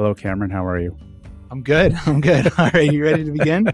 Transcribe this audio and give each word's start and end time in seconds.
Hello, 0.00 0.14
Cameron. 0.14 0.50
How 0.50 0.64
are 0.64 0.80
you? 0.80 0.96
I'm 1.50 1.62
good. 1.62 1.94
I'm 2.06 2.22
good. 2.22 2.50
All 2.58 2.70
right, 2.72 2.90
you 2.90 3.04
ready 3.04 3.22
to 3.22 3.32
begin? 3.32 3.70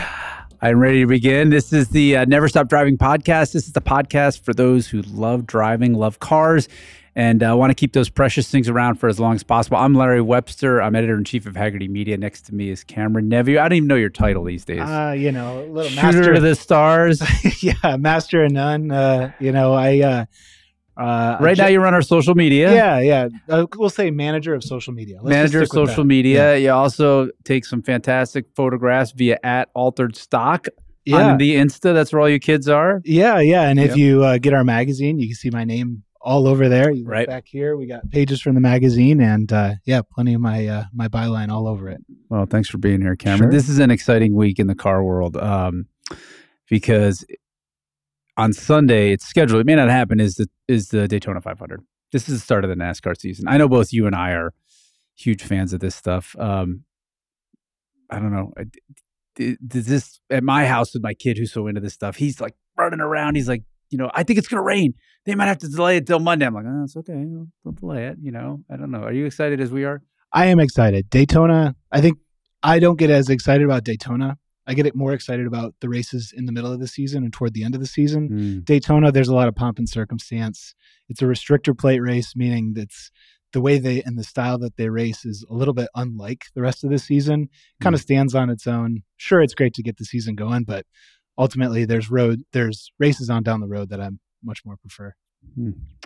I'm 0.60 0.78
ready 0.78 1.00
to 1.00 1.06
begin. 1.06 1.48
This 1.48 1.72
is 1.72 1.88
the 1.88 2.18
uh, 2.18 2.24
Never 2.26 2.46
Stop 2.46 2.68
Driving 2.68 2.98
podcast. 2.98 3.54
This 3.54 3.66
is 3.66 3.72
the 3.72 3.80
podcast 3.80 4.44
for 4.44 4.52
those 4.52 4.86
who 4.86 5.00
love 5.00 5.46
driving, 5.46 5.94
love 5.94 6.18
cars, 6.18 6.68
and 7.16 7.42
uh, 7.42 7.56
want 7.56 7.70
to 7.70 7.74
keep 7.74 7.94
those 7.94 8.10
precious 8.10 8.50
things 8.50 8.68
around 8.68 8.96
for 8.96 9.08
as 9.08 9.18
long 9.18 9.34
as 9.34 9.42
possible. 9.42 9.78
I'm 9.78 9.94
Larry 9.94 10.20
Webster. 10.20 10.82
I'm 10.82 10.94
editor 10.94 11.16
in 11.16 11.24
chief 11.24 11.46
of 11.46 11.54
Hagerty 11.54 11.88
Media. 11.88 12.18
Next 12.18 12.42
to 12.48 12.54
me 12.54 12.68
is 12.68 12.84
Cameron 12.84 13.30
Neveu. 13.30 13.58
I 13.58 13.66
don't 13.70 13.78
even 13.78 13.88
know 13.88 13.94
your 13.94 14.10
title 14.10 14.44
these 14.44 14.66
days. 14.66 14.82
Uh, 14.82 15.14
you 15.16 15.32
know, 15.32 15.64
a 15.64 15.72
little 15.72 15.90
Shooter 15.90 16.02
master 16.02 16.32
of 16.34 16.42
the 16.42 16.54
stars. 16.54 17.22
yeah, 17.62 17.96
master 17.96 18.44
of 18.44 18.52
none. 18.52 18.90
Uh, 18.90 19.32
you 19.40 19.52
know, 19.52 19.72
I 19.72 20.26
uh, 20.96 21.36
right 21.40 21.56
now, 21.56 21.66
you 21.68 21.80
run 21.80 21.94
our 21.94 22.02
social 22.02 22.34
media. 22.34 22.72
Yeah, 22.72 22.98
yeah. 23.00 23.28
Uh, 23.48 23.66
we'll 23.76 23.88
say 23.90 24.10
manager 24.10 24.54
of 24.54 24.62
social 24.62 24.92
media. 24.92 25.16
Let's 25.22 25.28
Manager 25.30 25.62
of 25.62 25.68
social 25.68 26.04
media. 26.04 26.56
You 26.58 26.70
also 26.70 27.30
take 27.44 27.64
some 27.64 27.82
fantastic 27.82 28.46
photographs 28.54 29.12
via 29.12 29.38
at 29.42 29.68
altered 29.74 30.16
stock 30.16 30.66
Yeah, 31.04 31.30
on 31.32 31.38
the 31.38 31.54
Insta. 31.56 31.94
That's 31.94 32.12
where 32.12 32.20
all 32.22 32.28
you 32.28 32.38
kids 32.38 32.68
are. 32.68 33.00
yeah, 33.04 33.38
yeah. 33.40 33.68
And 33.68 33.80
if 33.80 33.88
Yep. 33.90 33.96
you 33.96 34.22
uh, 34.22 34.38
get 34.38 34.52
our 34.52 34.64
magazine, 34.64 35.18
you 35.18 35.28
can 35.28 35.34
see 35.36 35.50
my 35.50 35.64
name 35.64 36.02
all 36.20 36.46
over 36.46 36.68
there. 36.68 36.90
You 36.92 37.04
Right. 37.04 37.26
back 37.26 37.46
here, 37.48 37.76
we 37.76 37.86
got 37.86 38.08
pages 38.10 38.40
from 38.40 38.54
the 38.54 38.60
magazine, 38.60 39.20
and 39.20 39.52
uh, 39.52 39.74
yeah, 39.84 40.02
plenty 40.02 40.34
of 40.34 40.40
my 40.40 40.66
uh, 40.68 40.84
my 40.94 41.08
byline 41.08 41.48
all 41.50 41.66
over 41.66 41.88
it. 41.88 42.00
Well, 42.28 42.46
thanks 42.46 42.68
for 42.68 42.78
being 42.78 43.00
here, 43.00 43.16
Cameron. 43.16 43.50
Sure. 43.50 43.50
This 43.50 43.68
is 43.68 43.78
an 43.80 43.90
exciting 43.90 44.34
week 44.36 44.58
in 44.60 44.68
the 44.68 44.74
car 44.76 45.02
world 45.02 45.36
um, 45.36 45.86
because 46.70 47.24
on 48.36 48.52
Sunday 48.52 49.12
it's 49.12 49.26
scheduled. 49.26 49.60
It 49.60 49.66
may 49.66 49.74
not 49.74 49.88
happen. 49.88 50.20
Is 50.20 50.36
the 50.36 50.48
is 50.68 50.88
the 50.88 51.08
Daytona 51.08 51.40
500? 51.40 51.82
This 52.12 52.28
is 52.28 52.34
the 52.36 52.40
start 52.40 52.64
of 52.64 52.70
the 52.70 52.76
NASCAR 52.76 53.18
season. 53.18 53.46
I 53.48 53.56
know 53.56 53.68
both 53.68 53.92
you 53.92 54.06
and 54.06 54.14
I 54.14 54.32
are 54.32 54.52
huge 55.14 55.42
fans 55.42 55.72
of 55.72 55.80
this 55.80 55.94
stuff. 55.94 56.36
Um, 56.38 56.84
I 58.10 58.18
don't 58.18 58.32
know. 58.32 58.52
Does 59.66 59.86
this 59.86 60.20
at 60.30 60.44
my 60.44 60.66
house 60.66 60.92
with 60.92 61.02
my 61.02 61.14
kid 61.14 61.38
who's 61.38 61.52
so 61.52 61.66
into 61.66 61.80
this 61.80 61.94
stuff? 61.94 62.16
He's 62.16 62.40
like 62.40 62.54
running 62.76 63.00
around. 63.00 63.36
He's 63.36 63.48
like, 63.48 63.62
you 63.90 63.98
know, 63.98 64.10
I 64.14 64.22
think 64.22 64.38
it's 64.38 64.48
gonna 64.48 64.62
rain. 64.62 64.94
They 65.24 65.34
might 65.34 65.46
have 65.46 65.58
to 65.58 65.68
delay 65.68 65.96
it 65.98 66.06
till 66.06 66.18
Monday. 66.18 66.46
I'm 66.46 66.54
like, 66.54 66.64
oh, 66.66 66.84
it's 66.84 66.96
okay. 66.96 67.24
They'll 67.64 67.72
delay 67.72 68.06
it. 68.06 68.16
You 68.20 68.32
know, 68.32 68.62
I 68.70 68.76
don't 68.76 68.90
know. 68.90 69.02
Are 69.02 69.12
you 69.12 69.24
excited 69.24 69.60
as 69.60 69.70
we 69.70 69.84
are? 69.84 70.02
I 70.32 70.46
am 70.46 70.60
excited. 70.60 71.08
Daytona. 71.10 71.76
I 71.90 72.00
think 72.00 72.18
I 72.62 72.78
don't 72.78 72.98
get 72.98 73.10
as 73.10 73.28
excited 73.28 73.64
about 73.64 73.84
Daytona. 73.84 74.38
I 74.66 74.74
get 74.74 74.86
it 74.86 74.94
more 74.94 75.12
excited 75.12 75.46
about 75.46 75.74
the 75.80 75.88
races 75.88 76.32
in 76.36 76.46
the 76.46 76.52
middle 76.52 76.72
of 76.72 76.80
the 76.80 76.86
season 76.86 77.24
and 77.24 77.32
toward 77.32 77.54
the 77.54 77.64
end 77.64 77.74
of 77.74 77.80
the 77.80 77.86
season. 77.86 78.28
Mm. 78.28 78.64
Daytona, 78.64 79.10
there's 79.10 79.28
a 79.28 79.34
lot 79.34 79.48
of 79.48 79.54
pomp 79.54 79.78
and 79.78 79.88
circumstance. 79.88 80.74
It's 81.08 81.22
a 81.22 81.26
restrictor 81.26 81.76
plate 81.76 82.00
race, 82.00 82.36
meaning 82.36 82.74
that's 82.74 83.10
the 83.52 83.60
way 83.60 83.78
they 83.78 84.02
and 84.02 84.18
the 84.18 84.24
style 84.24 84.58
that 84.58 84.76
they 84.76 84.88
race 84.88 85.24
is 85.24 85.44
a 85.50 85.54
little 85.54 85.74
bit 85.74 85.88
unlike 85.94 86.46
the 86.54 86.62
rest 86.62 86.84
of 86.84 86.90
the 86.90 86.98
season. 86.98 87.48
Kind 87.80 87.94
of 87.94 88.00
stands 88.00 88.34
on 88.34 88.50
its 88.50 88.66
own. 88.66 89.02
Sure, 89.16 89.42
it's 89.42 89.54
great 89.54 89.74
to 89.74 89.82
get 89.82 89.98
the 89.98 90.04
season 90.04 90.34
going, 90.34 90.64
but 90.64 90.86
ultimately 91.38 91.84
there's 91.84 92.10
road 92.10 92.42
there's 92.52 92.92
races 92.98 93.30
on 93.30 93.42
down 93.42 93.60
the 93.60 93.68
road 93.68 93.90
that 93.90 94.00
I 94.00 94.10
much 94.44 94.64
more 94.64 94.76
prefer. 94.76 95.14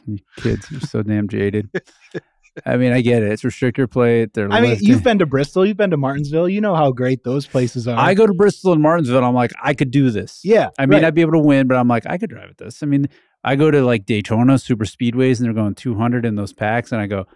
You 0.06 0.18
kids 0.38 0.70
are 0.72 0.80
so 0.80 1.02
damn 1.02 1.28
jaded. 1.28 1.68
I 2.64 2.76
mean, 2.76 2.92
I 2.92 3.00
get 3.00 3.22
it. 3.22 3.32
It's 3.32 3.42
restrictor 3.42 3.90
plate. 3.90 4.32
They're 4.34 4.50
I 4.50 4.60
mean, 4.60 4.70
lifting. 4.70 4.88
you've 4.88 5.02
been 5.02 5.18
to 5.18 5.26
Bristol, 5.26 5.66
you've 5.66 5.76
been 5.76 5.90
to 5.90 5.96
Martinsville, 5.96 6.48
you 6.48 6.60
know 6.60 6.74
how 6.74 6.90
great 6.92 7.24
those 7.24 7.46
places 7.46 7.86
are. 7.86 7.98
I 7.98 8.14
go 8.14 8.26
to 8.26 8.32
Bristol 8.32 8.72
and 8.72 8.80
Martinsville. 8.80 9.18
And 9.18 9.26
I'm 9.26 9.34
like, 9.34 9.52
I 9.62 9.74
could 9.74 9.90
do 9.90 10.10
this. 10.10 10.40
yeah, 10.42 10.70
I 10.78 10.86
mean, 10.86 10.98
right. 10.98 11.04
I'd 11.06 11.14
be 11.14 11.20
able 11.20 11.32
to 11.32 11.38
win, 11.38 11.66
but 11.66 11.76
I'm 11.76 11.88
like, 11.88 12.06
I 12.06 12.18
could 12.18 12.30
drive 12.30 12.50
at 12.50 12.58
this. 12.58 12.82
I 12.82 12.86
mean, 12.86 13.08
I 13.44 13.56
go 13.56 13.70
to 13.70 13.84
like 13.84 14.06
Daytona 14.06 14.58
super 14.58 14.84
speedways 14.84 15.38
and 15.38 15.46
they're 15.46 15.52
going 15.52 15.74
200 15.74 16.24
in 16.24 16.34
those 16.34 16.52
packs, 16.52 16.92
and 16.92 17.00
I 17.00 17.06
go, 17.06 17.26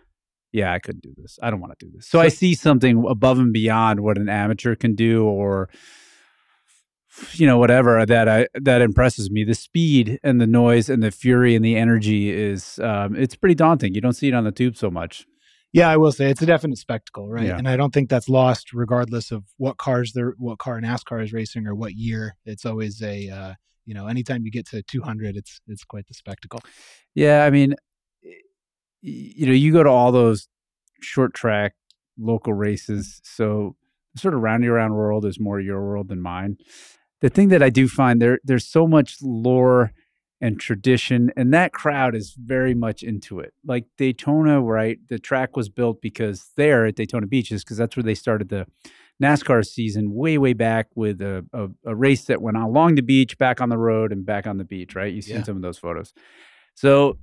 yeah, 0.53 0.73
I 0.73 0.79
couldn't 0.79 1.03
do 1.03 1.15
this. 1.17 1.39
I 1.43 1.51
don't 1.51 1.61
want 1.61 1.79
to 1.79 1.87
do 1.87 1.93
this. 1.95 2.09
So 2.09 2.19
I 2.19 2.29
see 2.29 2.55
something 2.55 3.05
above 3.09 3.39
and 3.39 3.53
beyond 3.53 4.01
what 4.01 4.19
an 4.19 4.29
amateur 4.29 4.75
can 4.75 4.95
do, 4.95 5.25
or 5.25 5.69
you 7.33 7.47
know, 7.47 7.59
whatever 7.59 8.05
that 8.07 8.29
I 8.29 8.47
that 8.55 8.81
impresses 8.83 9.31
me. 9.31 9.45
The 9.45 9.55
speed 9.55 10.19
and 10.23 10.41
the 10.41 10.47
noise 10.47 10.89
and 10.89 11.03
the 11.03 11.11
fury 11.11 11.55
and 11.55 11.65
the 11.65 11.77
energy 11.77 12.31
is 12.31 12.79
um, 12.81 13.17
it's 13.17 13.35
pretty 13.35 13.55
daunting. 13.55 13.95
You 13.95 14.01
don't 14.01 14.13
see 14.13 14.29
it 14.29 14.35
on 14.35 14.45
the 14.45 14.53
tube 14.53 14.77
so 14.77 14.91
much. 14.91 15.27
Yeah, 15.73 15.89
I 15.89 15.97
will 15.97 16.11
say 16.11 16.31
it's 16.31 16.43
a 16.43 16.47
definite 16.47 16.79
spectacle, 16.79 17.29
right? 17.29 17.47
Yeah. 17.47 17.57
And 17.57 17.69
I 17.69 17.77
don't 17.77 17.95
think 17.95 18.11
that's 18.11 18.29
lost, 18.29 18.73
regardless 18.73 19.31
of 19.31 19.45
what 19.57 19.79
cars 19.79 20.13
they're, 20.13 20.35
what 20.37 20.59
car 20.59 20.81
NASCAR 20.81 21.23
is 21.23 21.33
racing 21.33 21.67
or 21.67 21.77
what 21.77 21.95
year. 21.95 22.37
It's 22.45 22.67
always 22.67 23.01
a, 23.03 23.29
uh, 23.29 23.55
you 23.87 23.95
know, 23.95 24.09
anytime 24.09 24.45
you 24.45 24.51
get 24.51 24.67
to 24.71 24.83
200, 24.83 25.37
it's 25.37 25.61
it's 25.69 25.85
quite 25.85 26.07
the 26.09 26.15
spectacle. 26.15 26.61
Yeah, 27.15 27.45
I 27.45 27.51
mean, 27.51 27.77
you 29.01 29.47
know, 29.47 29.53
you 29.53 29.73
go 29.73 29.83
to 29.83 29.91
all 29.91 30.11
those 30.11 30.49
short 31.01 31.35
track 31.35 31.75
local 32.19 32.53
races, 32.53 33.21
so 33.23 33.77
sort 34.17 34.35
of 34.35 34.41
roundy 34.41 34.67
around 34.67 34.95
world 34.95 35.25
is 35.25 35.39
more 35.39 35.61
your 35.61 35.81
world 35.81 36.09
than 36.09 36.21
mine. 36.21 36.57
The 37.21 37.29
thing 37.29 37.49
that 37.49 37.63
I 37.63 37.71
do 37.71 37.87
find 37.89 38.21
there, 38.21 38.39
there's 38.45 38.67
so 38.67 38.87
much 38.87 39.17
lore 39.23 39.93
and 40.41 40.59
tradition, 40.59 41.31
and 41.37 41.53
that 41.53 41.73
crowd 41.73 42.15
is 42.15 42.35
very 42.39 42.75
much 42.75 43.03
into 43.03 43.41
it. 43.41 43.53
Like 43.65 43.85
Daytona, 43.99 44.63
right? 44.63 44.99
The 45.11 45.19
track 45.19 45.55
was 45.55 45.69
built 45.69 46.01
because 46.01 46.51
there 46.57 46.87
at 46.87 46.97
Daytona 46.97 47.27
Beaches, 47.27 47.63
because 47.63 47.77
that's 47.77 47.95
where 47.95 48.03
they 48.03 48.15
started 48.15 48.49
the 48.49 48.67
NASCAR 49.23 49.67
season 49.67 50.15
way, 50.15 50.39
way 50.39 50.55
back 50.55 50.87
with 50.95 51.21
a, 51.21 51.45
a, 51.53 51.69
a 51.85 51.95
race 51.95 52.25
that 52.25 52.41
went 52.41 52.57
along 52.57 52.95
the 52.95 53.03
beach, 53.03 53.37
back 53.37 53.61
on 53.61 53.69
the 53.69 53.77
road, 53.77 54.13
and 54.13 54.25
back 54.25 54.47
on 54.47 54.57
the 54.57 54.65
beach, 54.65 54.95
right? 54.95 55.13
You've 55.13 55.25
seen 55.27 55.37
Yeah. 55.37 55.43
some 55.43 55.57
of 55.57 55.63
those 55.63 55.77
photos. 55.77 56.15
So, 56.75 57.19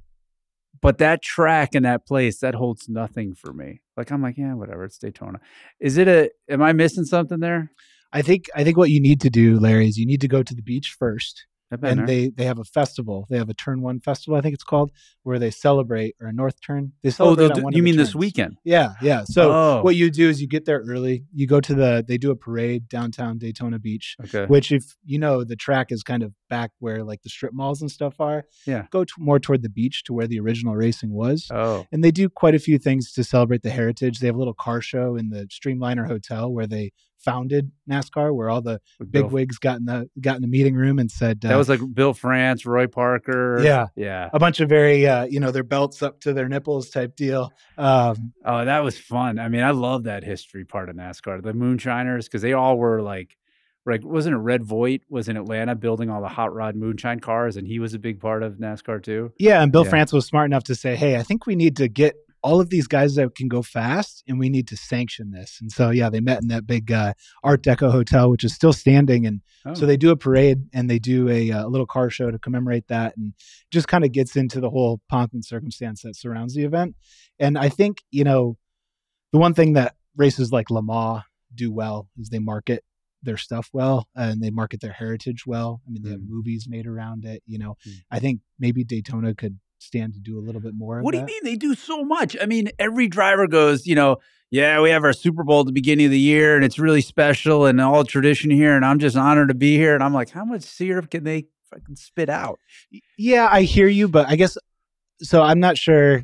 but 0.79 0.99
that 0.99 1.23
track 1.23 1.73
and 1.73 1.85
that 1.85 2.05
place 2.05 2.37
that 2.41 2.53
holds 2.53 2.87
nothing 2.87 3.33
for 3.33 3.51
me. 3.51 3.81
Like 3.95 4.11
I'm 4.11 4.21
like, 4.21 4.37
yeah, 4.37 4.53
whatever. 4.53 4.83
It's 4.83 4.99
Daytona. 4.99 5.39
Is 5.79 5.97
it 5.97 6.07
a? 6.07 6.29
Am 6.47 6.61
I 6.61 6.71
missing 6.73 7.03
something 7.05 7.39
there? 7.39 7.71
I 8.13 8.21
think 8.21 8.45
I 8.55 8.63
think 8.63 8.77
what 8.77 8.89
you 8.89 9.01
need 9.01 9.21
to 9.21 9.29
do, 9.29 9.59
Larry, 9.59 9.87
is 9.87 9.97
you 9.97 10.05
need 10.05 10.21
to 10.21 10.27
go 10.27 10.43
to 10.43 10.55
the 10.55 10.61
beach 10.61 10.95
first, 10.97 11.45
and 11.69 12.07
they 12.07 12.29
they 12.29 12.45
have 12.45 12.59
a 12.59 12.63
festival. 12.63 13.27
They 13.29 13.37
have 13.37 13.49
a 13.49 13.53
Turn 13.53 13.81
One 13.81 13.99
festival, 13.99 14.37
I 14.37 14.41
think 14.41 14.53
it's 14.53 14.63
called, 14.63 14.91
where 15.23 15.37
they 15.39 15.51
celebrate 15.51 16.15
or 16.21 16.27
a 16.27 16.33
North 16.33 16.61
Turn. 16.61 16.93
They 17.03 17.09
oh, 17.09 17.11
celebrate. 17.11 17.43
they'll 17.47 17.51
on 17.51 17.57
do- 17.59 17.63
one 17.65 17.73
you 17.73 17.83
mean 17.83 17.97
this 17.97 18.15
weekend? 18.15 18.55
Yeah, 18.63 18.93
yeah. 19.01 19.23
So 19.25 19.51
Oh. 19.51 19.81
what 19.83 19.95
you 19.97 20.09
do 20.09 20.29
is 20.29 20.41
you 20.41 20.47
get 20.47 20.63
there 20.63 20.79
early. 20.87 21.25
You 21.33 21.45
go 21.47 21.59
to 21.59 21.73
the. 21.75 22.05
They 22.07 22.17
do 22.17 22.31
a 22.31 22.35
parade 22.37 22.87
downtown 22.87 23.37
Daytona 23.37 23.77
Beach. 23.79 24.15
Okay. 24.23 24.45
which 24.45 24.71
if 24.71 24.95
you 25.05 25.19
know 25.19 25.43
the 25.43 25.57
track 25.57 25.91
is 25.91 26.01
kind 26.03 26.23
of 26.23 26.31
back 26.49 26.71
where 26.79 27.03
like 27.03 27.21
the 27.23 27.29
strip 27.29 27.51
malls 27.53 27.81
and 27.81 27.91
stuff 27.91 28.21
are 28.21 28.45
Yeah. 28.65 28.85
go 28.89 29.03
to 29.03 29.13
more 29.19 29.37
toward 29.37 29.61
the 29.63 29.69
beach 29.69 30.03
to 30.05 30.13
where 30.13 30.27
the 30.27 30.39
original 30.39 30.75
racing 30.77 31.11
was 31.11 31.47
Oh, 31.51 31.85
and 31.91 32.01
they 32.05 32.11
do 32.11 32.29
quite 32.29 32.55
a 32.55 32.59
few 32.59 32.77
things 32.79 33.11
to 33.11 33.23
celebrate 33.25 33.63
the 33.63 33.69
heritage 33.69 34.19
they 34.19 34.27
have 34.27 34.35
a 34.37 34.39
little 34.39 34.53
car 34.53 34.79
show 34.79 35.17
in 35.17 35.29
the 35.29 35.47
streamliner 35.47 36.07
hotel 36.07 36.49
where 36.49 36.65
they 36.65 36.93
founded 37.19 37.71
nascar 37.89 38.33
where 38.35 38.49
all 38.49 38.61
the 38.61 38.79
big 39.11 39.25
wigs 39.25 39.57
got 39.57 39.77
in 39.79 39.85
the 39.85 40.09
got 40.21 40.35
in 40.35 40.41
the 40.41 40.47
meeting 40.47 40.75
room 40.75 40.99
and 40.99 41.09
said 41.11 41.43
uh, 41.43 41.49
That 41.49 41.55
was 41.55 41.67
like 41.69 41.79
Bill 41.93 42.13
France, 42.13 42.65
Roy 42.65 42.87
Parker. 42.87 43.59
yeah 43.63 43.87
Yeah. 43.95 44.29
a 44.33 44.39
bunch 44.39 44.59
of 44.59 44.69
very 44.69 45.07
uh, 45.07 45.25
you 45.25 45.39
know 45.39 45.51
their 45.51 45.63
belts 45.63 46.01
up 46.03 46.19
to 46.21 46.33
their 46.33 46.47
nipples 46.47 46.89
type 46.89 47.15
deal 47.15 47.51
um, 47.77 48.33
Oh, 48.45 48.65
that 48.65 48.79
was 48.83 48.97
fun. 48.97 49.39
I 49.39 49.49
mean, 49.49 49.61
I 49.63 49.71
love 49.71 50.03
that 50.05 50.23
history 50.23 50.65
part 50.65 50.89
of 50.89 50.95
NASCAR. 50.95 51.43
The 51.43 51.53
Moonshiners, 51.53 52.25
because 52.27 52.41
they 52.41 52.53
all 52.53 52.77
were 52.77 53.01
like, 53.01 53.37
like 53.85 54.03
wasn't 54.03 54.35
it 54.35 54.39
Red 54.39 54.63
Vogt 54.63 55.01
was 55.09 55.29
in 55.29 55.37
Atlanta 55.37 55.75
building 55.75 56.09
all 56.09 56.21
the 56.21 56.27
hot 56.27 56.53
rod 56.53 56.75
moonshine 56.75 57.19
cars, 57.19 57.55
and 57.57 57.67
he 57.67 57.79
was 57.79 57.93
a 57.93 57.99
big 57.99 58.19
part 58.19 58.43
of 58.43 58.53
NASCAR 58.57 59.01
too. 59.03 59.31
yeah 59.39 59.61
and 59.63 59.71
bill 59.71 59.83
Yeah. 59.83 59.89
france 59.91 60.11
was 60.13 60.25
smart 60.25 60.45
enough 60.47 60.63
to 60.65 60.75
say 60.75 60.95
hey 60.95 61.17
i 61.17 61.23
think 61.23 61.45
we 61.45 61.55
need 61.55 61.75
to 61.77 61.87
get 61.87 62.15
all 62.43 62.59
of 62.61 62.69
these 62.69 62.87
guys 62.87 63.15
that 63.15 63.35
can 63.35 63.47
go 63.47 63.61
fast 63.61 64.23
and 64.27 64.39
we 64.39 64.49
need 64.49 64.67
to 64.67 64.77
sanction 64.77 65.31
this 65.31 65.57
and 65.61 65.71
so 65.71 65.89
yeah 65.89 66.09
they 66.09 66.19
met 66.21 66.41
in 66.41 66.47
that 66.47 66.65
big 66.67 66.91
uh, 66.91 67.13
art 67.43 67.61
deco 67.63 67.91
hotel 67.91 68.29
which 68.29 68.43
is 68.43 68.53
still 68.53 68.73
standing 68.73 69.25
and 69.25 69.41
Oh. 69.65 69.73
so 69.73 69.85
they 69.85 69.97
do 69.97 70.11
a 70.11 70.15
parade 70.15 70.59
and 70.73 70.89
they 70.89 70.97
do 70.99 71.27
a, 71.27 71.51
uh, 71.51 71.65
little 71.67 71.87
car 71.87 72.09
show 72.09 72.31
to 72.31 72.39
commemorate 72.39 72.87
that 72.87 73.17
and 73.17 73.33
just 73.71 73.87
kind 73.89 74.05
of 74.05 74.11
gets 74.13 74.35
into 74.37 74.61
the 74.61 74.69
whole 74.69 75.01
pomp 75.09 75.33
and 75.33 75.43
circumstance 75.43 76.03
that 76.03 76.15
surrounds 76.15 76.53
the 76.55 76.63
event 76.63 76.95
and 77.39 77.57
i 77.57 77.67
think 77.67 77.97
you 78.11 78.23
know 78.23 78.55
the 79.33 79.39
one 79.39 79.53
thing 79.53 79.73
that 79.73 79.95
races 80.15 80.51
like 80.53 80.69
Le 80.71 80.81
Mans 80.81 81.23
do 81.53 81.71
well 81.71 82.07
is 82.17 82.29
they 82.29 82.39
market 82.39 82.83
their 83.23 83.35
stuff 83.37 83.69
well 83.73 84.07
and 84.15 84.41
they 84.41 84.49
market 84.51 84.79
their 84.79 84.93
heritage 84.93 85.45
well. 85.45 85.81
I 85.85 85.89
mean, 85.91 86.03
they 86.03 86.11
have 86.11 86.19
Mm. 86.21 86.29
movies 86.29 86.67
made 86.69 86.85
around 86.87 87.25
it. 87.25 87.41
You 87.45 87.57
know, 87.57 87.75
Mm. 87.85 87.93
I 88.11 88.19
think 88.19 88.41
maybe 88.59 88.83
Daytona 88.83 89.33
could 89.35 89.59
stand 89.79 90.13
to 90.13 90.19
do 90.19 90.37
a 90.37 90.41
little 90.41 90.61
bit 90.61 90.73
more. 90.75 91.01
What 91.01 91.11
do 91.11 91.17
you 91.17 91.25
that. 91.25 91.27
mean 91.31 91.39
they 91.43 91.55
do 91.55 91.75
so 91.75 92.03
much? 92.03 92.35
I 92.41 92.45
mean, 92.45 92.69
every 92.79 93.07
driver 93.07 93.47
goes, 93.47 93.85
you 93.85 93.95
know, 93.95 94.17
yeah, 94.49 94.79
we 94.81 94.89
have 94.91 95.03
our 95.03 95.13
Super 95.13 95.43
Bowl 95.43 95.59
at 95.61 95.65
the 95.65 95.71
beginning 95.73 96.05
of 96.05 96.11
the 96.11 96.19
year 96.19 96.55
and 96.55 96.63
it's 96.63 96.79
really 96.79 97.01
special 97.01 97.65
and 97.65 97.79
all 97.81 98.03
tradition 98.05 98.49
here. 98.49 98.75
And 98.75 98.85
I'm 98.85 98.99
just 98.99 99.17
honored 99.17 99.49
to 99.49 99.53
be 99.53 99.75
here. 99.75 99.93
And 99.93 100.03
I'm 100.03 100.13
like, 100.13 100.29
how 100.29 100.45
much 100.45 100.63
syrup 100.63 101.09
can 101.11 101.23
they 101.25 101.47
fucking 101.69 101.95
spit 101.97 102.29
out? 102.29 102.59
Yeah, 103.17 103.47
I 103.51 103.63
hear 103.63 103.87
you, 103.87 104.07
but 104.07 104.27
I 104.29 104.35
guess 104.37 104.57
so. 105.21 105.41
I'm 105.41 105.59
not 105.59 105.77
sure. 105.77 106.23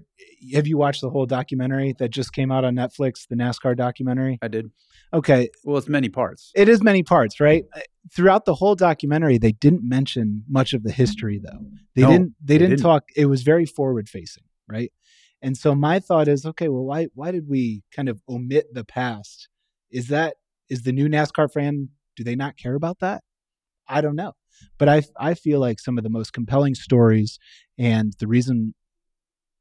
Have 0.54 0.68
you 0.68 0.78
watched 0.78 1.02
the 1.02 1.10
whole 1.10 1.26
documentary 1.26 1.96
that 2.00 2.12
just 2.12 2.34
came 2.34 2.52
out 2.52 2.64
on 2.66 2.76
Netflix, 2.76 3.28
the 3.30 3.36
NASCAR 3.36 3.76
documentary? 3.78 4.40
I 4.42 4.48
did. 4.50 4.72
Okay, 5.14 5.50
Well, 5.64 5.78
it's 5.78 5.88
many 5.88 6.10
parts. 6.10 6.52
it 6.56 6.68
is 6.70 6.82
many 6.82 7.04
parts, 7.04 7.40
right? 7.40 7.66
Throughout 8.12 8.46
the 8.46 8.56
whole 8.56 8.76
documentary, 8.76 9.38
they 9.38 9.54
didn't 9.54 9.88
mention 9.88 10.44
much 10.50 10.74
of 10.74 10.84
the 10.84 10.92
history, 10.92 11.40
though. 11.44 11.66
They 11.96 12.02
No, 12.02 12.10
didn't. 12.12 12.36
They, 12.42 12.54
they 12.56 12.58
didn't, 12.58 12.70
didn't. 12.72 12.84
talk. 12.84 13.04
It 13.16 13.28
was 13.28 13.44
very 13.44 13.66
forward 13.66 14.10
facing, 14.10 14.44
right? 14.68 14.92
And 15.42 15.58
so 15.58 15.74
my 15.76 16.00
thought 16.00 16.28
is, 16.28 16.46
okay, 16.46 16.68
well, 16.70 16.84
why 16.84 17.08
why 17.14 17.32
did 17.32 17.48
we 17.48 17.84
kind 17.94 18.10
of 18.10 18.22
omit 18.28 18.74
the 18.74 18.84
past? 18.84 19.48
Is 19.92 20.08
that 20.10 20.36
is 20.70 20.84
the 20.84 20.92
new 20.92 21.08
NASCAR 21.08 21.52
fan? 21.52 21.90
Do 22.16 22.24
they 22.24 22.36
not 22.36 22.58
care 22.58 22.76
about 22.76 23.00
that? 23.00 23.24
I 23.88 24.02
don't 24.02 24.16
know, 24.16 24.34
but 24.78 24.88
I 24.90 25.04
I 25.18 25.34
feel 25.34 25.60
like 25.60 25.80
some 25.80 25.98
of 25.98 26.04
the 26.04 26.10
most 26.10 26.32
compelling 26.34 26.76
stories 26.76 27.40
and 27.78 28.14
the 28.20 28.28
reason 28.28 28.74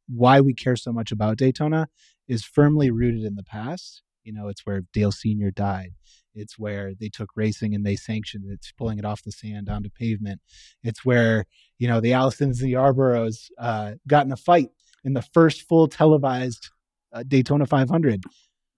why 0.08 0.40
we 0.40 0.52
care 0.54 0.76
so 0.76 0.92
much 0.92 1.10
about 1.12 1.38
Daytona 1.38 1.88
is 2.28 2.44
firmly 2.44 2.90
rooted 2.90 3.24
in 3.24 3.34
the 3.34 3.42
past. 3.44 4.02
You 4.24 4.32
know, 4.32 4.48
it's 4.48 4.64
where 4.64 4.82
Dale 4.92 5.12
Sr. 5.12 5.50
died. 5.50 5.94
It's 6.34 6.58
where 6.58 6.92
they 6.98 7.08
took 7.08 7.30
racing 7.36 7.74
and 7.74 7.84
they 7.84 7.96
sanctioned 7.96 8.44
it, 8.48 8.54
it's 8.54 8.72
pulling 8.72 8.98
it 8.98 9.04
off 9.04 9.22
the 9.22 9.32
sand 9.32 9.68
onto 9.68 9.90
pavement. 9.90 10.40
It's 10.82 11.04
where, 11.04 11.44
you 11.78 11.88
know, 11.88 12.00
the 12.00 12.12
Allisons 12.12 12.60
and 12.60 12.68
the 12.68 12.74
Yarboroughs 12.74 13.50
uh, 13.58 13.92
got 14.06 14.26
in 14.26 14.32
a 14.32 14.36
fight 14.36 14.68
in 15.04 15.14
the 15.14 15.22
first 15.22 15.62
full 15.62 15.88
televised 15.88 16.70
uh, 17.12 17.22
Daytona 17.26 17.66
500. 17.66 18.22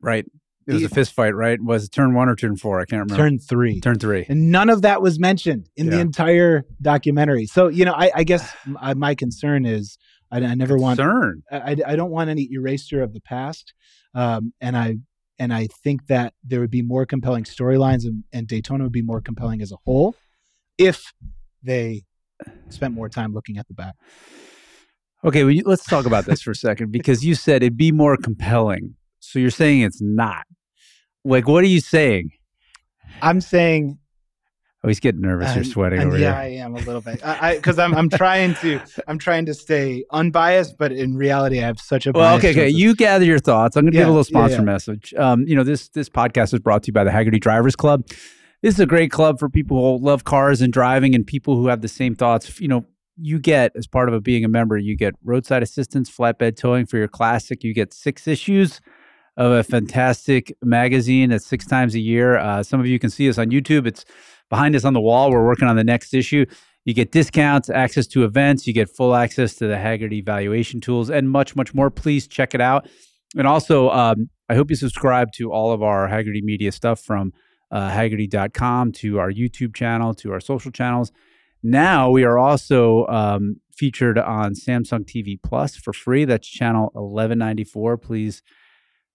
Right. 0.00 0.26
It 0.66 0.72
was 0.72 0.82
a 0.82 0.88
fist 0.88 1.12
fight, 1.12 1.34
right? 1.34 1.60
Was 1.62 1.84
it 1.84 1.92
turn 1.92 2.14
one 2.14 2.30
or 2.30 2.36
turn 2.36 2.56
four? 2.56 2.80
I 2.80 2.86
can't 2.86 3.00
remember. 3.00 3.16
Turn 3.16 3.38
three. 3.38 3.80
Turn 3.80 3.98
three. 3.98 4.24
And 4.28 4.50
none 4.50 4.70
of 4.70 4.80
that 4.80 5.02
was 5.02 5.18
mentioned 5.20 5.68
in 5.76 5.90
the 5.90 6.00
entire 6.00 6.64
documentary. 6.80 7.44
So, 7.44 7.68
you 7.68 7.84
know, 7.84 7.92
I, 7.92 8.10
I 8.14 8.24
guess 8.24 8.50
my, 8.66 8.94
my 8.94 9.14
concern 9.14 9.66
is 9.66 9.98
I, 10.30 10.38
I 10.38 10.54
never 10.54 10.76
want 10.76 10.98
Concern. 10.98 11.42
I, 11.50 11.76
I 11.86 11.96
don't 11.96 12.10
want 12.10 12.30
any 12.30 12.48
erasure 12.50 13.02
of 13.02 13.12
the 13.12 13.20
past, 13.20 13.72
um, 14.14 14.52
and 14.60 14.76
I 14.76 14.96
and 15.38 15.52
I 15.52 15.68
think 15.82 16.06
that 16.06 16.34
there 16.42 16.60
would 16.60 16.70
be 16.70 16.82
more 16.82 17.06
compelling 17.06 17.44
storylines, 17.44 18.04
and, 18.04 18.24
and 18.32 18.46
Daytona 18.46 18.84
would 18.84 18.92
be 18.92 19.02
more 19.02 19.20
compelling 19.20 19.62
as 19.62 19.72
a 19.72 19.76
whole 19.84 20.14
if 20.78 21.12
they 21.62 22.04
spent 22.68 22.94
more 22.94 23.08
time 23.08 23.32
looking 23.32 23.58
at 23.58 23.66
the 23.68 23.74
back. 23.74 23.94
Okay, 25.24 25.42
well, 25.42 25.52
you, 25.52 25.62
let's 25.64 25.84
talk 25.84 26.04
about 26.04 26.26
this 26.26 26.42
for 26.42 26.50
a 26.50 26.54
second 26.54 26.92
because 26.92 27.24
you 27.24 27.34
said 27.34 27.62
it'd 27.62 27.76
be 27.76 27.92
more 27.92 28.16
compelling. 28.16 28.96
So 29.20 29.38
you're 29.38 29.50
saying 29.50 29.80
it's 29.80 30.02
not. 30.02 30.44
Like, 31.24 31.48
what 31.48 31.64
are 31.64 31.68
you 31.68 31.80
saying? 31.80 32.32
I'm 33.22 33.40
saying, 33.40 33.98
Oh, 34.84 34.88
he's 34.88 35.00
getting 35.00 35.22
nervous. 35.22 35.54
You're 35.54 35.64
sweating 35.64 36.02
over 36.02 36.18
yeah, 36.18 36.42
here. 36.42 36.60
I 36.60 36.64
am 36.64 36.74
a 36.74 36.78
little 36.80 37.00
bit, 37.00 37.24
I 37.24 37.56
because 37.56 37.78
I'm 37.78 37.94
I'm 37.94 38.10
trying 38.10 38.54
to 38.56 38.80
I'm 39.08 39.18
trying 39.18 39.46
to 39.46 39.54
stay 39.54 40.04
unbiased, 40.10 40.76
but 40.76 40.92
in 40.92 41.16
reality, 41.16 41.58
I 41.58 41.66
have 41.66 41.80
such 41.80 42.06
a 42.06 42.12
Well, 42.12 42.36
okay, 42.36 42.50
okay. 42.50 42.68
it. 42.68 42.74
You 42.74 42.94
gather 42.94 43.24
your 43.24 43.38
thoughts. 43.38 43.76
I'm 43.76 43.84
going 43.84 43.92
to 43.92 43.98
give 43.98 44.06
a 44.06 44.10
little 44.10 44.26
yeah, 44.26 44.40
sponsor 44.40 44.56
yeah. 44.56 44.62
message. 44.62 45.14
Um, 45.14 45.46
you 45.46 45.56
know, 45.56 45.64
this 45.64 45.88
this 45.88 46.10
podcast 46.10 46.52
is 46.52 46.60
brought 46.60 46.82
to 46.82 46.88
you 46.88 46.92
by 46.92 47.02
the 47.02 47.10
Hagerty 47.10 47.40
Drivers 47.40 47.74
Club. 47.74 48.06
This 48.60 48.74
is 48.74 48.80
a 48.80 48.84
great 48.84 49.10
club 49.10 49.38
for 49.38 49.48
people 49.48 49.98
who 49.98 50.04
love 50.04 50.24
cars 50.24 50.60
and 50.60 50.70
driving, 50.70 51.14
and 51.14 51.26
people 51.26 51.56
who 51.56 51.68
have 51.68 51.80
the 51.80 51.88
same 51.88 52.14
thoughts. 52.14 52.60
You 52.60 52.68
know, 52.68 52.84
you 53.16 53.38
get 53.38 53.72
as 53.76 53.86
part 53.86 54.10
of 54.10 54.14
a, 54.14 54.20
being 54.20 54.44
a 54.44 54.48
member, 54.48 54.76
you 54.76 54.98
get 54.98 55.14
roadside 55.24 55.62
assistance, 55.62 56.10
flatbed 56.10 56.58
towing 56.58 56.84
for 56.84 56.98
your 56.98 57.08
classic. 57.08 57.64
You 57.64 57.72
get 57.72 57.94
six 57.94 58.28
issues 58.28 58.82
of 59.36 59.50
a 59.50 59.64
fantastic 59.64 60.54
magazine 60.62 61.30
that's 61.30 61.46
six 61.46 61.66
times 61.66 61.94
a 61.94 62.00
year. 62.00 62.36
Uh, 62.36 62.62
some 62.62 62.80
of 62.80 62.86
you 62.86 62.98
can 62.98 63.10
see 63.10 63.28
us 63.28 63.38
on 63.38 63.48
YouTube. 63.50 63.86
It's 63.86 64.04
behind 64.50 64.76
us 64.76 64.84
on 64.84 64.92
the 64.92 65.00
wall. 65.00 65.30
We're 65.30 65.46
working 65.46 65.68
on 65.68 65.76
the 65.76 65.84
next 65.84 66.14
issue. 66.14 66.46
You 66.84 66.92
get 66.92 67.12
discounts, 67.12 67.70
access 67.70 68.06
to 68.08 68.24
events, 68.24 68.66
you 68.66 68.74
get 68.74 68.90
full 68.90 69.14
access 69.14 69.54
to 69.56 69.66
the 69.66 69.74
Hagerty 69.74 70.24
valuation 70.24 70.80
tools, 70.80 71.08
and 71.08 71.30
much, 71.30 71.56
much 71.56 71.72
more. 71.72 71.90
Please 71.90 72.28
check 72.28 72.54
it 72.54 72.60
out. 72.60 72.88
And 73.36 73.46
also, 73.46 73.90
um, 73.90 74.28
I 74.48 74.54
hope 74.54 74.68
you 74.68 74.76
subscribe 74.76 75.32
to 75.36 75.50
all 75.50 75.72
of 75.72 75.82
our 75.82 76.08
Hagerty 76.08 76.42
media 76.42 76.72
stuff 76.72 77.00
from 77.00 77.32
uh, 77.70 77.90
Hagerty.com 77.90 78.92
to 78.92 79.18
our 79.18 79.30
YouTube 79.30 79.74
channel 79.74 80.14
to 80.14 80.32
our 80.32 80.40
social 80.40 80.70
channels. 80.70 81.10
Now 81.62 82.10
we 82.10 82.24
are 82.24 82.38
also 82.38 83.06
um, 83.06 83.60
featured 83.72 84.18
on 84.18 84.52
Samsung 84.52 85.04
TV 85.04 85.38
Plus 85.42 85.74
for 85.76 85.94
free. 85.94 86.26
That's 86.26 86.46
channel 86.46 86.90
1194. 86.92 87.96
Please 87.96 88.42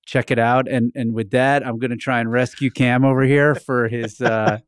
check 0.06 0.32
it 0.32 0.40
out. 0.40 0.68
And 0.68 0.92
and 0.96 1.14
with 1.14 1.32
that, 1.32 1.66
I'm 1.66 1.80
going 1.80 1.92
to 1.92 1.98
try 1.98 2.20
and 2.20 2.32
rescue 2.32 2.70
Cam 2.70 3.06
over 3.06 3.24
here 3.24 3.56
for 3.56 3.88
his 3.88 4.22
uh, 4.22 4.60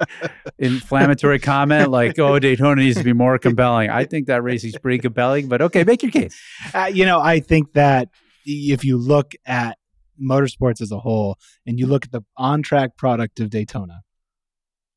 inflammatory 0.60 1.40
comment, 1.40 1.90
like, 1.90 2.18
"Oh, 2.20 2.40
Daytona 2.40 2.82
needs 2.82 2.98
to 2.98 3.04
be 3.04 3.14
more 3.14 3.38
compelling." 3.38 3.90
I 3.90 4.06
think 4.06 4.28
that 4.28 4.44
race 4.44 4.64
is 4.64 4.78
pretty 4.78 5.00
compelling, 5.00 5.48
but 5.48 5.62
okay, 5.62 5.84
make 5.84 6.04
your 6.04 6.12
case. 6.12 6.40
Uh, 6.74 6.90
you 6.94 7.06
know, 7.06 7.20
I 7.20 7.40
think 7.40 7.74
that 7.74 8.10
if 8.46 8.84
you 8.84 8.98
look 8.98 9.34
at 9.46 9.78
motorsports 10.22 10.82
as 10.82 10.92
a 10.92 11.00
whole 11.00 11.38
and 11.66 11.80
you 11.80 11.88
look 11.88 12.06
at 12.06 12.12
the 12.12 12.22
on 12.38 12.62
track 12.62 12.96
product 12.98 13.40
of 13.40 13.50
Daytona, 13.50 14.02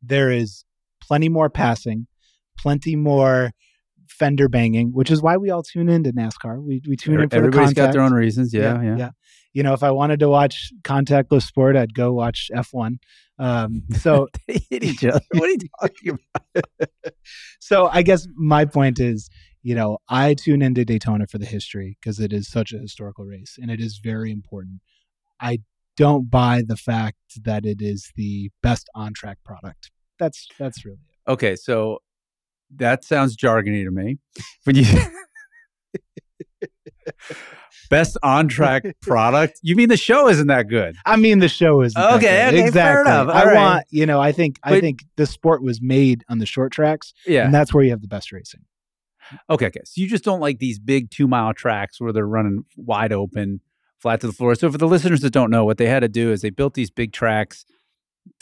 there 0.02 0.30
is 0.30 0.64
plenty 1.00 1.28
more 1.28 1.50
passing, 1.50 2.06
plenty 2.58 2.96
more 2.96 3.52
fender 4.08 4.48
banging, 4.48 4.92
which 4.92 5.10
is 5.10 5.22
why 5.22 5.36
we 5.36 5.50
all 5.50 5.62
tune 5.62 5.88
into 5.88 6.12
NASCAR. 6.12 6.62
We, 6.62 6.82
we 6.86 6.96
tune 6.96 7.20
in 7.20 7.28
for 7.28 7.36
Everybody's 7.36 7.70
the 7.70 7.74
got 7.74 7.92
their 7.92 8.02
own 8.02 8.12
reasons. 8.12 8.54
Yeah, 8.54 8.80
yeah. 8.82 9.10
You 9.54 9.62
know, 9.62 9.72
if 9.72 9.82
I 9.82 9.90
wanted 9.90 10.20
to 10.20 10.28
watch 10.28 10.72
contactless 10.82 11.42
sport, 11.42 11.76
I'd 11.76 11.94
go 11.94 12.12
watch 12.12 12.50
F1. 12.54 12.98
Um, 13.38 13.84
so 13.92 14.28
hit 14.46 14.84
each 14.84 15.04
other. 15.04 15.20
What 15.32 15.44
are 15.44 15.52
you 15.52 15.58
talking 15.80 16.18
about? 16.54 16.90
so 17.60 17.88
I 17.90 18.02
guess 18.02 18.28
my 18.36 18.64
point 18.64 19.00
is, 19.00 19.30
you 19.62 19.74
know, 19.74 19.98
I 20.08 20.34
tune 20.34 20.60
into 20.60 20.84
Daytona 20.84 21.26
for 21.26 21.38
the 21.38 21.46
history 21.46 21.96
because 22.00 22.20
it 22.20 22.32
is 22.32 22.48
such 22.48 22.72
a 22.72 22.78
historical 22.78 23.24
race 23.24 23.58
and 23.60 23.70
it 23.70 23.80
is 23.80 23.98
very 24.02 24.30
important. 24.30 24.80
I 25.40 25.60
don't 25.96 26.30
buy 26.30 26.62
the 26.66 26.76
fact 26.76 27.18
that 27.42 27.64
it 27.64 27.80
is 27.80 28.12
the 28.16 28.50
best 28.62 28.88
on 28.94 29.14
track 29.14 29.38
product. 29.44 29.90
That's 30.18 30.48
that's 30.58 30.84
really 30.84 30.98
it. 31.08 31.30
Okay, 31.30 31.56
so 31.56 31.98
that 32.76 33.04
sounds 33.04 33.36
jargony 33.36 33.84
to 33.84 33.90
me. 33.90 34.18
When 34.64 34.76
you 34.76 34.84
best 37.90 38.16
on 38.22 38.48
track 38.48 38.84
product, 39.02 39.60
you 39.62 39.76
mean 39.76 39.88
the 39.88 39.96
show 39.96 40.28
isn't 40.28 40.46
that 40.48 40.68
good? 40.68 40.96
I 41.04 41.16
mean, 41.16 41.38
the 41.38 41.48
show 41.48 41.80
is 41.82 41.96
Okay, 41.96 42.46
okay, 42.48 42.64
exactly. 42.66 43.10
I 43.12 43.44
right. 43.44 43.54
want 43.54 43.86
you 43.90 44.06
know. 44.06 44.20
I 44.20 44.32
think 44.32 44.58
I 44.62 44.80
think 44.80 45.04
the 45.16 45.26
sport 45.26 45.62
was 45.62 45.80
made 45.82 46.24
on 46.28 46.38
the 46.38 46.46
short 46.46 46.72
tracks, 46.72 47.12
Yeah. 47.26 47.44
and 47.44 47.54
that's 47.54 47.72
where 47.74 47.84
you 47.84 47.90
have 47.90 48.02
the 48.02 48.08
best 48.08 48.32
racing. 48.32 48.62
Okay, 49.48 49.66
okay. 49.66 49.80
So 49.84 50.00
you 50.00 50.08
just 50.08 50.24
don't 50.24 50.40
like 50.40 50.58
these 50.58 50.78
big 50.78 51.10
two 51.10 51.26
mile 51.26 51.54
tracks 51.54 52.00
where 52.00 52.12
they're 52.12 52.26
running 52.26 52.64
wide 52.76 53.12
open, 53.12 53.60
flat 53.98 54.20
to 54.20 54.26
the 54.26 54.32
floor. 54.34 54.54
So 54.54 54.70
for 54.70 54.76
the 54.78 54.86
listeners 54.86 55.22
that 55.22 55.30
don't 55.32 55.50
know, 55.50 55.64
what 55.64 55.78
they 55.78 55.86
had 55.86 56.00
to 56.00 56.08
do 56.08 56.30
is 56.30 56.42
they 56.42 56.50
built 56.50 56.74
these 56.74 56.90
big 56.90 57.12
tracks, 57.12 57.64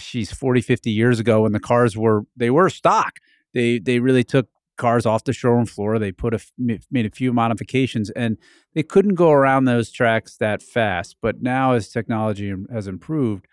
she's 0.00 0.32
40, 0.32 0.60
50 0.60 0.90
years 0.90 1.20
ago 1.20 1.42
when 1.42 1.52
the 1.52 1.60
cars 1.60 1.96
were 1.96 2.22
they 2.36 2.50
were 2.50 2.68
stock. 2.68 3.18
They 3.54 3.78
they 3.78 4.00
really 4.00 4.24
took 4.24 4.48
cars 4.78 5.06
off 5.06 5.24
the 5.24 5.32
showroom 5.32 5.66
floor. 5.66 5.98
They 5.98 6.12
put 6.12 6.34
a 6.34 6.40
made 6.58 7.06
a 7.06 7.10
few 7.10 7.32
modifications 7.32 8.10
and 8.10 8.38
they 8.74 8.82
couldn't 8.82 9.14
go 9.14 9.31
around 9.31 9.64
those 9.64 9.91
tracks 9.91 10.36
that 10.38 10.62
fast. 10.62 11.17
But 11.20 11.43
now 11.43 11.72
as 11.72 11.88
technology 11.88 12.52
has 12.72 12.88
improved, 12.88 13.46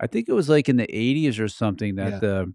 I 0.00 0.06
think 0.06 0.28
it 0.28 0.32
was 0.32 0.48
like 0.48 0.68
in 0.68 0.76
the 0.76 0.86
80s 0.86 1.40
or 1.40 1.48
something 1.48 1.96
that 1.96 2.12
Yeah. 2.12 2.18
the 2.18 2.54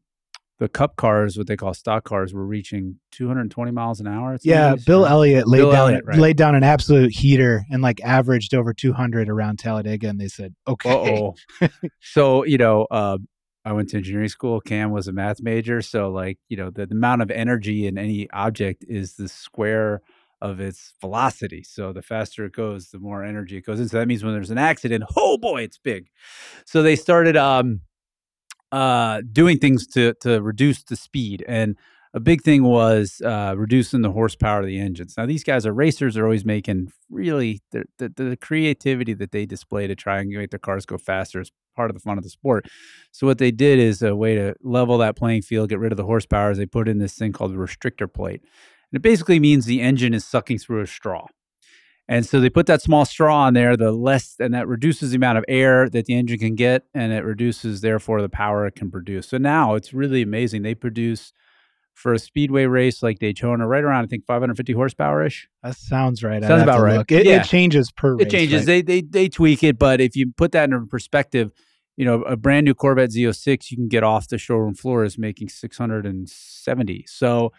the 0.57 0.69
cup 0.69 0.95
cars, 0.95 1.37
what 1.37 1.47
they 1.47 1.57
call 1.57 1.73
stock 1.73 2.05
cars, 2.05 2.33
were 2.33 2.45
reaching 2.45 2.97
220 3.11 3.71
miles 3.71 3.99
an 3.99 4.07
hour. 4.07 4.37
Yeah, 4.41 4.75
Bill 4.85 5.01
right? 5.03 5.11
Elliott 5.11 5.47
laid 5.49 5.59
Bill 5.59 5.71
down 5.73 5.79
Elliott, 5.89 6.05
right. 6.05 6.17
laid 6.17 6.37
down 6.37 6.55
an 6.55 6.63
absolute 6.63 7.11
heater 7.11 7.65
and 7.69 7.81
like 7.81 7.99
averaged 8.01 8.53
over 8.53 8.73
200 8.73 9.27
around 9.27 9.59
Talladega, 9.59 10.07
and 10.07 10.17
they 10.17 10.29
said, 10.29 10.55
"Okay, 10.65 11.29
so, 11.99 12.45
you 12.45 12.57
know, 12.57 12.87
uh, 12.89 13.17
I 13.65 13.73
went 13.73 13.89
to 13.89 13.97
engineering 13.97 14.29
school. 14.29 14.61
Cam 14.61 14.91
was 14.91 15.07
a 15.07 15.11
math 15.11 15.41
major. 15.41 15.81
So, 15.81 16.09
like, 16.09 16.37
you 16.47 16.55
know, 16.55 16.69
the, 16.69 16.85
the 16.85 16.93
amount 16.93 17.23
of 17.23 17.31
energy 17.31 17.87
in 17.87 17.97
any 17.97 18.29
object 18.29 18.85
is 18.87 19.15
the 19.15 19.27
square 19.27 20.01
of 20.39 20.59
its 20.59 20.93
velocity. 21.01 21.63
So, 21.63 21.91
the 21.91 22.03
faster 22.03 22.45
it 22.45 22.53
goes, 22.53 22.89
the 22.89 22.99
more 22.99 23.23
energy 23.23 23.57
it 23.57 23.65
goes 23.65 23.79
in. 23.79 23.89
So, 23.89 23.97
that 23.97 24.07
means 24.07 24.23
when 24.23 24.33
there's 24.33 24.51
an 24.51 24.59
accident, 24.59 25.03
oh 25.17 25.37
boy, 25.37 25.63
it's 25.63 25.79
big. 25.79 26.09
So, 26.65 26.83
they 26.83 26.95
started 26.95 27.35
um, 27.35 27.81
uh, 28.71 29.21
doing 29.31 29.57
things 29.57 29.87
to, 29.87 30.13
to 30.21 30.41
reduce 30.41 30.83
the 30.83 30.95
speed. 30.95 31.43
And 31.47 31.75
a 32.13 32.19
big 32.19 32.43
thing 32.43 32.63
was 32.63 33.21
uh, 33.25 33.55
reducing 33.57 34.01
the 34.01 34.11
horsepower 34.11 34.61
of 34.61 34.67
the 34.67 34.79
engines. 34.79 35.15
Now, 35.17 35.25
these 35.25 35.43
guys 35.43 35.65
are 35.65 35.73
racers. 35.73 36.13
They're 36.13 36.23
always 36.23 36.45
making 36.45 36.93
really 37.09 37.61
the, 37.71 37.83
the, 37.97 38.09
the 38.09 38.37
creativity 38.37 39.13
that 39.15 39.31
they 39.31 39.45
display 39.45 39.87
to 39.87 39.95
try 39.95 40.19
and 40.19 40.29
make 40.29 40.51
their 40.51 40.59
cars 40.59 40.85
go 40.85 40.97
faster 40.97 41.41
is 41.41 41.51
part 41.75 41.89
of 41.89 41.95
the 41.95 41.99
fun 42.01 42.17
of 42.17 42.23
the 42.23 42.29
sport. 42.29 42.67
So, 43.11 43.27
what 43.27 43.37
they 43.37 43.51
did 43.51 43.79
is 43.79 44.01
a 44.01 44.15
way 44.15 44.35
to 44.35 44.55
level 44.61 44.97
that 44.99 45.15
playing 45.15 45.41
field, 45.43 45.69
get 45.69 45.79
rid 45.79 45.91
of 45.91 45.97
the 45.97 46.05
horsepower, 46.05 46.51
is 46.51 46.57
they 46.57 46.65
put 46.65 46.87
in 46.87 46.97
this 46.99 47.13
thing 47.15 47.31
called 47.33 47.51
a 47.51 47.55
restrictor 47.57 48.11
plate. 48.11 48.41
And 48.91 48.97
it 48.97 49.01
basically 49.01 49.39
means 49.39 49.65
the 49.65 49.81
engine 49.81 50.13
is 50.13 50.25
sucking 50.25 50.59
through 50.59 50.81
a 50.81 50.87
straw. 50.87 51.27
And 52.07 52.23
so 52.23 52.39
they 52.39 52.51
put 52.51 52.67
that 52.67 52.83
small 52.83 53.03
straw 53.03 53.45
on 53.45 53.55
there, 53.55 53.75
the 53.75 53.91
less, 53.91 54.35
and 54.39 54.53
that 54.53 54.67
reduces 54.67 55.09
the 55.09 55.15
amount 55.15 55.39
of 55.39 55.45
air 55.47 55.89
that 55.89 56.05
the 56.05 56.13
engine 56.13 56.37
can 56.37 56.53
get, 56.53 56.83
and 56.93 57.11
it 57.11 57.23
reduces, 57.25 57.81
therefore, 57.81 58.21
the 58.21 58.29
power 58.29 58.67
it 58.67 58.75
can 58.75 58.91
produce. 58.91 59.27
So 59.27 59.39
now 59.39 59.73
it's 59.73 59.91
really 59.91 60.21
amazing. 60.21 60.61
They 60.61 60.75
produce 60.75 61.33
for 61.95 62.13
a 62.13 62.19
speedway 62.19 62.65
race 62.65 63.01
like 63.01 63.17
Daytona, 63.17 63.65
right 63.65 63.83
around 63.83 64.03
I 64.03 64.07
think 64.07 64.25
550 64.27 64.73
horsepower 64.73 65.23
ish. 65.25 65.47
that 65.63 65.77
sounds 65.77 66.23
right." 66.23 66.43
Sounds 66.43 66.61
about 66.61 66.81
right. 66.81 67.03
It, 67.09 67.25
Yeah. 67.25 67.41
it 67.41 67.45
changes 67.45 67.89
per. 67.91 68.13
It 68.19 68.25
race, 68.25 68.31
changes. 68.31 68.67
right? 68.67 68.85
They 68.85 69.01
they 69.01 69.01
they 69.01 69.27
tweak 69.29 69.63
it, 69.63 69.79
but 69.79 69.99
if 70.01 70.15
you 70.15 70.31
put 70.37 70.51
that 70.51 70.69
in 70.69 70.87
perspective, 70.87 71.51
you 71.97 72.05
know 72.05 72.21
a 72.23 72.35
brand 72.35 72.65
new 72.65 72.73
Corvette 72.73 73.11
Z06 73.11 73.71
you 73.71 73.77
can 73.77 73.87
get 73.87 74.03
off 74.03 74.27
the 74.27 74.37
showroom 74.37 74.75
floor 74.75 75.03
is 75.03 75.17
making 75.17 75.49
670. 75.49 77.05
So 77.07 77.51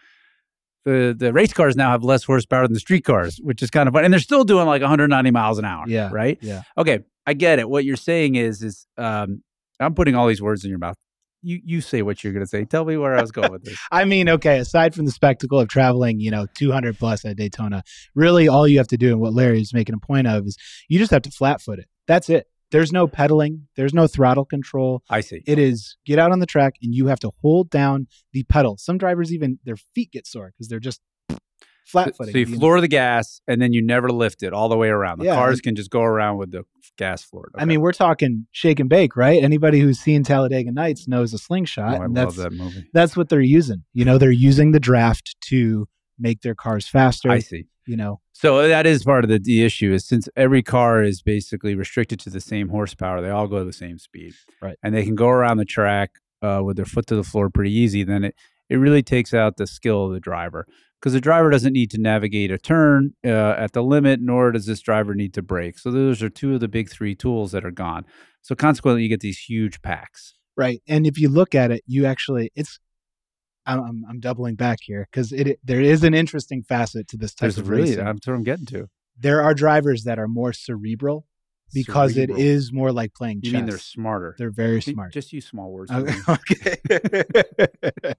the 0.85 1.15
the 1.17 1.33
race 1.33 1.53
cars 1.53 1.75
now 1.75 1.91
have 1.91 2.03
less 2.03 2.23
horsepower 2.23 2.63
than 2.63 2.73
the 2.73 2.79
street 2.79 3.03
cars, 3.03 3.39
which 3.43 3.61
is 3.61 3.69
kind 3.69 3.87
of 3.87 3.93
fun. 3.93 4.05
And 4.05 4.13
they're 4.13 4.19
still 4.19 4.43
doing 4.43 4.67
like 4.67 4.81
190 4.81 5.31
miles 5.31 5.59
an 5.59 5.65
hour. 5.65 5.83
Yeah. 5.87 6.09
Right. 6.11 6.37
Yeah. 6.41 6.63
Okay. 6.77 6.99
I 7.25 7.33
get 7.33 7.59
it. 7.59 7.69
What 7.69 7.83
you're 7.83 7.97
saying 7.97 8.35
is, 8.35 8.63
is 8.63 8.87
um, 8.97 9.43
I'm 9.81 9.93
putting 9.93 10.15
all 10.15 10.27
these 10.27 10.41
words 10.41 10.63
in 10.63 10.69
your 10.69 10.79
mouth. 10.79 10.95
You 11.41 11.59
you 11.63 11.81
say 11.81 12.01
what 12.01 12.23
you're 12.23 12.33
going 12.33 12.45
to 12.45 12.49
say. 12.49 12.63
Tell 12.63 12.85
me 12.85 12.95
where 12.95 13.15
I 13.15 13.21
was 13.21 13.31
going 13.31 13.51
with 13.51 13.65
this. 13.65 13.77
I 13.91 14.05
mean, 14.05 14.29
okay, 14.29 14.59
aside 14.59 14.95
from 14.95 15.05
the 15.05 15.11
spectacle 15.11 15.59
of 15.59 15.67
traveling, 15.67 16.19
you 16.19 16.31
know, 16.31 16.47
200 16.55 16.97
plus 16.97 17.25
at 17.25 17.35
Daytona, 17.35 17.83
really 18.15 18.47
all 18.47 18.67
you 18.67 18.77
have 18.77 18.87
to 18.87 18.97
do, 18.97 19.09
and 19.09 19.19
what 19.19 19.33
Larry 19.33 19.61
is 19.61 19.73
making 19.73 19.93
a 19.93 19.99
point 19.99 20.25
of, 20.25 20.47
is 20.47 20.57
you 20.87 20.97
just 20.97 21.11
have 21.11 21.21
to 21.23 21.31
flat 21.31 21.61
foot 21.61 21.79
it. 21.79 21.87
That's 22.07 22.29
it. 22.29 22.47
There's 22.71 22.91
no 22.91 23.07
pedaling, 23.07 23.67
there's 23.75 23.93
no 23.93 24.07
throttle 24.07 24.45
control. 24.45 25.01
I 25.09 25.21
see. 25.21 25.41
It 25.47 25.57
is 25.59 25.95
get 26.05 26.19
out 26.19 26.31
on 26.31 26.39
the 26.39 26.45
track 26.45 26.73
and 26.81 26.93
you 26.93 27.07
have 27.07 27.19
to 27.21 27.31
hold 27.41 27.69
down 27.69 28.07
the 28.33 28.43
pedal. 28.43 28.77
Some 28.77 28.97
drivers 28.97 29.33
even 29.33 29.59
their 29.63 29.77
feet 29.95 30.11
get 30.11 30.27
sore 30.27 30.51
because 30.51 30.67
they're 30.67 30.79
just 30.79 30.99
flat 31.85 32.07
So, 32.09 32.11
footing. 32.25 32.33
so 32.33 32.37
you 32.39 32.57
floor 32.59 32.81
the 32.81 32.87
gas 32.89 33.39
and 33.47 33.61
then 33.61 33.71
you 33.71 33.81
never 33.81 34.09
lift 34.09 34.43
it 34.43 34.51
all 34.51 34.67
the 34.67 34.75
way 34.75 34.89
around. 34.89 35.19
The 35.19 35.25
Yeah, 35.25 35.35
cars 35.35 35.59
and- 35.59 35.63
can 35.63 35.75
just 35.75 35.89
go 35.89 36.01
around 36.01 36.37
with 36.37 36.51
the 36.51 36.63
gas 36.97 37.23
floored. 37.23 37.53
I 37.57 37.63
mean, 37.63 37.79
we're 37.79 37.93
talking 37.93 38.47
shake 38.51 38.79
and 38.81 38.89
bake, 38.89 39.15
right? 39.15 39.41
Anybody 39.41 39.79
who's 39.79 39.99
seen 39.99 40.23
Talladega 40.23 40.71
Nights 40.73 41.07
knows 41.07 41.33
a 41.33 41.37
slingshot, 41.37 41.93
oh, 41.93 42.01
I 42.01 42.05
and 42.05 42.13
love 42.13 42.35
that's 42.35 42.49
that 42.49 42.51
movie. 42.51 42.85
that's 42.93 43.15
what 43.15 43.29
they're 43.29 43.39
using. 43.39 43.83
You 43.93 44.03
know, 44.03 44.17
they're 44.17 44.31
using 44.31 44.71
the 44.71 44.79
draft 44.81 45.37
to 45.47 45.87
make 46.19 46.41
their 46.41 46.55
cars 46.55 46.87
faster. 46.87 47.29
I 47.29 47.39
see. 47.39 47.65
You 47.85 47.95
know, 47.95 48.19
So 48.39 48.67
that 48.67 48.85
is 48.85 49.03
part 49.03 49.23
of 49.23 49.31
the, 49.31 49.39
the 49.39 49.65
issue 49.65 49.91
is 49.91 50.05
since 50.05 50.29
every 50.35 50.61
car 50.61 51.01
is 51.01 51.23
basically 51.23 51.73
restricted 51.73 52.19
to 52.19 52.29
the 52.29 52.39
same 52.39 52.69
horsepower, 52.69 53.19
they 53.19 53.31
all 53.31 53.47
go 53.47 53.63
the 53.63 53.73
same 53.73 53.97
speed. 53.97 54.35
Right. 54.61 54.77
And 54.83 54.93
they 54.93 55.03
can 55.03 55.15
go 55.15 55.29
around 55.29 55.57
the 55.57 55.65
track 55.65 56.11
uh, 56.43 56.61
with 56.63 56.77
their 56.77 56.85
foot 56.85 57.07
to 57.07 57.15
the 57.15 57.23
floor 57.23 57.49
pretty 57.49 57.73
easy. 57.73 58.03
Then 58.03 58.23
it, 58.25 58.35
it 58.69 58.75
really 58.75 59.01
takes 59.01 59.33
out 59.33 59.57
the 59.57 59.65
skill 59.65 60.05
of 60.05 60.13
the 60.13 60.19
driver 60.19 60.67
because 60.99 61.13
the 61.13 61.19
driver 61.19 61.49
doesn't 61.49 61.73
need 61.73 61.89
to 61.89 61.97
navigate 61.99 62.51
a 62.51 62.59
turn 62.59 63.15
uh, 63.25 63.55
at 63.57 63.73
the 63.73 63.81
limit, 63.81 64.19
nor 64.21 64.51
does 64.51 64.67
this 64.67 64.81
driver 64.81 65.15
need 65.15 65.33
to 65.33 65.41
brake. 65.41 65.79
So 65.79 65.89
those 65.89 66.21
are 66.21 66.29
two 66.29 66.53
of 66.53 66.59
the 66.59 66.67
big 66.67 66.91
three 66.91 67.15
tools 67.15 67.53
that 67.53 67.65
are 67.65 67.71
gone. 67.71 68.05
So 68.43 68.53
consequently, 68.53 69.01
you 69.01 69.09
get 69.09 69.21
these 69.21 69.39
huge 69.39 69.81
packs. 69.81 70.35
right? 70.57 70.81
And 70.87 71.07
if 71.07 71.17
you 71.19 71.29
look 71.29 71.55
at 71.55 71.71
it, 71.71 71.83
you 71.85 72.05
actually 72.05 72.51
it's. 72.55 72.79
I'm 73.67 73.79
I'm, 73.83 74.05
I'm 74.09 74.19
doubling 74.19 74.55
back 74.55 74.79
here 74.81 75.07
because 75.11 75.31
it, 75.31 75.47
it 75.47 75.59
there 75.63 75.81
is 75.81 76.03
an 76.03 76.13
interesting 76.13 76.63
facet 76.63 77.07
to 77.09 77.17
this 77.17 77.33
type 77.35 77.41
There's 77.47 77.57
of 77.59 77.69
really, 77.69 77.89
racing. 77.91 78.05
that's 78.05 78.25
what 78.27 78.33
I'm 78.33 78.43
getting 78.43 78.65
to. 78.67 78.87
there 79.19 79.43
are 79.43 79.53
drivers 79.53 80.03
that 80.05 80.17
are 80.19 80.27
more 80.27 80.53
cerebral 80.53 81.25
because 81.73 82.13
Cerebral. 82.13 82.39
it 82.39 82.43
is 82.45 82.71
more 82.71 82.93
like 82.93 83.13
playing 83.13 83.41
You 83.43 83.51
chess. 83.51 83.57
mean 83.59 83.65
they're 83.65 83.77
smarter? 83.77 84.35
They're 84.37 84.49
very 84.51 84.81
smart. 84.81 85.11
Just 85.11 85.33
use 85.33 85.45
small 85.45 85.69
words. 85.69 85.91
Okay. 85.91 86.77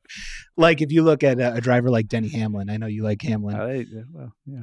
like 0.56 0.80
if 0.82 0.92
you 0.92 1.02
look 1.02 1.22
at 1.22 1.40
a, 1.40 1.54
a 1.54 1.60
driver 1.60 1.90
like 1.90 2.08
Denny 2.08 2.28
Hamlin, 2.28 2.70
I 2.70 2.76
know 2.76 2.86
you 2.86 3.02
like 3.02 3.22
Hamlin. 3.22 3.56
They- 3.56 3.86
well, 4.12 4.32
yeah. 4.46 4.62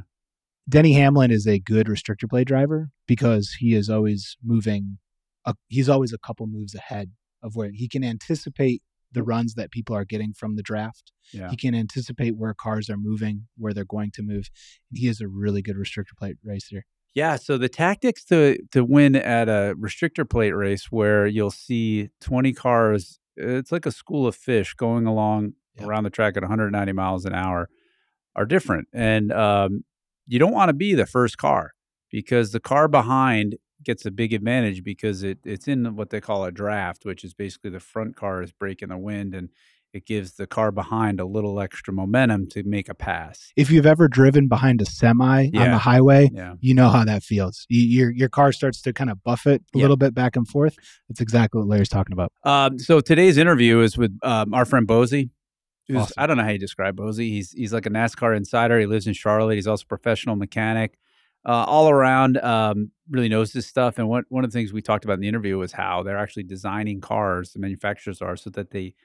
Denny 0.68 0.94
Hamlin 0.94 1.32
is 1.32 1.46
a 1.48 1.60
good 1.60 1.88
restrictor 1.88 2.30
plate 2.30 2.48
driver 2.48 2.90
because 3.08 3.56
he 3.60 3.74
is 3.76 3.90
always 3.90 4.36
moving. 4.44 4.98
A, 5.46 5.54
he's 5.68 5.90
always 5.90 6.12
a 6.12 6.18
couple 6.18 6.48
moves 6.48 6.74
ahead 6.74 7.12
of 7.44 7.56
where 7.56 7.70
he 7.72 7.88
can 7.88 8.04
anticipate 8.04 8.82
the 9.16 9.24
runs 9.24 9.56
that 9.56 9.72
people 9.72 9.96
are 9.96 10.06
getting 10.06 10.34
from 10.34 10.56
the 10.56 10.62
draft. 10.62 11.12
Yeah. 11.34 11.50
He 11.50 11.58
can 11.58 11.74
anticipate 11.74 12.36
where 12.38 12.54
cars 12.54 12.90
are 12.90 12.98
moving, 12.98 13.48
where 13.58 13.74
they're 13.74 13.84
going 13.98 14.12
to 14.12 14.22
move. 14.22 14.50
He 14.94 15.08
is 15.08 15.20
a 15.22 15.28
really 15.28 15.64
good 15.64 15.76
restrictor 15.76 16.16
plate 16.18 16.38
racer. 16.44 16.86
Yeah, 17.16 17.38
so 17.38 17.58
the 17.58 17.70
tactics 17.70 18.24
to 18.26 18.58
to 18.72 18.84
win 18.84 19.16
at 19.16 19.48
a 19.50 19.74
restrictor 19.80 20.30
plate 20.30 20.52
race 20.52 20.92
where 20.92 21.26
you'll 21.26 21.50
see 21.50 22.10
20 22.22 22.54
cars, 22.54 23.20
it's 23.38 23.72
like 23.72 23.86
a 23.88 23.92
school 23.92 24.28
of 24.28 24.36
fish 24.36 24.74
going 24.76 25.06
along 25.08 25.54
Yeah. 25.80 25.86
around 25.88 26.04
the 26.04 26.10
track 26.10 26.36
at 26.38 26.44
190 26.44 26.92
miles 26.94 27.26
an 27.26 27.34
hour 27.34 27.70
are 28.36 28.46
different. 28.46 28.88
And 28.94 29.32
um, 29.32 29.84
you 30.28 30.40
don't 30.40 30.52
want 30.54 30.70
to 30.70 30.74
be 30.74 30.94
the 30.94 31.06
first 31.06 31.38
car 31.38 31.72
because 32.12 32.52
the 32.52 32.60
car 32.60 32.88
behind 32.90 33.56
gets 33.86 34.06
a 34.06 34.12
big 34.12 34.34
advantage 34.34 34.84
because 34.84 35.24
it 35.24 35.40
it's 35.46 35.68
in 35.68 35.96
what 35.96 36.10
they 36.10 36.20
call 36.22 36.44
a 36.46 36.52
draft, 36.52 37.06
which 37.06 37.24
is 37.24 37.34
basically 37.34 37.70
the 37.70 37.80
front 37.80 38.16
car 38.16 38.42
is 38.42 38.52
breaking 38.52 38.90
the 38.90 38.98
wind 38.98 39.34
and 39.34 39.50
it 39.94 40.06
gives 40.06 40.34
the 40.34 40.46
car 40.46 40.74
behind 40.74 41.22
a 41.22 41.26
little 41.26 41.62
extra 41.62 41.94
momentum 41.94 42.48
to 42.48 42.64
make 42.64 42.90
a 42.90 42.94
pass. 42.94 43.54
If 43.56 43.72
you've 43.72 43.86
ever 43.86 44.10
driven 44.10 44.50
behind 44.50 44.82
a 44.82 44.86
semi 44.86 45.46
on 45.56 45.72
the 45.72 45.78
highway, 45.78 46.30
Yeah. 46.34 46.56
you 46.60 46.74
know 46.74 46.90
how 46.90 47.06
that 47.06 47.24
feels. 47.24 47.66
You, 47.70 47.82
your 47.82 48.12
your 48.12 48.28
car 48.30 48.52
starts 48.52 48.82
to 48.82 48.92
kind 48.92 49.10
of 49.10 49.24
buffet 49.24 49.62
a 49.62 49.78
Yeah. 49.78 49.82
little 49.84 49.96
bit 49.96 50.14
back 50.14 50.36
and 50.36 50.46
forth. 50.46 50.76
That's 51.08 51.22
exactly 51.22 51.60
what 51.60 51.70
Larry's 51.70 51.88
talking 51.88 52.12
about. 52.12 52.34
Um, 52.44 52.78
so 52.78 53.00
today's 53.00 53.38
interview 53.38 53.80
is 53.80 53.98
with 53.98 54.18
um, 54.22 54.54
our 54.54 54.66
friend 54.66 54.86
Bozi. 54.86 55.30
Awesome. 55.96 56.14
I 56.18 56.26
don't 56.26 56.36
know 56.38 56.44
how 56.44 56.50
you 56.50 56.58
describe 56.60 56.98
Bozi. 56.98 57.30
He's 57.30 57.52
he's 57.52 57.72
like 57.72 57.86
a 57.86 57.90
NASCAR 57.92 58.36
insider. 58.36 58.78
He 58.80 58.88
lives 58.88 59.08
in 59.08 59.14
Charlotte. 59.14 59.56
He's 59.56 59.68
also 59.68 59.84
a 59.84 59.88
professional 59.88 60.36
mechanic. 60.36 60.98
Uh, 61.46 61.64
all 61.68 61.90
around, 61.90 62.38
um, 62.38 62.92
really 63.10 63.30
knows 63.30 63.54
this 63.54 63.68
stuff. 63.68 64.00
And 64.00 64.08
one 64.10 64.24
one 64.30 64.44
of 64.44 64.52
the 64.52 64.58
things 64.58 64.74
we 64.74 64.82
talked 64.82 65.06
about 65.06 65.14
in 65.16 65.20
the 65.20 65.28
interview 65.28 65.58
was 65.58 65.72
how 65.74 66.02
they're 66.02 66.18
actually 66.18 66.44
designing 66.44 67.02
cars. 67.02 67.54
The 67.54 67.60
manufacturers 67.60 68.22
are 68.22 68.36
so 68.36 68.50
that 68.52 68.72
they 68.72 68.96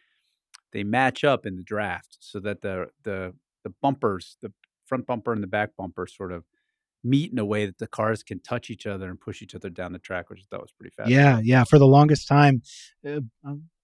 they 0.72 0.84
match 0.84 1.22
up 1.24 1.44
in 1.44 1.56
the 1.56 1.62
draft, 1.62 2.16
so 2.20 2.40
that 2.40 2.62
the 2.62 2.86
the 3.02 3.34
the 3.64 3.70
bumpers, 3.82 4.36
the 4.40 4.52
front 4.86 5.06
bumper 5.06 5.32
and 5.32 5.42
the 5.42 5.46
back 5.46 5.70
bumper, 5.76 6.06
sort 6.06 6.32
of 6.32 6.44
meet 7.02 7.32
in 7.32 7.38
a 7.38 7.44
way 7.44 7.64
that 7.66 7.78
the 7.78 7.86
cars 7.86 8.22
can 8.22 8.38
touch 8.40 8.68
each 8.70 8.86
other 8.86 9.08
and 9.08 9.18
push 9.20 9.40
each 9.42 9.54
other 9.54 9.70
down 9.70 9.92
the 9.92 9.98
track, 9.98 10.28
which 10.30 10.40
I 10.40 10.44
thought 10.50 10.62
was 10.62 10.72
pretty 10.72 10.94
fast. 10.94 11.08
Yeah, 11.10 11.40
yeah. 11.42 11.64
For 11.64 11.78
the 11.78 11.86
longest 11.86 12.26
time, 12.28 12.62
uh, 13.06 13.20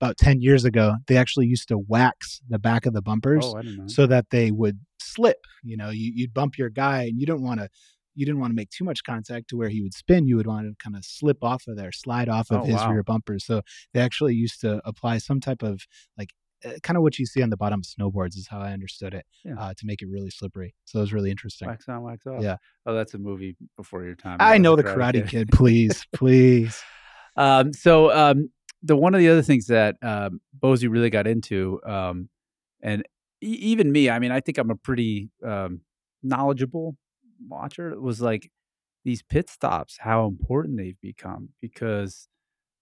about 0.00 0.16
ten 0.16 0.40
years 0.40 0.64
ago, 0.64 0.94
they 1.08 1.18
actually 1.18 1.46
used 1.46 1.68
to 1.68 1.78
wax 1.78 2.40
the 2.48 2.58
back 2.58 2.86
of 2.86 2.94
the 2.94 3.02
bumpers 3.02 3.44
Oh, 3.46 3.56
I 3.56 3.62
don't 3.62 3.76
know. 3.76 3.86
so 3.86 4.06
that 4.06 4.30
they 4.30 4.50
would 4.50 4.80
slip. 4.98 5.44
You 5.62 5.76
know, 5.76 5.90
you, 5.90 6.12
you'd 6.14 6.32
bump 6.34 6.56
your 6.56 6.70
guy, 6.70 7.02
and 7.02 7.20
you 7.20 7.26
don't 7.26 7.42
want 7.42 7.60
to. 7.60 7.68
You 8.16 8.26
didn't 8.26 8.40
want 8.40 8.50
to 8.50 8.56
make 8.56 8.70
too 8.70 8.82
much 8.84 9.04
contact 9.04 9.48
to 9.50 9.56
where 9.56 9.68
he 9.68 9.80
would 9.82 9.94
spin. 9.94 10.26
You 10.26 10.36
would 10.36 10.46
want 10.48 10.66
to 10.66 10.74
kind 10.82 10.96
of 10.96 11.04
slip 11.04 11.44
off 11.44 11.66
of 11.68 11.76
there, 11.76 11.92
slide 11.92 12.28
off 12.28 12.50
of 12.50 12.62
Oh, 12.62 12.64
his 12.64 12.74
wow. 12.76 12.90
rear 12.92 13.02
bumpers. 13.04 13.44
So 13.44 13.62
they 13.94 14.00
actually 14.00 14.34
used 14.34 14.60
to 14.62 14.80
apply 14.84 15.18
some 15.18 15.38
type 15.40 15.62
of 15.62 15.82
like, 16.18 16.30
uh, 16.64 16.70
kind 16.82 16.96
of 16.96 17.02
what 17.02 17.18
you 17.18 17.26
see 17.26 17.42
on 17.42 17.50
the 17.50 17.56
bottom 17.56 17.80
of 17.80 17.84
snowboards 17.84 18.36
is 18.36 18.48
how 18.48 18.58
I 18.60 18.72
understood 18.72 19.12
it, 19.14 19.26
Yeah. 19.44 19.54
uh, 19.58 19.74
to 19.76 19.86
make 19.86 20.00
it 20.02 20.08
really 20.08 20.30
slippery. 20.30 20.74
So 20.86 20.98
it 20.98 21.02
was 21.02 21.12
really 21.12 21.30
interesting. 21.30 21.68
Wax 21.68 21.86
on, 21.88 22.02
wax 22.02 22.26
off. 22.26 22.42
Yeah. 22.42 22.56
Oh, 22.86 22.94
that's 22.94 23.12
a 23.14 23.18
movie 23.18 23.56
before 23.76 24.02
your 24.04 24.14
time. 24.14 24.38
I 24.40 24.56
know 24.58 24.74
the 24.74 24.82
Karate 24.82 25.28
Kid. 25.28 25.50
Please, 25.52 26.06
please. 26.14 26.82
Um, 27.36 27.74
so 27.74 28.10
um, 28.12 28.48
the 28.82 28.96
one 28.96 29.14
of 29.14 29.20
the 29.20 29.28
other 29.28 29.42
things 29.42 29.66
that 29.66 29.96
um, 30.02 30.40
Bozi 30.58 30.90
really 30.90 31.10
got 31.10 31.26
into, 31.26 31.78
um, 31.86 32.30
and 32.80 33.02
e- 33.42 33.46
even 33.60 33.92
me, 33.92 34.08
I 34.08 34.18
mean, 34.18 34.32
I 34.32 34.40
think 34.40 34.56
I'm 34.56 34.70
a 34.70 34.76
pretty 34.76 35.28
um, 35.44 35.82
knowledgeable 36.22 36.96
watcher. 37.48 37.98
Was 38.00 38.20
like 38.20 38.50
these 39.04 39.22
pit 39.22 39.48
stops, 39.48 39.98
how 40.00 40.26
important 40.26 40.76
they've 40.76 41.00
become 41.00 41.50
because 41.60 42.28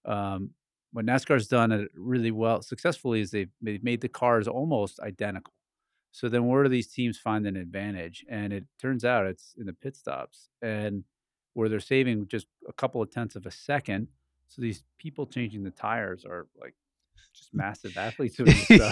um, 0.07 0.51
what 0.93 1.05
NASCAR's 1.05 1.49
done 1.49 1.73
it 1.73 1.91
really 1.95 2.31
well 2.31 2.63
successfully 2.63 3.21
is 3.21 3.31
they've, 3.31 3.51
they've 3.61 3.83
made 3.83 4.01
the 4.01 4.09
cars 4.09 4.49
almost 4.49 5.01
identical. 5.01 5.53
So 6.13 6.29
then, 6.29 6.47
where 6.47 6.63
do 6.63 6.69
these 6.69 6.87
teams 6.87 7.19
find 7.19 7.45
an 7.47 7.57
advantage? 7.57 8.25
And 8.31 8.53
it 8.53 8.65
turns 8.81 9.05
out 9.05 9.27
it's 9.27 9.55
in 9.59 9.67
the 9.67 9.73
pit 9.73 9.97
stops, 9.97 10.49
and 10.63 11.03
where 11.55 11.69
they're 11.69 11.81
saving 11.81 12.29
just 12.29 12.47
a 12.69 12.73
couple 12.73 13.03
of 13.03 13.11
tenths 13.11 13.35
of 13.35 13.47
a 13.47 13.51
second. 13.51 14.07
So 14.49 14.63
these 14.63 14.85
people 14.97 15.27
changing 15.27 15.65
the 15.65 15.73
tires 15.73 16.25
are 16.25 16.47
like 16.61 16.75
just 17.35 17.51
massive 17.53 17.99
athletes 17.99 18.39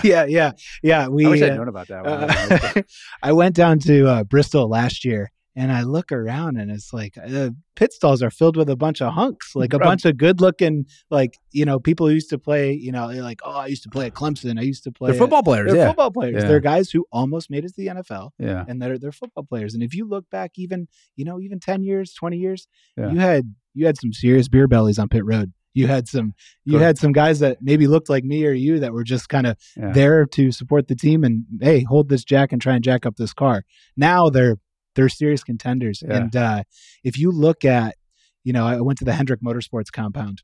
yeah, 0.02 0.24
yeah, 0.24 0.52
yeah. 0.82 1.06
We. 1.06 1.24
I 1.24 1.28
wish 1.28 1.42
uh, 1.42 1.46
I'd 1.46 1.56
known 1.56 1.68
about 1.68 1.86
that. 1.88 2.02
When 2.02 2.12
I 2.12 2.26
was 2.26 2.34
in 2.34 2.58
high 2.58 2.68
school. 2.68 2.82
Uh, 2.82 2.82
I 3.22 3.32
went 3.32 3.54
down 3.54 3.78
to 3.78 4.08
uh, 4.08 4.24
Bristol 4.24 4.68
last 4.68 5.04
year 5.04 5.30
and 5.54 5.70
I 5.70 5.82
look 5.82 6.12
around 6.12 6.56
and 6.56 6.70
it's 6.70 6.92
like 6.92 7.14
the 7.14 7.54
pit 7.76 7.92
stalls 7.92 8.22
are 8.22 8.30
filled 8.30 8.56
with 8.56 8.70
a 8.70 8.76
bunch 8.76 9.02
of 9.02 9.12
hunks, 9.12 9.52
like 9.54 9.72
a 9.74 9.78
Right. 9.78 9.84
bunch 9.86 10.04
of 10.04 10.16
good 10.16 10.40
looking, 10.40 10.86
like, 11.10 11.38
you 11.50 11.64
know, 11.64 11.78
people 11.78 12.06
who 12.08 12.14
used 12.14 12.30
to 12.30 12.38
play, 12.38 12.72
you 12.72 12.90
know, 12.92 13.12
they're 13.12 13.22
like, 13.22 13.40
oh, 13.44 13.52
I 13.52 13.66
used 13.66 13.82
to 13.82 13.90
play 13.90 14.06
at 14.06 14.14
Clemson. 14.14 14.58
I 14.58 14.62
used 14.62 14.84
to 14.84 14.92
play. 14.92 15.10
They're 15.10 15.18
football 15.18 15.40
At, 15.40 15.44
players. 15.44 15.66
they're 15.72 15.76
yeah. 15.80 15.88
football 15.88 16.10
players. 16.10 16.42
Yeah. 16.42 16.48
They're 16.48 16.60
guys 16.60 16.90
who 16.90 17.04
almost 17.12 17.50
made 17.50 17.64
it 17.64 17.74
to 17.74 17.74
the 17.76 17.86
NFL 17.88 18.30
yeah. 18.38 18.64
and 18.66 18.80
they're, 18.80 18.98
they're 18.98 19.12
football 19.12 19.44
players. 19.44 19.74
And 19.74 19.82
if 19.82 19.94
you 19.94 20.06
look 20.08 20.28
back 20.30 20.52
even, 20.56 20.88
you 21.16 21.24
know, 21.24 21.40
even 21.40 21.60
10 21.60 21.82
years, 21.82 22.14
20 22.14 22.36
years, 22.38 22.66
Yeah. 22.96 23.10
you 23.12 23.18
had, 23.18 23.54
you 23.74 23.86
had 23.86 23.98
some 23.98 24.12
serious 24.12 24.48
beer 24.48 24.68
bellies 24.68 24.98
on 24.98 25.08
pit 25.08 25.24
road. 25.24 25.52
You 25.74 25.86
had 25.86 26.06
some, 26.06 26.34
you 26.66 26.76
had 26.78 26.98
some 26.98 27.12
guys 27.12 27.38
that 27.40 27.58
maybe 27.62 27.86
looked 27.86 28.10
like 28.10 28.24
me 28.24 28.44
or 28.46 28.52
you 28.52 28.78
that 28.80 28.92
were 28.92 29.04
just 29.04 29.30
kind 29.30 29.46
of 29.46 29.56
there 29.76 30.26
to 30.26 30.52
support 30.52 30.86
the 30.88 30.94
team 30.94 31.24
and 31.24 31.44
hey, 31.62 31.82
hold 31.84 32.10
this 32.10 32.24
jack 32.24 32.52
and 32.52 32.60
try 32.60 32.74
and 32.74 32.84
jack 32.84 33.06
up 33.06 33.16
this 33.16 33.32
car. 33.32 33.64
Now 33.96 34.28
they're 34.28 34.58
they're 34.94 35.08
serious 35.08 35.42
contenders. 35.42 36.02
Yeah. 36.06 36.16
And 36.16 36.36
uh, 36.36 36.62
if 37.04 37.18
you 37.18 37.30
look 37.30 37.64
at, 37.64 37.96
you 38.44 38.52
know, 38.52 38.66
I 38.66 38.80
went 38.80 38.98
to 38.98 39.04
the 39.04 39.12
Hendrick 39.14 39.40
Motorsports 39.40 39.90
compound. 39.92 40.42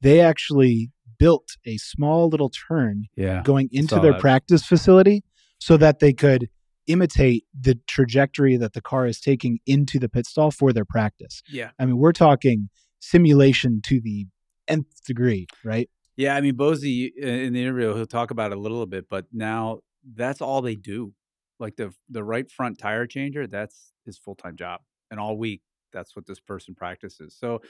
They 0.00 0.20
actually 0.20 0.90
built 1.18 1.56
a 1.66 1.76
small 1.78 2.28
little 2.28 2.50
turn 2.50 3.04
Yeah. 3.16 3.42
going 3.42 3.68
into 3.72 3.98
their 3.98 4.12
that. 4.12 4.20
practice 4.20 4.64
facility 4.64 5.24
so 5.58 5.76
that 5.76 5.98
they 5.98 6.12
could 6.12 6.48
imitate 6.86 7.44
the 7.58 7.78
trajectory 7.86 8.56
that 8.56 8.72
the 8.72 8.80
car 8.80 9.06
is 9.06 9.20
taking 9.20 9.58
into 9.66 9.98
the 9.98 10.08
pit 10.08 10.26
stall 10.26 10.50
for 10.50 10.72
their 10.72 10.84
practice. 10.84 11.42
Yeah. 11.50 11.70
I 11.78 11.86
mean, 11.86 11.98
we're 11.98 12.12
talking 12.12 12.68
simulation 13.00 13.80
to 13.86 14.00
the 14.00 14.26
nth 14.68 15.04
degree, 15.06 15.46
right? 15.64 15.90
Yeah. 16.16 16.36
I 16.36 16.40
mean, 16.40 16.54
Bozi 16.56 17.10
uh, 17.22 17.26
in 17.26 17.52
the 17.52 17.62
interview, 17.62 17.94
he'll 17.94 18.06
talk 18.06 18.30
about 18.30 18.52
it 18.52 18.58
a 18.58 18.60
little 18.60 18.86
bit, 18.86 19.08
but 19.08 19.26
now 19.32 19.80
that's 20.14 20.40
all 20.40 20.62
they 20.62 20.76
do. 20.76 21.12
Like 21.60 21.76
the 21.76 21.94
the 22.08 22.24
right 22.24 22.50
front 22.50 22.78
tire 22.78 23.06
changer, 23.06 23.46
that's 23.46 23.92
his 24.04 24.18
full 24.18 24.34
time 24.34 24.56
job, 24.56 24.82
and 25.10 25.20
all 25.20 25.36
week 25.38 25.62
that's 25.92 26.14
what 26.16 26.26
this 26.26 26.40
person 26.40 26.74
practices. 26.74 27.34
So, 27.38 27.60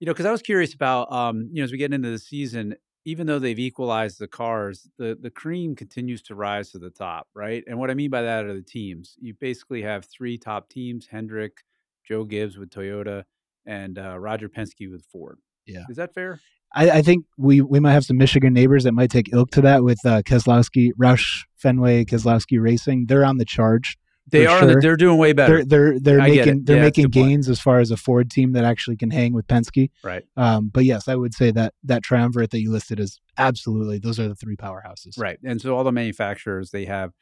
you 0.00 0.06
know, 0.06 0.12
because 0.12 0.26
I 0.26 0.32
was 0.32 0.42
curious 0.42 0.74
about, 0.74 1.12
um, 1.12 1.48
you 1.52 1.60
know, 1.60 1.64
as 1.64 1.72
we 1.72 1.78
get 1.78 1.92
into 1.94 2.10
the 2.10 2.18
season, 2.18 2.74
even 3.04 3.26
though 3.26 3.38
they've 3.38 3.58
equalized 3.58 4.18
the 4.18 4.28
cars, 4.28 4.88
the 4.98 5.16
the 5.20 5.30
cream 5.30 5.74
continues 5.76 6.22
to 6.22 6.34
rise 6.34 6.70
to 6.72 6.78
the 6.78 6.90
top, 6.90 7.28
right? 7.34 7.64
And 7.66 7.78
what 7.78 7.90
I 7.90 7.94
mean 7.94 8.10
by 8.10 8.22
that 8.22 8.44
are 8.44 8.54
the 8.54 8.62
teams. 8.62 9.16
You 9.20 9.34
basically 9.34 9.82
have 9.82 10.04
three 10.04 10.38
top 10.38 10.68
teams: 10.68 11.08
Hendrick, 11.08 11.64
Joe 12.04 12.24
Gibbs 12.24 12.58
with 12.58 12.70
Toyota, 12.70 13.24
and 13.66 13.98
uh, 13.98 14.18
Roger 14.18 14.48
Penske 14.48 14.90
with 14.90 15.04
Ford. 15.06 15.38
Yeah. 15.66 15.86
is 15.88 15.96
that 15.96 16.14
fair? 16.14 16.40
I, 16.74 16.90
I 16.90 17.02
think 17.02 17.24
we 17.36 17.60
we 17.60 17.80
might 17.80 17.92
have 17.92 18.04
some 18.04 18.16
Michigan 18.16 18.52
neighbors 18.52 18.84
that 18.84 18.92
might 18.92 19.10
take 19.10 19.32
ilk 19.32 19.50
to 19.52 19.60
that 19.62 19.84
with 19.84 19.98
uh, 20.04 20.22
Keselowski, 20.22 20.90
Roush 21.00 21.44
Fenway, 21.56 22.04
Keselowski 22.04 22.60
Racing. 22.60 23.06
They're 23.06 23.24
on 23.24 23.38
the 23.38 23.44
charge. 23.44 23.98
They 24.30 24.46
are. 24.46 24.60
sure. 24.60 24.80
They're 24.80 24.96
doing 24.96 25.18
way 25.18 25.32
better. 25.32 25.64
They're 25.64 25.98
they're 25.98 26.18
they're 26.18 26.28
making 26.28 26.64
they're 26.64 26.80
making 26.80 27.04
point. 27.04 27.12
gains 27.14 27.48
as 27.48 27.60
far 27.60 27.80
as 27.80 27.90
a 27.90 27.96
Ford 27.96 28.30
team 28.30 28.52
that 28.52 28.64
actually 28.64 28.96
can 28.96 29.10
hang 29.10 29.32
with 29.32 29.46
Penske. 29.46 29.90
right. 30.02 30.24
Um, 30.36 30.70
but 30.72 30.84
yes, 30.84 31.08
I 31.08 31.16
would 31.16 31.34
say 31.34 31.50
that 31.50 31.74
that 31.84 32.02
triumvirate 32.02 32.50
that 32.50 32.60
you 32.60 32.70
listed 32.70 33.00
is 33.00 33.20
absolutely 33.36 33.98
those 33.98 34.20
are 34.20 34.28
the 34.28 34.34
three 34.34 34.56
powerhouses. 34.56 35.18
Right. 35.18 35.38
And 35.44 35.60
so 35.60 35.76
all 35.76 35.84
the 35.84 35.92
manufacturers 35.92 36.70
they 36.70 36.84
have 36.84 37.12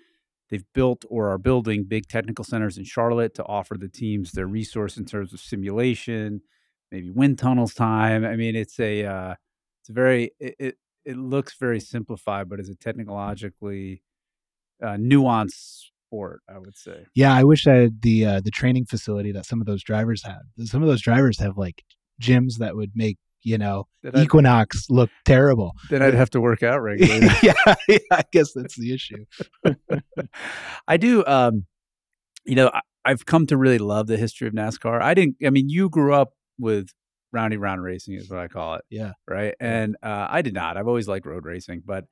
they've 0.51 0.65
built 0.75 1.05
or 1.09 1.31
are 1.31 1.39
building 1.39 1.85
big 1.85 2.07
technical 2.07 2.45
centers 2.45 2.77
in 2.77 2.85
Charlotte 2.85 3.35
to 3.37 3.45
offer 3.45 3.77
the 3.79 3.89
teams 3.89 4.33
their 4.33 4.47
resource 4.47 4.97
in 4.97 5.05
terms 5.05 5.33
of 5.33 5.41
simulation, 5.41 6.43
maybe 6.91 7.11
wind 7.11 7.39
tunnels 7.39 7.75
time. 7.75 8.25
I 8.25 8.37
mean, 8.37 8.57
it's 8.57 8.79
a 8.81 9.05
uh 9.05 9.35
it's 9.83 9.91
a 9.91 9.93
very 9.93 10.33
it 10.39 10.55
it, 10.59 10.75
it 11.05 11.17
looks 11.17 11.55
very 11.59 11.81
simplified, 11.81 12.49
but 12.49 12.61
it's 12.61 12.69
a 12.69 12.75
technologically 12.75 14.03
uh, 14.83 14.97
nuanced 14.97 15.91
sport, 16.07 16.43
I 16.49 16.59
would 16.59 16.77
say. 16.77 17.07
Yeah, 17.15 17.35
I 17.35 17.45
wish 17.45 17.67
I 17.67 17.75
had 17.75 18.03
the 18.03 18.27
uh, 18.27 18.41
the 18.41 18.51
training 18.51 18.87
facility 18.87 19.33
that 19.33 19.47
some 19.47 19.61
of 19.61 19.67
those 19.67 19.83
drivers 19.83 20.23
had. 20.25 20.41
Some 20.65 20.83
of 20.83 20.89
those 20.89 21.03
drivers 21.03 21.39
have 21.39 21.57
like 21.57 21.85
gyms 22.21 22.59
that 22.59 22.77
would 22.77 22.93
make 22.95 23.19
you 23.43 23.57
know 23.57 23.87
Then 24.03 24.17
I'd, 24.17 24.25
Equinox 24.25 24.91
look 24.91 25.11
terrible. 25.25 25.73
then 25.91 26.03
I'd 26.03 26.15
have 26.23 26.31
to 26.31 26.41
work 26.41 26.63
out 26.63 26.81
regularly. 26.83 27.29
yeah, 27.43 27.53
yeah, 27.89 27.99
I 28.11 28.23
guess 28.33 28.53
that's 28.53 28.77
the 28.77 28.93
issue. 28.93 29.25
I 30.87 30.97
do. 30.97 31.25
Um, 31.27 31.67
you 32.45 32.57
know, 32.57 32.71
I, 32.73 32.81
I've 33.05 33.25
come 33.27 33.47
to 33.47 33.57
really 33.57 33.79
love 33.79 34.07
the 34.07 34.17
history 34.17 34.47
of 34.49 34.55
NASCAR. 34.55 35.01
I 35.01 35.15
didn't. 35.15 35.37
I 35.45 35.51
mean, 35.51 35.69
you 35.69 35.89
grew 35.89 36.13
up 36.15 36.35
with 36.61 36.89
roundy 37.33 37.57
round 37.57 37.83
racing, 37.83 38.15
is 38.15 38.29
what 38.31 38.41
I 38.41 38.49
call 38.49 38.75
it, 38.75 38.85
Yeah, 38.91 39.13
right? 39.29 39.55
And 39.61 39.97
uh, 40.03 40.27
I 40.31 40.43
did 40.43 40.55
not. 40.55 40.77
I've 40.77 40.89
always 40.89 41.09
liked 41.09 41.27
road 41.27 41.45
racing, 41.45 41.83
but 41.85 42.07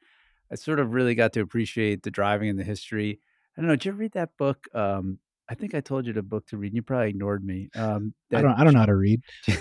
I 0.51 0.55
sort 0.55 0.81
of 0.81 0.93
really 0.93 1.15
got 1.15 1.33
to 1.35 1.41
appreciate 1.41 2.03
the 2.03 2.11
driving 2.11 2.49
and 2.49 2.59
the 2.59 2.65
history. 2.65 3.21
I 3.57 3.61
don't 3.61 3.69
know. 3.69 3.77
Did 3.77 3.85
you 3.87 3.93
read 3.93 4.13
that 4.13 4.31
book? 4.39 4.67
Um, 4.75 5.19
I 5.51 5.55
think 5.55 5.75
I 5.75 5.81
told 5.81 6.07
you 6.07 6.13
the 6.13 6.23
book 6.23 6.47
to 6.49 6.57
read. 6.57 6.69
and 6.69 6.77
You 6.77 6.83
probably 6.83 7.09
ignored 7.11 7.45
me. 7.45 7.69
Um, 7.75 8.15
I 8.33 8.43
don't 8.43 8.53
I 8.53 8.65
don't 8.65 8.75
know 8.75 8.81
how 8.81 8.87
to 8.87 8.95
read. 8.95 9.23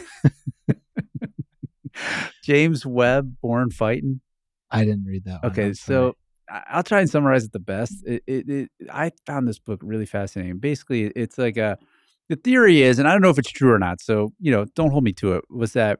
James 2.43 2.85
Webb, 2.85 3.37
Born 3.41 3.71
Fighting. 3.71 4.21
I 4.69 4.83
didn't 4.85 5.05
read 5.05 5.23
that. 5.25 5.43
One. 5.43 5.51
Okay, 5.51 5.73
so 5.73 6.15
I'll 6.49 6.83
try 6.83 6.99
and 6.99 7.09
summarize 7.09 7.45
it 7.45 7.51
the 7.53 7.59
best. 7.59 8.05
It, 8.05 8.23
it, 8.27 8.49
it, 8.49 8.71
I 8.91 9.11
found 9.25 9.47
this 9.47 9.59
book 9.59 9.79
really 9.83 10.05
fascinating. 10.05 10.59
Basically, 10.59 11.05
it's 11.07 11.37
like 11.37 11.57
a 11.57 11.77
the 12.29 12.35
theory 12.35 12.81
is, 12.81 12.99
and 12.99 13.07
I 13.07 13.11
don't 13.11 13.21
know 13.21 13.29
if 13.29 13.39
it's 13.39 13.51
true 13.51 13.71
or 13.71 13.79
not. 13.79 14.01
So 14.01 14.33
you 14.39 14.51
know, 14.51 14.65
don't 14.75 14.91
hold 14.91 15.03
me 15.03 15.13
to 15.13 15.33
it. 15.33 15.45
Was 15.49 15.73
that 15.73 15.99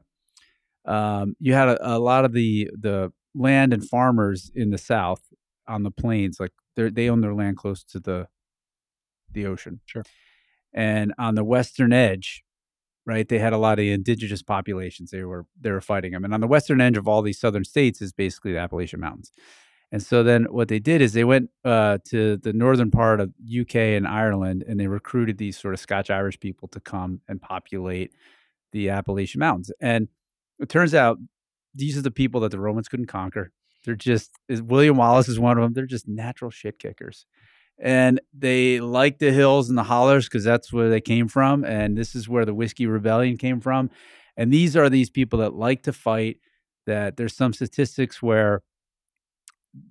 um, 0.85 1.35
you 1.39 1.53
had 1.53 1.69
a, 1.69 1.95
a 1.95 1.99
lot 1.99 2.25
of 2.25 2.33
the 2.33 2.69
the 2.77 3.11
land 3.35 3.73
and 3.73 3.87
farmers 3.87 4.51
in 4.55 4.71
the 4.71 4.77
South 4.77 5.21
on 5.67 5.83
the 5.83 5.91
plains, 5.91 6.39
like 6.39 6.51
they 6.75 6.89
they 6.89 7.09
own 7.09 7.21
their 7.21 7.33
land 7.33 7.57
close 7.57 7.83
to 7.85 7.99
the 7.99 8.27
the 9.31 9.45
ocean. 9.45 9.81
Sure. 9.85 10.03
And 10.73 11.13
on 11.17 11.35
the 11.35 11.43
western 11.43 11.93
edge, 11.93 12.43
right, 13.05 13.27
they 13.27 13.39
had 13.39 13.53
a 13.53 13.57
lot 13.57 13.79
of 13.79 13.85
indigenous 13.85 14.43
populations. 14.43 15.11
They 15.11 15.23
were 15.23 15.45
they 15.59 15.71
were 15.71 15.81
fighting 15.81 16.11
them. 16.11 16.23
And 16.23 16.33
on 16.33 16.41
the 16.41 16.47
western 16.47 16.81
edge 16.81 16.97
of 16.97 17.07
all 17.07 17.21
these 17.21 17.39
southern 17.39 17.63
states 17.63 18.01
is 18.01 18.13
basically 18.13 18.53
the 18.53 18.59
Appalachian 18.59 18.99
Mountains. 18.99 19.31
And 19.91 20.03
so 20.03 20.21
then 20.21 20.45
what 20.45 20.67
they 20.67 20.79
did 20.79 21.01
is 21.01 21.13
they 21.13 21.23
went 21.23 21.49
uh, 21.63 21.99
to 22.09 22.37
the 22.37 22.51
northern 22.51 22.91
part 22.91 23.21
of 23.21 23.33
UK 23.47 23.75
and 23.75 24.05
Ireland, 24.07 24.63
and 24.67 24.79
they 24.79 24.87
recruited 24.87 25.37
these 25.37 25.57
sort 25.57 25.73
of 25.73 25.79
Scotch 25.79 26.09
Irish 26.09 26.39
people 26.39 26.67
to 26.69 26.79
come 26.79 27.21
and 27.27 27.41
populate 27.41 28.13
the 28.73 28.89
Appalachian 28.89 29.39
Mountains. 29.39 29.71
And 29.79 30.09
it 30.59 30.67
turns 30.67 30.93
out 30.93 31.17
these 31.73 31.97
are 31.97 32.01
the 32.01 32.11
people 32.11 32.41
that 32.41 32.51
the 32.51 32.59
Romans 32.59 32.89
couldn't 32.89 33.05
conquer. 33.05 33.51
They're 33.85 33.95
just 33.95 34.31
William 34.49 34.97
Wallace 34.97 35.29
is 35.29 35.39
one 35.39 35.57
of 35.57 35.63
them. 35.63 35.73
They're 35.73 35.85
just 35.85 36.07
natural 36.07 36.51
shit 36.51 36.79
kickers. 36.79 37.25
And 37.79 38.19
they 38.37 38.79
like 38.79 39.19
the 39.19 39.31
hills 39.31 39.69
and 39.69 39.77
the 39.77 39.83
hollers 39.83 40.25
because 40.25 40.43
that's 40.43 40.73
where 40.73 40.89
they 40.89 40.99
came 40.99 41.27
from. 41.27 41.63
And 41.63 41.97
this 41.97 42.15
is 42.15 42.27
where 42.27 42.43
the 42.43 42.53
Whiskey 42.53 42.87
Rebellion 42.87 43.37
came 43.37 43.61
from. 43.61 43.91
And 44.35 44.51
these 44.51 44.75
are 44.75 44.89
these 44.89 45.09
people 45.09 45.39
that 45.39 45.53
like 45.53 45.83
to 45.83 45.93
fight. 45.93 46.37
That 46.87 47.17
there's 47.17 47.35
some 47.35 47.53
statistics 47.53 48.21
where 48.21 48.61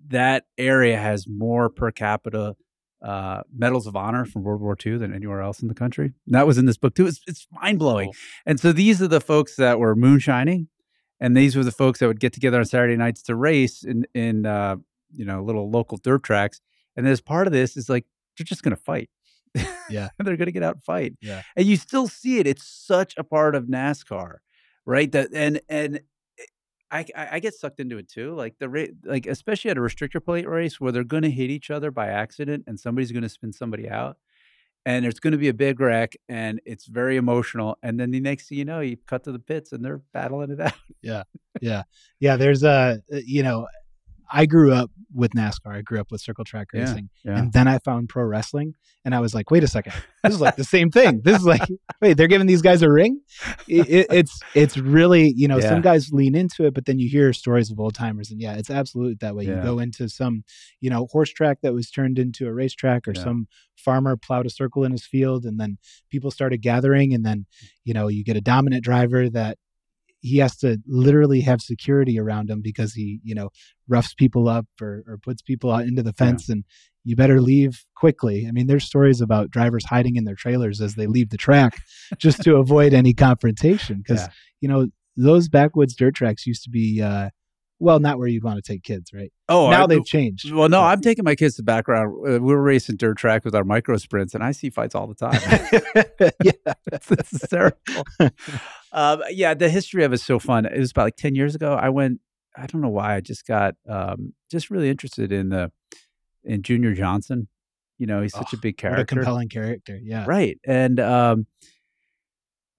that 0.09 0.47
area 0.59 0.99
has 0.99 1.27
more 1.29 1.69
per 1.69 1.91
capita 1.91 2.57
uh, 3.03 3.43
medals 3.55 3.87
of 3.87 3.95
honor 3.95 4.25
from 4.25 4.43
World 4.43 4.61
War 4.61 4.77
II 4.85 4.99
than 4.99 5.15
anywhere 5.15 5.41
else 5.41 5.61
in 5.61 5.69
the 5.69 5.75
country. 5.75 6.13
And 6.27 6.35
that 6.35 6.47
was 6.47 6.59
in 6.59 6.67
this 6.67 6.79
book 6.79 6.95
too. 6.95 7.07
It's, 7.07 7.21
it's 7.27 7.47
mind 7.53 7.79
blowing. 7.79 8.09
Cool. 8.09 8.15
And 8.47 8.61
so 8.61 8.73
these 8.73 9.03
are 9.03 9.09
the 9.09 9.21
folks 9.21 9.57
that 9.57 9.79
were 9.79 9.95
moonshining, 9.95 10.69
and 11.21 11.37
these 11.37 11.57
were 11.57 11.65
the 11.65 11.73
folks 11.73 12.01
that 12.01 12.09
would 12.09 12.21
get 12.21 12.33
together 12.33 12.59
on 12.59 12.65
Saturday 12.65 12.97
nights 12.97 13.23
to 13.25 13.35
race 13.35 13.85
in 13.85 14.07
in 14.15 14.47
uh, 14.47 14.77
you 15.13 15.25
know 15.25 15.43
little 15.43 15.71
local 15.71 15.99
dirt 15.99 16.23
tracks. 16.23 16.61
And 16.97 17.07
as 17.07 17.21
part 17.21 17.47
of 17.47 17.53
this 17.53 17.77
is 17.77 17.89
like 17.89 18.07
they're 18.37 18.45
just 18.45 18.63
going 18.63 18.75
to 18.75 18.83
fight. 18.83 19.11
Yeah. 19.89 20.09
they're 20.19 20.37
going 20.37 20.47
to 20.47 20.53
get 20.53 20.63
out 20.63 20.75
and 20.75 20.85
fight. 20.85 21.15
Yeah. 21.21 21.43
and 21.55 21.67
you 21.67 21.77
still 21.77 22.09
see 22.09 22.39
it. 22.39 22.47
It's 22.47 22.67
such 22.67 23.15
a 23.17 23.25
part 23.25 23.55
of 23.55 23.65
NASCAR, 23.65 24.39
right? 24.85 25.11
That 25.13 25.29
and 25.33 25.61
and. 25.69 26.01
I, 26.91 27.05
I 27.17 27.39
get 27.41 27.55
sucked 27.55 27.81
into 27.81 27.99
it 27.99 28.09
too. 28.09 28.35
Like 28.35 28.59
the 28.59 28.69
ra- 28.69 28.85
like 29.05 29.27
especially 29.27 29.71
at 29.71 29.77
a 29.77 29.81
restrictor 29.81 30.25
plate 30.25 30.49
race 30.49 30.81
where 30.81 30.93
they're 30.93 31.05
going 31.05 31.25
to 31.25 31.31
hit 31.31 31.51
each 31.51 31.71
other 31.71 31.91
by 31.91 32.09
accident 32.09 32.65
and 32.67 32.79
somebody's 32.79 33.13
going 33.13 33.25
to 33.25 33.29
spin 33.29 33.53
somebody 33.53 33.89
out, 33.89 34.19
and 34.85 35.05
there's 35.05 35.19
going 35.19 35.33
to 35.33 35.39
be 35.39 35.49
a 35.49 35.55
big 35.55 35.81
wreck 35.81 36.15
and 36.29 36.61
it's 36.65 36.87
very 36.87 37.17
emotional. 37.17 37.77
And 37.83 37.99
then 37.99 38.13
the 38.13 38.21
next 38.21 38.49
thing 38.49 38.59
you 38.59 38.65
know, 38.65 38.81
you 38.81 38.97
cut 39.07 39.25
to 39.25 39.33
the 39.33 39.41
pits 39.41 39.73
and 39.73 39.85
they're 39.85 40.03
battling 40.13 40.51
it 40.53 40.61
out. 40.61 40.75
Yeah, 41.03 41.25
yeah, 41.61 41.83
yeah, 42.21 42.37
there's 42.37 42.63
a 42.63 43.03
uh, 43.13 43.17
you 43.25 43.43
know, 43.43 43.67
I 44.31 44.47
grew 44.47 44.73
up 44.73 44.91
with 45.15 45.33
NASCAR. 45.33 45.75
I 45.75 45.83
grew 45.83 46.01
up 46.01 46.11
with 46.11 46.21
circle 46.21 46.45
track 46.45 46.69
racing, 46.73 47.09
yeah. 47.25 47.39
and 47.39 47.53
then 47.53 47.67
I 47.69 47.79
found 47.79 48.09
pro 48.09 48.25
wrestling, 48.25 48.75
and 49.05 49.15
I 49.15 49.21
was 49.21 49.35
like, 49.35 49.51
wait 49.51 49.65
a 49.65 49.69
second, 49.69 49.95
this 50.25 50.35
is 50.35 50.41
like 50.41 50.57
the 50.57 50.65
same 50.65 50.91
thing. 50.91 51.23
This 51.25 51.39
is 51.39 51.45
like, 51.47 51.63
wait, 52.03 52.17
they're 52.17 52.27
giving 52.27 52.47
these 52.47 52.63
guys 52.63 52.83
a 52.83 52.91
ring. 52.91 53.21
It, 53.69 53.89
it, 53.89 54.07
it's 54.11 54.41
it's 54.55 54.77
really 54.77 55.33
you 55.37 55.49
know 55.49 55.59
Yeah. 55.59 55.69
some 55.71 55.81
guys 55.81 56.13
lean 56.13 56.35
into 56.35 56.67
it, 56.67 56.75
but 56.75 56.85
then 56.87 56.99
you 56.99 57.09
hear 57.09 57.33
stories 57.33 57.71
of 57.71 57.81
old 57.81 57.95
timers, 57.95 58.31
and 58.31 58.41
yeah, 58.41 58.55
it's 58.57 58.71
absolutely 58.71 59.17
that 59.21 59.35
way. 59.37 59.45
You 59.45 59.57
go 59.63 59.79
into 59.79 60.09
some 60.09 60.45
you 60.81 60.91
know 60.91 61.07
horse 61.11 61.31
track 61.31 61.59
that 61.63 61.73
was 61.73 61.91
turned 61.91 62.19
into 62.19 62.47
a 62.47 62.53
racetrack, 62.53 63.07
or 63.09 63.13
Yeah. 63.15 63.23
some 63.25 63.49
farmer 63.77 64.17
plowed 64.17 64.47
a 64.47 64.51
circle 64.51 64.85
in 64.85 64.93
his 64.93 65.07
field, 65.07 65.45
and 65.45 65.61
then 65.61 65.79
people 66.11 66.31
started 66.31 66.63
gathering, 66.63 67.15
and 67.15 67.25
then 67.25 67.47
you 67.85 67.95
know 67.95 68.09
you 68.09 68.25
get 68.25 68.37
a 68.37 68.41
dominant 68.41 68.83
driver 68.85 69.31
that 69.31 69.59
he 70.31 70.39
has 70.39 70.57
to 70.57 70.79
literally 70.87 71.41
have 71.43 71.61
security 71.61 72.19
around 72.19 72.51
him 72.51 72.61
because 72.63 72.93
he 72.95 73.21
you 73.23 73.35
know 73.35 73.49
roughs 73.89 74.15
people 74.15 74.49
up 74.49 74.67
or, 74.81 74.93
or 75.09 75.19
puts 75.23 75.41
people 75.43 75.71
out 75.71 75.85
into 75.91 76.03
the 76.03 76.13
fence 76.13 76.49
and 76.49 76.65
you 77.05 77.15
better 77.15 77.41
leave 77.41 77.85
quickly 78.03 78.47
i 78.49 78.51
mean 78.51 78.67
there's 78.67 78.85
stories 78.85 79.21
about 79.21 79.51
drivers 79.51 79.85
hiding 79.85 80.17
in 80.17 80.25
their 80.25 80.35
trailers 80.45 80.81
as 80.81 80.95
they 80.97 81.07
leave 81.07 81.31
the 81.31 81.37
track 81.37 81.73
just 82.19 82.43
to 82.43 82.57
avoid 82.57 82.93
any 82.93 83.15
confrontation 83.15 83.99
because 84.03 84.23
Yeah. 84.23 84.29
you 84.63 84.69
know 84.69 84.87
those 85.17 85.49
backwoods 85.49 85.95
dirt 85.95 86.15
tracks 86.15 86.47
used 86.47 86.65
to 86.65 86.71
be 86.71 87.01
uh 87.01 87.31
well 87.79 87.99
not 88.01 88.19
where 88.19 88.27
you'd 88.29 88.43
want 88.45 88.63
to 88.63 88.73
take 88.73 88.83
kids 88.83 89.13
right 89.13 89.33
Oh, 89.49 89.71
now 89.71 89.85
I- 89.85 89.87
they've 89.87 90.05
changed 90.05 90.51
Well, 90.53 90.69
no, 90.69 90.83
I'm 90.83 91.01
taking 91.01 91.25
my 91.25 91.35
kids 91.35 91.57
to 91.57 91.63
background. 91.63 92.15
Uh, 92.27 92.41
we're 92.41 92.61
racing 92.61 92.97
dirt 92.97 93.17
track 93.19 93.45
with 93.45 93.55
our 93.55 93.65
micro 93.65 93.97
sprints, 93.97 94.35
and 94.35 94.43
I 94.43 94.53
see 94.53 94.71
fights 94.71 94.95
all 94.95 95.07
the 95.07 95.15
time. 95.15 95.41
yeah 96.43 96.53
it's, 96.93 97.11
it's 97.11 97.31
hysterical. 97.31 98.05
um, 98.93 99.23
yeah, 99.31 99.55
the 99.55 99.69
history 99.69 100.05
of 100.05 100.13
it's 100.13 100.25
so 100.25 100.39
fun. 100.39 100.67
It 100.67 100.79
was 100.79 100.91
about 100.91 101.05
like 101.05 101.17
ten 101.17 101.35
years 101.35 101.55
ago. 101.55 101.75
I 101.75 101.89
went. 101.91 102.21
I 102.57 102.67
don't 102.67 102.81
know 102.81 102.89
why. 102.89 103.17
I 103.17 103.21
just 103.21 103.47
got 103.47 103.75
um, 103.89 104.33
just 104.51 104.71
really 104.71 104.89
interested 104.89 105.31
in 105.33 105.51
the 105.51 105.71
in 106.45 106.63
Junior 106.63 106.95
Johnson. 106.95 107.49
You 107.99 108.07
know, 108.07 108.23
he's 108.23 108.33
such 108.35 108.53
a 108.53 108.57
Oh, 108.57 108.61
big 108.61 108.75
what 108.83 108.93
a 108.93 108.95
character, 108.95 109.17
compelling 109.17 109.49
character 109.49 109.99
yeah 110.03 110.25
right? 110.27 110.59
And 110.67 110.99
um, 111.01 111.47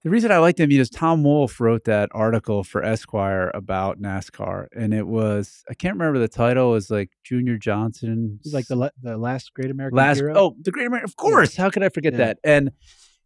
the 0.04 0.10
reason 0.10 0.30
I 0.30 0.38
liked 0.38 0.60
him 0.60 0.70
is 0.70 0.88
Tom 0.90 1.24
Wolfe 1.24 1.58
wrote 1.60 1.84
that 1.84 2.08
article 2.12 2.62
for 2.64 2.82
Esquire 2.84 3.50
about 3.52 4.00
NASCAR, 4.00 4.66
and 4.76 4.94
it 4.94 5.06
was 5.06 5.64
I 5.68 5.74
can't 5.74 5.94
remember 5.98 6.18
the 6.18 6.28
title. 6.28 6.70
It 6.70 6.74
was 6.74 6.90
like 6.90 7.10
Junior 7.24 7.56
Johnson. 7.58 8.38
he's 8.42 8.54
like 8.54 8.66
the 8.68 8.76
la- 8.76 8.90
the 9.02 9.16
last 9.18 9.52
great 9.54 9.70
american 9.70 9.96
last 9.96 10.18
hero 10.18 10.34
oh 10.36 10.56
the 10.62 10.70
great 10.70 10.86
american 10.86 11.08
of 11.08 11.16
course 11.16 11.56
how 11.56 11.68
could 11.70 11.82
i 11.82 11.88
forget 11.88 12.12
Yeah. 12.12 12.18
that 12.18 12.38
and 12.44 12.70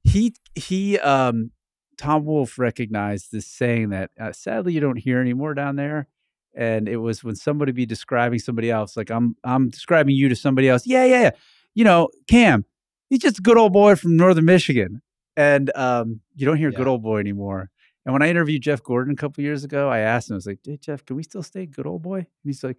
he 0.04 0.34
he 0.54 0.98
um 0.98 1.50
tom 1.98 2.24
wolfe 2.24 2.58
recognized 2.58 3.30
this 3.32 3.46
saying 3.46 3.90
that 3.90 4.10
uh, 4.18 4.32
sadly 4.32 4.72
you 4.72 4.80
don't 4.80 4.96
hear 4.96 5.20
anymore 5.20 5.54
down 5.54 5.76
there 5.76 6.08
and 6.56 6.88
it 6.88 6.96
was 6.96 7.22
when 7.22 7.36
somebody 7.36 7.70
be 7.72 7.86
describing 7.86 8.38
somebody 8.38 8.70
else 8.70 8.96
like 8.96 9.10
i'm 9.10 9.36
i'm 9.44 9.68
describing 9.68 10.14
you 10.16 10.28
to 10.28 10.34
somebody 10.34 10.68
else 10.68 10.86
yeah 10.86 11.04
yeah 11.04 11.20
yeah 11.22 11.30
you 11.74 11.84
know, 11.84 12.08
Cam, 12.28 12.66
he's 13.08 13.20
just 13.20 13.38
a 13.38 13.42
good 13.42 13.56
old 13.56 13.72
boy 13.72 13.94
from 13.96 14.14
northern 14.16 14.44
Michigan. 14.44 15.00
And 15.36 15.70
um, 15.74 16.20
you 16.34 16.46
don't 16.46 16.56
hear 16.58 16.70
Yeah. 16.70 16.76
good 16.78 16.88
old 16.88 17.02
boy 17.02 17.18
anymore. 17.18 17.70
And 18.04 18.12
when 18.12 18.22
I 18.22 18.28
interviewed 18.28 18.62
Jeff 18.62 18.82
Gordon 18.82 19.12
a 19.14 19.16
couple 19.16 19.44
years 19.44 19.62
ago, 19.64 19.88
I 19.88 20.00
asked 20.00 20.28
him, 20.30 20.34
I 20.34 20.36
was 20.36 20.46
like, 20.46 20.58
hey, 20.64 20.76
Jeff, 20.76 21.04
can 21.04 21.16
we 21.16 21.22
still 21.22 21.42
stay 21.42 21.66
good 21.66 21.86
old 21.86 22.02
boy? 22.02 22.18
And 22.18 22.26
he's 22.44 22.64
like, 22.64 22.76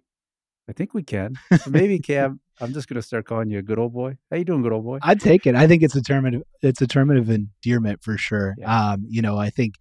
I 0.68 0.72
think 0.72 0.94
we 0.94 1.02
can. 1.02 1.34
So 1.62 1.70
maybe 1.70 1.98
Cam, 2.10 2.40
I'm 2.60 2.72
just 2.72 2.88
gonna 2.88 3.02
start 3.02 3.24
calling 3.26 3.50
you 3.50 3.58
a 3.58 3.62
good 3.62 3.78
old 3.78 3.92
boy. 3.92 4.16
How 4.30 4.36
you 4.36 4.44
doing, 4.44 4.62
good 4.62 4.72
old 4.72 4.84
boy? 4.84 4.98
I'd 5.02 5.20
take 5.20 5.46
it. 5.46 5.54
I 5.54 5.66
think 5.66 5.82
it's 5.82 5.96
a 5.96 6.02
term 6.02 6.24
of 6.26 6.42
it's 6.62 6.80
a 6.80 6.86
term 6.86 7.10
of 7.10 7.28
endearment 7.30 8.02
for 8.02 8.16
sure. 8.16 8.54
Yeah. 8.58 8.90
Um, 8.92 9.04
you 9.08 9.20
know, 9.22 9.36
I 9.36 9.50
think 9.50 9.74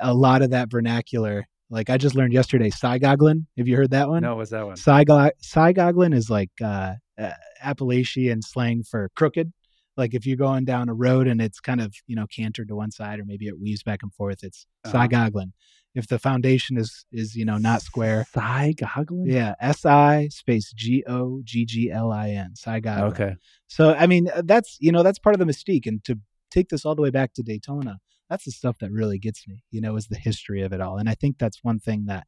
a 0.00 0.14
lot 0.14 0.42
of 0.42 0.50
that 0.50 0.70
vernacular, 0.70 1.46
like 1.70 1.90
I 1.90 1.98
just 1.98 2.14
learned 2.16 2.32
yesterday, 2.32 2.70
Sigogglin. 2.70 3.46
Have 3.58 3.68
you 3.68 3.76
heard 3.76 3.90
that 3.90 4.08
one? 4.08 4.22
no, 4.22 4.36
what's 4.36 4.50
that 4.50 4.64
one? 4.66 4.76
Sigogglin 4.76 6.14
is 6.14 6.30
like 6.30 6.50
uh, 6.62 6.94
uh, 7.18 7.30
Appalachian 7.62 8.42
slang 8.42 8.82
for 8.82 9.10
crooked. 9.14 9.52
Like 9.98 10.14
if 10.14 10.24
you're 10.26 10.36
going 10.36 10.64
down 10.64 10.88
a 10.88 10.94
road 10.94 11.26
and 11.26 11.42
it's 11.42 11.60
kind 11.60 11.80
of 11.80 11.94
you 12.06 12.16
know 12.16 12.26
cantered 12.26 12.68
to 12.68 12.76
one 12.76 12.90
side 12.92 13.18
or 13.20 13.24
maybe 13.24 13.46
it 13.48 13.60
weaves 13.60 13.82
back 13.82 14.00
and 14.02 14.12
forth, 14.14 14.42
it's 14.42 14.66
Uh-huh. 14.84 14.96
Sigogglin. 15.08 15.52
If 15.94 16.06
the 16.06 16.18
foundation 16.18 16.76
is 16.78 17.04
is 17.10 17.34
you 17.34 17.44
know 17.44 17.58
not 17.58 17.82
square, 17.82 18.24
goggling? 18.34 19.26
yeah, 19.26 19.54
S 19.60 19.84
I 19.84 20.28
space 20.28 20.72
G 20.72 21.02
O 21.08 21.40
G 21.44 21.64
G 21.64 21.90
L 21.90 22.12
I 22.12 22.30
N, 22.30 22.54
Saigoglin. 22.54 23.10
Okay. 23.10 23.34
So 23.66 23.94
I 23.94 24.06
mean, 24.06 24.28
uh, 24.34 24.42
that's 24.44 24.76
you 24.80 24.92
know 24.92 25.02
that's 25.02 25.18
part 25.18 25.34
of 25.34 25.40
the 25.40 25.50
mystique, 25.52 25.86
and 25.86 26.02
to 26.04 26.18
take 26.50 26.68
this 26.68 26.84
all 26.86 26.94
the 26.94 27.02
way 27.02 27.10
back 27.10 27.34
to 27.34 27.42
Daytona, 27.42 27.98
that's 28.30 28.44
the 28.44 28.52
stuff 28.52 28.76
that 28.78 28.92
really 28.92 29.18
gets 29.18 29.48
me. 29.48 29.64
You 29.70 29.80
know, 29.80 29.96
is 29.96 30.06
the 30.06 30.18
history 30.18 30.62
of 30.62 30.72
it 30.72 30.80
all, 30.80 30.98
and 30.98 31.08
I 31.08 31.14
think 31.14 31.38
that's 31.38 31.64
one 31.64 31.80
thing 31.80 32.04
that 32.06 32.26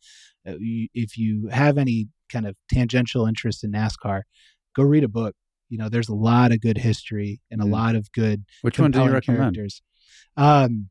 uh, 0.48 0.54
if 0.58 1.16
you 1.16 1.48
have 1.48 1.78
any 1.78 2.08
kind 2.28 2.46
of 2.46 2.56
tangential 2.72 3.26
interest 3.26 3.62
in 3.62 3.72
NASCAR, 3.72 4.22
go 4.74 4.82
read 4.82 5.04
a 5.04 5.08
book. 5.08 5.34
You 5.70 5.78
know, 5.78 5.88
there's 5.88 6.08
a 6.10 6.14
lot 6.14 6.52
of 6.52 6.60
good 6.60 6.76
history 6.76 7.40
and 7.50 7.62
a 7.62 7.64
Mm. 7.64 7.70
lot 7.72 7.94
of 7.94 8.12
good 8.12 8.44
Which 8.62 8.78
one 8.78 8.90
do 8.90 8.98
you 9.02 9.10
recommend? 9.10 9.54
characters. 9.54 9.82
Um, 10.36 10.90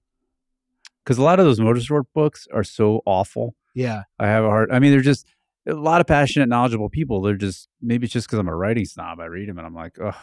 Because 1.03 1.17
a 1.17 1.23
lot 1.23 1.39
of 1.39 1.45
those 1.45 1.59
motorsport 1.59 2.03
books 2.13 2.47
are 2.53 2.63
so 2.63 3.01
awful. 3.05 3.55
yeah, 3.75 4.03
I 4.19 4.27
have 4.27 4.43
a 4.43 4.47
hard. 4.49 4.71
I 4.71 4.79
mean, 4.79 4.91
they're 4.91 5.01
just 5.01 5.25
a 5.67 5.73
lot 5.73 6.01
of 6.01 6.07
passionate, 6.07 6.49
knowledgeable 6.49 6.89
people. 6.89 7.21
They're 7.21 7.35
just 7.35 7.67
maybe 7.81 8.05
it's 8.05 8.13
just 8.13 8.27
because 8.27 8.39
I'm 8.39 8.47
a 8.47 8.55
writing 8.55 8.85
snob. 8.85 9.19
I 9.19 9.25
read 9.25 9.47
them 9.49 9.57
and 9.57 9.67
I'm 9.67 9.73
like, 9.75 9.97
oh, 10.01 10.15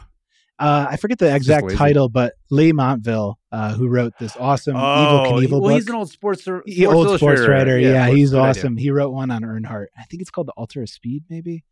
uh, 0.58 0.86
I 0.90 0.96
forget 0.96 1.18
the 1.18 1.34
exact 1.34 1.70
title, 1.72 2.08
but 2.08 2.34
Leigh 2.50 2.72
Montville, 2.72 3.38
uh, 3.52 3.74
who 3.74 3.88
wrote 3.88 4.14
this 4.18 4.34
awesome 4.38 4.74
Evel 4.76 4.80
Oh, 4.80 5.38
he- 5.40 5.46
Knievel 5.46 5.50
well, 5.50 5.60
book. 5.60 5.72
he's 5.72 5.88
an 5.88 5.94
old 5.96 6.10
sports, 6.10 6.42
sports 6.44 6.72
He- 6.72 6.86
old 6.86 7.18
sports 7.18 7.46
writer. 7.46 7.78
Yeah, 7.78 8.04
sports- 8.06 8.16
he's 8.16 8.34
awesome. 8.34 8.76
He 8.76 8.90
wrote 8.90 9.12
one 9.12 9.30
on 9.30 9.42
Earnhardt. 9.42 9.86
I 9.98 10.04
think 10.04 10.22
it's 10.22 10.30
called 10.30 10.46
the 10.48 10.52
Altar 10.52 10.82
of 10.82 10.88
Speed, 10.88 11.24
maybe. 11.28 11.64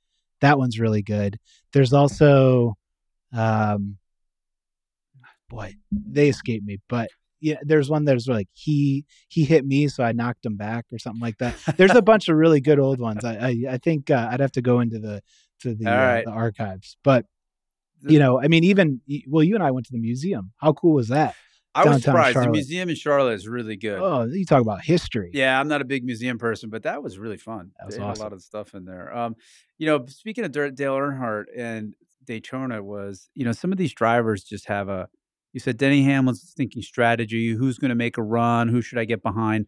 That 0.45 0.59
one's 0.59 0.79
really 0.79 1.03
good. 1.03 1.39
There's 1.73 1.95
also 1.95 2.77
um 3.33 3.97
boy, 5.49 5.75
they 5.91 6.29
escape 6.29 6.63
me, 6.63 6.81
but 6.89 7.09
yeah, 7.41 7.57
there's 7.63 7.89
one 7.89 8.05
that's 8.05 8.29
like 8.29 8.49
he 8.53 9.07
he 9.29 9.45
hit 9.45 9.65
me, 9.65 9.89
so 9.89 10.05
I 10.05 10.13
knocked 10.13 10.45
him 10.45 10.57
back 10.57 10.85
or 10.93 10.99
something 10.99 11.21
like 11.21 11.39
that. 11.39 11.55
There's 11.77 11.95
a 11.95 12.03
bunch 12.03 12.29
of 12.29 12.37
really 12.37 12.61
good 12.61 12.79
old 12.79 13.01
ones. 13.01 13.25
I 13.25 13.35
I, 13.37 13.65
I 13.75 13.79
think 13.79 14.11
uh, 14.11 14.29
I'd 14.31 14.41
have 14.41 14.53
to 14.53 14.63
go 14.63 14.81
into 14.81 14.99
the 14.99 15.23
to 15.61 15.75
the, 15.75 15.87
uh, 15.87 15.97
right. 15.97 16.25
the 16.25 16.31
archives, 16.31 16.99
but 17.03 17.25
you 18.07 18.19
know, 18.19 18.39
I 18.39 18.49
mean, 18.49 18.65
even 18.65 19.01
well, 19.27 19.43
you 19.43 19.55
and 19.55 19.65
I 19.65 19.71
went 19.71 19.87
to 19.87 19.93
the 19.93 19.99
museum. 19.99 20.53
How 20.59 20.75
cool 20.75 20.93
was 20.93 21.09
that? 21.09 21.35
I 21.75 21.85
was 21.85 22.03
surprised. 22.03 22.37
The 22.37 22.49
museum 22.49 22.89
in 22.89 22.95
Charlotte 22.95 23.35
is 23.35 23.49
really 23.49 23.77
good. 23.77 23.99
Oh, 23.99 24.25
you 24.25 24.45
talk 24.45 24.63
about 24.63 24.83
history. 24.83 25.31
Yeah, 25.33 25.59
I'm 25.59 25.69
not 25.69 25.81
a 25.81 25.85
big 25.85 26.05
museum 26.05 26.39
person, 26.39 26.71
but 26.71 26.85
that 26.85 27.03
was 27.03 27.19
really 27.19 27.37
fun. 27.37 27.73
That 27.79 27.87
was 27.87 27.99
awesome. 27.99 28.21
a 28.21 28.25
lot 28.25 28.33
of 28.33 28.43
stuff 28.43 28.75
in 28.75 28.85
there. 28.85 29.15
Um, 29.17 29.37
you 29.79 29.87
know, 29.87 30.05
speaking 30.07 30.45
of 30.45 30.53
Dale 30.53 30.73
Earnhardt 30.73 31.45
and 31.57 31.95
Daytona, 32.25 32.83
was 32.83 33.29
you 33.35 33.45
know 33.45 33.53
some 33.53 33.73
of 33.73 33.79
these 33.79 33.93
drivers 33.93 34.45
just 34.45 34.67
have 34.69 34.89
a. 34.89 35.09
You 35.53 35.61
said 35.61 35.77
Denny 35.77 36.03
Hamlin's 36.03 36.53
thinking 36.57 36.83
strategy. 36.83 37.53
Who's 37.53 37.79
going 37.79 37.91
to 37.91 37.95
make 37.95 38.19
a 38.19 38.23
run? 38.23 38.69
Who 38.69 38.83
should 38.83 38.99
I 38.99 39.05
get 39.05 39.23
behind? 39.23 39.67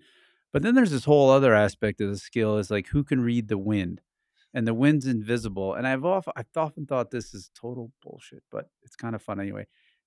But 0.52 0.62
then 0.62 0.74
there's 0.74 0.90
this 0.90 1.04
whole 1.04 1.30
other 1.30 1.54
aspect 1.54 2.00
of 2.00 2.08
the 2.08 2.16
skill 2.16 2.58
is 2.58 2.70
like 2.70 2.88
who 2.88 3.04
can 3.04 3.20
read 3.20 3.48
the 3.48 3.58
wind, 3.58 4.00
and 4.54 4.66
the 4.66 4.74
wind's 4.74 5.06
invisible. 5.06 5.74
And 5.74 5.86
I've 5.86 6.04
often 6.04 6.32
I've 6.36 6.46
often 6.56 6.86
thought 6.86 7.10
this 7.10 7.34
is 7.34 7.50
total 7.54 7.92
bullshit, 8.02 8.42
but 8.50 8.70
it's 8.82 8.96
kind 8.96 9.14
of 9.14 9.22
fun 9.22 9.40
anyway. 9.40 9.66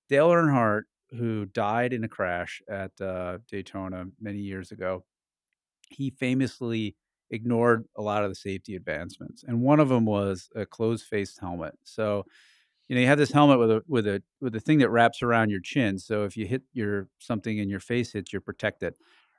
Dale 0.10 0.30
Earnhardt, 0.30 0.84
who 1.12 1.46
died 1.46 1.94
in 1.94 2.04
a 2.04 2.08
crash 2.08 2.62
at 2.70 2.92
uh, 3.02 3.40
Daytona 3.48 4.06
many 4.20 4.40
years 4.40 4.72
ago, 4.72 5.04
he 5.90 6.12
famously 6.12 6.96
ignored 7.32 7.86
a 7.96 8.02
lot 8.02 8.24
of 8.24 8.30
the 8.30 8.36
safety 8.36 8.76
advancements, 8.76 9.44
and 9.44 9.62
one 9.62 9.80
of 9.80 9.90
them 9.90 10.06
was 10.06 10.50
a 10.56 10.66
closed-faced 10.66 11.40
helmet. 11.40 11.74
So, 11.84 12.26
you 12.88 12.96
know, 12.96 13.02
you 13.02 13.08
have 13.08 13.18
this 13.20 13.32
helmet 13.32 13.60
with 13.60 13.72
a 13.72 13.82
with 13.88 14.08
a 14.08 14.24
with 14.42 14.56
a 14.56 14.60
thing 14.60 14.80
that 14.80 14.90
wraps 14.90 15.22
around 15.22 15.52
your 15.52 15.62
chin. 15.62 16.00
So 16.00 16.24
if 16.24 16.36
you 16.36 16.48
hit 16.48 16.64
your 16.74 17.08
something 17.20 17.60
and 17.60 17.70
your 17.70 17.80
face 17.80 18.14
hits, 18.14 18.34
you're 18.34 18.42
protected. 18.42 18.96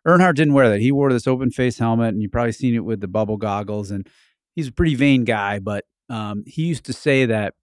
Earnhardt 0.07 0.37
didn't 0.37 0.55
wear 0.55 0.69
that. 0.71 0.81
He 0.81 0.93
wore 0.93 1.13
this 1.13 1.27
open 1.27 1.51
face 1.51 1.79
helmet, 1.79 2.15
and 2.15 2.23
you've 2.23 2.33
probably 2.33 2.53
seen 2.53 2.75
it 2.75 2.85
with 2.85 3.01
the 3.01 3.09
bubble 3.09 3.37
goggles. 3.37 3.91
And 3.91 4.09
he's 4.55 4.69
a 4.69 4.73
pretty 4.73 4.95
vain 4.95 5.25
guy, 5.25 5.59
but 5.59 5.85
um, 6.09 6.45
he 6.47 6.63
used 6.67 6.85
to 6.85 6.93
say 6.93 7.27
that 7.27 7.55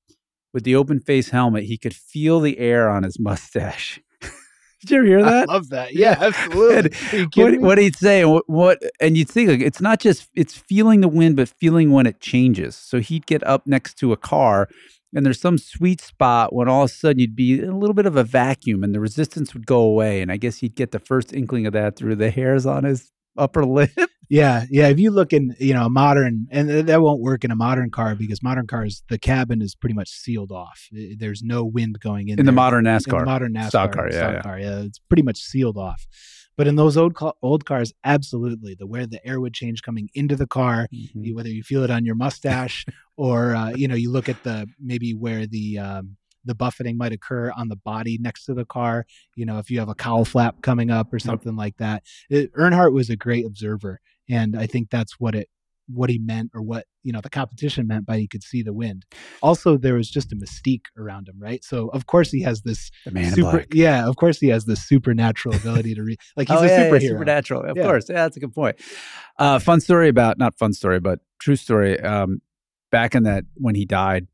with 0.58 0.64
the 0.64 0.76
open 0.76 1.00
face 1.00 1.30
helmet, 1.30 1.66
he 1.66 1.78
could 1.78 1.94
feel 1.96 2.40
the 2.40 2.58
air 2.58 2.90
on 2.90 3.04
his 3.04 3.20
mustache. 3.20 4.02
Did 4.82 4.90
you 4.90 4.98
ever 4.98 5.06
hear 5.06 5.24
that? 5.24 5.48
I 5.48 5.54
love 5.54 5.70
that. 5.70 5.94
Yeah, 5.94 6.18
absolutely. 6.20 6.78
And 7.14 7.38
Are 7.38 7.52
you 7.52 7.60
what, 7.60 7.62
what 7.62 7.78
he'd 7.78 7.96
say 7.96 8.24
and 8.24 8.32
what, 8.32 8.50
what 8.50 8.82
and 9.00 9.16
you'd 9.16 9.30
think 9.30 9.52
like 9.52 9.60
it's 9.62 9.82
not 9.82 10.00
just 10.00 10.30
it's 10.34 10.58
feeling 10.58 11.02
the 11.02 11.08
wind 11.08 11.36
but 11.36 11.48
feeling 11.48 11.92
when 11.92 12.08
it 12.08 12.20
changes 12.22 12.76
so 12.76 13.00
he'd 13.00 13.28
get 13.28 13.46
up 13.46 13.68
next 13.68 14.00
to 14.00 14.12
a 14.12 14.18
car 14.18 14.68
and 15.14 15.24
there's 15.24 15.40
some 15.40 15.60
sweet 15.60 16.02
spot 16.02 16.54
when 16.54 16.68
all 16.68 16.86
of 16.86 16.90
a 16.90 16.94
sudden 16.94 17.20
you'd 17.20 17.36
be 17.36 17.60
in 17.60 17.70
a 17.70 17.78
little 17.78 17.94
bit 17.94 18.08
of 18.08 18.16
a 18.16 18.24
vacuum 18.24 18.84
and 18.84 18.96
the 18.96 19.00
resistance 19.00 19.54
would 19.54 19.68
go 19.68 19.80
away 19.80 20.24
and 20.24 20.32
i 20.32 20.38
guess 20.38 20.58
he'd 20.58 20.76
get 20.76 20.92
the 20.92 21.00
first 21.00 21.34
inkling 21.34 21.68
of 21.68 21.74
that 21.74 21.96
through 21.96 22.16
the 22.16 22.32
hairs 22.32 22.66
on 22.66 22.84
his 22.84 23.12
upper 23.38 23.64
lip 23.78 23.92
Yeah, 24.30 24.66
yeah. 24.70 24.88
If 24.90 25.00
you 25.00 25.12
look 25.12 25.32
in, 25.32 25.56
you 25.60 25.74
know, 25.74 25.86
a 25.86 25.90
modern, 25.90 26.48
and 26.52 26.70
that 26.70 27.02
won't 27.02 27.22
work 27.22 27.46
in 27.46 27.52
a 27.52 27.56
modern 27.56 27.90
car 27.92 28.14
because 28.16 28.44
modern 28.44 28.68
cars, 28.68 29.04
the 29.10 29.18
cabin 29.18 29.62
is 29.62 29.74
pretty 29.74 29.94
much 29.94 30.10
sealed 30.10 30.52
off. 30.52 30.88
There's 30.92 31.42
no 31.44 31.64
wind 31.64 32.00
going 32.02 32.28
in. 32.28 32.40
in 32.40 32.46
the 32.46 32.52
there. 32.52 32.56
modern 32.56 32.86
In 32.88 32.94
the 32.94 33.00
nascar 33.00 33.26
modern 33.26 33.54
NASCAR, 33.54 33.68
stock 33.70 33.92
car, 33.94 34.10
yeah, 34.12 34.18
stock 34.18 34.34
yeah. 34.34 34.42
car, 34.42 34.60
yeah, 34.60 34.80
it's 34.82 35.00
pretty 35.00 35.24
much 35.24 35.38
sealed 35.40 35.78
off. 35.78 36.06
But 36.58 36.68
in 36.68 36.76
those 36.76 36.98
old 36.98 37.16
old 37.42 37.66
cars, 37.66 37.94
absolutely, 38.04 38.76
the 38.78 38.88
where 38.88 39.06
the 39.06 39.26
air 39.26 39.40
would 39.40 39.54
change 39.54 39.82
coming 39.84 40.10
into 40.14 40.36
the 40.36 40.48
car, 40.48 40.88
Mhm. 40.94 41.10
you- 41.26 41.36
whether 41.36 41.50
you 41.50 41.64
feel 41.64 41.84
it 41.84 41.92
on 41.92 42.04
your 42.04 42.16
mustache 42.16 42.86
or 43.16 43.56
uh, 43.56 43.70
you 43.76 43.88
know 43.88 43.96
you 43.96 44.12
look 44.12 44.28
at 44.28 44.44
the 44.44 44.68
maybe 44.80 45.14
where 45.14 45.46
the 45.48 45.78
um, 45.78 46.18
the 46.44 46.56
buffeting 46.56 46.98
might 46.98 47.12
occur 47.12 47.52
on 47.56 47.68
the 47.70 47.76
body 47.76 48.18
next 48.20 48.46
to 48.46 48.54
the 48.54 48.66
car. 48.66 49.06
You 49.36 49.46
know, 49.46 49.60
if 49.60 49.70
you 49.70 49.80
have 49.80 49.90
a 49.90 49.96
cowl 49.96 50.26
flap 50.26 50.62
coming 50.62 50.90
up 50.90 51.14
or 51.14 51.20
something 51.20 51.56
like 51.56 51.78
that. 51.78 52.04
It, 52.30 52.52
Earnhardt 52.54 52.94
was 52.94 53.10
a 53.10 53.16
great 53.18 53.46
observer, 53.46 54.00
and 54.30 54.58
I 54.58 54.68
think 54.68 54.90
that's 54.90 55.20
what 55.20 55.36
it 55.36 55.48
what 55.90 56.10
he 56.10 56.20
meant 56.20 56.52
or 56.54 56.62
what 56.62 56.86
you 57.04 57.14
know 57.14 57.22
the 57.22 57.30
competition 57.30 57.88
meant 57.88 58.06
by 58.06 58.18
he 58.18 58.28
could 58.28 58.44
see 58.44 58.62
the 58.62 58.74
wind. 58.74 59.06
Also, 59.42 59.78
there 59.78 59.94
was 59.94 60.10
just 60.10 60.32
a 60.34 60.36
mystique 60.36 60.86
around 60.98 61.30
him, 61.30 61.36
right? 61.40 61.64
So 61.64 61.88
of 61.90 62.06
course 62.08 62.30
he 62.30 62.42
has 62.44 62.62
this 62.62 62.92
the 63.06 63.12
man 63.12 63.32
super 63.34 63.66
yeah, 63.72 64.08
of 64.08 64.18
course 64.18 64.40
he 64.40 64.48
has 64.50 64.66
this 64.66 64.86
supernatural 64.86 65.56
ability 65.56 65.96
to 65.96 66.04
read 66.04 66.20
like 66.36 66.50
he's 66.50 66.58
oh, 66.58 66.64
a 66.64 66.68
yeah, 66.68 66.84
yeah, 66.84 66.92
superhero. 66.92 67.08
supernatural 67.10 67.64
of 67.64 67.78
Yeah. 67.78 67.84
course 67.84 68.10
yeah 68.10 68.16
that's 68.16 68.38
a 68.38 68.40
good 68.40 68.54
point 68.54 68.76
uh, 69.40 69.60
fun 69.60 69.80
story 69.80 70.10
about 70.10 70.38
not 70.38 70.58
fun 70.58 70.74
story 70.74 71.00
but 71.00 71.20
true 71.40 71.56
story 71.56 72.00
um, 72.02 72.42
back 72.92 73.16
in 73.16 73.24
that 73.24 73.46
when 73.56 73.76
he 73.76 73.86
died 73.86 74.28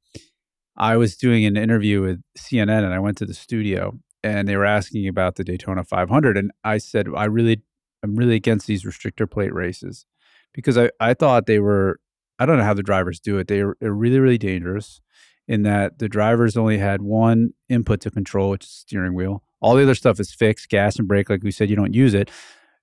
i 0.77 0.97
was 0.97 1.15
doing 1.15 1.45
an 1.45 1.57
interview 1.57 2.01
with 2.01 2.21
cnn 2.37 2.83
and 2.83 2.93
i 2.93 2.99
went 2.99 3.17
to 3.17 3.25
the 3.25 3.33
studio 3.33 3.97
and 4.23 4.47
they 4.47 4.55
were 4.55 4.65
asking 4.65 5.07
about 5.07 5.35
the 5.35 5.43
daytona 5.43 5.83
500 5.83 6.37
and 6.37 6.51
i 6.63 6.77
said 6.77 7.07
i 7.15 7.25
really 7.25 7.61
i'm 8.03 8.15
really 8.15 8.35
against 8.35 8.67
these 8.67 8.83
restrictor 8.83 9.29
plate 9.29 9.53
races 9.53 10.05
because 10.53 10.77
i, 10.77 10.89
I 10.99 11.13
thought 11.13 11.45
they 11.45 11.59
were 11.59 11.99
i 12.39 12.45
don't 12.45 12.57
know 12.57 12.63
how 12.63 12.73
the 12.73 12.83
drivers 12.83 13.19
do 13.19 13.37
it 13.37 13.47
they 13.47 13.63
were, 13.63 13.77
they're 13.79 13.93
really 13.93 14.19
really 14.19 14.37
dangerous 14.37 15.01
in 15.47 15.63
that 15.63 15.99
the 15.99 16.09
drivers 16.09 16.55
only 16.55 16.77
had 16.77 17.01
one 17.01 17.53
input 17.69 18.01
to 18.01 18.11
control 18.11 18.49
which 18.49 18.65
is 18.65 18.71
steering 18.71 19.13
wheel. 19.13 19.43
All 19.61 19.75
the 19.75 19.83
other 19.83 19.95
stuff 19.95 20.19
is 20.19 20.33
fixed 20.33 20.69
gas 20.69 20.97
and 20.97 21.07
brake 21.07 21.29
like 21.29 21.43
we 21.43 21.51
said 21.51 21.69
you 21.69 21.75
don't 21.75 21.93
use 21.93 22.13
it. 22.13 22.29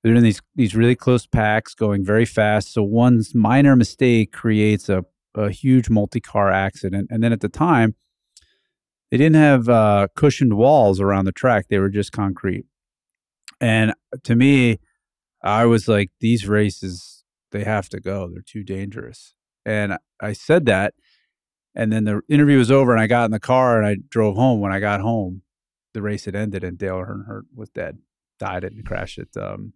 They're 0.03 0.15
in 0.15 0.23
these 0.23 0.41
these 0.55 0.75
really 0.75 0.97
close 0.97 1.27
packs 1.27 1.75
going 1.75 2.05
very 2.05 2.25
fast 2.25 2.73
so 2.73 2.83
one 2.83 3.23
minor 3.35 3.77
mistake 3.77 4.33
creates 4.33 4.89
a, 4.89 5.05
a 5.35 5.51
huge 5.51 5.91
multi-car 5.91 6.51
accident 6.51 7.09
and 7.11 7.23
then 7.23 7.33
at 7.33 7.41
the 7.41 7.49
time 7.49 7.95
they 9.11 9.17
didn't 9.17 9.37
have 9.37 9.69
uh, 9.69 10.07
cushioned 10.15 10.55
walls 10.55 11.01
around 11.01 11.25
the 11.25 11.33
track 11.33 11.67
they 11.69 11.79
were 11.79 11.91
just 11.91 12.13
concrete. 12.13 12.65
And 13.61 13.93
to 14.25 14.35
me 14.35 14.81
i 15.43 15.65
was 15.65 15.89
like 15.89 16.11
these 16.21 16.47
races 16.49 17.25
they 17.53 17.65
have 17.65 17.89
to 17.89 18.01
go 18.01 18.29
they're 18.33 18.43
too 18.43 18.63
dangerous 18.63 19.35
and 19.65 19.97
i 20.21 20.33
said 20.33 20.67
that 20.67 20.95
and 21.75 21.93
then 21.93 22.05
the 22.05 22.21
interview 22.29 22.59
was 22.59 22.71
over 22.71 22.93
and 22.93 23.01
i 23.01 23.07
got 23.07 23.25
in 23.25 23.31
the 23.31 23.41
car 23.41 23.79
and 23.79 23.87
i 23.87 23.97
drove 24.09 24.37
home 24.37 24.61
when 24.61 24.73
i 24.73 24.81
got 24.81 25.01
home 25.01 25.43
the 25.95 26.03
race 26.03 26.25
had 26.25 26.35
ended 26.37 26.63
and 26.65 26.79
dale 26.79 26.97
earnhardt 26.97 27.43
was 27.55 27.71
dead 27.71 27.99
died 28.39 28.65
in 28.65 28.79
a 28.79 28.83
crash 28.83 29.19
at 29.19 29.37
um, 29.37 29.75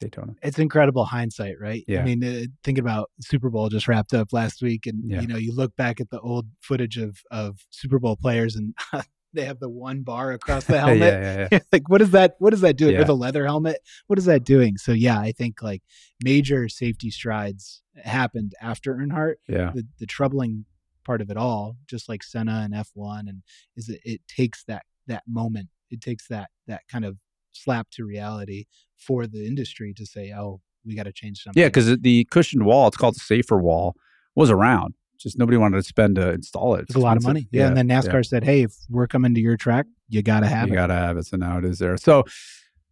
Daytona. 0.00 0.34
It's 0.42 0.58
incredible 0.58 1.06
hindsight, 1.06 1.54
right? 1.60 1.82
Yeah. 1.88 2.02
I 2.02 2.04
mean, 2.04 2.22
uh, 2.22 2.42
think 2.62 2.76
about 2.76 3.10
Super 3.20 3.48
Bowl 3.48 3.68
just 3.70 3.88
wrapped 3.88 4.12
up 4.12 4.32
last 4.32 4.60
week, 4.60 4.86
and 4.86 5.08
Yeah. 5.10 5.20
you 5.22 5.26
know, 5.26 5.36
you 5.36 5.54
look 5.54 5.74
back 5.76 6.00
at 6.00 6.10
the 6.10 6.20
old 6.20 6.46
footage 6.60 6.98
of 6.98 7.16
of 7.30 7.60
Super 7.70 7.98
Bowl 7.98 8.16
players, 8.16 8.56
and 8.56 8.74
they 9.34 9.44
have 9.44 9.58
the 9.60 9.68
one 9.68 10.02
bar 10.02 10.32
across 10.32 10.64
the 10.72 10.78
helmet. 10.78 10.98
yeah, 10.98 11.36
yeah, 11.38 11.48
yeah. 11.52 11.58
like 11.72 11.88
what 11.88 12.00
is 12.00 12.10
that 12.12 12.34
what 12.38 12.52
is 12.54 12.60
that 12.62 12.76
doing 12.76 12.94
Yeah. 12.94 13.00
with 13.00 13.08
a 13.08 13.14
leather 13.14 13.44
helmet 13.46 13.78
what 14.06 14.18
is 14.18 14.24
that 14.26 14.44
doing 14.44 14.76
so 14.76 14.92
yeah 14.92 15.18
i 15.20 15.32
think 15.32 15.62
like 15.62 15.82
major 16.22 16.68
safety 16.68 17.10
strides 17.10 17.82
happened 18.02 18.52
after 18.60 18.94
earnhardt 18.94 19.34
yeah. 19.48 19.70
the, 19.74 19.86
the 19.98 20.06
troubling 20.06 20.64
part 21.04 21.20
of 21.20 21.30
it 21.30 21.36
all 21.36 21.76
just 21.86 22.08
like 22.08 22.22
senna 22.22 22.62
and 22.64 22.72
f1 22.74 23.20
and 23.28 23.42
is 23.76 23.88
it, 23.88 24.00
it 24.04 24.20
takes 24.28 24.64
that 24.64 24.84
that 25.06 25.22
moment 25.28 25.68
it 25.90 26.00
takes 26.00 26.28
that 26.28 26.48
that 26.66 26.82
kind 26.90 27.04
of 27.04 27.18
slap 27.52 27.90
to 27.90 28.04
reality 28.04 28.64
for 28.96 29.26
the 29.26 29.46
industry 29.46 29.92
to 29.94 30.06
say 30.06 30.32
oh 30.36 30.60
we 30.86 30.94
got 30.94 31.04
to 31.04 31.12
change 31.12 31.38
something 31.38 31.60
Yeah, 31.60 31.68
because 31.68 31.96
the 31.98 32.24
cushioned 32.30 32.66
wall, 32.66 32.88
it's 32.88 32.96
called 32.98 33.14
the 33.14 33.20
safer 33.20 33.56
wall, 33.58 33.94
was 34.34 34.50
around. 34.50 34.92
Just 35.18 35.38
nobody 35.38 35.56
wanted 35.56 35.76
to 35.76 35.82
spend 35.82 36.16
to 36.16 36.30
install 36.32 36.74
it. 36.74 36.82
it's 36.82 36.94
a 36.94 36.98
lot 36.98 37.16
of 37.16 37.22
money 37.22 37.48
yeah, 37.50 37.68
and 37.68 37.76
then 37.76 37.88
nascar 37.88 38.24
said 38.26 38.44
hey 38.44 38.62
if 38.62 38.74
we're 38.90 39.06
coming 39.06 39.34
to 39.34 39.40
your 39.40 39.56
track 39.56 39.86
you 40.08 40.22
got 40.22 40.40
to 40.40 40.46
have 40.46 40.68
you 40.68 40.74
it 40.74 40.76
gotta 40.76 40.94
have 40.94 41.16
it. 41.16 41.26
So 41.26 41.36
now 41.36 41.58
it 41.58 41.64
is 41.64 41.78
there. 41.78 41.96
So 41.96 42.24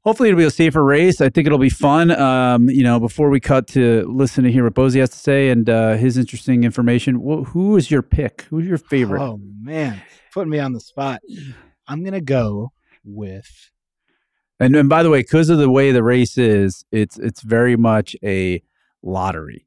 hopefully 0.05 0.31
it'll 0.31 0.39
be 0.39 0.45
a 0.45 0.51
safer 0.51 0.83
race. 0.83 1.21
I 1.21 1.29
think 1.29 1.47
it'll 1.47 1.59
be 1.59 1.69
fun. 1.69 2.11
Um, 2.11 2.69
you 2.71 2.83
know, 2.83 2.99
before 2.99 3.29
we 3.31 3.39
cut 3.39 3.67
to 3.69 4.05
listen 4.11 4.45
to 4.45 4.51
hear 4.51 4.65
what 4.65 4.75
Bozi 4.75 4.99
has 5.01 5.11
to 5.11 5.19
say 5.19 5.51
and 5.51 5.69
uh, 5.69 5.95
his 5.97 6.17
interesting 6.17 6.65
information, 6.65 7.17
wh- 7.17 7.47
who 7.49 7.77
is 7.77 7.91
your 7.91 8.03
pick? 8.03 8.43
Who's 8.51 8.67
your 8.67 8.79
favorite? 8.79 9.21
oh 9.23 9.39
man 9.61 10.01
putting 10.33 10.51
me 10.51 10.59
on 10.59 10.73
the 10.73 10.81
spot 10.81 11.21
i'm 11.87 12.03
gonna 12.03 12.21
go 12.21 12.73
with 13.05 13.71
And 14.59 14.75
and 14.75 14.89
by 14.89 15.03
the 15.03 15.11
way, 15.11 15.21
because 15.21 15.51
of 15.51 15.59
the 15.59 15.71
way 15.71 15.93
the 15.93 16.03
race 16.03 16.39
is, 16.39 16.85
it's 16.91 17.19
it's 17.19 17.43
very 17.43 17.77
much 17.77 18.17
a 18.25 18.63
lottery. 19.03 19.67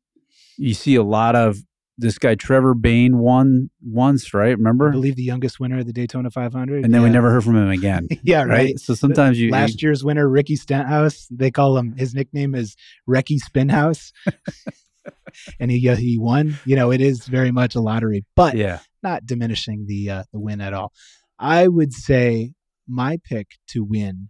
You 0.57 0.73
see 0.73 0.95
a 0.95 1.03
lot 1.03 1.35
of 1.35 1.57
this 1.97 2.17
guy 2.17 2.35
Trevor 2.35 2.73
Bayne 2.73 3.17
won 3.17 3.69
once, 3.81 4.33
right? 4.33 4.57
Remember? 4.57 4.89
I 4.89 4.91
believe 4.91 5.15
the 5.15 5.23
youngest 5.23 5.59
winner 5.59 5.79
of 5.79 5.85
the 5.85 5.93
Daytona 5.93 6.29
500. 6.29 6.83
And 6.83 6.93
then 6.93 7.01
we 7.01 7.09
never 7.09 7.31
heard 7.31 7.43
from 7.43 7.55
him 7.55 7.69
again. 7.69 8.07
yeah, 8.23 8.39
right? 8.39 8.49
right. 8.49 8.79
So 8.79 8.93
sometimes 8.93 9.39
you 9.39 9.51
Last 9.51 9.81
year's 9.81 10.03
winner, 10.03 10.27
Ricky 10.27 10.55
Stenhouse, 10.55 11.27
they 11.31 11.51
call 11.51 11.77
him. 11.77 11.95
His 11.97 12.13
nickname 12.13 12.55
is 12.55 12.75
Wrecky 13.07 13.37
Spinhouse, 13.37 14.11
and 15.59 15.71
he 15.71 15.87
uh, 15.89 15.95
he 15.95 16.17
won. 16.17 16.57
You 16.65 16.75
know, 16.75 16.91
it 16.91 17.01
is 17.01 17.25
very 17.25 17.51
much 17.51 17.75
a 17.75 17.81
lottery, 17.81 18.25
but 18.35 18.55
yeah. 18.55 18.79
not 19.01 19.25
diminishing 19.25 19.85
the 19.87 20.09
uh, 20.09 20.23
the 20.33 20.39
win 20.39 20.61
at 20.61 20.73
all. 20.73 20.91
I 21.39 21.67
would 21.67 21.93
say 21.93 22.53
my 22.87 23.17
pick 23.23 23.51
to 23.69 23.83
win 23.83 24.29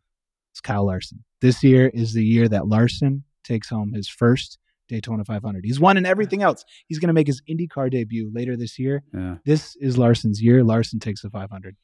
is 0.53 0.61
Kyle 0.61 0.85
Larson. 0.85 1.23
This 1.41 1.63
year 1.63 1.89
is 1.93 2.13
the 2.13 2.23
year 2.23 2.47
that 2.47 2.67
Larson 2.67 3.23
takes 3.43 3.69
home 3.69 3.93
his 3.93 4.09
first 4.09 4.57
Daytona 4.87 5.23
500. 5.25 5.63
He's 5.65 5.79
won 5.79 5.97
in 5.97 6.05
everything 6.05 6.43
else. 6.43 6.63
He's 6.87 6.99
going 6.99 7.07
to 7.07 7.13
make 7.13 7.27
his 7.27 7.41
IndyCar 7.49 7.89
debut 7.91 8.31
later 8.33 8.55
this 8.55 8.77
year. 8.79 9.03
Yeah. 9.13 9.35
This 9.45 9.75
is 9.77 9.97
Larson's 9.97 10.41
year. 10.41 10.63
Larson 10.63 10.99
takes 10.99 11.21
the 11.21 11.29
500. 11.29 11.75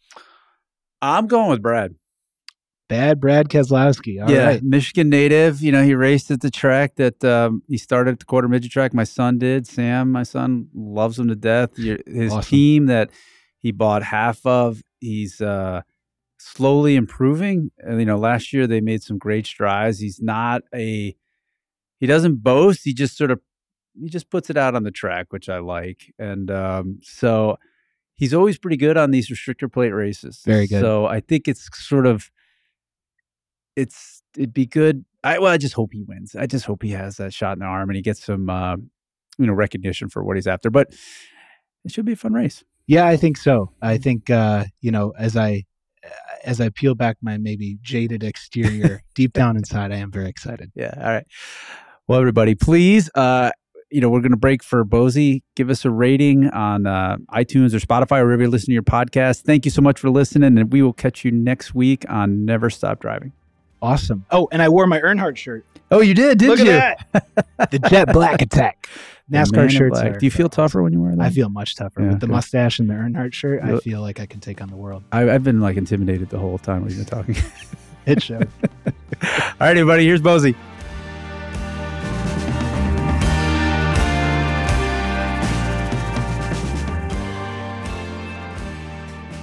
I'm 1.01 1.27
going 1.27 1.49
with 1.49 1.61
Brad. 1.61 1.95
Bad 2.89 3.21
Brad 3.21 3.47
Keselowski. 3.47 4.19
All 4.19 4.25
right. 4.27 4.55
yeah, 4.55 4.59
Michigan 4.61 5.09
native. 5.09 5.61
You 5.61 5.71
know, 5.71 5.81
he 5.81 5.95
raced 5.95 6.29
at 6.29 6.41
the 6.41 6.51
track 6.51 6.95
that 6.97 7.23
um, 7.23 7.63
he 7.69 7.77
started 7.77 8.11
at 8.11 8.19
the 8.19 8.25
quarter 8.25 8.49
midget 8.49 8.71
track. 8.71 8.93
My 8.93 9.05
son 9.05 9.37
did. 9.37 9.65
Sam, 9.65 10.11
my 10.11 10.23
son, 10.23 10.67
loves 10.73 11.17
him 11.17 11.29
to 11.29 11.35
death. 11.35 11.75
His 11.77 12.33
Awesome. 12.33 12.41
team 12.49 12.85
that 12.87 13.09
he 13.59 13.71
bought 13.71 14.03
half 14.03 14.45
of, 14.45 14.81
he's 14.99 15.39
uh, 15.39 15.83
slowly 16.37 16.97
improving. 16.97 17.71
And, 17.77 17.99
you 17.99 18.05
know, 18.05 18.17
last 18.17 18.51
year 18.51 18.67
they 18.67 18.81
made 18.81 19.03
some 19.03 19.17
great 19.17 19.45
strides. 19.45 19.99
He's 19.99 20.19
not 20.21 20.63
a, 20.75 21.15
he 22.01 22.07
doesn't 22.07 22.43
boast. 22.43 22.81
He 22.83 22.93
just 22.93 23.15
sort 23.15 23.31
of, 23.31 23.39
he 23.97 24.09
just 24.09 24.29
puts 24.29 24.49
it 24.49 24.57
out 24.57 24.75
on 24.75 24.83
the 24.83 24.91
track, 24.91 25.27
which 25.29 25.47
I 25.47 25.59
like. 25.59 26.13
And 26.19 26.51
um, 26.51 26.99
so 27.03 27.57
he's 28.15 28.33
always 28.33 28.57
pretty 28.57 28.75
good 28.75 28.97
on 28.97 29.11
these 29.11 29.29
restrictor 29.29 29.71
plate 29.71 29.91
races. 29.91 30.41
Very 30.45 30.67
good. 30.67 30.81
So 30.81 31.05
I 31.05 31.21
think 31.21 31.47
it's 31.47 31.69
sort 31.73 32.05
of, 32.05 32.29
it's 33.77 34.21
it'd 34.35 34.53
be 34.53 34.65
good. 34.65 35.05
I 35.23 35.39
well, 35.39 35.51
I 35.51 35.57
just 35.57 35.75
hope 35.75 35.91
he 35.93 36.01
wins. 36.01 36.35
I 36.35 36.47
just 36.47 36.65
hope 36.65 36.83
he 36.83 36.91
has 36.91 37.17
that 37.17 37.33
shot 37.33 37.53
in 37.53 37.59
the 37.59 37.65
arm 37.65 37.89
and 37.89 37.95
he 37.95 38.01
gets 38.01 38.25
some 38.25 38.49
uh, 38.49 38.75
you 39.37 39.45
know 39.45 39.53
recognition 39.53 40.09
for 40.09 40.23
what 40.23 40.35
he's 40.35 40.47
after. 40.47 40.69
But 40.69 40.89
it 41.85 41.91
should 41.91 42.05
be 42.05 42.13
a 42.13 42.17
fun 42.17 42.33
race. 42.33 42.63
Yeah, 42.87 43.05
I 43.05 43.15
think 43.15 43.37
so. 43.37 43.71
I 43.81 43.97
think 43.97 44.29
uh, 44.29 44.65
you 44.81 44.91
know, 44.91 45.13
as 45.17 45.37
I 45.37 45.65
as 46.43 46.59
I 46.59 46.69
peel 46.69 46.95
back 46.95 47.17
my 47.21 47.37
maybe 47.37 47.77
jaded 47.81 48.23
exterior, 48.23 49.03
deep 49.15 49.33
down 49.33 49.57
inside, 49.57 49.91
I 49.91 49.97
am 49.97 50.11
very 50.11 50.29
excited. 50.29 50.71
Yeah. 50.75 50.93
All 50.97 51.03
right. 51.03 51.25
Well, 52.07 52.19
everybody, 52.19 52.55
please, 52.55 53.09
uh, 53.15 53.51
you 53.89 54.01
know, 54.01 54.09
we're 54.09 54.21
going 54.21 54.31
to 54.31 54.37
break 54.37 54.63
for 54.63 54.83
Bozi. 54.85 55.43
Give 55.55 55.69
us 55.69 55.85
a 55.85 55.89
rating 55.89 56.49
on 56.49 56.85
uh, 56.87 57.17
iTunes 57.33 57.73
or 57.73 57.79
Spotify 57.79 58.19
or 58.19 58.25
wherever 58.25 58.43
you 58.43 58.49
listen 58.49 58.67
to 58.67 58.73
your 58.73 58.83
podcast. 58.83 59.41
Thank 59.43 59.65
you 59.65 59.71
so 59.71 59.81
much 59.81 59.99
for 59.99 60.09
listening, 60.09 60.57
and 60.57 60.71
we 60.71 60.81
will 60.81 60.93
catch 60.93 61.23
you 61.23 61.31
next 61.31 61.73
week 61.75 62.05
on 62.09 62.45
Never 62.45 62.69
Stop 62.69 62.99
Driving. 63.01 63.31
Awesome. 63.81 64.25
Oh, 64.31 64.47
and 64.51 64.61
I 64.61 64.69
wore 64.69 64.85
my 64.87 64.99
Earnhardt 64.99 65.37
shirt. 65.37 65.65
Oh, 65.89 66.01
you 66.01 66.13
did, 66.13 66.37
did 66.37 66.49
Look 66.49 66.59
you? 66.59 66.65
that. 66.65 67.05
the 67.71 67.79
Jet 67.79 68.11
Black 68.13 68.41
Attack. 68.41 68.87
NASCAR 69.31 69.69
shirts. 69.69 69.97
black. 69.99 70.15
are- 70.15 70.19
Do 70.19 70.25
you 70.25 70.31
feel 70.31 70.49
tougher 70.49 70.83
when 70.83 70.91
you 70.91 71.01
wear 71.01 71.15
that? 71.15 71.21
I 71.21 71.29
feel 71.29 71.47
much 71.49 71.75
tougher 71.77 72.01
Yeah, 72.01 72.09
with 72.09 72.19
the 72.19 72.27
good. 72.27 72.33
mustache 72.33 72.79
and 72.79 72.89
the 72.89 72.93
Earnhardt 72.93 73.33
shirt. 73.33 73.63
I 73.63 73.77
feel 73.79 74.01
like 74.01 74.19
I 74.19 74.25
can 74.25 74.41
take 74.41 74.61
on 74.61 74.69
the 74.69 74.75
world. 74.75 75.03
I, 75.13 75.29
I've 75.29 75.43
been 75.43 75.61
like 75.61 75.77
intimidated 75.77 76.29
the 76.29 76.37
whole 76.39 76.57
time 76.57 76.83
we've 76.85 76.97
been 76.97 77.05
talking. 77.05 77.35
It 78.05 78.21
shows. 78.21 78.43
All 78.85 78.91
right, 79.61 79.77
everybody, 79.77 80.05
here's 80.05 80.21
Bozi. 80.21 80.53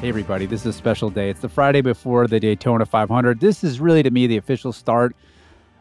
Hey, 0.08 0.10
everybody, 0.10 0.46
this 0.46 0.62
is 0.62 0.66
a 0.68 0.72
special 0.72 1.10
day. 1.10 1.28
It's 1.28 1.40
the 1.40 1.50
Friday 1.50 1.82
before 1.82 2.26
the 2.26 2.40
Daytona 2.40 2.86
500. 2.86 3.40
This 3.40 3.62
is 3.62 3.78
really, 3.78 4.02
to 4.02 4.10
me, 4.10 4.26
the 4.26 4.38
official 4.38 4.72
start 4.72 5.14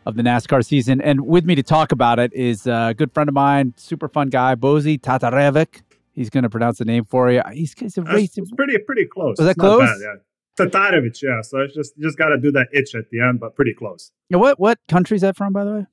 of 0.05 0.17
the 0.17 0.21
NASCAR 0.21 0.65
season. 0.65 0.99
And 0.99 1.21
with 1.25 1.45
me 1.45 1.55
to 1.55 1.63
talk 1.63 1.93
about 1.93 2.19
it 2.19 2.33
is 2.33 2.67
a 2.67 2.93
good 2.97 3.13
friend 3.13 3.29
of 3.29 3.33
mine, 3.33 3.73
super 3.77 4.09
fun 4.09 4.27
guy, 4.27 4.55
Bozi 4.55 4.99
Tatarevic. 4.99 5.81
He's 6.11 6.29
going 6.29 6.43
to 6.43 6.49
pronounce 6.49 6.77
the 6.79 6.83
name 6.83 7.05
for 7.05 7.31
you. 7.31 7.41
He's, 7.53 7.71
he's 7.79 7.97
a 7.97 8.03
it's 8.05 8.51
pretty 8.51 8.77
pretty 8.79 9.05
close. 9.05 9.37
Was 9.37 9.45
that 9.45 9.51
It's 9.51 9.59
close? 9.61 9.79
bad, 9.79 10.19
yeah. 10.59 10.65
Tatarovich, 10.65 11.23
yeah. 11.23 11.39
So 11.41 11.59
it's 11.61 11.73
just 11.73 11.97
just 11.97 12.17
got 12.17 12.27
to 12.27 12.37
do 12.37 12.51
that 12.51 12.67
itch 12.73 12.95
at 12.95 13.09
the 13.09 13.21
end, 13.21 13.39
but 13.39 13.55
pretty 13.55 13.73
close. 13.73 14.11
What, 14.27 14.59
what 14.59 14.77
country 14.89 15.15
is 15.15 15.21
that 15.21 15.37
from, 15.37 15.53
by 15.53 15.63
the 15.63 15.71
way? 15.73 15.85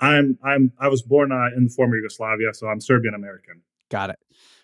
I'm 0.00 0.36
I'm 0.42 0.72
I 0.80 0.88
was 0.88 1.02
born 1.02 1.30
uh, 1.30 1.56
in 1.56 1.66
the 1.66 1.70
former 1.70 1.94
Yugoslavia, 1.94 2.52
so 2.52 2.66
I'm 2.66 2.80
Serbian 2.80 3.14
American. 3.14 3.62
Got 3.90 4.10
it. 4.10 4.18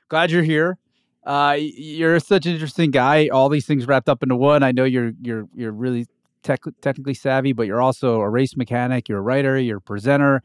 Glad 0.09 0.33
you're 0.33 0.43
here. 0.43 0.79
Uh, 1.27 1.57
you're 1.59 2.21
such 2.21 2.47
an 2.47 2.53
interesting 2.53 2.93
guy. 2.93 3.29
All 3.29 3.49
these 3.49 3.67
things 3.67 3.87
wrapped 3.87 4.09
up 4.09 4.23
into 4.23 4.37
one. 4.37 4.63
I 4.63 4.71
know 4.71 4.85
you're 4.85 5.13
you're 5.21 5.49
you're 5.55 5.73
really 5.73 6.07
tech, 6.45 6.61
technically 6.81 7.15
savvy, 7.15 7.53
but 7.53 7.67
you're 7.67 7.83
also 7.83 8.21
a 8.21 8.31
race 8.31 8.57
mechanic. 8.57 9.09
You're 9.09 9.19
a 9.19 9.23
writer. 9.23 9.59
You're 9.59 9.79
a 9.79 9.81
presenter. 9.81 10.43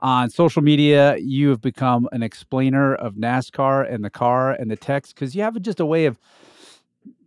On 0.00 0.30
social 0.30 0.62
media, 0.62 1.16
you 1.16 1.48
have 1.48 1.60
become 1.60 2.08
an 2.12 2.22
explainer 2.22 2.94
of 2.94 3.14
NASCAR 3.14 3.92
and 3.92 4.04
the 4.04 4.10
car 4.10 4.52
and 4.52 4.70
the 4.70 4.76
text 4.76 5.14
because 5.14 5.34
you 5.34 5.42
have 5.42 5.60
just 5.60 5.80
a 5.80 5.86
way 5.86 6.04
of 6.04 6.20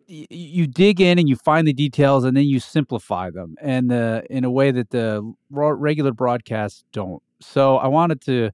you 0.08 0.68
dig 0.68 1.00
in 1.02 1.18
and 1.18 1.28
you 1.28 1.38
find 1.38 1.68
the 1.68 1.74
details 1.74 2.24
and 2.24 2.36
then 2.36 2.44
you 2.44 2.60
simplify 2.60 3.30
them 3.30 3.56
and 3.62 3.92
uh, 3.92 4.22
in 4.30 4.44
a 4.44 4.52
way 4.52 4.70
that 4.70 4.90
the 4.90 5.34
regular 5.50 6.12
broadcasts 6.12 6.84
don't. 6.92 7.24
So 7.40 7.78
I 7.78 7.88
wanted 7.88 8.22
to. 8.22 8.52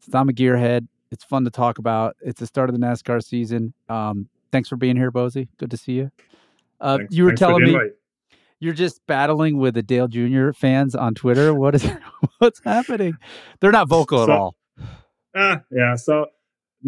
Since 0.00 0.14
I'm 0.14 0.30
a 0.30 0.32
gearhead, 0.32 0.88
it's 1.10 1.24
fun 1.24 1.44
to 1.44 1.50
talk 1.50 1.78
about. 1.78 2.16
It's 2.20 2.40
the 2.40 2.46
start 2.46 2.68
of 2.70 2.74
the 2.78 2.84
NASCAR 2.84 3.22
season. 3.22 3.74
Um, 3.88 4.28
thanks 4.52 4.68
for 4.68 4.76
being 4.76 4.96
here, 4.96 5.10
Bozi. 5.10 5.48
Good 5.58 5.70
to 5.70 5.76
see 5.76 5.92
you. 5.92 6.10
Uh, 6.80 6.98
Thanks- 6.98 7.14
you 7.14 7.24
were 7.24 7.32
telling 7.34 7.62
me 7.64 7.70
invite. 7.74 7.90
you're 8.58 8.72
just 8.74 9.06
battling 9.06 9.58
with 9.58 9.74
the 9.74 9.82
Dale 9.82 10.08
Jr. 10.08 10.52
fans 10.52 10.94
on 10.94 11.14
Twitter. 11.14 11.52
What 11.60 11.74
is 11.74 11.86
what's 12.38 12.60
happening? 12.64 13.14
They're 13.60 13.72
not 13.72 13.88
vocal 13.88 14.22
at 14.22 14.30
all. 14.30 14.56
Ah, 15.36 15.60
yeah. 15.70 15.94
So 15.96 16.26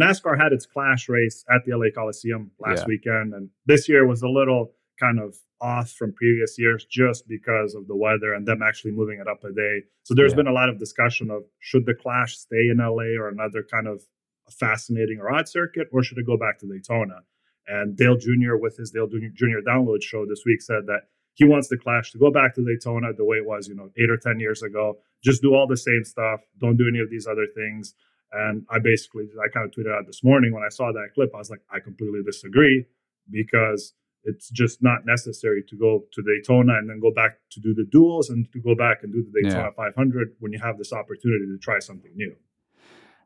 NASCAR 0.00 0.40
had 0.40 0.52
its 0.52 0.64
clash 0.66 1.08
race 1.08 1.44
at 1.54 1.64
the 1.66 1.76
LA 1.76 1.87
Coliseum 1.94 2.50
last 2.58 2.80
Yeah. 2.80 2.85
weekend, 2.88 3.35
and 3.35 3.50
this 3.66 3.88
year 3.88 4.06
was 4.06 4.22
a 4.22 4.28
little 4.28 4.72
kind 5.03 5.19
of 5.21 5.31
off 5.61 5.91
from 5.99 6.12
previous 6.12 6.53
years 6.59 6.85
just 7.01 7.21
because 7.29 7.75
of 7.75 7.87
the 7.87 7.97
weather 7.97 8.31
and 8.35 8.47
them 8.47 8.62
actually 8.62 8.93
moving 8.93 9.19
it 9.21 9.29
up 9.29 9.43
a 9.45 9.53
day. 9.53 9.77
So 10.03 10.15
there's 10.15 10.33
Yeah. 10.33 10.37
been 10.41 10.47
a 10.55 10.59
lot 10.61 10.69
of 10.69 10.79
discussion 10.79 11.31
of 11.31 11.41
should 11.61 11.87
the 11.87 11.95
clash 11.95 12.37
stay 12.37 12.65
in 12.73 12.79
LA 12.81 13.11
or 13.21 13.29
another 13.29 13.62
kind 13.62 13.87
of 13.87 14.03
fascinating 14.51 15.19
or 15.21 15.33
odd 15.33 15.49
circuit, 15.49 15.88
or 15.93 16.03
should 16.03 16.19
it 16.19 16.27
go 16.27 16.37
back 16.37 16.59
to 16.61 16.67
Daytona? 16.67 17.19
And 17.67 17.97
Dale 17.97 18.17
Jr. 18.17 18.57
with 18.57 18.77
his 18.77 18.91
Dale 18.91 19.07
Jr. 19.09 19.61
download 19.67 20.03
show 20.03 20.27
this 20.27 20.43
week 20.45 20.61
said 20.62 20.87
that 20.87 21.03
he 21.35 21.45
wants 21.45 21.69
the 21.69 21.79
Clash 21.79 22.11
to 22.12 22.19
go 22.19 22.31
back 22.31 22.55
to 22.57 22.65
Daytona 22.65 23.12
the 23.15 23.25
way 23.25 23.37
it 23.38 23.47
was, 23.47 23.69
you 23.69 23.75
know, 23.75 23.88
eight 23.97 24.11
or 24.11 24.17
ten 24.19 24.38
years 24.41 24.62
ago. 24.62 24.99
Just 25.23 25.41
do 25.43 25.55
all 25.55 25.67
the 25.67 25.77
same 25.77 26.05
stuff. 26.05 26.41
Don't 26.59 26.77
do 26.77 26.88
any 26.88 26.99
of 26.99 27.09
these 27.09 27.27
other 27.27 27.47
things. 27.55 27.95
And 28.33 28.67
I 28.69 28.79
basically, 28.81 29.25
I 29.43 29.49
kind 29.49 29.65
of 29.67 29.73
tweeted 29.73 29.93
out 29.97 30.07
this 30.07 30.23
morning 30.25 30.53
when 30.53 30.65
I 30.65 30.69
saw 30.71 30.91
that 30.93 31.09
clip. 31.15 31.31
I 31.35 31.38
was 31.38 31.51
like, 31.51 31.62
I 31.71 31.79
completely 31.81 32.23
disagree 32.23 32.85
because 33.31 33.95
it's 34.24 34.50
just 34.50 34.82
not 34.82 35.04
necessary 35.04 35.62
to 35.68 35.76
go 35.76 36.04
to 36.12 36.22
Daytona 36.22 36.74
and 36.78 36.88
then 36.88 37.00
go 37.00 37.12
back 37.12 37.38
to 37.50 37.61
do 37.61 37.74
the 37.74 37.85
duels 37.90 38.30
and 38.30 38.50
to 38.52 38.61
go 38.61 38.74
back 38.74 39.02
and 39.02 39.12
do 39.12 39.24
the 39.24 39.42
Daytona 39.42 39.70
yeah. 39.76 39.85
500 39.85 40.37
when 40.38 40.52
you 40.52 40.61
have 40.61 40.78
this 40.78 40.92
opportunity 40.92 41.46
to 41.46 41.58
try 41.58 41.78
something 41.78 42.12
new. 42.14 42.35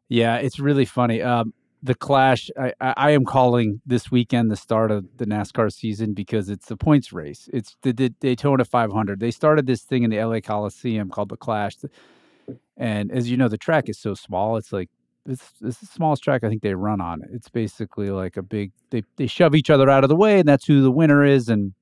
Yeah, 0.09 0.37
it's 0.37 0.59
really 0.59 0.85
funny. 0.85 1.21
Um, 1.21 1.53
the 1.83 1.95
Clash, 1.95 2.51
I, 2.59 2.73
I, 2.81 3.11
am 3.11 3.25
calling 3.25 3.81
this 3.85 4.11
weekend 4.11 4.51
the 4.51 4.57
start 4.57 4.91
of 4.91 5.05
the 5.19 5.27
NASCAR 5.27 5.73
season 5.73 6.15
because 6.15 6.49
it's 6.49 6.67
the 6.67 6.77
points 6.77 7.13
race. 7.13 7.49
It's 7.53 7.77
the, 7.83 7.93
the 7.93 8.09
Daytona 8.09 8.65
500. 8.65 9.21
They 9.21 9.31
started 9.31 9.67
this 9.67 9.83
thing 9.83 10.03
in 10.03 10.11
the 10.11 10.23
LA 10.23 10.41
Coliseum 10.41 11.11
called 11.11 11.29
the 11.29 11.37
Clash. 11.37 11.77
And 12.77 13.13
as 13.13 13.31
you 13.31 13.37
know, 13.37 13.49
the 13.49 13.59
track 13.59 13.89
is 13.89 13.99
so 13.99 14.15
small. 14.15 14.57
It's 14.57 14.73
like 14.73 14.91
it's, 15.27 15.53
it's 15.63 15.79
the 15.79 15.87
smallest 15.87 16.23
track 16.23 16.45
I 16.45 16.49
think 16.49 16.63
they 16.63 16.75
run 16.75 17.01
on. 17.01 17.23
It's 17.33 17.49
basically 17.49 18.11
like 18.11 18.37
a 18.37 18.43
big 18.43 18.73
they 18.91 19.03
they 19.17 19.27
shove 19.27 19.55
each 19.55 19.71
other 19.71 19.91
out 19.91 20.05
of 20.05 20.09
the 20.09 20.17
way, 20.17 20.41
and 20.41 20.49
that's 20.49 20.67
who 20.67 20.83
the 20.83 20.91
winner 20.91 21.25
is. 21.25 21.49
And 21.49 21.75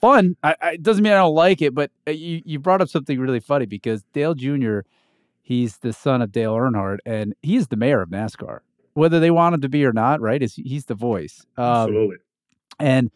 fun. 0.00 0.36
I, 0.42 0.54
I, 0.60 0.72
it 0.72 0.82
doesn't 0.82 1.02
mean 1.02 1.12
I 1.12 1.16
don't 1.16 1.34
like 1.34 1.62
it, 1.62 1.74
but 1.74 1.90
uh, 2.06 2.12
you 2.12 2.42
you 2.44 2.58
brought 2.58 2.80
up 2.80 2.88
something 2.88 3.18
really 3.18 3.40
funny 3.40 3.66
because 3.66 4.02
Dale 4.12 4.34
Jr. 4.34 4.80
He's 5.42 5.78
the 5.78 5.92
son 5.92 6.20
of 6.20 6.32
Dale 6.32 6.54
Earnhardt, 6.54 6.98
and 7.06 7.34
he's 7.42 7.68
the 7.68 7.76
mayor 7.76 8.02
of 8.02 8.10
NASCAR, 8.10 8.60
whether 8.94 9.18
they 9.18 9.30
want 9.30 9.54
him 9.54 9.62
to 9.62 9.68
be 9.68 9.84
or 9.84 9.92
not. 9.92 10.20
Right? 10.20 10.42
Is 10.42 10.54
he's 10.54 10.86
the 10.86 10.94
voice. 10.94 11.44
Um, 11.56 11.64
Absolutely. 11.64 12.16
And 12.78 13.10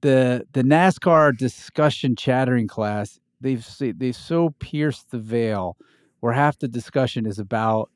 the 0.00 0.46
the 0.52 0.62
NASCAR 0.62 1.36
discussion 1.36 2.16
chattering 2.16 2.68
class, 2.68 3.20
they've 3.40 3.66
they've 3.78 4.16
so 4.16 4.50
pierced 4.58 5.10
the 5.10 5.18
veil 5.18 5.76
where 6.20 6.32
half 6.32 6.58
the 6.58 6.68
discussion 6.68 7.26
is 7.26 7.38
about 7.38 7.90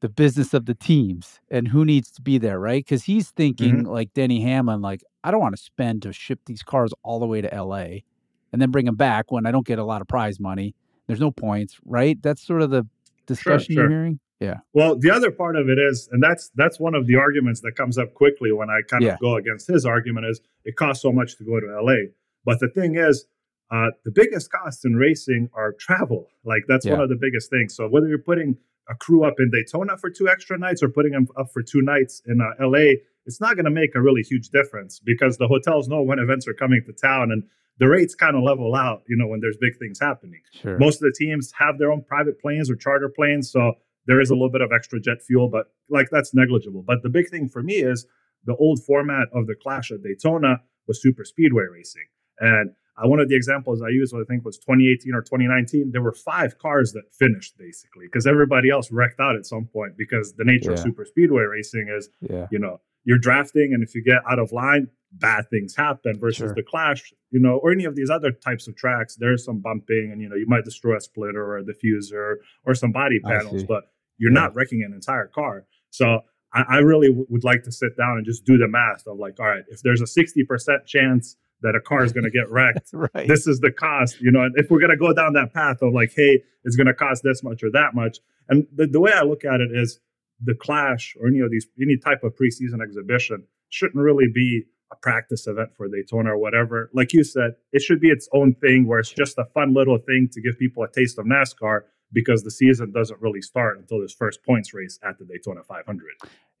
the 0.00 0.08
business 0.08 0.54
of 0.54 0.66
the 0.66 0.74
teams 0.74 1.40
and 1.50 1.68
who 1.68 1.84
needs 1.84 2.10
to 2.12 2.22
be 2.22 2.38
there, 2.38 2.58
right? 2.58 2.84
Because 2.84 3.04
he's 3.04 3.30
thinking 3.30 3.78
mm-hmm. 3.78 3.86
like 3.86 4.14
Denny 4.14 4.40
Hamlin, 4.42 4.80
like 4.80 5.02
I 5.24 5.30
don't 5.30 5.40
want 5.40 5.56
to 5.56 5.62
spend 5.62 6.02
to 6.02 6.12
ship 6.12 6.40
these 6.46 6.62
cars 6.62 6.92
all 7.02 7.18
the 7.18 7.26
way 7.26 7.40
to 7.40 7.52
L.A. 7.52 8.04
and 8.52 8.62
then 8.62 8.70
bring 8.70 8.86
them 8.86 8.96
back 8.96 9.32
when 9.32 9.46
I 9.46 9.50
don't 9.50 9.66
get 9.66 9.78
a 9.78 9.84
lot 9.84 10.00
of 10.00 10.08
prize 10.08 10.38
money. 10.38 10.74
There's 11.06 11.20
no 11.20 11.30
points, 11.30 11.78
right? 11.84 12.20
That's 12.22 12.46
sort 12.46 12.62
of 12.62 12.70
the 12.70 12.86
discussion 13.26 13.74
sure, 13.74 13.82
sure. 13.84 13.90
you're 13.90 14.00
hearing. 14.00 14.20
Yeah. 14.40 14.58
Well, 14.72 14.96
the 14.96 15.10
other 15.10 15.32
part 15.32 15.56
of 15.56 15.68
it 15.68 15.78
is, 15.78 16.08
and 16.12 16.22
that's 16.22 16.50
that's 16.54 16.78
one 16.78 16.94
of 16.94 17.06
the 17.06 17.16
arguments 17.16 17.60
that 17.62 17.72
comes 17.72 17.98
up 17.98 18.14
quickly 18.14 18.52
when 18.52 18.70
I 18.70 18.82
kind 18.88 19.02
of 19.02 19.08
yeah. 19.08 19.16
go 19.20 19.36
against 19.36 19.66
his 19.66 19.84
argument 19.84 20.26
is 20.26 20.40
it 20.64 20.76
costs 20.76 21.02
so 21.02 21.10
much 21.10 21.36
to 21.38 21.44
go 21.44 21.58
to 21.58 21.82
LA. 21.82 22.12
But 22.44 22.60
the 22.60 22.68
thing 22.68 22.96
is, 22.96 23.26
uh, 23.70 23.88
the 24.04 24.12
biggest 24.12 24.52
costs 24.52 24.84
in 24.84 24.94
racing 24.94 25.50
are 25.54 25.72
travel. 25.72 26.28
Like 26.44 26.62
that's 26.68 26.86
yeah. 26.86 26.92
one 26.92 27.00
of 27.00 27.08
the 27.08 27.16
biggest 27.16 27.50
things. 27.50 27.74
So 27.74 27.88
whether 27.88 28.06
you're 28.06 28.18
putting 28.18 28.56
a 28.88 28.94
crew 28.94 29.24
up 29.24 29.34
in 29.38 29.50
Daytona 29.50 29.96
for 29.96 30.10
two 30.10 30.28
extra 30.28 30.58
nights 30.58 30.82
or 30.82 30.88
putting 30.88 31.12
them 31.12 31.26
up 31.36 31.50
for 31.52 31.62
two 31.62 31.82
nights 31.82 32.22
in 32.26 32.40
uh, 32.40 32.64
LA, 32.64 32.94
it's 33.26 33.40
not 33.40 33.54
going 33.54 33.66
to 33.66 33.70
make 33.70 33.94
a 33.94 34.00
really 34.00 34.22
huge 34.22 34.48
difference 34.48 35.00
because 35.04 35.36
the 35.36 35.46
hotels 35.46 35.88
know 35.88 36.02
when 36.02 36.18
events 36.18 36.48
are 36.48 36.54
coming 36.54 36.82
to 36.86 36.92
town 36.92 37.30
and 37.30 37.42
the 37.78 37.86
rates 37.86 38.14
kind 38.14 38.36
of 38.36 38.42
level 38.42 38.74
out, 38.74 39.02
you 39.06 39.16
know, 39.16 39.26
when 39.26 39.40
there's 39.40 39.56
big 39.60 39.78
things 39.78 40.00
happening. 40.00 40.40
Sure. 40.52 40.78
Most 40.78 40.96
of 40.96 41.02
the 41.02 41.14
teams 41.16 41.52
have 41.58 41.78
their 41.78 41.92
own 41.92 42.02
private 42.02 42.40
planes 42.40 42.70
or 42.70 42.76
charter 42.76 43.08
planes, 43.08 43.50
so 43.50 43.74
there 44.06 44.20
is 44.20 44.30
a 44.30 44.34
little 44.34 44.50
bit 44.50 44.62
of 44.62 44.72
extra 44.72 44.98
jet 44.98 45.22
fuel, 45.22 45.48
but 45.48 45.66
like 45.88 46.08
that's 46.10 46.34
negligible. 46.34 46.82
But 46.84 47.02
the 47.02 47.08
big 47.08 47.28
thing 47.28 47.48
for 47.48 47.62
me 47.62 47.74
is 47.74 48.06
the 48.44 48.56
old 48.56 48.82
format 48.82 49.28
of 49.32 49.46
the 49.46 49.54
Clash 49.54 49.92
at 49.92 50.02
Daytona 50.02 50.62
was 50.88 51.00
super 51.00 51.24
speedway 51.24 51.64
racing. 51.70 52.06
And 52.40 52.72
uh, 52.98 53.08
one 53.08 53.20
of 53.20 53.28
the 53.28 53.36
examples 53.36 53.82
I 53.82 53.88
used, 53.88 54.14
I 54.14 54.24
think, 54.24 54.44
was 54.44 54.58
2018 54.58 55.14
or 55.14 55.22
2019. 55.22 55.90
There 55.92 56.02
were 56.02 56.12
five 56.12 56.58
cars 56.58 56.92
that 56.92 57.04
finished 57.12 57.56
basically 57.56 58.06
because 58.06 58.26
everybody 58.26 58.70
else 58.70 58.90
wrecked 58.90 59.20
out 59.20 59.36
at 59.36 59.46
some 59.46 59.66
point 59.66 59.96
because 59.96 60.34
the 60.34 60.44
nature 60.44 60.70
yeah. 60.70 60.74
of 60.74 60.80
super 60.80 61.04
speedway 61.04 61.42
racing 61.42 61.88
is, 61.96 62.08
yeah. 62.20 62.46
you 62.50 62.58
know, 62.58 62.80
you're 63.04 63.18
drafting 63.18 63.72
and 63.72 63.82
if 63.82 63.94
you 63.94 64.02
get 64.02 64.18
out 64.28 64.38
of 64.38 64.52
line, 64.52 64.88
bad 65.12 65.48
things 65.48 65.74
happen 65.76 66.18
versus 66.18 66.38
sure. 66.38 66.54
the 66.54 66.62
clash, 66.62 67.12
you 67.30 67.40
know, 67.40 67.58
or 67.62 67.72
any 67.72 67.84
of 67.84 67.94
these 67.94 68.10
other 68.10 68.32
types 68.32 68.68
of 68.68 68.76
tracks. 68.76 69.16
There's 69.16 69.44
some 69.44 69.60
bumping 69.60 70.10
and, 70.12 70.20
you 70.20 70.28
know, 70.28 70.36
you 70.36 70.46
might 70.46 70.64
destroy 70.64 70.96
a 70.96 71.00
splitter 71.00 71.42
or 71.42 71.58
a 71.58 71.64
diffuser 71.64 72.36
or 72.66 72.74
some 72.74 72.92
body 72.92 73.20
panels, 73.20 73.64
but 73.64 73.84
you're 74.18 74.32
yeah. 74.32 74.40
not 74.40 74.56
wrecking 74.56 74.82
an 74.82 74.92
entire 74.92 75.26
car. 75.26 75.64
So 75.90 76.20
I, 76.52 76.64
I 76.68 76.76
really 76.78 77.08
w- 77.08 77.26
would 77.28 77.44
like 77.44 77.62
to 77.62 77.72
sit 77.72 77.96
down 77.96 78.16
and 78.16 78.26
just 78.26 78.44
do 78.44 78.58
the 78.58 78.68
math 78.68 79.06
of 79.06 79.18
like, 79.18 79.38
all 79.40 79.46
right, 79.46 79.64
if 79.68 79.82
there's 79.82 80.00
a 80.00 80.04
60% 80.04 80.86
chance 80.86 81.36
that 81.62 81.74
a 81.74 81.80
car 81.80 82.04
is 82.04 82.12
going 82.12 82.24
to 82.24 82.30
get 82.30 82.50
wrecked. 82.50 82.90
right. 82.92 83.26
This 83.28 83.46
is 83.46 83.60
the 83.60 83.72
cost, 83.72 84.20
you 84.20 84.30
know. 84.30 84.42
And 84.42 84.54
if 84.56 84.70
we're 84.70 84.80
going 84.80 84.90
to 84.90 84.96
go 84.96 85.12
down 85.12 85.32
that 85.34 85.52
path 85.52 85.78
of 85.82 85.92
like, 85.92 86.12
hey, 86.14 86.42
it's 86.64 86.76
going 86.76 86.86
to 86.86 86.94
cost 86.94 87.22
this 87.22 87.42
much 87.42 87.62
or 87.62 87.70
that 87.72 87.94
much, 87.94 88.18
and 88.48 88.66
the, 88.74 88.86
the 88.86 89.00
way 89.00 89.12
I 89.12 89.22
look 89.22 89.44
at 89.44 89.60
it 89.60 89.70
is 89.72 90.00
the 90.42 90.54
clash 90.54 91.16
or 91.20 91.28
any 91.28 91.40
of 91.40 91.50
these 91.50 91.66
any 91.80 91.96
type 91.96 92.22
of 92.22 92.34
preseason 92.36 92.82
exhibition 92.82 93.44
shouldn't 93.70 94.02
really 94.02 94.28
be 94.32 94.64
a 94.90 94.96
practice 94.96 95.46
event 95.46 95.70
for 95.76 95.88
Daytona 95.88 96.32
or 96.32 96.38
whatever. 96.38 96.90
Like 96.94 97.12
you 97.12 97.24
said, 97.24 97.52
it 97.72 97.82
should 97.82 98.00
be 98.00 98.08
its 98.08 98.28
own 98.32 98.54
thing 98.54 98.86
where 98.86 98.98
it's 99.00 99.10
just 99.10 99.36
a 99.38 99.44
fun 99.52 99.74
little 99.74 99.98
thing 99.98 100.28
to 100.32 100.40
give 100.40 100.58
people 100.58 100.82
a 100.82 100.90
taste 100.90 101.18
of 101.18 101.26
NASCAR 101.26 101.82
because 102.12 102.42
the 102.42 102.50
season 102.50 102.92
doesn't 102.92 103.20
really 103.20 103.42
start 103.42 103.78
until 103.78 104.00
this 104.00 104.12
first 104.12 104.42
points 104.44 104.72
race 104.72 104.98
at 105.02 105.18
the 105.18 105.24
Daytona 105.24 105.62
500. 105.62 106.06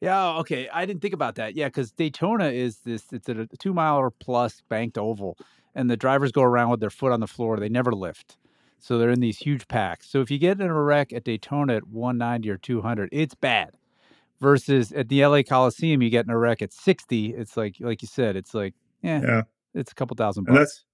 Yeah, 0.00 0.38
okay. 0.38 0.68
I 0.72 0.86
didn't 0.86 1.02
think 1.02 1.14
about 1.14 1.36
that. 1.36 1.54
Yeah, 1.54 1.68
because 1.68 1.90
Daytona 1.92 2.46
is 2.46 2.78
this, 2.78 3.04
it's 3.12 3.28
a 3.28 3.46
two 3.58 3.72
mile 3.72 3.96
or 3.96 4.10
plus 4.10 4.62
banked 4.68 4.98
oval, 4.98 5.36
and 5.74 5.90
the 5.90 5.96
drivers 5.96 6.32
go 6.32 6.42
around 6.42 6.70
with 6.70 6.80
their 6.80 6.90
foot 6.90 7.12
on 7.12 7.20
the 7.20 7.26
floor. 7.26 7.56
They 7.58 7.68
never 7.68 7.92
lift. 7.92 8.36
So 8.78 8.98
they're 8.98 9.10
in 9.10 9.20
these 9.20 9.38
huge 9.38 9.66
packs. 9.66 10.08
So 10.08 10.20
if 10.20 10.30
you 10.30 10.38
get 10.38 10.60
in 10.60 10.66
a 10.66 10.82
wreck 10.82 11.12
at 11.12 11.24
Daytona 11.24 11.76
at 11.76 11.88
190 11.88 12.48
or 12.50 12.56
200, 12.56 13.08
it's 13.10 13.34
bad. 13.34 13.70
Versus 14.40 14.92
at 14.92 15.08
the 15.08 15.26
LA 15.26 15.42
Coliseum, 15.42 16.00
you 16.00 16.10
get 16.10 16.24
in 16.24 16.30
a 16.30 16.38
wreck 16.38 16.62
at 16.62 16.72
60. 16.72 17.34
It's 17.34 17.56
like, 17.56 17.74
like 17.80 18.02
you 18.02 18.08
said, 18.08 18.36
it's 18.36 18.54
like, 18.54 18.74
eh, 19.02 19.20
yeah, 19.20 19.42
it's 19.74 19.90
a 19.90 19.94
couple 19.96 20.14
thousand 20.14 20.44
bucks. 20.44 20.54
And 20.54 20.60
that's, 20.60 20.84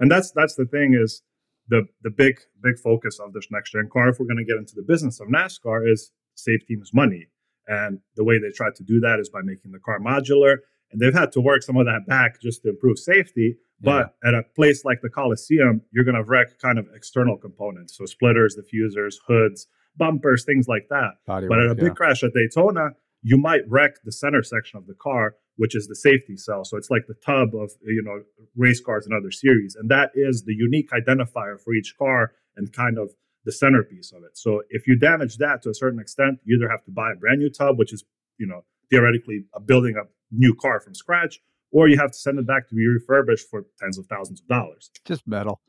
and 0.00 0.10
that's, 0.10 0.30
that's 0.32 0.54
the 0.56 0.64
thing 0.64 0.98
is 1.00 1.22
the 1.68 1.86
the 2.02 2.10
big 2.10 2.40
big 2.62 2.78
focus 2.78 3.18
of 3.18 3.32
this 3.32 3.48
next 3.50 3.72
gen 3.72 3.88
car, 3.92 4.08
if 4.08 4.18
we're 4.18 4.26
going 4.26 4.38
to 4.38 4.44
get 4.44 4.56
into 4.56 4.74
the 4.74 4.82
business 4.82 5.20
of 5.20 5.28
NASCAR, 5.28 5.90
is 5.90 6.12
save 6.34 6.66
teams 6.66 6.90
money. 6.94 7.26
And 7.66 8.00
the 8.16 8.24
way 8.24 8.38
they 8.38 8.50
try 8.50 8.68
to 8.74 8.82
do 8.82 9.00
that 9.00 9.20
is 9.20 9.28
by 9.28 9.40
making 9.42 9.72
the 9.72 9.78
car 9.78 10.00
modular. 10.00 10.56
And 10.90 11.00
they've 11.00 11.14
had 11.14 11.32
to 11.32 11.40
work 11.40 11.62
some 11.62 11.76
of 11.76 11.84
that 11.84 12.06
back 12.06 12.40
just 12.40 12.62
to 12.62 12.70
improve 12.70 12.98
safety. 12.98 13.56
But 13.80 14.14
yeah. 14.24 14.28
at 14.28 14.34
a 14.34 14.42
place 14.56 14.84
like 14.84 15.02
the 15.02 15.10
Coliseum, 15.10 15.82
you're 15.92 16.04
going 16.04 16.16
to 16.16 16.24
wreck 16.24 16.58
kind 16.58 16.78
of 16.78 16.86
external 16.94 17.36
components. 17.36 17.96
So 17.96 18.06
splitters, 18.06 18.56
diffusers, 18.56 19.16
hoods, 19.26 19.66
bumpers, 19.96 20.44
things 20.44 20.66
like 20.66 20.86
that. 20.88 21.12
Body 21.26 21.46
but 21.46 21.58
work, 21.58 21.66
at 21.66 21.72
a 21.72 21.74
big 21.74 21.84
yeah. 21.88 21.94
crash 21.94 22.24
at 22.24 22.32
Daytona, 22.32 22.90
you 23.22 23.36
might 23.36 23.68
wreck 23.68 23.96
the 24.04 24.12
center 24.12 24.42
section 24.42 24.78
of 24.78 24.86
the 24.86 24.94
car, 24.94 25.34
which 25.58 25.76
is 25.76 25.86
the 25.86 25.94
safety 25.94 26.36
cell. 26.36 26.64
So 26.64 26.76
it's 26.76 26.90
like 26.90 27.06
the 27.06 27.14
tub 27.14 27.54
of 27.54 27.72
you 27.84 28.02
know 28.02 28.22
race 28.56 28.80
cars 28.80 29.04
and 29.06 29.14
other 29.14 29.30
series, 29.30 29.76
and 29.76 29.90
that 29.90 30.10
is 30.14 30.44
the 30.44 30.54
unique 30.54 30.90
identifier 30.90 31.60
for 31.60 31.74
each 31.74 31.94
car 31.98 32.32
and 32.56 32.72
kind 32.72 32.98
of 32.98 33.12
the 33.44 33.52
centerpiece 33.52 34.12
of 34.12 34.22
it. 34.24 34.36
So 34.38 34.62
if 34.70 34.86
you 34.86 34.98
damage 34.98 35.36
that 35.36 35.62
to 35.62 35.70
a 35.70 35.74
certain 35.74 36.00
extent, 36.00 36.38
you 36.44 36.56
either 36.56 36.70
have 36.70 36.84
to 36.84 36.90
buy 36.90 37.12
a 37.12 37.16
brand 37.16 37.40
new 37.40 37.50
tub, 37.50 37.78
which 37.78 37.92
is 37.92 38.04
you 38.38 38.46
know 38.46 38.64
theoretically 38.90 39.44
a 39.54 39.60
building 39.60 39.96
a 39.96 40.06
new 40.30 40.54
car 40.54 40.80
from 40.80 40.94
scratch, 40.94 41.40
or 41.72 41.88
you 41.88 41.98
have 41.98 42.12
to 42.12 42.18
send 42.18 42.38
it 42.38 42.46
back 42.46 42.68
to 42.68 42.74
be 42.74 42.86
refurbished 42.86 43.48
for 43.50 43.64
tens 43.78 43.98
of 43.98 44.06
thousands 44.06 44.40
of 44.40 44.48
dollars. 44.48 44.90
Just 45.04 45.26
metal. 45.26 45.60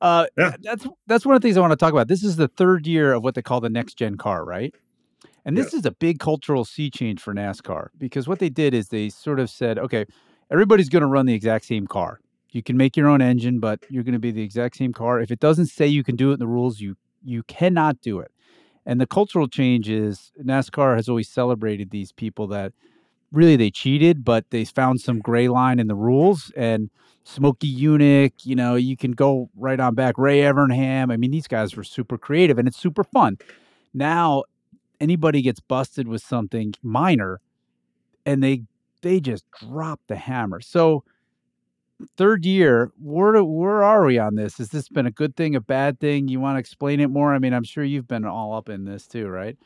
Uh, 0.00 0.26
yeah. 0.38 0.56
That's 0.60 0.86
that's 1.06 1.26
one 1.26 1.36
of 1.36 1.42
the 1.42 1.46
things 1.46 1.56
I 1.56 1.60
want 1.60 1.72
to 1.72 1.76
talk 1.76 1.92
about. 1.92 2.08
This 2.08 2.24
is 2.24 2.36
the 2.36 2.48
third 2.48 2.86
year 2.86 3.12
of 3.12 3.22
what 3.22 3.34
they 3.34 3.42
call 3.42 3.60
the 3.60 3.70
next 3.70 3.94
gen 3.94 4.16
car, 4.16 4.44
right? 4.44 4.74
And 5.44 5.56
this 5.56 5.74
is 5.74 5.84
a 5.84 5.90
big 5.90 6.18
cultural 6.18 6.64
sea 6.64 6.90
change 6.90 7.20
for 7.20 7.34
NASCAR 7.34 7.88
because 7.98 8.26
what 8.26 8.38
they 8.38 8.48
did 8.48 8.72
is 8.72 8.88
they 8.88 9.10
sort 9.10 9.38
of 9.38 9.50
said, 9.50 9.78
okay, 9.78 10.06
everybody's 10.50 10.88
going 10.88 11.02
to 11.02 11.06
run 11.06 11.26
the 11.26 11.34
exact 11.34 11.66
same 11.66 11.86
car. 11.86 12.20
You 12.50 12.62
can 12.62 12.76
make 12.76 12.96
your 12.96 13.08
own 13.08 13.20
engine, 13.20 13.60
but 13.60 13.80
you're 13.90 14.04
going 14.04 14.14
to 14.14 14.18
be 14.18 14.30
the 14.30 14.42
exact 14.42 14.76
same 14.76 14.92
car. 14.92 15.20
If 15.20 15.30
it 15.30 15.40
doesn't 15.40 15.66
say 15.66 15.86
you 15.86 16.04
can 16.04 16.16
do 16.16 16.30
it 16.30 16.34
in 16.34 16.38
the 16.38 16.46
rules, 16.46 16.80
you 16.80 16.96
you 17.22 17.42
cannot 17.42 18.00
do 18.00 18.20
it. 18.20 18.30
And 18.86 19.00
the 19.00 19.06
cultural 19.06 19.48
change 19.48 19.88
is 19.88 20.30
NASCAR 20.42 20.96
has 20.96 21.08
always 21.08 21.28
celebrated 21.28 21.90
these 21.90 22.12
people 22.12 22.46
that 22.48 22.72
really 23.32 23.56
they 23.56 23.70
cheated, 23.70 24.24
but 24.24 24.50
they 24.50 24.64
found 24.64 25.00
some 25.00 25.18
gray 25.20 25.48
line 25.48 25.78
in 25.78 25.88
the 25.88 25.94
rules. 25.94 26.52
And 26.56 26.90
Smokey 27.24 27.74
Yunick, 27.74 28.32
you 28.44 28.54
know, 28.54 28.76
you 28.76 28.96
can 28.96 29.12
go 29.12 29.50
right 29.56 29.80
on 29.80 29.94
back. 29.94 30.16
Ray 30.18 30.40
Evernham. 30.40 31.12
I 31.12 31.16
mean, 31.16 31.30
these 31.30 31.48
guys 31.48 31.74
were 31.74 31.84
super 31.84 32.18
creative 32.18 32.58
and 32.58 32.68
it's 32.68 32.78
super 32.78 33.04
fun. 33.04 33.38
Now 33.94 34.44
anybody 35.04 35.42
gets 35.42 35.60
busted 35.60 36.08
with 36.08 36.22
something 36.22 36.72
minor 36.82 37.40
and 38.24 38.42
they 38.42 38.62
they 39.02 39.20
just 39.20 39.44
drop 39.60 40.00
the 40.08 40.16
hammer. 40.16 40.60
So 40.60 41.04
third 42.16 42.44
year, 42.46 42.90
where 42.98 43.44
where 43.44 43.82
are 43.82 44.04
we 44.06 44.18
on 44.18 44.34
this? 44.34 44.58
Has 44.58 44.70
this 44.70 44.88
been 44.88 45.06
a 45.06 45.10
good 45.10 45.36
thing, 45.36 45.54
a 45.54 45.60
bad 45.60 46.00
thing? 46.00 46.28
You 46.28 46.40
want 46.40 46.56
to 46.56 46.60
explain 46.60 47.00
it 47.00 47.08
more? 47.08 47.34
I 47.34 47.38
mean, 47.38 47.52
I'm 47.52 47.64
sure 47.64 47.84
you've 47.84 48.08
been 48.08 48.24
all 48.24 48.54
up 48.54 48.68
in 48.68 48.84
this 48.84 49.06
too, 49.06 49.28
right? 49.28 49.56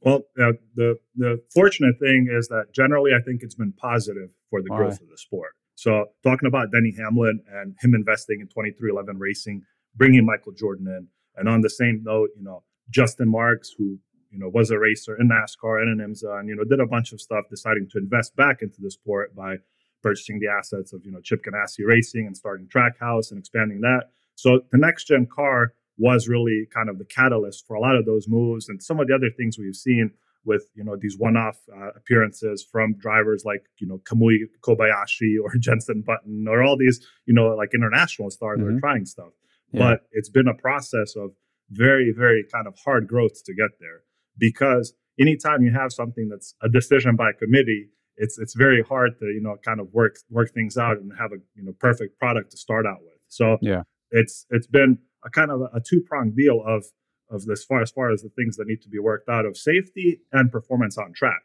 Well, 0.00 0.22
uh, 0.40 0.52
the 0.74 0.98
the 1.14 1.40
fortunate 1.54 1.94
thing 2.00 2.28
is 2.30 2.48
that 2.48 2.72
generally, 2.74 3.12
I 3.12 3.22
think 3.22 3.42
it's 3.42 3.54
been 3.54 3.72
positive 3.72 4.30
for 4.50 4.62
the 4.62 4.68
growth 4.68 5.00
of 5.00 5.08
the 5.08 5.18
sport. 5.18 5.52
So, 5.76 6.06
talking 6.22 6.46
about 6.46 6.72
Denny 6.72 6.94
Hamlin 6.98 7.40
and 7.52 7.76
him 7.80 7.94
investing 7.94 8.40
in 8.40 8.48
23XI 8.48 9.14
Racing, 9.16 9.62
bringing 9.94 10.26
Michael 10.26 10.52
Jordan 10.52 10.86
in, 10.88 11.08
and 11.36 11.48
on 11.48 11.60
the 11.60 11.70
same 11.70 12.02
note, 12.02 12.30
you 12.36 12.42
know, 12.42 12.64
Justin 12.90 13.30
Marks, 13.30 13.70
who 13.78 13.98
you 14.30 14.38
know, 14.38 14.48
was 14.48 14.70
a 14.70 14.78
racer 14.78 15.16
in 15.16 15.28
NASCAR 15.28 15.82
and 15.82 16.00
in 16.00 16.06
IMSA 16.06 16.40
and, 16.40 16.48
you 16.48 16.56
know, 16.56 16.64
did 16.64 16.80
a 16.80 16.86
bunch 16.86 17.12
of 17.12 17.20
stuff 17.20 17.44
deciding 17.50 17.88
to 17.90 17.98
invest 17.98 18.36
back 18.36 18.62
into 18.62 18.80
the 18.80 18.90
sport 18.90 19.34
by 19.34 19.56
purchasing 20.02 20.38
the 20.40 20.48
assets 20.48 20.92
of 20.92 21.04
you 21.04 21.12
know 21.12 21.20
Chip 21.20 21.44
Ganassi 21.44 21.86
Racing 21.86 22.26
and 22.26 22.36
starting 22.36 22.66
Trackhouse 22.66 23.30
and 23.30 23.38
expanding 23.38 23.80
that. 23.80 24.10
So 24.34 24.60
the 24.72 24.78
next 24.78 25.04
gen 25.04 25.26
car 25.26 25.74
was 25.98 26.28
really 26.28 26.66
kind 26.72 26.88
of 26.88 26.98
the 26.98 27.04
catalyst 27.04 27.66
for 27.66 27.74
a 27.74 27.80
lot 27.80 27.96
of 27.96 28.06
those 28.06 28.26
moves 28.26 28.68
and 28.68 28.82
some 28.82 29.00
of 29.00 29.08
the 29.08 29.14
other 29.14 29.30
things 29.36 29.58
we've 29.58 29.76
seen 29.76 30.12
with 30.44 30.70
you 30.74 30.82
know 30.82 30.96
these 30.96 31.18
one-off 31.18 31.58
uh, 31.74 31.90
appearances 31.96 32.66
from 32.70 32.94
drivers 32.98 33.44
like 33.44 33.64
you 33.78 33.86
know 33.86 34.00
Kamui 34.04 34.38
Kobayashi 34.62 35.34
or 35.42 35.54
Jenson 35.58 36.02
Button 36.06 36.46
or 36.48 36.62
all 36.62 36.76
these 36.76 37.00
you 37.26 37.34
know 37.34 37.48
like 37.48 37.74
international 37.74 38.30
stars 38.30 38.58
mm-hmm. 38.58 38.64
that 38.64 38.68
are 38.68 38.72
mm-hmm. 38.72 38.80
trying 38.80 39.06
stuff. 39.06 39.32
Yeah. 39.72 39.80
But 39.80 40.00
it's 40.12 40.30
been 40.30 40.48
a 40.48 40.54
process 40.54 41.14
of 41.16 41.32
very 41.70 42.12
very 42.16 42.44
kind 42.50 42.66
of 42.66 42.74
hard 42.82 43.06
growth 43.06 43.44
to 43.44 43.54
get 43.54 43.70
there 43.78 44.02
because 44.40 44.94
anytime 45.20 45.62
you 45.62 45.72
have 45.72 45.92
something 45.92 46.28
that's 46.28 46.54
a 46.62 46.68
decision 46.68 47.14
by 47.14 47.30
committee 47.38 47.90
it's 48.20 48.38
it's 48.38 48.54
very 48.54 48.82
hard 48.82 49.18
to 49.18 49.26
you 49.26 49.40
know 49.42 49.56
kind 49.64 49.80
of 49.80 49.88
work 49.92 50.16
work 50.30 50.52
things 50.52 50.76
out 50.76 50.98
and 50.98 51.10
have 51.18 51.32
a 51.32 51.36
you 51.56 51.64
know 51.64 51.72
perfect 51.80 52.18
product 52.18 52.50
to 52.52 52.56
start 52.56 52.86
out 52.86 52.98
with. 53.00 53.18
So 53.28 53.56
yeah. 53.62 53.82
it's 54.10 54.46
it's 54.50 54.66
been 54.66 54.98
a 55.24 55.30
kind 55.30 55.50
of 55.50 55.62
a, 55.74 55.80
two 55.80 56.02
pronged 56.06 56.36
deal 56.36 56.62
of 56.64 56.84
of 57.30 57.48
as 57.50 57.64
far 57.64 57.80
as 57.80 57.90
far 57.90 58.12
as 58.12 58.22
the 58.22 58.28
things 58.28 58.56
that 58.56 58.66
need 58.66 58.82
to 58.82 58.88
be 58.88 58.98
worked 58.98 59.28
out 59.28 59.46
of 59.46 59.56
safety 59.56 60.20
and 60.32 60.52
performance 60.52 60.98
on 60.98 61.12
track. 61.14 61.42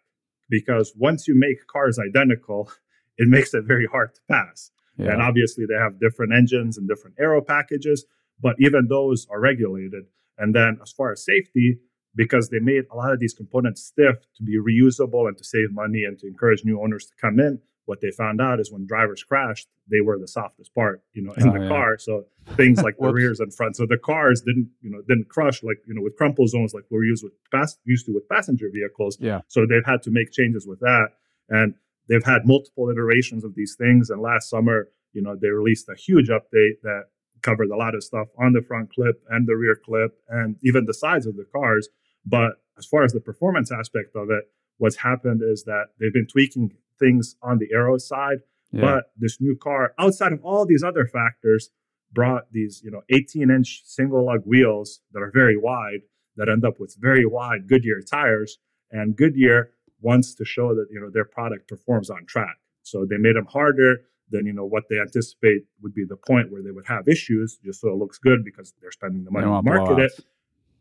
Because 0.49 0.93
once 0.97 1.27
you 1.27 1.33
make 1.37 1.65
cars 1.67 1.97
identical 1.97 2.71
it 3.17 3.29
makes 3.29 3.53
it 3.53 3.63
very 3.63 3.87
hard 3.87 4.13
to 4.13 4.21
pass. 4.29 4.71
Yeah. 4.97 5.11
and 5.11 5.21
obviously 5.21 5.65
they 5.65 5.75
have 5.75 5.99
different 5.99 6.33
engines 6.33 6.77
and 6.77 6.87
different 6.87 7.17
aero 7.19 7.41
packages 7.41 8.05
but 8.41 8.55
even 8.59 8.87
those 8.89 9.27
are 9.29 9.39
regulated. 9.39 10.05
And 10.37 10.53
then 10.53 10.79
as 10.81 10.91
far 10.91 11.11
as 11.13 11.23
safety 11.23 11.79
because 12.15 12.49
they 12.49 12.59
made 12.59 12.85
a 12.91 12.95
lot 12.95 13.11
of 13.11 13.19
these 13.19 13.33
components 13.33 13.83
stiff 13.83 14.15
to 14.37 14.43
be 14.43 14.57
reusable 14.57 15.27
and 15.27 15.37
to 15.37 15.43
save 15.43 15.71
money 15.71 16.03
and 16.03 16.17
to 16.19 16.27
encourage 16.27 16.63
new 16.63 16.81
owners 16.81 17.05
to 17.05 17.13
come 17.19 17.39
in. 17.39 17.59
What 17.85 18.01
they 18.01 18.09
found 18.09 18.41
out 18.41 18.59
is 18.59 18.71
when 18.71 18.87
drivers 18.87 19.23
crashed, 19.23 19.67
they 19.91 20.01
were 20.01 20.17
the 20.17 20.27
softest 20.27 20.73
part, 20.73 21.03
you 21.13 21.21
know, 21.21 21.33
in 21.33 21.49
oh, 21.49 21.53
the 21.53 21.61
yeah. 21.61 21.67
car. 21.67 21.97
So 21.99 22.25
things 22.55 22.81
like 22.81 22.95
the 22.99 23.11
rears 23.11 23.39
and 23.39 23.53
front. 23.53 23.75
So 23.75 23.85
the 23.85 23.97
cars 23.97 24.41
didn't, 24.41 24.71
you 24.81 24.89
know, 24.89 25.01
didn't 25.07 25.29
crush 25.29 25.61
like, 25.61 25.77
you 25.85 25.93
know, 25.93 26.01
with 26.01 26.15
crumple 26.15 26.47
zones 26.47 26.73
like 26.73 26.85
we're 26.89 27.03
used 27.03 27.23
with 27.23 27.33
pass 27.51 27.77
used 27.85 28.07
to 28.07 28.13
with 28.13 28.27
passenger 28.27 28.69
vehicles. 28.73 29.17
Yeah. 29.19 29.41
So 29.49 29.67
they've 29.67 29.85
had 29.85 30.01
to 30.03 30.11
make 30.11 30.31
changes 30.31 30.65
with 30.65 30.79
that. 30.79 31.09
And 31.49 31.75
they've 32.09 32.23
had 32.23 32.45
multiple 32.45 32.89
iterations 32.89 33.43
of 33.43 33.53
these 33.53 33.75
things. 33.77 34.09
And 34.09 34.19
last 34.19 34.49
summer, 34.49 34.87
you 35.13 35.21
know, 35.21 35.35
they 35.39 35.49
released 35.49 35.87
a 35.87 35.95
huge 35.95 36.29
update 36.29 36.81
that 36.81 37.03
covered 37.43 37.69
a 37.69 37.77
lot 37.77 37.93
of 37.93 38.03
stuff 38.03 38.27
on 38.39 38.53
the 38.53 38.61
front 38.61 38.91
clip 38.91 39.21
and 39.29 39.47
the 39.47 39.55
rear 39.55 39.75
clip 39.75 40.17
and 40.27 40.55
even 40.63 40.85
the 40.85 40.93
sides 40.93 41.27
of 41.27 41.35
the 41.35 41.45
cars 41.53 41.87
but 42.25 42.53
as 42.77 42.85
far 42.85 43.03
as 43.03 43.13
the 43.13 43.21
performance 43.21 43.71
aspect 43.71 44.15
of 44.15 44.29
it, 44.29 44.45
what's 44.77 44.97
happened 44.97 45.41
is 45.43 45.63
that 45.63 45.87
they've 45.99 46.13
been 46.13 46.27
tweaking 46.27 46.73
things 46.99 47.35
on 47.41 47.59
the 47.59 47.67
aero 47.73 47.97
side. 47.97 48.39
Yeah. 48.71 48.81
But 48.81 49.11
this 49.17 49.39
new 49.39 49.55
car, 49.55 49.93
outside 49.97 50.33
of 50.33 50.43
all 50.43 50.65
these 50.65 50.83
other 50.83 51.05
factors, 51.05 51.69
brought 52.11 52.51
these, 52.51 52.81
you 52.83 52.91
know, 52.91 53.01
18 53.09 53.49
inch 53.49 53.83
single 53.85 54.25
lug 54.25 54.41
wheels 54.45 55.01
that 55.11 55.21
are 55.21 55.31
very 55.33 55.57
wide 55.57 56.01
that 56.37 56.49
end 56.49 56.65
up 56.65 56.79
with 56.79 56.95
very 56.99 57.25
wide 57.25 57.67
Goodyear 57.67 58.01
tires. 58.01 58.57
And 58.91 59.15
Goodyear 59.15 59.71
wants 60.01 60.35
to 60.35 60.45
show 60.45 60.75
that, 60.75 60.87
you 60.91 60.99
know, 60.99 61.09
their 61.09 61.25
product 61.25 61.67
performs 61.67 62.09
on 62.09 62.25
track. 62.25 62.57
So 62.83 63.05
they 63.05 63.17
made 63.17 63.35
them 63.35 63.45
harder 63.45 64.01
than, 64.29 64.45
you 64.45 64.53
know, 64.53 64.65
what 64.65 64.83
they 64.89 64.99
anticipate 64.99 65.63
would 65.81 65.93
be 65.93 66.05
the 66.05 66.17
point 66.17 66.51
where 66.51 66.61
they 66.61 66.71
would 66.71 66.87
have 66.87 67.07
issues, 67.07 67.57
just 67.63 67.81
so 67.81 67.89
it 67.89 67.95
looks 67.95 68.17
good 68.17 68.43
because 68.43 68.73
they're 68.81 68.91
spending 68.91 69.23
the 69.23 69.31
money 69.31 69.45
to 69.45 69.61
market 69.61 69.99
it. 69.99 70.25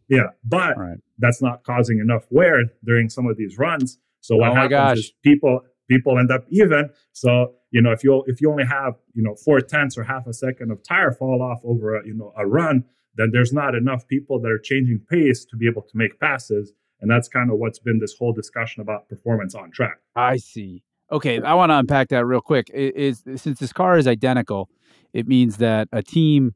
Yeah, 0.08 0.28
but 0.44 0.76
right. 0.76 0.98
that's 1.18 1.40
not 1.40 1.64
causing 1.64 1.98
enough 1.98 2.24
wear 2.30 2.64
during 2.84 3.08
some 3.08 3.26
of 3.26 3.36
these 3.36 3.58
runs. 3.58 3.98
So 4.20 4.36
what 4.36 4.50
oh 4.50 4.54
happens 4.54 5.00
is 5.00 5.12
people 5.22 5.60
people 5.88 6.18
end 6.18 6.30
up 6.30 6.44
even. 6.50 6.90
So 7.12 7.54
you 7.70 7.82
know 7.82 7.92
if 7.92 8.04
you 8.04 8.24
if 8.26 8.40
you 8.40 8.50
only 8.50 8.64
have 8.64 8.94
you 9.14 9.22
know 9.22 9.34
four 9.34 9.60
tenths 9.60 9.96
or 9.96 10.04
half 10.04 10.26
a 10.26 10.32
second 10.32 10.70
of 10.70 10.82
tire 10.82 11.12
fall 11.12 11.42
off 11.42 11.60
over 11.64 11.96
a, 11.96 12.06
you 12.06 12.14
know 12.14 12.32
a 12.36 12.46
run, 12.46 12.84
then 13.16 13.30
there's 13.32 13.52
not 13.52 13.74
enough 13.74 14.06
people 14.06 14.40
that 14.40 14.50
are 14.50 14.58
changing 14.58 15.00
pace 15.10 15.44
to 15.46 15.56
be 15.56 15.66
able 15.66 15.82
to 15.82 15.96
make 15.96 16.18
passes. 16.20 16.72
And 17.00 17.10
that's 17.10 17.28
kind 17.28 17.50
of 17.50 17.58
what's 17.58 17.78
been 17.78 17.98
this 17.98 18.14
whole 18.18 18.32
discussion 18.32 18.80
about 18.80 19.08
performance 19.08 19.54
on 19.54 19.70
track. 19.70 19.98
I 20.16 20.38
see. 20.38 20.82
Okay, 21.12 21.40
I 21.42 21.52
want 21.54 21.70
to 21.70 21.76
unpack 21.76 22.08
that 22.08 22.24
real 22.24 22.40
quick. 22.40 22.70
It 22.72 22.96
is 22.96 23.22
since 23.36 23.58
this 23.58 23.72
car 23.72 23.98
is 23.98 24.06
identical, 24.06 24.70
it 25.12 25.28
means 25.28 25.58
that 25.58 25.88
a 25.92 26.02
team 26.02 26.54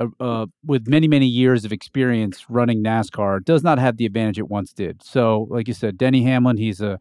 uh, 0.00 0.06
uh, 0.20 0.46
with 0.64 0.86
many 0.86 1.08
many 1.08 1.26
years 1.26 1.64
of 1.64 1.72
experience 1.72 2.46
running 2.48 2.82
NASCAR 2.82 3.44
does 3.44 3.62
not 3.62 3.78
have 3.78 3.96
the 3.96 4.06
advantage 4.06 4.38
it 4.38 4.48
once 4.48 4.72
did. 4.72 5.02
So, 5.02 5.46
like 5.50 5.68
you 5.68 5.74
said, 5.74 5.98
Denny 5.98 6.22
Hamlin, 6.22 6.56
he's 6.56 6.80
a 6.80 6.98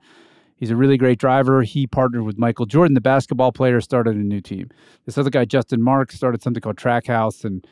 he's 0.55 0.71
a 0.71 0.75
really 0.75 0.97
great 0.97 1.19
driver. 1.19 1.61
He 1.61 1.87
partnered 1.87 2.23
with 2.23 2.37
Michael 2.37 2.65
Jordan, 2.65 2.95
the 2.95 3.01
basketball 3.01 3.51
player, 3.51 3.79
started 3.81 4.15
a 4.15 4.19
new 4.19 4.41
team. 4.41 4.69
This 5.05 5.17
other 5.17 5.29
guy, 5.29 5.45
Justin 5.45 5.81
Marks, 5.81 6.15
started 6.15 6.41
something 6.41 6.61
called 6.61 6.77
Trackhouse, 6.77 7.45
and 7.45 7.65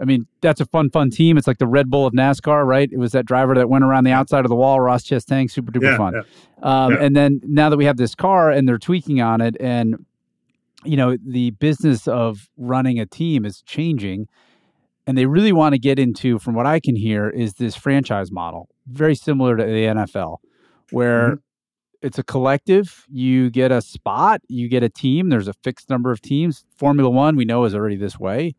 I 0.00 0.04
mean 0.04 0.26
that's 0.40 0.60
a 0.60 0.66
fun 0.66 0.90
fun 0.90 1.10
team. 1.10 1.36
It's 1.36 1.46
like 1.46 1.58
the 1.58 1.66
Red 1.66 1.90
Bull 1.90 2.06
of 2.06 2.14
NASCAR, 2.14 2.66
right? 2.66 2.88
It 2.90 2.98
was 2.98 3.12
that 3.12 3.26
driver 3.26 3.54
that 3.54 3.68
went 3.68 3.84
around 3.84 4.04
the 4.04 4.12
outside 4.12 4.44
of 4.44 4.48
the 4.48 4.56
wall, 4.56 4.80
Ross 4.80 5.04
Chastain, 5.04 5.50
super 5.50 5.70
duper 5.70 5.90
yeah, 5.90 5.96
fun. 5.96 6.14
Yeah. 6.14 6.22
Um, 6.62 6.92
yeah. 6.92 7.02
And 7.02 7.16
then 7.16 7.40
now 7.44 7.68
that 7.68 7.76
we 7.76 7.84
have 7.84 7.98
this 7.98 8.14
car 8.14 8.50
and 8.50 8.66
they're 8.66 8.78
tweaking 8.78 9.20
on 9.20 9.40
it 9.40 9.56
and 9.60 10.04
you 10.84 10.96
know, 10.96 11.16
the 11.24 11.50
business 11.52 12.06
of 12.08 12.48
running 12.56 12.98
a 13.00 13.06
team 13.06 13.44
is 13.44 13.62
changing. 13.62 14.26
And 15.06 15.18
they 15.18 15.26
really 15.26 15.52
want 15.52 15.74
to 15.74 15.78
get 15.78 15.98
into, 15.98 16.38
from 16.38 16.54
what 16.54 16.66
I 16.66 16.80
can 16.80 16.96
hear, 16.96 17.28
is 17.28 17.54
this 17.54 17.76
franchise 17.76 18.32
model, 18.32 18.68
very 18.86 19.14
similar 19.14 19.56
to 19.56 19.62
the 19.62 19.84
NFL, 19.84 20.38
where 20.90 21.32
mm-hmm. 21.32 21.36
it's 22.00 22.18
a 22.18 22.22
collective. 22.22 23.04
You 23.10 23.50
get 23.50 23.70
a 23.70 23.82
spot, 23.82 24.40
you 24.48 24.66
get 24.68 24.82
a 24.82 24.88
team. 24.88 25.28
There's 25.28 25.48
a 25.48 25.52
fixed 25.52 25.90
number 25.90 26.10
of 26.10 26.22
teams. 26.22 26.64
Formula 26.76 27.10
One, 27.10 27.36
we 27.36 27.44
know, 27.44 27.64
is 27.64 27.74
already 27.74 27.96
this 27.96 28.18
way. 28.18 28.54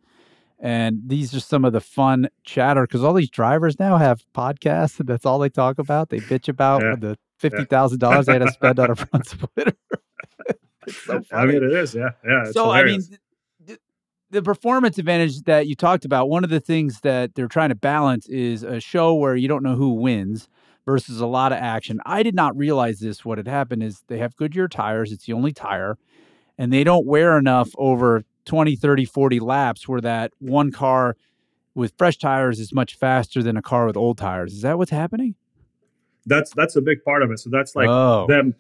And 0.60 1.02
these 1.08 1.34
are 1.34 1.40
some 1.40 1.66
of 1.66 1.74
the 1.74 1.82
fun 1.82 2.30
chatter 2.44 2.84
because 2.84 3.04
all 3.04 3.14
these 3.14 3.30
drivers 3.30 3.80
now 3.80 3.98
have 3.98 4.24
podcasts, 4.34 5.00
and 5.00 5.10
that's 5.10 5.26
all 5.26 5.40
they 5.40 5.50
talk 5.50 5.80
about. 5.80 6.10
They 6.10 6.20
bitch 6.20 6.48
about 6.48 6.82
yeah. 6.82 6.96
the 6.96 7.18
fifty 7.40 7.66
thousand 7.66 8.00
dollars 8.00 8.28
they 8.28 8.34
had 8.34 8.44
to 8.44 8.52
spend 8.52 8.80
on 8.80 8.92
a 8.92 8.96
front 8.96 9.26
splitter. 9.28 9.74
So 10.90 11.22
I 11.32 11.46
mean, 11.46 11.58
it 11.58 11.72
is. 11.72 11.96
Yeah. 11.96 12.10
Yeah. 12.26 12.46
So, 12.52 12.66
hilarious. 12.66 13.08
I 13.08 13.12
mean, 13.12 13.20
the, 13.66 13.80
the 14.32 14.42
performance 14.42 14.98
advantage 14.98 15.42
that 15.44 15.68
you 15.68 15.76
talked 15.76 16.06
about, 16.06 16.30
one 16.30 16.44
of 16.44 16.50
the 16.50 16.60
things 16.60 17.02
that 17.02 17.36
they're 17.36 17.48
trying 17.48 17.70
to 17.70 17.76
balance 17.76 18.28
is 18.28 18.64
a 18.64 18.80
show 18.80 19.14
where 19.14 19.36
you 19.36 19.48
don't 19.48 19.64
know 19.64 19.76
who 19.76 19.94
wins 19.94 20.48
versus 20.86 21.20
a 21.20 21.26
lot 21.26 21.52
of 21.52 21.58
action. 21.58 22.00
I 22.06 22.24
did 22.24 22.36
not 22.36 22.56
realize 22.56 23.00
this. 23.00 23.26
What 23.26 23.38
had 23.38 23.48
happened 23.48 23.84
is 23.84 24.04
they 24.08 24.20
have 24.20 24.36
Goodyear 24.36 24.68
tires, 24.68 25.12
it's 25.12 25.26
the 25.26 25.34
only 25.34 25.52
tire, 25.52 25.98
and 26.58 26.72
they 26.72 26.84
don't 26.84 27.06
wear 27.06 27.38
enough 27.38 27.72
over 27.78 28.24
20, 28.46 28.76
30, 28.76 29.06
40 29.06 29.40
laps 29.40 29.88
where 29.88 30.02
that 30.02 30.32
one 30.40 30.72
car 30.72 31.18
with 31.74 31.94
fresh 31.98 32.18
tires 32.18 32.60
is 32.60 32.74
much 32.74 32.96
faster 32.96 33.44
than 33.44 33.58
a 33.58 33.62
car 33.62 33.86
with 33.86 33.98
old 33.98 34.18
tires. 34.18 34.54
Is 34.54 34.62
that 34.62 34.78
what's 34.78 34.92
happening? 34.92 35.36
That's 36.26 36.52
that's 36.56 36.76
a 36.76 36.82
big 36.82 37.04
part 37.04 37.22
of 37.22 37.32
it. 37.32 37.40
So 37.40 37.50
that's 37.52 37.76
like 37.76 37.88
oh. 37.88 38.26
them 38.28 38.56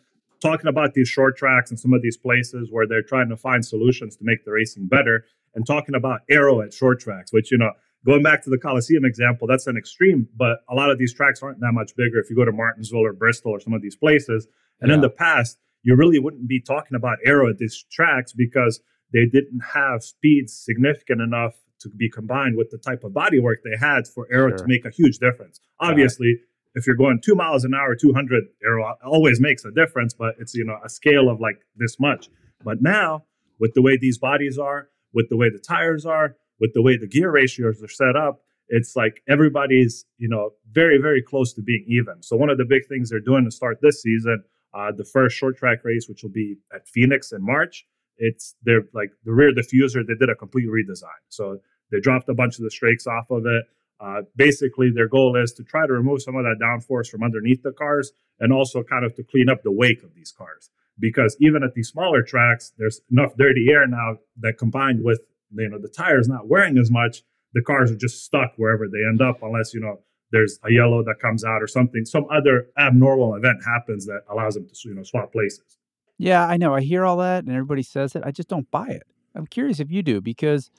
talking 0.45 0.67
about 0.67 0.93
these 0.93 1.07
short 1.07 1.37
tracks 1.37 1.71
and 1.71 1.79
some 1.79 1.93
of 1.93 2.01
these 2.01 2.17
places 2.17 2.69
where 2.71 2.87
they're 2.87 3.03
trying 3.03 3.29
to 3.29 3.37
find 3.37 3.65
solutions 3.65 4.15
to 4.17 4.23
make 4.23 4.45
the 4.45 4.51
racing 4.51 4.87
better 4.87 5.25
and 5.55 5.65
talking 5.65 5.95
about 5.95 6.21
aero 6.29 6.61
at 6.61 6.73
short 6.73 6.99
tracks, 6.99 7.33
which, 7.33 7.51
you 7.51 7.57
know, 7.57 7.71
going 8.05 8.21
back 8.21 8.43
to 8.43 8.49
the 8.49 8.57
Coliseum 8.57 9.05
example, 9.05 9.47
that's 9.47 9.67
an 9.67 9.77
extreme, 9.77 10.27
but 10.35 10.59
a 10.69 10.75
lot 10.75 10.91
of 10.91 10.99
these 10.99 11.13
tracks 11.13 11.41
aren't 11.41 11.59
that 11.61 11.71
much 11.71 11.95
bigger 11.95 12.19
if 12.19 12.29
you 12.29 12.35
go 12.35 12.45
to 12.45 12.51
Martinsville 12.51 13.05
or 13.05 13.13
Bristol 13.13 13.51
or 13.51 13.59
some 13.59 13.73
of 13.73 13.81
these 13.81 13.95
places. 13.95 14.47
And 14.81 14.89
yeah. 14.89 14.95
in 14.95 15.01
the 15.01 15.09
past, 15.09 15.57
you 15.81 15.95
really 15.95 16.19
wouldn't 16.19 16.47
be 16.47 16.61
talking 16.61 16.95
about 16.95 17.17
aero 17.25 17.49
at 17.49 17.57
these 17.57 17.83
tracks 17.91 18.33
because 18.33 18.81
they 19.13 19.25
didn't 19.25 19.61
have 19.73 20.03
speeds 20.03 20.53
significant 20.53 21.21
enough 21.21 21.53
to 21.79 21.89
be 21.89 22.09
combined 22.09 22.57
with 22.57 22.69
the 22.71 22.77
type 22.77 23.03
of 23.03 23.11
bodywork 23.11 23.57
they 23.63 23.77
had 23.79 24.07
for 24.07 24.27
aero 24.31 24.49
sure. 24.49 24.57
to 24.57 24.63
make 24.67 24.85
a 24.85 24.89
huge 24.89 25.17
difference. 25.19 25.59
Obviously, 25.79 26.39
if 26.75 26.85
you're 26.85 26.95
going 26.95 27.19
two 27.23 27.35
miles 27.35 27.63
an 27.63 27.73
hour, 27.73 27.95
200 27.95 28.43
aero 28.63 28.95
always 29.03 29.39
makes 29.39 29.65
a 29.65 29.71
difference, 29.71 30.13
but 30.13 30.35
it's, 30.39 30.53
you 30.53 30.65
know, 30.65 30.77
a 30.83 30.89
scale 30.89 31.29
of 31.29 31.39
like 31.39 31.61
this 31.75 31.99
much. 31.99 32.29
But 32.63 32.81
now 32.81 33.23
with 33.59 33.73
the 33.73 33.81
way 33.81 33.97
these 33.97 34.17
bodies 34.17 34.57
are, 34.57 34.89
with 35.13 35.29
the 35.29 35.37
way 35.37 35.49
the 35.49 35.59
tires 35.59 36.05
are, 36.05 36.35
with 36.59 36.73
the 36.73 36.81
way 36.81 36.97
the 36.97 37.07
gear 37.07 37.31
ratios 37.31 37.81
are 37.81 37.87
set 37.87 38.15
up, 38.15 38.41
it's 38.67 38.95
like 38.95 39.21
everybody's, 39.27 40.05
you 40.17 40.27
know, 40.27 40.51
very, 40.71 40.97
very 40.97 41.21
close 41.21 41.53
to 41.53 41.61
being 41.61 41.85
even. 41.87 42.21
So 42.21 42.35
one 42.35 42.49
of 42.49 42.57
the 42.57 42.65
big 42.65 42.87
things 42.87 43.09
they're 43.09 43.19
doing 43.19 43.45
to 43.45 43.51
start 43.51 43.79
this 43.81 44.01
season, 44.01 44.43
uh, 44.73 44.91
the 44.95 45.05
first 45.05 45.37
short 45.37 45.57
track 45.57 45.79
race, 45.83 46.07
which 46.09 46.23
will 46.23 46.31
be 46.31 46.57
at 46.73 46.87
Phoenix 46.87 47.31
in 47.31 47.45
March, 47.45 47.85
it's 48.17 48.55
they're 48.63 48.83
like 48.93 49.11
the 49.23 49.33
rear 49.33 49.51
diffuser, 49.53 50.05
they 50.05 50.15
did 50.15 50.29
a 50.29 50.35
complete 50.35 50.67
redesign. 50.67 51.21
So 51.29 51.59
they 51.91 51.99
dropped 51.99 52.27
a 52.29 52.33
bunch 52.33 52.57
of 52.57 52.63
the 52.63 52.71
strakes 52.71 53.07
off 53.07 53.29
of 53.29 53.45
it. 53.45 53.65
Uh, 53.99 54.21
basically, 54.35 54.91
their 54.93 55.07
goal 55.07 55.35
is 55.35 55.53
to 55.53 55.63
try 55.63 55.87
to 55.87 55.93
remove 55.93 56.21
some 56.21 56.35
of 56.35 56.43
that 56.43 56.57
downforce 56.61 57.07
from 57.07 57.23
underneath 57.23 57.63
the 57.63 57.71
cars 57.71 58.11
and 58.39 58.51
also 58.51 58.83
kind 58.83 59.05
of 59.05 59.15
to 59.15 59.23
clean 59.23 59.49
up 59.49 59.63
the 59.63 59.71
wake 59.71 60.03
of 60.03 60.13
these 60.13 60.31
cars. 60.31 60.69
Because 60.99 61.35
even 61.39 61.63
at 61.63 61.73
these 61.73 61.89
smaller 61.89 62.21
tracks, 62.21 62.73
there's 62.77 63.01
enough 63.11 63.35
dirty 63.37 63.67
air 63.69 63.87
now 63.87 64.17
that 64.39 64.57
combined 64.57 65.03
with 65.03 65.21
you 65.51 65.69
know 65.69 65.79
the 65.79 65.89
tires 65.89 66.27
not 66.27 66.47
wearing 66.47 66.77
as 66.77 66.91
much, 66.91 67.23
the 67.53 67.61
cars 67.61 67.91
are 67.91 67.97
just 67.97 68.23
stuck 68.23 68.53
wherever 68.57 68.87
they 68.87 68.99
end 69.07 69.21
up, 69.21 69.41
unless 69.41 69.73
you 69.73 69.79
know 69.79 69.99
there's 70.31 70.59
a 70.63 70.71
yellow 70.71 71.03
that 71.03 71.15
comes 71.21 71.43
out 71.43 71.61
or 71.61 71.67
something, 71.67 72.03
some 72.05 72.25
other 72.31 72.67
abnormal 72.77 73.35
event 73.35 73.59
happens 73.65 74.05
that 74.05 74.21
allows 74.29 74.55
them 74.55 74.67
to 74.67 74.89
you 74.89 74.95
know 74.95 75.03
swap 75.03 75.31
places. 75.31 75.77
Yeah, 76.17 76.45
I 76.45 76.57
know. 76.57 76.73
I 76.73 76.81
hear 76.81 77.05
all 77.05 77.17
that 77.17 77.43
and 77.43 77.51
everybody 77.51 77.83
says 77.83 78.15
it. 78.15 78.23
I 78.25 78.31
just 78.31 78.47
don't 78.47 78.69
buy 78.71 78.87
it. 78.87 79.03
I'm 79.35 79.47
curious 79.47 79.79
if 79.79 79.91
you 79.91 80.01
do 80.01 80.21
because 80.21 80.71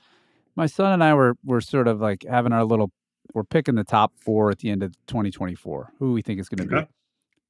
my 0.55 0.65
son 0.65 0.93
and 0.93 1.03
I 1.03 1.13
were 1.13 1.35
were 1.43 1.61
sort 1.61 1.87
of 1.87 2.01
like 2.01 2.25
having 2.27 2.53
our 2.53 2.63
little 2.63 2.91
we're 3.33 3.43
picking 3.43 3.75
the 3.75 3.83
top 3.83 4.13
4 4.19 4.51
at 4.51 4.59
the 4.59 4.69
end 4.69 4.83
of 4.83 4.93
2024. 5.07 5.93
Who 5.99 6.13
we 6.13 6.21
think 6.21 6.39
is 6.39 6.49
going 6.49 6.67
to 6.67 6.75
Okay. 6.75 6.85
be. 6.85 6.91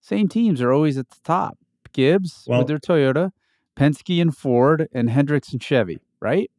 Same 0.01 0.27
teams 0.27 0.61
are 0.61 0.71
always 0.71 0.97
at 0.97 1.09
the 1.09 1.17
top. 1.23 1.57
Gibbs 1.93 2.45
Well- 2.47 2.59
with 2.59 2.67
their 2.67 2.77
Toyota, 2.79 3.31
Penske 3.75 4.21
and 4.21 4.35
Ford 4.35 4.87
and 4.91 5.09
Hendricks 5.09 5.51
and 5.51 5.61
Chevy, 5.61 5.99
right? 6.19 6.49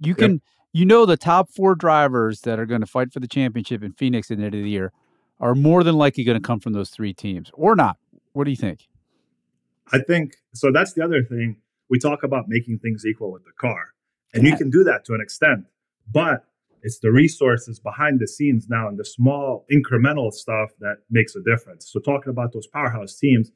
You 0.00 0.14
can 0.14 0.40
you 0.74 0.86
know 0.86 1.04
the 1.04 1.16
top 1.18 1.50
4 1.50 1.74
drivers 1.74 2.40
that 2.42 2.58
are 2.58 2.64
going 2.66 2.80
to 2.80 2.86
fight 2.86 3.12
for 3.12 3.20
the 3.20 3.28
championship 3.28 3.82
in 3.82 3.92
Phoenix 3.92 4.30
at 4.30 4.38
the 4.38 4.44
end 4.44 4.54
of 4.54 4.62
the 4.62 4.70
year 4.70 4.90
are 5.38 5.54
more 5.54 5.84
than 5.84 5.96
likely 5.96 6.24
going 6.24 6.40
to 6.40 6.46
come 6.46 6.60
from 6.60 6.72
those 6.72 6.88
three 6.90 7.12
teams 7.12 7.50
or 7.54 7.76
not. 7.76 7.98
What 8.32 8.44
do 8.44 8.50
you 8.50 8.56
think? 8.56 8.88
I 9.92 9.98
think 9.98 10.36
so. 10.54 10.72
That's 10.72 10.94
the 10.94 11.04
other 11.04 11.22
thing. 11.22 11.56
We 11.90 11.98
talk 11.98 12.22
about 12.22 12.48
making 12.48 12.78
things 12.78 13.04
equal 13.04 13.30
with 13.32 13.44
the 13.44 13.52
car, 13.52 13.92
and 14.32 14.44
you 14.46 14.56
can 14.56 14.70
do 14.70 14.82
that 14.84 15.04
to 15.06 15.14
an 15.14 15.20
extent, 15.20 15.66
but 16.10 16.46
it's 16.82 16.98
the 16.98 17.12
resources 17.12 17.78
behind 17.80 18.20
the 18.20 18.26
scenes 18.26 18.66
now 18.68 18.88
and 18.88 18.98
the 18.98 19.04
small 19.04 19.64
incremental 19.72 20.32
stuff 20.32 20.70
that 20.80 20.96
makes 21.10 21.34
a 21.36 21.40
difference. 21.42 21.90
So 21.90 22.00
talking 22.00 22.30
about 22.30 22.52
those 22.52 22.66
powerhouse 22.66 23.16
teams, 23.16 23.50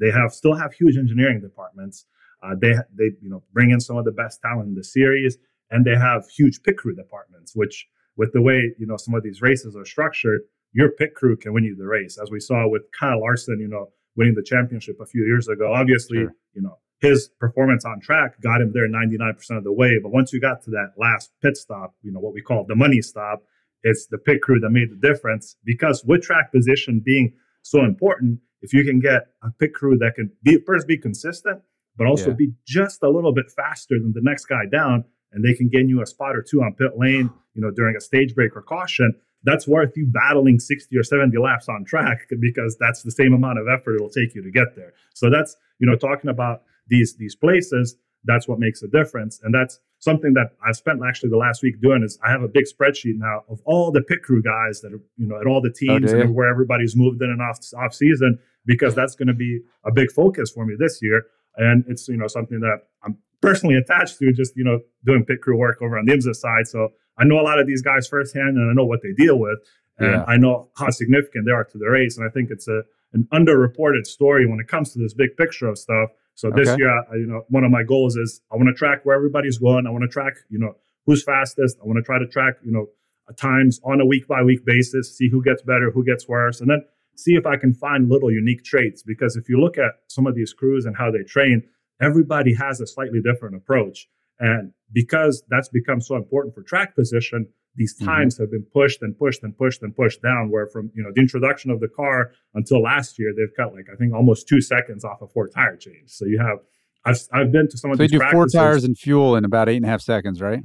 they 0.00 0.10
have 0.10 0.32
still 0.32 0.54
have 0.54 0.72
huge 0.72 0.96
engineering 0.96 1.40
departments. 1.40 2.06
Uh, 2.42 2.54
they 2.60 2.74
they 2.98 3.10
you 3.20 3.30
know 3.30 3.42
bring 3.52 3.70
in 3.70 3.80
some 3.80 3.96
of 3.96 4.04
the 4.04 4.12
best 4.12 4.40
talent 4.42 4.68
in 4.68 4.74
the 4.74 4.84
series, 4.84 5.38
and 5.70 5.84
they 5.84 5.94
have 5.96 6.28
huge 6.28 6.62
pit 6.62 6.76
crew 6.76 6.94
departments. 6.94 7.52
Which 7.54 7.86
with 8.16 8.32
the 8.32 8.42
way 8.42 8.74
you 8.78 8.86
know 8.86 8.96
some 8.96 9.14
of 9.14 9.22
these 9.22 9.40
races 9.42 9.76
are 9.76 9.84
structured, 9.84 10.40
your 10.72 10.90
pit 10.90 11.14
crew 11.14 11.36
can 11.36 11.52
win 11.52 11.64
you 11.64 11.76
the 11.76 11.86
race, 11.86 12.18
as 12.20 12.30
we 12.30 12.40
saw 12.40 12.68
with 12.68 12.82
Kyle 12.98 13.20
Larson. 13.20 13.58
You 13.60 13.68
know 13.68 13.90
winning 14.16 14.34
the 14.34 14.42
championship 14.42 14.96
a 15.00 15.06
few 15.06 15.24
years 15.24 15.48
ago. 15.48 15.72
Obviously, 15.72 16.18
Sure. 16.18 16.34
you 16.52 16.60
know, 16.62 16.78
his 17.02 17.28
performance 17.40 17.84
on 17.84 18.00
track 18.00 18.40
got 18.40 18.60
him 18.60 18.72
there 18.72 18.88
99% 18.88 19.34
of 19.58 19.64
the 19.64 19.72
way. 19.72 19.98
But 20.00 20.12
once 20.12 20.32
you 20.32 20.40
got 20.40 20.62
to 20.62 20.70
that 20.70 20.92
last 20.96 21.32
pit 21.42 21.56
stop, 21.56 21.94
you 22.02 22.12
know, 22.12 22.20
what 22.20 22.32
we 22.32 22.40
call 22.40 22.64
the 22.66 22.76
money 22.76 23.02
stop, 23.02 23.42
it's 23.82 24.06
the 24.06 24.18
pit 24.18 24.40
crew 24.40 24.60
that 24.60 24.70
made 24.70 24.90
the 24.90 25.08
difference 25.08 25.56
because 25.64 26.04
with 26.04 26.22
track 26.22 26.52
position 26.52 27.02
being 27.04 27.32
so 27.62 27.84
important, 27.84 28.38
if 28.62 28.72
you 28.72 28.84
can 28.84 29.00
get 29.00 29.26
a 29.42 29.50
pit 29.58 29.74
crew 29.74 29.98
that 29.98 30.14
can 30.14 30.30
be 30.44 30.58
first 30.64 30.86
be 30.86 30.96
consistent, 30.96 31.60
but 31.96 32.06
also 32.06 32.30
Yeah. 32.30 32.36
be 32.36 32.52
just 32.64 33.02
a 33.02 33.10
little 33.10 33.34
bit 33.34 33.50
faster 33.50 33.98
than 33.98 34.12
the 34.12 34.22
next 34.22 34.44
guy 34.46 34.66
down, 34.70 35.04
and 35.32 35.44
they 35.44 35.54
can 35.54 35.68
gain 35.68 35.88
you 35.88 36.00
a 36.00 36.06
spot 36.06 36.36
or 36.36 36.42
two 36.42 36.62
on 36.62 36.74
pit 36.74 36.92
lane, 36.96 37.28
you 37.54 37.60
know, 37.62 37.72
during 37.72 37.96
a 37.96 38.00
stage 38.00 38.34
break 38.36 38.56
or 38.56 38.62
caution, 38.62 39.12
that's 39.42 39.66
worth 39.66 39.96
you 39.96 40.06
battling 40.06 40.60
60 40.60 40.96
or 40.96 41.02
70 41.02 41.36
laps 41.38 41.68
on 41.68 41.84
track 41.84 42.28
because 42.40 42.76
that's 42.78 43.02
the 43.02 43.10
same 43.10 43.34
amount 43.34 43.58
of 43.58 43.66
effort 43.66 43.96
it'll 43.96 44.08
take 44.08 44.36
you 44.36 44.42
to 44.42 44.52
get 44.52 44.76
there. 44.76 44.92
So 45.14 45.28
that's, 45.30 45.56
you 45.80 45.86
know, 45.88 45.96
talking 45.96 46.30
about 46.30 46.62
these 46.88 47.16
these 47.16 47.34
places, 47.34 47.96
that's 48.24 48.46
what 48.48 48.58
makes 48.58 48.82
a 48.82 48.88
difference. 48.88 49.40
And 49.42 49.54
that's 49.54 49.80
something 49.98 50.34
that 50.34 50.50
I've 50.66 50.76
spent 50.76 51.00
actually 51.06 51.30
the 51.30 51.36
last 51.36 51.62
week 51.62 51.80
doing 51.80 52.02
is 52.02 52.18
I 52.24 52.30
have 52.30 52.42
a 52.42 52.48
big 52.48 52.64
spreadsheet 52.64 53.16
now 53.16 53.42
of 53.48 53.60
all 53.64 53.90
the 53.90 54.02
pit 54.02 54.22
crew 54.22 54.42
guys 54.42 54.80
that 54.82 54.92
are, 54.92 55.00
you 55.16 55.26
know, 55.26 55.40
at 55.40 55.46
all 55.46 55.60
the 55.60 55.70
oh, 55.70 55.98
teams 55.98 56.12
do 56.12 56.20
and 56.20 56.34
where 56.34 56.48
everybody's 56.48 56.96
moved 56.96 57.22
in 57.22 57.30
and 57.30 57.40
off 57.40 57.58
off 57.78 57.94
season 57.94 58.38
because 58.66 58.94
that's 58.94 59.14
going 59.14 59.28
to 59.28 59.34
be 59.34 59.60
a 59.84 59.92
big 59.92 60.10
focus 60.10 60.50
for 60.50 60.64
me 60.64 60.74
this 60.78 61.00
year. 61.02 61.24
And 61.56 61.84
it's, 61.88 62.08
you 62.08 62.16
know, 62.16 62.26
something 62.26 62.60
that 62.60 62.78
I'm 63.04 63.18
personally 63.40 63.76
attached 63.76 64.18
to 64.18 64.32
just, 64.32 64.56
you 64.56 64.64
know, 64.64 64.80
doing 65.04 65.24
pit 65.24 65.40
crew 65.42 65.56
work 65.56 65.82
over 65.82 65.98
on 65.98 66.06
the 66.06 66.12
IMSA 66.12 66.34
side. 66.34 66.66
So 66.66 66.92
I 67.18 67.24
know 67.24 67.40
a 67.40 67.42
lot 67.42 67.58
of 67.58 67.66
these 67.66 67.82
guys 67.82 68.06
firsthand 68.08 68.56
and 68.56 68.70
I 68.70 68.74
know 68.74 68.86
what 68.86 69.02
they 69.02 69.12
deal 69.12 69.38
with. 69.38 69.58
And 69.98 70.12
Yeah. 70.12 70.24
I 70.26 70.36
know 70.36 70.70
how 70.76 70.90
significant 70.90 71.46
they 71.46 71.52
are 71.52 71.64
to 71.64 71.78
the 71.78 71.88
race. 71.90 72.16
And 72.16 72.26
I 72.26 72.30
think 72.30 72.50
it's 72.50 72.68
a 72.68 72.82
an 73.14 73.28
underreported 73.32 74.06
story 74.06 74.46
when 74.46 74.58
it 74.58 74.68
comes 74.68 74.92
to 74.92 74.98
this 74.98 75.12
big 75.12 75.36
picture 75.36 75.68
of 75.68 75.76
stuff. 75.78 76.10
So 76.34 76.50
this 76.50 76.68
Okay. 76.68 76.76
year, 76.78 76.90
I, 76.90 77.16
you 77.16 77.26
know, 77.26 77.44
one 77.48 77.64
of 77.64 77.70
my 77.70 77.82
goals 77.82 78.16
is 78.16 78.40
I 78.50 78.56
want 78.56 78.68
to 78.68 78.74
track 78.74 79.04
where 79.04 79.16
everybody's 79.16 79.58
going. 79.58 79.86
I 79.86 79.90
want 79.90 80.02
to 80.02 80.08
track, 80.08 80.34
you 80.48 80.58
know, 80.58 80.76
who's 81.06 81.22
fastest. 81.22 81.78
I 81.82 81.86
want 81.86 81.98
to 81.98 82.02
try 82.02 82.18
to 82.18 82.26
track, 82.26 82.54
you 82.64 82.72
know, 82.72 82.86
uh, 83.28 83.32
times 83.34 83.80
on 83.84 84.00
a 84.00 84.06
week 84.06 84.26
by 84.26 84.42
week 84.42 84.64
basis, 84.64 85.16
see 85.16 85.28
who 85.28 85.42
gets 85.42 85.62
better, 85.62 85.90
who 85.90 86.04
gets 86.04 86.26
worse, 86.28 86.60
and 86.60 86.70
then 86.70 86.82
see 87.14 87.34
if 87.34 87.46
I 87.46 87.56
can 87.56 87.74
find 87.74 88.08
little 88.08 88.30
unique 88.30 88.64
traits. 88.64 89.02
Because 89.02 89.36
if 89.36 89.48
you 89.48 89.60
look 89.60 89.78
at 89.78 89.92
some 90.08 90.26
of 90.26 90.34
these 90.34 90.52
crews 90.52 90.86
and 90.86 90.96
how 90.96 91.10
they 91.10 91.22
train, 91.22 91.62
everybody 92.00 92.54
has 92.54 92.80
a 92.80 92.86
slightly 92.86 93.20
different 93.22 93.54
approach. 93.54 94.08
And 94.40 94.72
because 94.92 95.42
that's 95.48 95.68
become 95.68 96.00
so 96.00 96.16
important 96.16 96.54
for 96.54 96.62
track 96.62 96.96
position, 96.96 97.48
these 97.76 97.98
Mhm. 97.98 98.04
times 98.04 98.38
have 98.38 98.50
been 98.50 98.64
pushed 98.72 99.02
and 99.02 99.16
pushed 99.18 99.42
and 99.42 99.56
pushed 99.56 99.82
and 99.82 99.94
pushed 99.96 100.20
down. 100.22 100.50
Where 100.50 100.66
from 100.66 100.90
you 100.94 101.02
know 101.02 101.10
the 101.14 101.20
introduction 101.20 101.70
of 101.70 101.80
the 101.80 101.88
car 101.88 102.32
until 102.54 102.82
last 102.82 103.18
year, 103.18 103.32
they've 103.36 103.54
cut 103.56 103.74
like 103.74 103.86
I 103.92 103.96
think 103.96 104.12
almost 104.14 104.46
two 104.48 104.60
seconds 104.60 105.04
off 105.04 105.22
a 105.22 105.26
four 105.26 105.48
tire 105.48 105.76
change. 105.76 106.08
So 106.10 106.24
you 106.26 106.38
have 106.38 106.58
I've 107.04 107.18
I've 107.32 107.50
been 107.52 107.68
to 107.68 107.76
some 107.78 107.90
of 107.90 107.96
So 107.96 108.02
you 108.04 108.08
these 108.10 108.20
do 108.20 108.26
four 108.30 108.46
tires 108.46 108.84
and 108.84 108.96
fuel 108.96 109.36
in 109.36 109.44
about 109.44 109.68
eight 109.68 109.76
and 109.76 109.84
a 109.84 109.88
half 109.88 110.02
seconds, 110.02 110.40
right? 110.40 110.62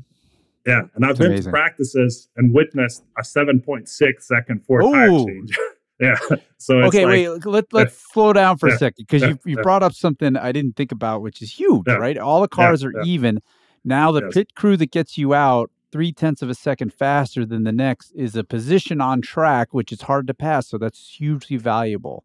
Yeah, 0.66 0.82
and 0.96 1.06
I've 1.06 1.12
It's 1.12 1.20
been 1.20 1.28
amazing. 1.32 1.46
to 1.46 1.58
practices 1.58 2.28
and 2.36 2.54
witnessed 2.54 3.04
a 3.18 3.24
7.6 3.24 4.28
second 4.28 4.66
four 4.66 4.82
tire 4.82 5.08
change. 5.26 5.58
yeah. 6.02 6.16
So 6.58 6.80
it's 6.80 6.88
okay, 6.90 7.06
like, 7.06 7.46
wait. 7.46 7.46
Let, 7.46 7.66
let's 7.74 8.12
slow 8.12 8.34
down 8.34 8.58
for 8.58 8.68
Yeah. 8.68 8.76
a 8.76 8.78
second 8.78 9.06
because 9.08 9.22
Yeah. 9.22 9.30
you 9.30 9.40
you 9.46 9.56
Yeah. 9.56 9.62
brought 9.64 9.82
up 9.82 9.94
something 9.94 10.36
I 10.36 10.52
didn't 10.52 10.76
think 10.76 10.92
about, 10.92 11.22
which 11.22 11.42
is 11.42 11.54
huge, 11.58 11.86
Yeah. 11.88 11.94
right? 11.96 12.18
All 12.18 12.42
the 12.42 12.50
cars 12.50 12.84
are 12.84 12.92
Yeah. 12.94 13.04
even. 13.06 13.40
Now 13.86 14.12
the 14.12 14.24
pit 14.24 14.56
crew 14.56 14.76
that 14.78 14.92
gets 14.92 15.18
you 15.18 15.34
out 15.34 15.72
three 15.92 16.12
tenths 16.12 16.42
of 16.42 16.50
a 16.50 16.56
second 16.56 16.94
faster 16.94 17.46
than 17.46 17.64
the 17.64 17.72
next 17.72 18.12
is 18.12 18.36
a 18.36 18.44
position 18.44 19.02
on 19.02 19.22
track, 19.22 19.74
which 19.74 19.92
is 19.92 20.02
hard 20.04 20.28
to 20.28 20.34
pass. 20.34 20.68
So 20.68 20.78
that's 20.78 21.16
hugely 21.18 21.58
valuable. 21.58 22.24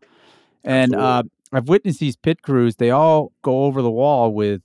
And 0.65 0.95
uh, 0.95 1.25
I've 1.53 1.69
witnessed 1.69 2.01
these 2.01 2.17
pit 2.17 2.43
crews. 2.43 2.77
They 2.77 2.91
all 2.91 3.33
go 3.43 3.65
over 3.65 3.83
the 3.83 3.91
wall 3.91 4.33
with. 4.33 4.63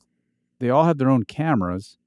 They 0.60 0.70
all 0.70 0.86
have 0.86 0.98
their 0.98 1.10
own 1.10 1.24
cameras, 1.24 1.98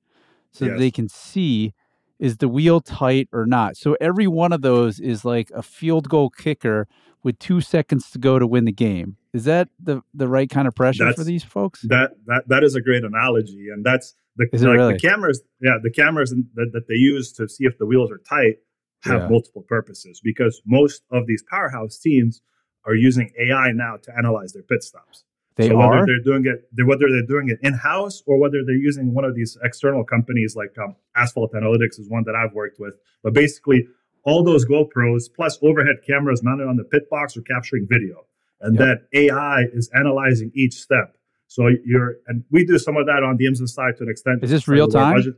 so 0.51 0.65
Yes. 0.65 0.79
they 0.79 0.91
can 0.91 1.09
see 1.09 1.73
is 2.19 2.39
the 2.39 2.49
wheel 2.49 2.81
tight 2.81 3.29
or 3.33 3.47
not. 3.47 3.77
So 3.77 3.97
every 4.01 4.27
one 4.27 4.53
of 4.53 4.63
those 4.63 4.99
is 4.99 5.25
like 5.25 5.51
a 5.55 5.63
field 5.63 6.09
goal 6.09 6.31
kicker 6.31 6.89
with 7.23 7.39
two 7.39 7.61
seconds 7.61 8.11
to 8.11 8.19
go 8.19 8.39
to 8.39 8.47
win 8.47 8.65
the 8.65 8.73
game. 8.73 9.17
Is 9.33 9.45
that 9.45 9.69
the 9.79 10.03
the 10.13 10.27
right 10.27 10.51
kind 10.51 10.67
of 10.67 10.75
pressure 10.75 11.05
that's, 11.05 11.17
for 11.17 11.25
these 11.25 11.45
folks? 11.45 11.83
that 11.83 12.13
that 12.27 12.49
that 12.49 12.65
is 12.65 12.75
a 12.75 12.81
great 12.81 13.05
analogy, 13.05 13.69
and 13.73 13.85
that's 13.85 14.15
the 14.41 14.57
Is 14.57 14.63
it 14.63 14.69
really? 14.69 14.95
the 14.95 14.99
cameras. 15.01 15.43
Yeah, 15.61 15.77
the 15.83 15.91
cameras 15.91 16.31
that, 16.55 16.71
that 16.73 16.89
they 16.89 16.95
use 16.95 17.33
to 17.35 17.49
see 17.49 17.65
if 17.65 17.79
the 17.79 17.87
wheels 17.87 18.11
are 18.11 18.19
tight 18.19 18.57
have 19.03 19.23
Yeah. 19.23 19.29
multiple 19.29 19.63
purposes 19.63 20.21
because 20.23 20.61
most 20.67 21.03
of 21.11 21.27
these 21.27 21.43
powerhouse 21.51 21.99
teams 21.99 22.43
are 22.85 22.95
using 22.95 23.31
AI 23.39 23.73
now 23.73 23.97
to 24.03 24.11
analyze 24.17 24.53
their 24.53 24.63
pit 24.63 24.83
stops. 24.83 25.25
They 25.57 25.69
so 25.69 25.77
are. 25.79 25.91
whether 25.91 26.07
they're 26.07 26.23
doing 26.23 26.47
it, 26.47 26.69
they're, 26.73 26.87
whether 26.87 27.09
they're 27.11 27.27
doing 27.35 27.49
it 27.49 27.59
in 27.63 27.75
house 27.75 28.23
or 28.27 28.39
whether 28.39 28.59
they're 28.65 28.75
using 28.91 29.13
one 29.15 29.25
of 29.25 29.35
these 29.35 29.59
external 29.63 30.05
companies 30.05 30.55
like 30.57 30.77
um, 30.79 30.97
Asphalt 31.17 31.53
Analytics 31.53 31.99
is 31.99 32.09
one 32.09 32.25
that 32.25 32.35
I've 32.35 32.55
worked 32.55 32.79
with. 32.81 32.95
But 33.23 33.35
basically, 33.35 33.87
all 34.25 34.43
those 34.45 34.67
GoPros 34.67 35.25
plus 35.35 35.59
overhead 35.63 35.97
cameras 36.07 36.43
mounted 36.43 36.67
on 36.69 36.77
the 36.77 36.85
pit 36.85 37.09
box 37.11 37.37
are 37.37 37.43
capturing 37.43 37.87
video, 37.89 38.27
and 38.61 38.79
Yep. 38.79 38.81
that 38.87 39.19
AI 39.19 39.65
is 39.73 39.91
analyzing 39.95 40.51
each 40.55 40.75
step. 40.75 41.17
So 41.51 41.67
you're, 41.85 42.15
and 42.29 42.45
we 42.53 42.65
do 42.65 42.79
some 42.79 42.97
of 42.97 43.07
that 43.07 43.25
on 43.25 43.37
the 43.37 43.45
IMSA 43.47 43.69
side 43.69 43.97
to 43.97 44.05
an 44.05 44.09
extent. 44.09 44.45
Is 44.45 44.51
this 44.51 44.61
It's 44.61 44.69
real 44.69 44.87
time? 44.87 45.17
budget. 45.17 45.35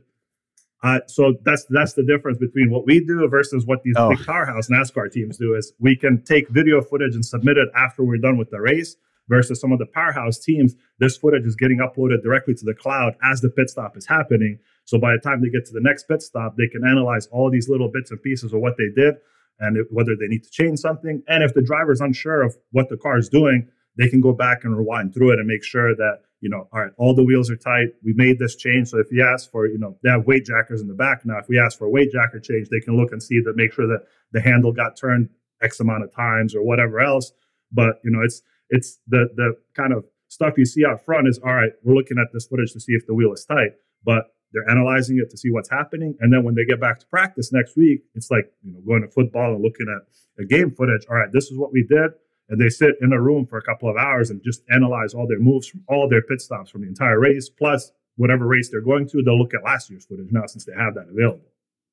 Uh, 0.83 0.99
so 1.07 1.33
that's 1.43 1.65
that's 1.71 1.93
the 1.93 2.03
difference 2.03 2.37
between 2.37 2.69
what 2.69 2.85
we 2.85 3.03
do 3.03 3.27
versus 3.29 3.65
what 3.65 3.81
these 3.83 3.95
Oh. 3.97 4.09
big 4.09 4.23
powerhouse 4.23 4.69
NASCAR 4.69 5.11
teams 5.11 5.37
do. 5.39 5.55
Is 5.55 5.73
we 5.79 5.95
can 5.95 6.21
take 6.23 6.49
video 6.49 6.81
footage 6.83 7.15
and 7.15 7.25
submit 7.25 7.57
it 7.57 7.67
after 7.75 8.03
we're 8.03 8.17
done 8.19 8.37
with 8.37 8.51
the 8.51 8.61
race, 8.61 8.95
versus 9.27 9.59
some 9.59 9.71
of 9.71 9.79
the 9.79 9.87
powerhouse 9.87 10.37
teams. 10.37 10.75
This 10.99 11.17
footage 11.17 11.45
is 11.45 11.55
getting 11.55 11.79
uploaded 11.79 12.21
directly 12.21 12.53
to 12.53 12.65
the 12.65 12.75
cloud 12.75 13.15
as 13.23 13.41
the 13.41 13.49
pit 13.49 13.69
stop 13.71 13.97
is 13.97 14.05
happening. 14.05 14.59
So 14.85 14.99
by 14.99 15.13
the 15.13 15.19
time 15.19 15.41
they 15.41 15.49
get 15.49 15.65
to 15.65 15.73
the 15.73 15.81
next 15.81 16.03
pit 16.07 16.21
stop, 16.21 16.57
they 16.57 16.67
can 16.67 16.83
analyze 16.85 17.25
all 17.27 17.49
these 17.49 17.69
little 17.69 17.89
bits 17.89 18.11
and 18.11 18.21
pieces 18.21 18.53
of 18.53 18.59
what 18.59 18.75
they 18.77 18.89
did 18.95 19.15
and 19.61 19.77
if, 19.77 19.87
whether 19.89 20.15
they 20.15 20.27
need 20.27 20.43
to 20.43 20.51
change 20.51 20.77
something. 20.79 21.23
And 21.27 21.43
if 21.43 21.53
the 21.55 21.61
driver's 21.63 22.01
unsure 22.01 22.43
of 22.43 22.55
what 22.71 22.89
the 22.89 22.97
car 22.97 23.17
is 23.17 23.29
doing, 23.29 23.69
they 23.97 24.07
can 24.07 24.21
go 24.21 24.33
back 24.33 24.63
and 24.63 24.77
rewind 24.77 25.13
through 25.13 25.31
it 25.31 25.39
and 25.39 25.47
make 25.47 25.63
sure 25.63 25.95
that 25.95 26.19
you 26.43 26.49
know, 26.49 26.67
all 26.73 26.81
right, 26.81 26.91
all 26.97 27.15
the 27.15 27.23
wheels 27.23 27.49
are 27.49 27.55
tight. 27.55 27.87
We 28.03 28.11
made 28.17 28.37
this 28.37 28.57
change. 28.57 28.89
So 28.89 28.99
if 28.99 29.09
you 29.11 29.23
ask 29.23 29.49
for, 29.49 29.65
you 29.65 29.79
know, 29.79 29.97
they 30.03 30.09
have 30.09 30.27
weight 30.27 30.45
jackers 30.45 30.81
in 30.81 30.89
the 30.89 30.93
back 30.93 31.25
now. 31.25 31.37
If 31.37 31.47
we 31.47 31.57
ask 31.57 31.77
for 31.77 31.85
a 31.85 31.89
weight 31.89 32.11
jacker 32.11 32.41
change, 32.41 32.67
they 32.67 32.81
can 32.81 32.97
look 32.97 33.13
and 33.13 33.23
see 33.23 33.39
that, 33.39 33.55
make 33.55 33.71
sure 33.71 33.87
that 33.87 34.03
the 34.33 34.41
handle 34.41 34.73
got 34.73 34.97
turned 34.97 35.29
X 35.61 35.79
amount 35.79 36.03
of 36.03 36.13
times 36.13 36.53
or 36.53 36.61
whatever 36.61 36.99
else. 36.99 37.31
But 37.71 38.01
you 38.03 38.11
know, 38.11 38.21
it's 38.21 38.41
it's 38.69 38.99
the 39.07 39.29
the 39.37 39.55
kind 39.73 39.93
of 39.93 40.03
stuff 40.27 40.55
you 40.57 40.65
see 40.65 40.85
out 40.85 41.05
front 41.05 41.29
is 41.29 41.39
all 41.39 41.53
right. 41.53 41.71
We're 41.81 41.95
looking 41.95 42.17
at 42.17 42.27
this 42.33 42.45
footage 42.45 42.73
to 42.73 42.81
see 42.81 42.91
if 42.91 43.07
the 43.07 43.13
wheel 43.13 43.31
is 43.31 43.45
tight, 43.45 43.75
but 44.03 44.25
they're 44.51 44.69
analyzing 44.69 45.19
it 45.19 45.31
to 45.31 45.37
see 45.37 45.49
what's 45.49 45.69
happening. 45.69 46.13
And 46.19 46.31
then 46.33 46.43
when 46.43 46.55
they 46.55 46.65
get 46.65 46.81
back 46.81 46.99
to 46.99 47.05
practice 47.05 47.53
next 47.53 47.77
week, 47.77 48.01
it's 48.15 48.29
like 48.29 48.51
you 48.63 48.73
know 48.73 48.81
going 48.85 49.01
to 49.03 49.07
football 49.07 49.53
and 49.53 49.63
looking 49.63 49.87
at 49.87 50.43
a 50.43 50.45
game 50.45 50.71
footage. 50.71 51.05
All 51.09 51.15
right, 51.15 51.31
this 51.31 51.45
is 51.45 51.57
what 51.57 51.71
we 51.71 51.87
did 51.89 52.11
and 52.49 52.59
they 52.59 52.69
sit 52.69 52.95
in 53.01 53.13
a 53.13 53.21
room 53.21 53.45
for 53.45 53.57
a 53.57 53.61
couple 53.63 53.89
of 53.89 53.95
hours 53.97 54.29
and 54.29 54.41
just 54.43 54.61
analyze 54.71 55.13
all 55.13 55.27
their 55.27 55.39
moves 55.39 55.67
from 55.67 55.83
all 55.87 56.07
their 56.09 56.21
pit 56.21 56.41
stops 56.41 56.69
from 56.69 56.81
the 56.81 56.87
entire 56.87 57.19
race, 57.19 57.49
plus 57.49 57.91
whatever 58.17 58.45
race 58.47 58.69
they're 58.69 58.81
going 58.81 59.07
to. 59.09 59.23
They'll 59.23 59.37
look 59.39 59.53
at 59.53 59.63
last 59.63 59.89
year's 59.89 60.05
footage 60.05 60.31
now 60.31 60.45
since 60.45 60.65
they 60.65 60.73
have 60.73 60.95
that 60.95 61.07
available. 61.09 61.47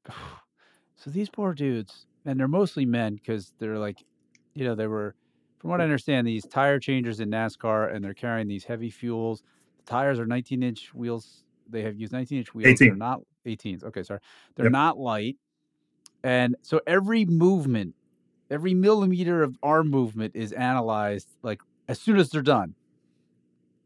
So 0.96 1.11
these 1.11 1.30
poor 1.30 1.55
dudes, 1.55 2.05
and 2.26 2.38
they're 2.38 2.46
mostly 2.46 2.84
men 2.84 3.14
because 3.14 3.55
they're 3.59 3.78
like, 3.78 4.05
you 4.53 4.66
know, 4.66 4.74
they 4.74 4.86
were, 4.86 5.14
from 5.59 5.70
what 5.70 5.80
I 5.80 5.84
understand, 5.84 6.26
these 6.26 6.44
tire 6.44 6.78
changers 6.78 7.20
in 7.20 7.30
NASCAR, 7.30 7.94
and 7.94 8.05
they're 8.05 8.12
carrying 8.12 8.48
these 8.48 8.64
heavy 8.64 8.90
fuels. 8.90 9.42
tires 9.86 10.20
are 10.20 10.26
19 10.26 10.62
inch 10.62 10.92
wheels. 10.92 11.44
They 11.70 11.80
have 11.84 11.96
used 11.96 12.12
19 12.12 12.36
inch 12.36 12.55
wheels. 12.55 12.68
18. 12.74 12.88
They're 12.88 12.96
not 12.96 13.22
18s. 13.46 13.82
Okay, 13.84 14.03
sorry. 14.03 14.20
They're 14.57 14.66
Yep. 14.66 14.72
not 14.72 14.98
light. 14.98 15.38
And 16.22 16.55
so 16.61 16.82
every 16.86 17.24
movement, 17.24 17.94
every 18.51 18.74
millimeter 18.74 19.42
of 19.42 19.57
arm 19.62 19.88
movement 19.90 20.34
is 20.34 20.53
analyzed 20.53 21.28
like 21.42 21.61
as 21.88 22.01
soon 22.01 22.16
as 22.16 22.30
they're 22.30 22.42
done. 22.42 22.74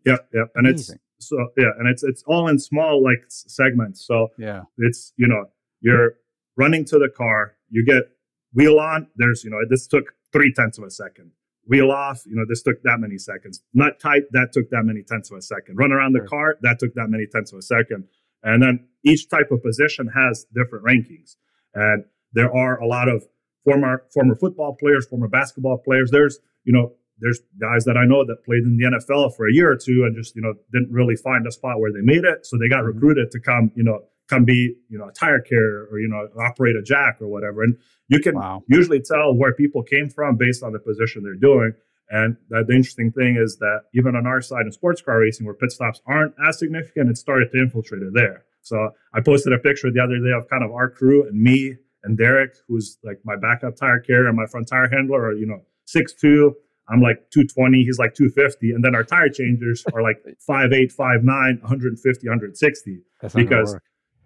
Yeah, 0.05 0.17
yeah, 0.35 0.45
and 0.55 0.67
it's 0.67 0.93
so 1.19 1.37
yeah, 1.57 1.71
and 1.79 1.89
it's 1.89 2.03
it's 2.03 2.23
all 2.27 2.49
in 2.49 2.59
small 2.59 3.03
like 3.03 3.25
segments. 3.29 4.05
So 4.07 4.29
Yeah. 4.39 4.63
it's 4.79 5.13
you 5.17 5.27
know 5.29 5.47
you're 5.81 6.15
running 6.57 6.85
to 6.87 6.99
the 6.99 7.09
car, 7.09 7.57
you 7.71 7.85
get 7.85 8.05
wheel 8.53 8.79
on. 8.79 9.09
There's 9.17 9.45
you 9.45 9.51
know 9.51 9.59
this 9.69 9.87
took 9.87 10.15
three 10.33 10.53
tenths 10.53 10.79
of 10.79 10.85
a 10.85 10.91
second. 10.91 11.31
Wheel 11.67 11.91
off, 11.91 12.25
you 12.27 12.37
know 12.37 12.45
this 12.47 12.63
took 12.63 12.83
that 12.83 12.99
many 13.01 13.17
seconds. 13.17 13.63
Nut 13.73 13.99
tight, 13.99 14.25
that 14.33 14.53
took 14.53 14.69
that 14.71 14.83
many 14.85 15.03
tenths 15.03 15.31
of 15.31 15.39
a 15.39 15.43
second. 15.43 15.77
Run 15.77 15.93
around 15.93 16.13
the 16.13 16.19
Sure. 16.21 16.29
car, 16.29 16.57
that 16.61 16.79
took 16.79 16.93
that 16.95 17.09
many 17.09 17.27
tenths 17.27 17.53
of 17.53 17.59
a 17.59 17.63
second. 17.63 18.05
And 18.43 18.63
then 18.63 18.87
each 19.03 19.31
type 19.31 19.51
of 19.51 19.63
position 19.63 20.09
has 20.09 20.45
different 20.55 20.85
rankings, 20.85 21.37
and 21.73 22.05
there 22.35 22.55
are 22.55 22.79
a 22.79 22.87
lot 22.87 23.09
of 23.09 23.27
former 23.65 24.05
former 24.13 24.35
football 24.35 24.77
players, 24.79 25.07
former 25.07 25.29
basketball 25.29 25.79
players. 25.79 26.11
There's 26.11 26.39
you 26.65 26.73
know 26.73 26.93
there's 27.21 27.41
guys 27.61 27.85
that 27.85 27.97
I 27.97 28.05
know 28.05 28.25
that 28.27 28.45
played 28.45 28.65
in 28.65 28.77
the 28.77 28.85
NFL 28.97 29.37
for 29.37 29.49
a 29.49 29.53
year 29.53 29.71
or 29.71 29.77
two 29.77 30.05
and 30.05 30.15
just 30.17 30.35
you 30.37 30.43
know 30.43 30.55
didn't 30.73 30.91
really 30.93 31.17
find 31.17 31.47
a 31.47 31.53
spot 31.53 31.79
where 31.81 31.93
they 31.93 32.01
made 32.03 32.25
it, 32.25 32.45
so 32.47 32.57
they 32.59 32.69
got 32.69 32.83
Mhm. 32.85 32.95
recruited 32.95 33.31
to 33.33 33.41
come 33.41 33.71
you 33.75 33.85
know 33.85 34.05
come 34.29 34.45
be 34.45 34.75
you 34.89 34.99
know 34.99 35.09
a 35.09 35.13
tire 35.13 35.41
carrier 35.41 35.87
or 35.91 35.99
you 36.01 36.09
know 36.09 36.29
operate 36.43 36.77
a 36.77 36.83
jack 36.83 37.19
or 37.21 37.29
whatever. 37.29 37.63
And 37.63 37.77
you 38.09 38.21
can 38.21 38.35
Wow. 38.35 38.63
usually 38.69 39.01
tell 39.01 39.35
where 39.35 39.53
people 39.55 39.83
came 39.83 40.09
from 40.09 40.37
based 40.37 40.63
on 40.63 40.73
the 40.73 40.79
position 40.79 41.23
they're 41.23 41.35
doing. 41.35 41.73
And 42.11 42.37
that 42.51 42.67
the 42.67 42.75
interesting 42.75 43.13
thing 43.13 43.37
is 43.37 43.57
that 43.59 43.85
even 43.95 44.15
on 44.15 44.27
our 44.27 44.43
side 44.43 44.67
in 44.67 44.73
sports 44.73 45.01
car 45.01 45.21
racing, 45.21 45.47
where 45.47 45.55
pit 45.55 45.73
stops 45.73 46.03
aren't 46.07 46.35
as 46.47 46.59
significant, 46.59 47.09
it 47.09 47.17
started 47.17 47.51
to 47.53 47.59
infiltrate 47.59 48.03
it 48.03 48.13
there. 48.13 48.45
So 48.61 48.91
I 49.15 49.21
posted 49.23 49.55
a 49.55 49.59
picture 49.59 49.91
the 49.91 50.01
other 50.01 50.19
day 50.19 50.33
of 50.37 50.49
kind 50.49 50.63
of 50.63 50.71
our 50.73 50.91
crew 50.91 51.27
and 51.27 51.41
me 51.41 51.77
and 52.05 52.17
Derek, 52.17 52.55
who's 52.69 52.99
like 53.03 53.19
my 53.25 53.37
backup 53.37 53.77
tire 53.77 54.01
carrier 54.01 54.29
and 54.29 54.37
my 54.37 54.47
front 54.47 54.69
tire 54.69 54.89
handler, 54.89 55.27
are 55.27 55.33
you 55.33 55.47
know 55.47 55.63
six 55.87 56.15
two. 56.15 56.55
I'm 56.87 57.01
like 57.01 57.31
220, 57.31 57.83
he's 57.83 57.99
like 57.99 58.13
250. 58.13 58.73
And 58.73 58.85
then 58.85 58.95
our 58.95 59.05
tire 59.05 59.31
changers 59.31 59.83
are 59.95 60.03
like 60.03 60.19
5'8, 60.49 60.95
5'9, 60.95 61.25
150, 61.63 62.29
160. 62.29 62.99
That's 63.23 63.35
Because-. 63.35 63.77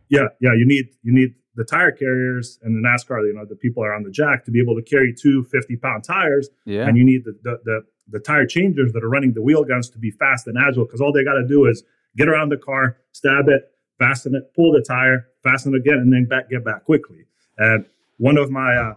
Yeah, 0.08 0.28
yeah, 0.40 0.54
you 0.56 0.66
need 0.66 0.86
you 1.02 1.12
need 1.14 1.34
the 1.54 1.64
tire 1.64 1.92
carriers 1.92 2.58
and 2.62 2.76
the 2.76 2.88
NASCAR, 2.88 3.26
you 3.26 3.34
know, 3.34 3.44
the 3.44 3.56
people 3.56 3.84
are 3.84 3.92
on 3.92 4.04
the 4.04 4.10
jack 4.10 4.44
to 4.44 4.50
be 4.50 4.60
able 4.60 4.74
to 4.76 4.82
carry 4.82 5.12
two 5.12 5.44
50 5.44 5.76
pound 5.76 6.04
tires. 6.04 6.48
Yeah. 6.64 6.86
And 6.86 6.96
you 6.96 7.04
need 7.04 7.24
the, 7.24 7.38
the 7.42 7.58
the 7.64 7.80
the 8.10 8.20
tire 8.20 8.46
changers 8.46 8.92
that 8.92 9.04
are 9.04 9.08
running 9.08 9.34
the 9.34 9.42
wheel 9.42 9.64
guns 9.64 9.90
to 9.90 9.98
be 9.98 10.10
fast 10.10 10.46
and 10.46 10.56
agile 10.56 10.84
because 10.86 11.00
all 11.00 11.12
they 11.12 11.24
got 11.24 11.34
to 11.34 11.46
do 11.46 11.66
is 11.66 11.82
get 12.16 12.28
around 12.28 12.48
the 12.48 12.56
car, 12.56 12.96
stab 13.12 13.48
it, 13.48 13.70
fasten 13.98 14.34
it, 14.34 14.54
pull 14.54 14.72
the 14.72 14.80
tire, 14.80 15.26
fasten 15.42 15.74
it 15.74 15.78
again, 15.78 15.98
and 15.98 16.12
then 16.12 16.24
back 16.24 16.48
get 16.48 16.64
back 16.64 16.84
quickly. 16.84 17.26
And 17.58 17.86
one 18.16 18.38
of 18.38 18.50
my 18.50 18.74
uh, 18.74 18.94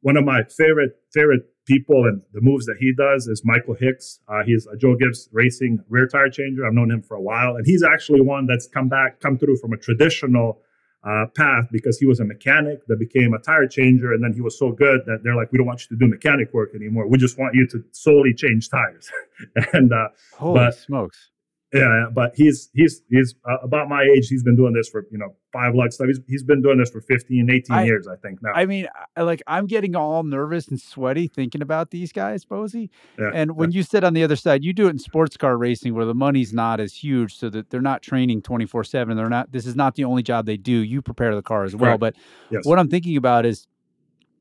one 0.00 0.16
of 0.16 0.24
my 0.24 0.42
favorite 0.44 1.00
favorite 1.12 1.42
people 1.64 2.04
and 2.04 2.22
the 2.32 2.40
moves 2.40 2.66
that 2.66 2.76
he 2.78 2.92
does 2.92 3.28
is 3.28 3.42
Michael 3.44 3.74
Hicks. 3.74 4.20
Uh, 4.28 4.42
he's 4.44 4.66
a 4.66 4.76
Joe 4.76 4.96
Gibbs 4.96 5.28
Racing 5.32 5.78
rear 5.88 6.06
tire 6.06 6.28
changer. 6.28 6.66
I've 6.66 6.72
known 6.72 6.90
him 6.90 7.02
for 7.02 7.16
a 7.16 7.20
while, 7.20 7.56
and 7.56 7.64
he's 7.66 7.82
actually 7.82 8.20
one 8.20 8.46
that's 8.46 8.66
come 8.66 8.88
back, 8.88 9.20
come 9.20 9.38
through 9.38 9.56
from 9.58 9.72
a 9.72 9.76
traditional 9.76 10.60
uh, 11.04 11.26
path 11.36 11.66
because 11.72 11.98
he 11.98 12.06
was 12.06 12.20
a 12.20 12.24
mechanic 12.24 12.86
that 12.86 12.96
became 12.98 13.34
a 13.34 13.38
tire 13.38 13.66
changer, 13.66 14.12
and 14.12 14.22
then 14.22 14.32
he 14.32 14.40
was 14.40 14.58
so 14.58 14.70
good 14.72 15.00
that 15.06 15.20
they're 15.22 15.36
like, 15.36 15.50
we 15.52 15.58
don't 15.58 15.66
want 15.66 15.82
you 15.82 15.96
to 15.96 16.00
do 16.04 16.08
mechanic 16.08 16.52
work 16.52 16.74
anymore. 16.74 17.08
We 17.08 17.18
just 17.18 17.38
want 17.38 17.54
you 17.54 17.66
to 17.68 17.84
solely 17.92 18.34
change 18.34 18.68
tires. 18.68 19.10
and 19.72 19.92
uh, 19.92 20.08
Holy 20.34 20.54
but- 20.54 20.74
smokes. 20.74 21.30
Yeah, 21.72 22.06
but 22.12 22.32
he's 22.34 22.68
he's 22.74 23.02
he's 23.08 23.34
uh, 23.48 23.56
about 23.62 23.88
my 23.88 24.02
age. 24.02 24.28
He's 24.28 24.42
been 24.42 24.56
doing 24.56 24.74
this 24.74 24.90
for 24.90 25.06
you 25.10 25.16
know 25.16 25.34
five 25.54 25.74
lug 25.74 25.90
stuff. 25.90 26.06
He's 26.06 26.20
he's 26.28 26.42
been 26.42 26.60
doing 26.60 26.78
this 26.78 26.90
for 26.90 27.00
15, 27.00 27.50
18 27.50 27.64
I- 27.74 27.84
years, 27.84 28.06
I 28.06 28.16
think 28.16 28.42
now. 28.42 28.52
I 28.54 28.66
mean, 28.66 28.88
I, 29.16 29.22
like 29.22 29.42
I'm 29.46 29.66
getting 29.66 29.96
all 29.96 30.22
nervous 30.22 30.68
and 30.68 30.78
sweaty 30.78 31.28
thinking 31.28 31.62
about 31.62 31.90
these 31.90 32.12
guys, 32.12 32.44
Bozi. 32.44 32.90
Yeah, 33.18 33.30
And 33.32 33.56
when 33.56 33.72
you 33.72 33.82
sit 33.82 34.04
on 34.04 34.12
the 34.12 34.22
other 34.22 34.36
side, 34.36 34.62
you 34.62 34.74
do 34.74 34.86
it 34.86 34.90
in 34.90 34.98
sports 34.98 35.38
car 35.38 35.56
racing 35.56 35.94
where 35.94 36.04
the 36.04 36.14
money's 36.14 36.52
not 36.52 36.78
as 36.78 36.92
huge, 36.92 37.36
so 37.38 37.48
that 37.48 37.70
they're 37.70 37.80
not 37.80 38.02
training 38.02 38.42
24 38.42 38.84
seven. 38.84 39.16
They're 39.16 39.30
not. 39.30 39.50
This 39.52 39.66
is 39.66 39.74
not 39.74 39.94
the 39.94 40.04
only 40.04 40.22
job 40.22 40.44
they 40.44 40.58
do. 40.58 40.72
You 40.72 41.00
prepare 41.00 41.34
the 41.34 41.42
car 41.42 41.64
as 41.64 41.74
well. 41.74 41.96
Correct. 41.96 42.00
But 42.00 42.16
yes. 42.50 42.66
what 42.66 42.78
I'm 42.78 42.88
thinking 42.88 43.16
about 43.16 43.46
is, 43.46 43.66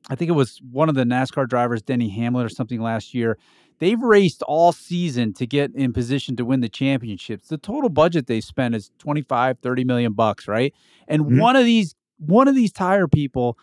I 0.09 0.15
think 0.15 0.27
it 0.27 0.33
was 0.33 0.61
one 0.69 0.89
of 0.89 0.95
the 0.95 1.05
NASCAR 1.05 1.47
drivers, 1.47 1.81
Denny 1.81 2.09
Hamlin, 2.09 2.45
or 2.45 2.49
something 2.49 2.81
last 2.81 3.13
year. 3.13 3.37
They've 3.81 3.99
raced 3.99 4.43
all 4.43 4.71
season 4.73 5.33
to 5.33 5.47
get 5.47 5.73
in 5.73 5.91
position 5.91 6.35
to 6.35 6.45
win 6.45 6.59
the 6.61 6.69
championships. 6.69 7.47
The 7.47 7.57
total 7.57 7.89
budget 7.89 8.27
they 8.27 8.39
spent 8.39 8.75
is 8.75 8.91
25, 8.99 9.57
30 9.59 9.83
million 9.85 10.13
bucks, 10.13 10.47
right? 10.47 10.71
And 11.07 11.23
Mhm. 11.23 11.39
one 11.39 11.55
of 11.55 11.65
these 11.65 11.95
one 12.19 12.47
of 12.47 12.53
these 12.53 12.71
tire 12.71 13.07
people 13.07 13.57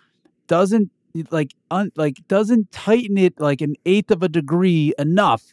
doesn't 0.49 0.91
like 1.31 1.55
un, 1.71 1.93
like 1.95 2.17
doesn't 2.27 2.73
tighten 2.73 3.17
it 3.17 3.39
like 3.39 3.61
an 3.61 3.77
eighth 3.87 4.11
of 4.11 4.25
a 4.25 4.29
degree 4.29 4.93
enough. 4.99 5.53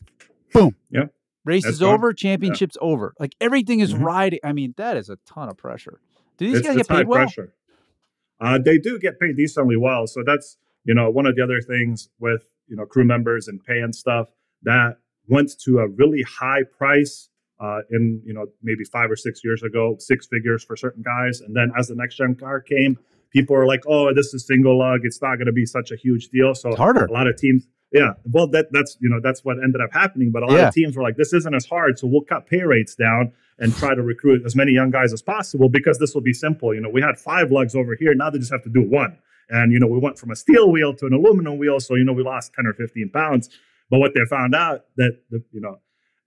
Boom. 0.51 0.75
Yeah. 0.89 1.05
Race 1.43 1.61
That's 1.63 1.75
is 1.75 1.79
gone. 1.81 1.93
over, 1.93 2.11
championship's 2.13 2.77
over. 2.81 3.13
Like 3.19 3.35
everything 3.39 3.81
is 3.81 3.93
Mhm. 3.93 4.01
riding. 4.03 4.39
I 4.43 4.51
mean, 4.53 4.73
that 4.77 4.97
is 4.97 5.11
a 5.11 5.17
ton 5.27 5.47
of 5.47 5.57
pressure. 5.57 5.99
Do 6.37 6.47
these 6.47 6.57
it's, 6.57 6.67
guys 6.67 6.77
it's 6.77 6.87
get 6.87 6.97
paid 6.97 7.07
well? 7.07 7.19
pressure. 7.19 7.53
Uh, 8.41 8.57
they 8.57 8.79
do 8.79 8.97
get 8.97 9.19
paid 9.19 9.37
decently 9.37 9.77
well. 9.77 10.07
So 10.07 10.23
that's 10.25 10.57
you 10.83 10.95
know 10.95 11.11
one 11.11 11.27
of 11.27 11.35
the 11.35 11.43
other 11.43 11.61
things 11.61 12.09
with 12.19 12.49
you 12.67 12.75
know 12.75 12.87
crew 12.87 13.05
members 13.05 13.47
and 13.47 13.63
pay 13.63 13.79
and 13.81 13.93
stuff 13.93 14.29
that 14.65 14.97
went 15.27 15.51
to 15.65 15.79
a 15.79 15.87
really 15.87 16.21
high 16.23 16.61
price 16.77 17.29
uh, 17.59 17.79
in 17.91 18.21
you 18.25 18.33
know 18.33 18.45
maybe 18.61 18.83
five 18.83 19.09
or 19.09 19.15
six 19.15 19.41
years 19.43 19.63
ago, 19.63 19.95
six 19.99 20.27
figures 20.27 20.63
for 20.63 20.75
certain 20.75 21.01
guys, 21.03 21.39
and 21.41 21.55
then 21.55 21.71
as 21.77 21.87
the 21.87 21.95
next 21.95 22.15
gen 22.17 22.35
car 22.35 22.59
came, 22.59 22.97
people 23.31 23.55
were 23.55 23.65
like, 23.65 23.83
"Oh, 23.87 24.13
this 24.13 24.33
is 24.33 24.45
single 24.45 24.77
lug. 24.77 25.01
It's 25.03 25.21
not 25.21 25.35
going 25.37 25.47
to 25.47 25.53
be 25.53 25.65
such 25.65 25.91
a 25.91 25.95
huge 25.95 26.29
deal." 26.29 26.53
So 26.53 26.69
It's 26.69 26.77
harder. 26.77 27.05
a 27.05 27.11
lot 27.11 27.27
of 27.27 27.37
teams 27.37 27.65
yeah 27.91 28.13
well 28.33 28.47
that 28.47 28.65
that's 28.71 28.97
you 28.99 29.07
know 29.07 29.19
that's 29.21 29.45
what 29.45 29.57
ended 29.63 29.79
up 29.79 29.91
happening 29.93 30.31
but 30.31 30.41
a 30.41 30.47
lot 30.47 30.55
Yeah. 30.57 30.67
of 30.69 30.73
teams 30.73 30.97
were 30.97 31.03
like 31.03 31.17
this 31.17 31.31
isn't 31.33 31.53
as 31.53 31.67
hard 31.67 31.99
so 31.99 32.07
we'll 32.07 32.23
cut 32.23 32.47
pay 32.47 32.63
rates 32.63 32.95
down 32.95 33.31
and 33.59 33.73
try 33.75 33.93
to 33.93 34.01
recruit 34.01 34.41
as 34.43 34.55
many 34.55 34.71
young 34.71 34.89
guys 34.89 35.13
as 35.13 35.21
possible 35.21 35.69
because 35.69 35.99
this 35.99 36.15
will 36.15 36.23
be 36.23 36.33
simple 36.33 36.73
you 36.73 36.81
know 36.81 36.89
we 36.89 36.99
had 36.99 37.15
five 37.15 37.51
lugs 37.51 37.75
over 37.75 37.95
here 37.95 38.15
now 38.15 38.31
they 38.31 38.39
just 38.39 38.51
have 38.51 38.63
to 38.63 38.69
do 38.71 38.81
one 38.81 39.15
and 39.49 39.71
you 39.71 39.77
know 39.79 39.85
we 39.85 39.99
went 39.99 40.17
from 40.17 40.31
a 40.31 40.35
steel 40.35 40.71
wheel 40.71 40.95
to 40.95 41.05
an 41.05 41.13
aluminum 41.13 41.59
wheel 41.59 41.79
so 41.79 41.93
you 41.93 42.03
know 42.03 42.11
we 42.11 42.23
lost 42.23 42.53
10 42.55 42.65
or 42.65 42.73
15 42.73 43.09
pounds 43.09 43.49
but 43.89 43.99
what 43.99 44.11
they 44.13 44.21
found 44.29 44.55
out 44.55 44.81
that 44.97 45.19
the 45.29 45.43
you 45.51 45.61
know 45.61 45.79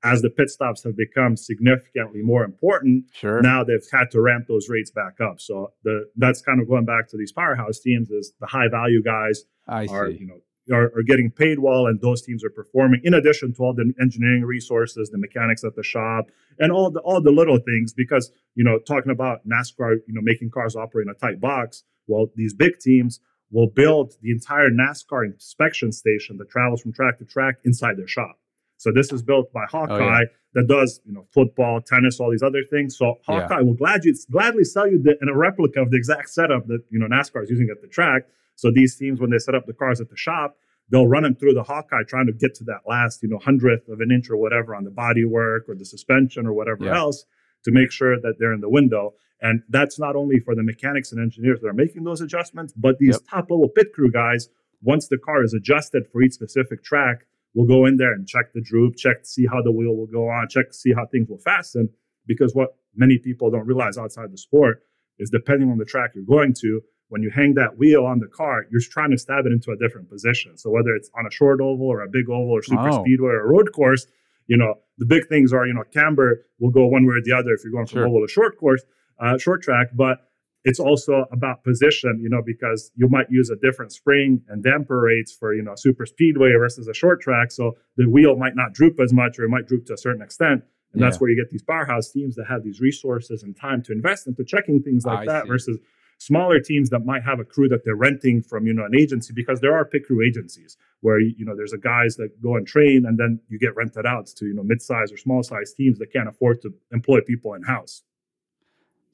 as 0.05 0.23
the 0.23 0.31
pit 0.31 0.49
stops 0.49 0.85
have 0.85 0.97
become 0.97 1.37
significantly 1.37 2.23
more 2.23 2.45
important 2.45 3.05
Sure. 3.13 3.41
now 3.43 3.65
they've 3.65 3.85
had 3.93 4.11
to 4.13 4.21
ramp 4.21 4.47
those 4.49 4.69
rates 4.69 4.91
back 4.91 5.21
up 5.21 5.41
so 5.41 5.73
the 5.85 6.09
that's 6.17 6.41
kind 6.41 6.61
of 6.61 6.69
going 6.69 6.85
back 6.85 7.09
to 7.11 7.17
these 7.17 7.33
powerhouse 7.33 7.81
teams 7.81 8.11
is 8.11 8.33
the 8.41 8.47
high 8.47 8.69
value 8.69 9.03
guys 9.03 9.45
I 9.67 9.87
are 9.87 10.11
see. 10.11 10.19
you 10.19 10.27
know 10.27 10.41
are, 10.71 10.93
are 10.97 11.03
getting 11.03 11.31
paid 11.31 11.59
well 11.61 11.87
and 11.87 12.01
those 12.03 12.21
teams 12.23 12.45
are 12.45 12.51
performing 12.51 13.01
in 13.03 13.15
addition 13.15 13.55
to 13.55 13.63
all 13.63 13.75
the 13.75 13.91
engineering 14.01 14.45
resources 14.45 15.11
the 15.11 15.19
mechanics 15.19 15.65
at 15.65 15.75
the 15.75 15.83
shop 15.83 16.27
and 16.59 16.71
all 16.71 16.91
the 16.91 17.01
all 17.01 17.21
the 17.23 17.31
little 17.33 17.59
things 17.59 17.93
because 17.93 18.31
you 18.55 18.63
know 18.63 18.79
talking 18.79 19.11
about 19.11 19.39
nascar 19.49 19.95
you 20.07 20.15
know 20.15 20.21
making 20.23 20.51
cars 20.51 20.77
operate 20.77 21.07
in 21.07 21.11
a 21.11 21.15
tight 21.15 21.41
box 21.41 21.83
well 22.07 22.27
these 22.37 22.55
big 22.55 22.79
teams 22.79 23.19
will 23.51 23.69
build 23.69 24.15
the 24.23 24.31
entire 24.31 24.69
nascar 24.71 25.25
inspection 25.25 25.91
station 25.93 26.37
that 26.39 26.51
travels 26.51 26.83
from 26.83 26.93
track 26.93 27.19
to 27.19 27.25
track 27.25 27.57
inside 27.65 27.97
their 27.97 28.09
shop 28.09 28.39
so 28.77 28.93
this 28.93 29.13
is 29.13 29.23
built 29.23 29.53
by 29.53 29.65
oh, 29.65 29.67
hawkeye 29.87 30.25
that 30.55 30.67
does 30.67 31.01
you 31.05 31.13
know 31.13 31.27
football 31.33 31.81
tennis 31.81 32.21
all 32.21 32.31
these 32.31 32.43
other 32.43 32.63
things 32.71 32.97
so 32.97 33.15
Yeah. 33.29 33.41
hawkeye 33.43 33.61
will 33.63 33.75
gladly 33.75 34.13
gladly 34.31 34.65
sell 34.65 34.87
you 34.91 35.03
the, 35.03 35.17
in 35.23 35.29
a 35.29 35.37
replica 35.37 35.81
of 35.81 35.91
the 35.91 35.97
exact 35.97 36.31
setup 36.31 36.67
that 36.67 36.83
you 36.91 36.99
know 36.99 37.07
nascar 37.07 37.43
is 37.43 37.51
using 37.51 37.69
at 37.71 37.81
the 37.81 37.89
track 37.89 38.23
so 38.57 38.73
these 38.75 38.97
teams, 38.97 39.21
when 39.21 39.31
they 39.31 39.39
set 39.39 39.55
up 39.55 39.67
the 39.67 39.73
cars 39.73 40.01
at 40.01 40.11
the 40.11 40.17
shop, 40.17 40.57
they'll 40.91 41.07
run 41.07 41.23
them 41.23 41.37
through 41.37 41.55
the 41.55 41.63
Hawkeye, 41.63 42.03
trying 42.09 42.27
to 42.27 42.33
get 42.33 42.57
to 42.57 42.65
that 42.65 42.81
last, 42.89 43.23
you 43.23 43.29
know, 43.29 43.39
hundredth 43.39 43.89
of 43.89 44.01
an 44.01 44.11
inch 44.11 44.29
or 44.31 44.37
whatever 44.37 44.75
on 44.75 44.83
the 44.83 44.91
body 44.91 45.25
work 45.25 45.69
or 45.69 45.77
the 45.77 45.85
suspension 45.85 46.45
or 46.45 46.53
whatever 46.53 46.87
Yeah. 46.87 46.97
else 46.99 47.25
to 47.67 47.71
make 47.71 47.93
sure 47.93 48.19
that 48.21 48.35
they're 48.41 48.53
in 48.53 48.61
the 48.61 48.69
window. 48.69 49.15
And 49.41 49.63
that's 49.69 49.99
not 49.99 50.17
only 50.17 50.41
for 50.41 50.55
the 50.55 50.63
mechanics 50.63 51.13
and 51.13 51.21
engineers 51.21 51.61
that 51.61 51.69
are 51.69 51.73
making 51.73 52.05
those 52.05 52.21
adjustments, 52.21 52.73
but 52.77 52.99
these 52.99 53.15
Yep. 53.17 53.29
top 53.31 53.51
level 53.51 53.69
pit 53.69 53.93
crew 53.93 54.11
guys, 54.11 54.49
once 54.83 55.09
the 55.09 55.19
car 55.19 55.43
is 55.45 55.55
adjusted 55.55 56.09
for 56.11 56.23
each 56.23 56.33
specific 56.33 56.83
track, 56.83 57.27
will 57.55 57.67
go 57.67 57.87
in 57.87 57.97
there 57.97 58.13
and 58.13 58.27
check 58.27 58.53
the 58.53 58.61
droop, 58.61 58.97
check 58.97 59.23
to 59.23 59.29
see 59.29 59.47
how 59.47 59.63
the 59.63 59.73
wheel 59.73 59.97
will 59.97 60.07
go 60.07 60.29
on, 60.29 60.49
check 60.49 60.69
to 60.69 60.75
see 60.77 60.93
how 60.93 61.07
things 61.07 61.29
will 61.29 61.39
fasten. 61.39 61.89
Because 62.27 62.55
what 62.55 62.77
many 62.95 63.17
people 63.19 63.51
don't 63.51 63.67
realize 63.67 63.97
outside 63.97 64.31
the 64.33 64.39
sport 64.39 64.83
is 65.19 65.31
depending 65.31 65.71
on 65.71 65.79
the 65.79 65.85
track 65.85 66.11
you're 66.15 66.25
going 66.25 66.53
to, 66.55 66.81
when 67.09 67.23
you 67.23 67.31
hang 67.31 67.55
that 67.55 67.79
wheel 67.79 68.05
on 68.05 68.19
the 68.19 68.27
car, 68.27 68.67
you're 68.71 68.83
trying 68.83 69.11
to 69.11 69.19
stab 69.19 69.47
it 69.47 69.53
into 69.53 69.71
a 69.71 69.77
different 69.77 70.11
position. 70.11 70.59
So 70.59 70.69
whether 70.71 70.95
it's 70.95 71.11
on 71.19 71.27
a 71.27 71.31
short 71.31 71.61
oval 71.61 71.87
or 71.87 72.03
a 72.03 72.09
big 72.09 72.29
oval 72.29 72.51
or 72.51 72.63
super 72.63 72.91
Oh. 72.91 73.01
speedway 73.01 73.31
or 73.31 73.41
a 73.41 73.47
road 73.49 73.73
course, 73.73 74.07
you 74.47 74.57
know, 74.59 74.75
the 74.99 75.07
big 75.07 75.27
things 75.29 75.53
are, 75.53 75.67
you 75.67 75.73
know, 75.75 75.85
camber 75.93 76.45
will 76.59 76.71
go 76.71 76.87
one 76.87 77.07
way 77.07 77.15
or 77.15 77.23
the 77.25 77.33
other 77.33 77.53
if 77.55 77.65
you're 77.65 77.73
going 77.73 77.87
from 77.87 77.99
Sure. 78.01 78.07
oval 78.09 78.27
to 78.27 78.31
short 78.31 78.59
course, 78.59 78.85
uh, 79.21 79.39
short 79.39 79.63
track, 79.63 79.89
but 79.95 80.19
it's 80.65 80.81
also 80.81 81.25
about 81.33 81.65
position, 81.65 82.19
you 82.21 82.29
know, 82.29 82.43
because 82.45 82.91
you 82.95 83.09
might 83.09 83.31
use 83.31 83.49
a 83.49 83.57
different 83.57 83.93
spring 83.93 84.43
and 84.49 84.63
damper 84.63 85.01
rates 85.01 85.33
for, 85.33 85.55
you 85.55 85.63
know, 85.63 85.73
a 85.73 85.77
super 85.79 86.05
speedway 86.05 86.53
versus 86.59 86.89
a 86.89 86.95
short 86.95 87.21
track. 87.21 87.53
So 87.53 87.77
the 87.97 88.07
wheel 88.07 88.37
might 88.37 88.57
not 88.57 88.75
droop 88.75 89.01
as 89.01 89.13
much 89.13 89.39
or 89.39 89.45
it 89.45 89.49
might 89.49 89.67
droop 89.67 89.87
to 89.87 89.95
a 89.95 89.99
certain 89.99 90.21
extent. 90.21 90.65
And 90.95 91.03
that's 91.03 91.21
where 91.21 91.31
you 91.31 91.37
get 91.37 91.51
these 91.51 91.63
powerhouse 91.63 92.11
teams 92.11 92.35
that 92.37 92.47
have 92.49 92.65
these 92.65 92.81
resources 92.81 93.43
and 93.43 93.55
time 93.57 93.83
to 93.85 93.93
invest 93.93 94.27
into 94.27 94.43
checking 94.43 94.83
things 94.83 95.05
like 95.05 95.21
I 95.21 95.27
that 95.27 95.43
see. 95.45 95.49
versus 95.49 95.79
smaller 96.19 96.61
teams 96.61 96.91
that 96.91 97.01
might 97.05 97.23
have 97.23 97.39
a 97.39 97.45
crew 97.45 97.69
that 97.69 97.85
they're 97.85 97.95
renting 97.95 98.43
from, 98.43 98.67
you 98.67 98.73
know, 98.73 98.85
an 98.85 98.97
agency 98.99 99.33
because 99.35 99.61
there 99.61 99.75
are 99.75 99.85
pit 99.85 100.05
crew 100.07 100.27
agencies 100.27 100.77
where, 101.01 101.21
you 101.21 101.45
know, 101.45 101.55
there's 101.55 101.75
a 101.75 101.79
guys 101.79 102.17
that 102.17 102.43
go 102.43 102.57
and 102.57 102.67
train 102.67 103.05
and 103.07 103.19
then 103.19 103.39
you 103.49 103.59
get 103.59 103.77
rented 103.77 104.07
out 104.07 104.27
to, 104.27 104.47
you 104.47 104.55
know, 104.55 104.63
mid-size 104.65 105.13
or 105.13 105.17
small 105.17 105.43
size 105.43 105.73
teams 105.73 105.99
that 105.99 106.13
can't 106.13 106.29
afford 106.29 106.61
to 106.63 106.75
employ 106.91 107.21
people 107.21 107.55
in-house. 107.55 108.03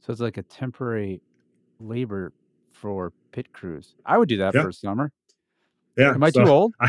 So 0.04 0.12
it's 0.12 0.20
like 0.20 0.36
a 0.36 0.42
temporary 0.42 1.22
labor 1.80 2.32
for 2.72 3.12
pit 3.32 3.52
crews. 3.52 3.94
I 4.04 4.18
would 4.18 4.28
do 4.28 4.36
that 4.38 4.54
Yeah. 4.54 4.62
for 4.62 4.68
a 4.68 4.72
summer. 4.72 5.12
Yeah. 5.96 6.10
Am 6.14 6.22
I 6.22 6.30
so- 6.30 6.44
too 6.44 6.50
old? 6.50 6.74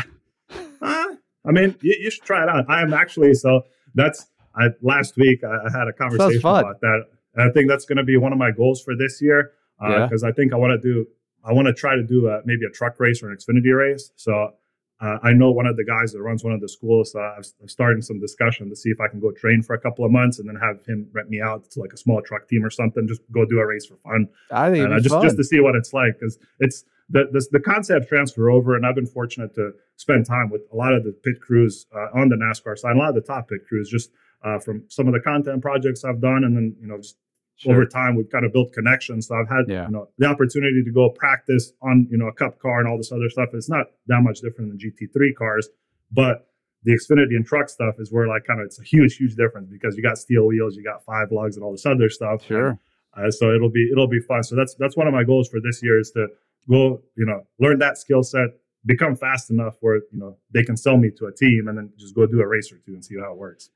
Uh, 0.82 1.04
I 1.44 1.52
mean, 1.52 1.74
you, 1.80 1.96
you 1.98 2.10
should 2.10 2.22
try 2.22 2.42
it 2.42 2.48
out. 2.48 2.66
I 2.68 2.82
am 2.82 2.92
actually 2.92 3.32
so 3.34 3.62
that's 3.94 4.26
I 4.54 4.68
last 4.82 5.16
week 5.16 5.42
I, 5.42 5.48
I 5.66 5.76
had 5.78 5.88
a 5.88 5.92
conversation 5.92 6.38
about 6.40 6.80
that. 6.82 7.04
And 7.34 7.48
I 7.50 7.52
think 7.52 7.68
that's 7.68 7.84
going 7.86 7.96
to 7.96 8.04
be 8.04 8.16
one 8.18 8.32
of 8.32 8.38
my 8.38 8.50
goals 8.50 8.82
for 8.82 8.94
this 8.94 9.20
year 9.22 9.52
Yeah. 9.82 10.04
because 10.06 10.22
I 10.22 10.32
think 10.32 10.52
I 10.52 10.56
want 10.56 10.80
to 10.80 10.88
do 10.88 11.06
I 11.44 11.52
want 11.52 11.66
to 11.66 11.72
try 11.72 11.96
to 11.96 12.02
do 12.02 12.28
a, 12.28 12.42
maybe 12.44 12.64
a 12.66 12.70
truck 12.70 13.00
race 13.00 13.22
or 13.22 13.30
an 13.30 13.36
Xfinity 13.38 13.74
race. 13.76 14.12
So 14.16 14.52
uh, 15.00 15.18
I 15.22 15.32
know 15.32 15.50
one 15.50 15.66
of 15.66 15.76
the 15.76 15.84
guys 15.84 16.12
that 16.12 16.22
runs 16.22 16.42
one 16.42 16.54
of 16.54 16.60
the 16.60 16.68
schools. 16.68 17.12
So 17.12 17.20
I've, 17.20 17.46
I'm 17.60 17.68
starting 17.68 18.00
some 18.00 18.18
discussion 18.18 18.70
to 18.70 18.76
see 18.76 18.88
if 18.88 19.00
I 19.00 19.08
can 19.08 19.20
go 19.20 19.30
train 19.30 19.62
for 19.62 19.74
a 19.74 19.80
couple 19.80 20.04
of 20.04 20.10
months 20.10 20.38
and 20.38 20.48
then 20.48 20.56
have 20.56 20.84
him 20.86 21.08
rent 21.12 21.28
me 21.28 21.40
out 21.40 21.70
to 21.72 21.80
like 21.80 21.92
a 21.92 21.98
small 21.98 22.22
truck 22.22 22.48
team 22.48 22.64
or 22.64 22.70
something. 22.70 23.06
Just 23.06 23.20
go 23.30 23.44
do 23.44 23.58
a 23.58 23.66
race 23.66 23.86
for 23.86 23.96
fun 23.96 24.28
I 24.50 24.70
think 24.70 24.90
uh, 24.90 24.96
just 24.98 25.10
fun. 25.10 25.22
just 25.22 25.36
to 25.36 25.44
see 25.44 25.60
what 25.60 25.74
it's 25.74 25.92
like 25.92 26.18
because 26.18 26.38
it's 26.60 26.84
the, 27.08 27.28
the 27.30 27.46
the 27.52 27.60
concept 27.60 28.08
transfer 28.08 28.50
over, 28.50 28.74
and 28.74 28.84
I've 28.84 28.94
been 28.94 29.06
fortunate 29.06 29.54
to 29.54 29.72
spend 29.96 30.26
time 30.26 30.50
with 30.50 30.62
a 30.72 30.76
lot 30.76 30.92
of 30.92 31.04
the 31.04 31.12
pit 31.12 31.40
crews 31.40 31.86
uh, 31.94 32.18
on 32.18 32.28
the 32.28 32.36
NASCAR 32.36 32.76
side, 32.76 32.96
a 32.96 32.98
lot 32.98 33.10
of 33.10 33.14
the 33.14 33.20
top 33.20 33.48
pit 33.48 33.60
crews, 33.68 33.88
just 33.88 34.10
uh, 34.44 34.58
from 34.58 34.84
some 34.88 35.06
of 35.06 35.14
the 35.14 35.20
content 35.20 35.62
projects 35.62 36.04
I've 36.04 36.20
done, 36.20 36.44
and 36.44 36.56
then 36.56 36.74
you 36.80 36.88
know 36.88 36.96
just 36.98 37.16
Sure. 37.58 37.72
over 37.72 37.86
time 37.86 38.16
we've 38.16 38.28
kind 38.30 38.44
of 38.44 38.52
built 38.52 38.72
connections. 38.72 39.26
So 39.28 39.34
I've 39.34 39.48
had 39.48 39.64
Yeah. 39.68 39.86
you 39.86 39.92
know 39.92 40.08
the 40.18 40.26
opportunity 40.26 40.82
to 40.84 40.90
go 40.90 41.08
practice 41.10 41.72
on 41.82 42.06
you 42.10 42.18
know 42.18 42.26
a 42.28 42.32
Cup 42.32 42.58
car 42.58 42.78
and 42.80 42.88
all 42.88 42.96
this 42.98 43.10
other 43.12 43.30
stuff. 43.30 43.48
It's 43.54 43.68
not 43.70 43.86
that 44.08 44.20
much 44.22 44.40
different 44.40 44.70
than 44.70 44.78
GT3 44.78 45.34
cars, 45.34 45.68
but 46.12 46.48
the 46.84 46.92
Xfinity 46.92 47.34
and 47.34 47.44
truck 47.46 47.68
stuff 47.68 47.94
is 47.98 48.12
where 48.12 48.28
like 48.28 48.44
kind 48.44 48.60
of 48.60 48.66
it's 48.66 48.78
a 48.80 48.84
huge 48.84 49.16
huge 49.16 49.34
difference 49.36 49.68
because 49.70 49.96
you 49.96 50.02
got 50.02 50.18
steel 50.18 50.46
wheels, 50.46 50.76
you 50.76 50.84
got 50.84 51.04
five 51.04 51.32
lugs, 51.32 51.56
and 51.56 51.64
all 51.64 51.72
this 51.72 51.86
other 51.86 52.08
stuff. 52.10 52.44
Sure. 52.44 52.78
uh, 53.16 53.30
so 53.30 53.52
it'll 53.54 53.70
be 53.70 53.88
it'll 53.90 54.06
be 54.06 54.20
fun. 54.20 54.42
So 54.42 54.54
that's 54.54 54.74
that's 54.74 54.96
one 54.96 55.06
of 55.06 55.14
my 55.14 55.24
goals 55.24 55.48
for 55.48 55.60
this 55.60 55.82
year 55.82 55.98
is 55.98 56.10
to 56.12 56.28
go 56.68 57.00
you 57.16 57.24
know 57.26 57.46
learn 57.58 57.78
that 57.78 57.96
skill 57.96 58.22
set, 58.22 58.50
become 58.84 59.16
fast 59.16 59.50
enough 59.50 59.76
where 59.80 59.96
you 60.12 60.18
know 60.18 60.36
they 60.52 60.62
can 60.62 60.76
sell 60.76 60.98
me 60.98 61.10
to 61.16 61.26
a 61.26 61.32
team, 61.32 61.68
and 61.68 61.78
then 61.78 61.90
just 61.96 62.14
go 62.14 62.26
do 62.26 62.40
a 62.40 62.46
race 62.46 62.70
or 62.70 62.76
two 62.84 62.92
and 62.92 63.02
see 63.04 63.16
how 63.18 63.32
it 63.32 63.38
works. 63.38 63.70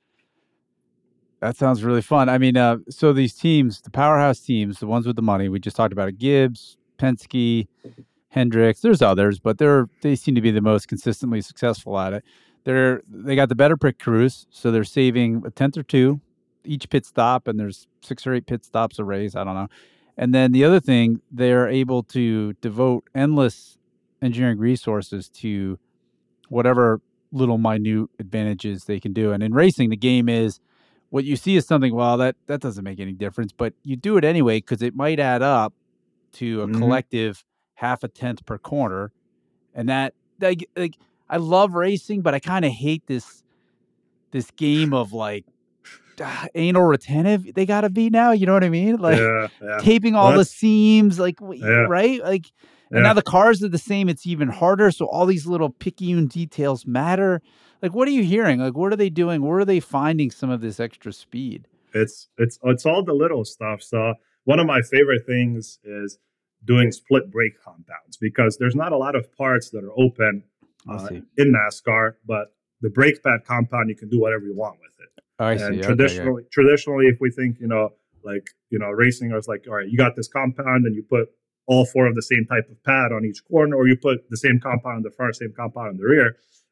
That 1.41 1.57
sounds 1.57 1.83
really 1.83 2.03
fun. 2.03 2.29
I 2.29 2.39
mean, 2.39 2.57
uh, 2.57 2.79
so 2.91 3.13
these 3.13 3.35
teams, 3.35 3.81
the 3.81 3.91
powerhouse 3.91 4.41
teams, 4.41 4.79
the 4.79 4.87
ones 4.87 5.07
with 5.07 5.17
the 5.17 5.23
money, 5.23 5.49
we 5.49 5.59
just 5.59 5.77
talked 5.77 5.93
about 5.93 6.09
it, 6.09 6.19
Gibbs, 6.19 6.77
Penske, 6.99 7.67
Hendricks. 8.29 8.81
There's 8.81 9.01
others, 9.03 9.39
but 9.39 9.59
they're 9.59 9.89
they 10.03 10.17
seem 10.17 10.35
to 10.35 10.41
be 10.41 10.51
the 10.51 10.61
most 10.61 10.87
consistently 10.89 11.41
successful 11.41 11.99
at 11.99 12.13
it. 12.13 12.25
They're 12.65 13.03
they 13.09 13.37
got 13.37 13.49
the 13.49 13.55
better 13.55 13.77
pit 13.77 13.99
crews, 13.99 14.47
so 14.51 14.71
they're 14.71 14.85
saving 14.85 15.43
a 15.47 15.51
tenth 15.51 15.79
or 15.79 15.83
two 15.83 16.21
each 16.65 16.89
pit 16.91 17.07
stop, 17.07 17.49
and 17.49 17.59
there's 17.59 17.87
six 18.03 18.27
or 18.27 18.35
eight 18.35 18.47
pit 18.47 18.65
stops 18.65 18.99
a 18.99 19.05
race. 19.05 19.35
I 19.35 19.45
don't 19.45 19.55
know. 19.55 19.69
And 20.17 20.35
then 20.35 20.53
the 20.53 20.65
other 20.65 20.81
thing, 20.81 21.21
they're 21.31 21.69
able 21.69 22.03
to 22.05 22.53
devote 22.55 23.05
endless 23.15 23.79
engineering 24.21 24.59
resources 24.59 25.29
to 25.31 25.79
whatever 26.49 27.01
little 27.33 27.59
minute 27.59 28.11
advantages 28.19 28.85
they 28.85 29.01
can 29.01 29.13
do. 29.13 29.33
And 29.33 29.43
in 29.43 29.55
racing, 29.55 29.91
the 29.91 29.97
game 29.97 30.29
is 30.29 30.61
what 31.11 31.25
you 31.25 31.37
see 31.37 31.57
is 31.57 31.67
something. 31.67 31.95
Well, 31.95 32.17
that 32.19 32.37
that 32.47 32.61
doesn't 32.61 32.83
make 32.85 32.99
any 33.01 33.13
difference, 33.13 33.53
but 33.53 33.75
you 33.85 33.97
do 33.97 34.17
it 34.17 34.25
anyway 34.25 34.59
because 34.59 34.83
it 34.83 34.95
might 34.95 35.21
add 35.21 35.43
up 35.43 35.75
to 36.35 36.63
a 36.63 36.67
Mhm. 36.69 36.79
collective 36.79 37.45
half 37.75 38.03
a 38.03 38.09
tenth 38.09 38.45
per 38.47 38.59
corner, 38.59 39.13
and 39.75 39.89
that 39.89 40.15
like 40.41 40.69
like 40.77 40.97
I 41.29 41.37
love 41.37 41.75
racing, 41.75 42.23
but 42.23 42.35
I 42.35 42.39
kind 42.41 42.65
of 42.65 42.73
hate 42.73 43.03
this 43.07 43.43
this 44.33 44.51
game 44.53 44.93
of 44.95 45.13
like 45.13 45.45
ah, 46.21 46.47
anal 46.55 46.83
retentive. 46.85 47.55
They 47.55 47.67
got 47.67 47.83
to 47.83 47.91
be 47.91 48.11
now. 48.11 48.31
You 48.33 48.47
know 48.47 48.53
what 48.55 48.65
I 48.65 48.69
mean? 48.71 48.97
Like 48.97 49.19
yeah, 49.19 49.49
yeah, 49.63 49.79
taping 49.81 50.15
Well, 50.15 50.25
all 50.27 50.33
the 50.35 50.45
seams, 50.45 51.19
like 51.19 51.37
Yeah. 51.41 51.87
right, 51.89 52.23
like. 52.23 52.47
And 52.91 52.99
yeah. 52.99 53.09
now 53.09 53.13
the 53.13 53.23
cars 53.23 53.63
are 53.63 53.69
the 53.69 53.79
same. 53.79 54.09
It's 54.09 54.27
even 54.27 54.49
harder. 54.49 54.91
So 54.91 55.07
all 55.07 55.27
these 55.27 55.47
little 55.47 55.71
picayune 55.71 56.27
details 56.27 56.87
matter. 56.87 57.41
Like, 57.83 57.95
what 57.95 58.09
are 58.09 58.13
you 58.13 58.25
hearing? 58.25 58.61
Like, 58.61 58.77
what 58.77 58.93
are 58.93 58.97
they 58.97 59.11
doing? 59.11 59.43
Where 59.43 59.61
are 59.61 59.65
they 59.65 59.81
finding 59.81 60.31
some 60.31 60.51
of 60.51 60.61
this 60.61 60.81
extra 60.81 61.13
speed? 61.13 61.67
it's 61.95 62.29
it's 62.39 62.59
it's 62.65 62.87
all 62.87 63.05
the 63.05 63.13
little 63.13 63.45
stuff. 63.45 63.83
So 63.83 64.15
one 64.45 64.61
of 64.61 64.67
my 64.67 64.81
favorite 64.83 65.27
things 65.27 65.79
is 65.85 66.19
doing 66.65 66.93
split 66.93 67.31
brake 67.31 67.63
compounds 67.63 68.17
because 68.21 68.59
there's 68.59 68.77
not 68.77 68.93
a 68.93 68.97
lot 68.97 69.17
of 69.17 69.35
parts 69.37 69.71
that 69.71 69.85
are 69.85 69.93
open 69.99 70.45
uh, 70.89 71.09
in 71.37 71.55
NASCAR, 71.55 72.15
but 72.27 72.55
the 72.81 72.91
brake 72.91 73.23
pad 73.23 73.41
compound 73.47 73.89
you 73.89 73.97
can 73.97 74.09
do 74.09 74.21
whatever 74.21 74.45
you 74.45 74.55
want 74.55 74.79
with 74.81 74.93
it. 75.01 75.25
Oh, 75.39 75.45
I 75.45 75.53
and 75.53 75.61
see. 75.61 75.67
Okay, 75.67 75.77
yeah. 75.77 75.83
traditionally, 75.83 76.43
traditionally, 76.51 77.07
if 77.07 77.19
we 77.21 77.31
think, 77.31 77.59
you 77.61 77.67
know, 77.67 77.91
like, 78.23 78.51
you 78.69 78.79
know, 78.79 78.89
racing, 78.89 79.33
I 79.33 79.37
was 79.37 79.49
like, 79.49 79.65
all 79.69 79.75
right, 79.75 79.89
you 79.89 79.97
got 79.97 80.17
this 80.17 80.29
compound 80.29 80.85
and 80.85 80.95
you 80.95 81.03
put 81.03 81.29
all 81.71 81.85
four 81.87 82.07
of 82.09 82.17
the 82.17 82.23
same 82.33 82.45
type 82.53 82.69
of 82.69 82.83
pad 82.83 83.13
on 83.13 83.25
each 83.25 83.41
corner, 83.51 83.77
or 83.77 83.87
you 83.87 83.97
put 83.97 84.29
the 84.29 84.37
same 84.37 84.59
compound 84.61 84.97
in 84.99 85.03
the 85.05 85.15
front, 85.19 85.37
same 85.37 85.53
compound 85.57 85.89
in 85.93 85.97
the 85.99 86.05
rear. 86.05 86.29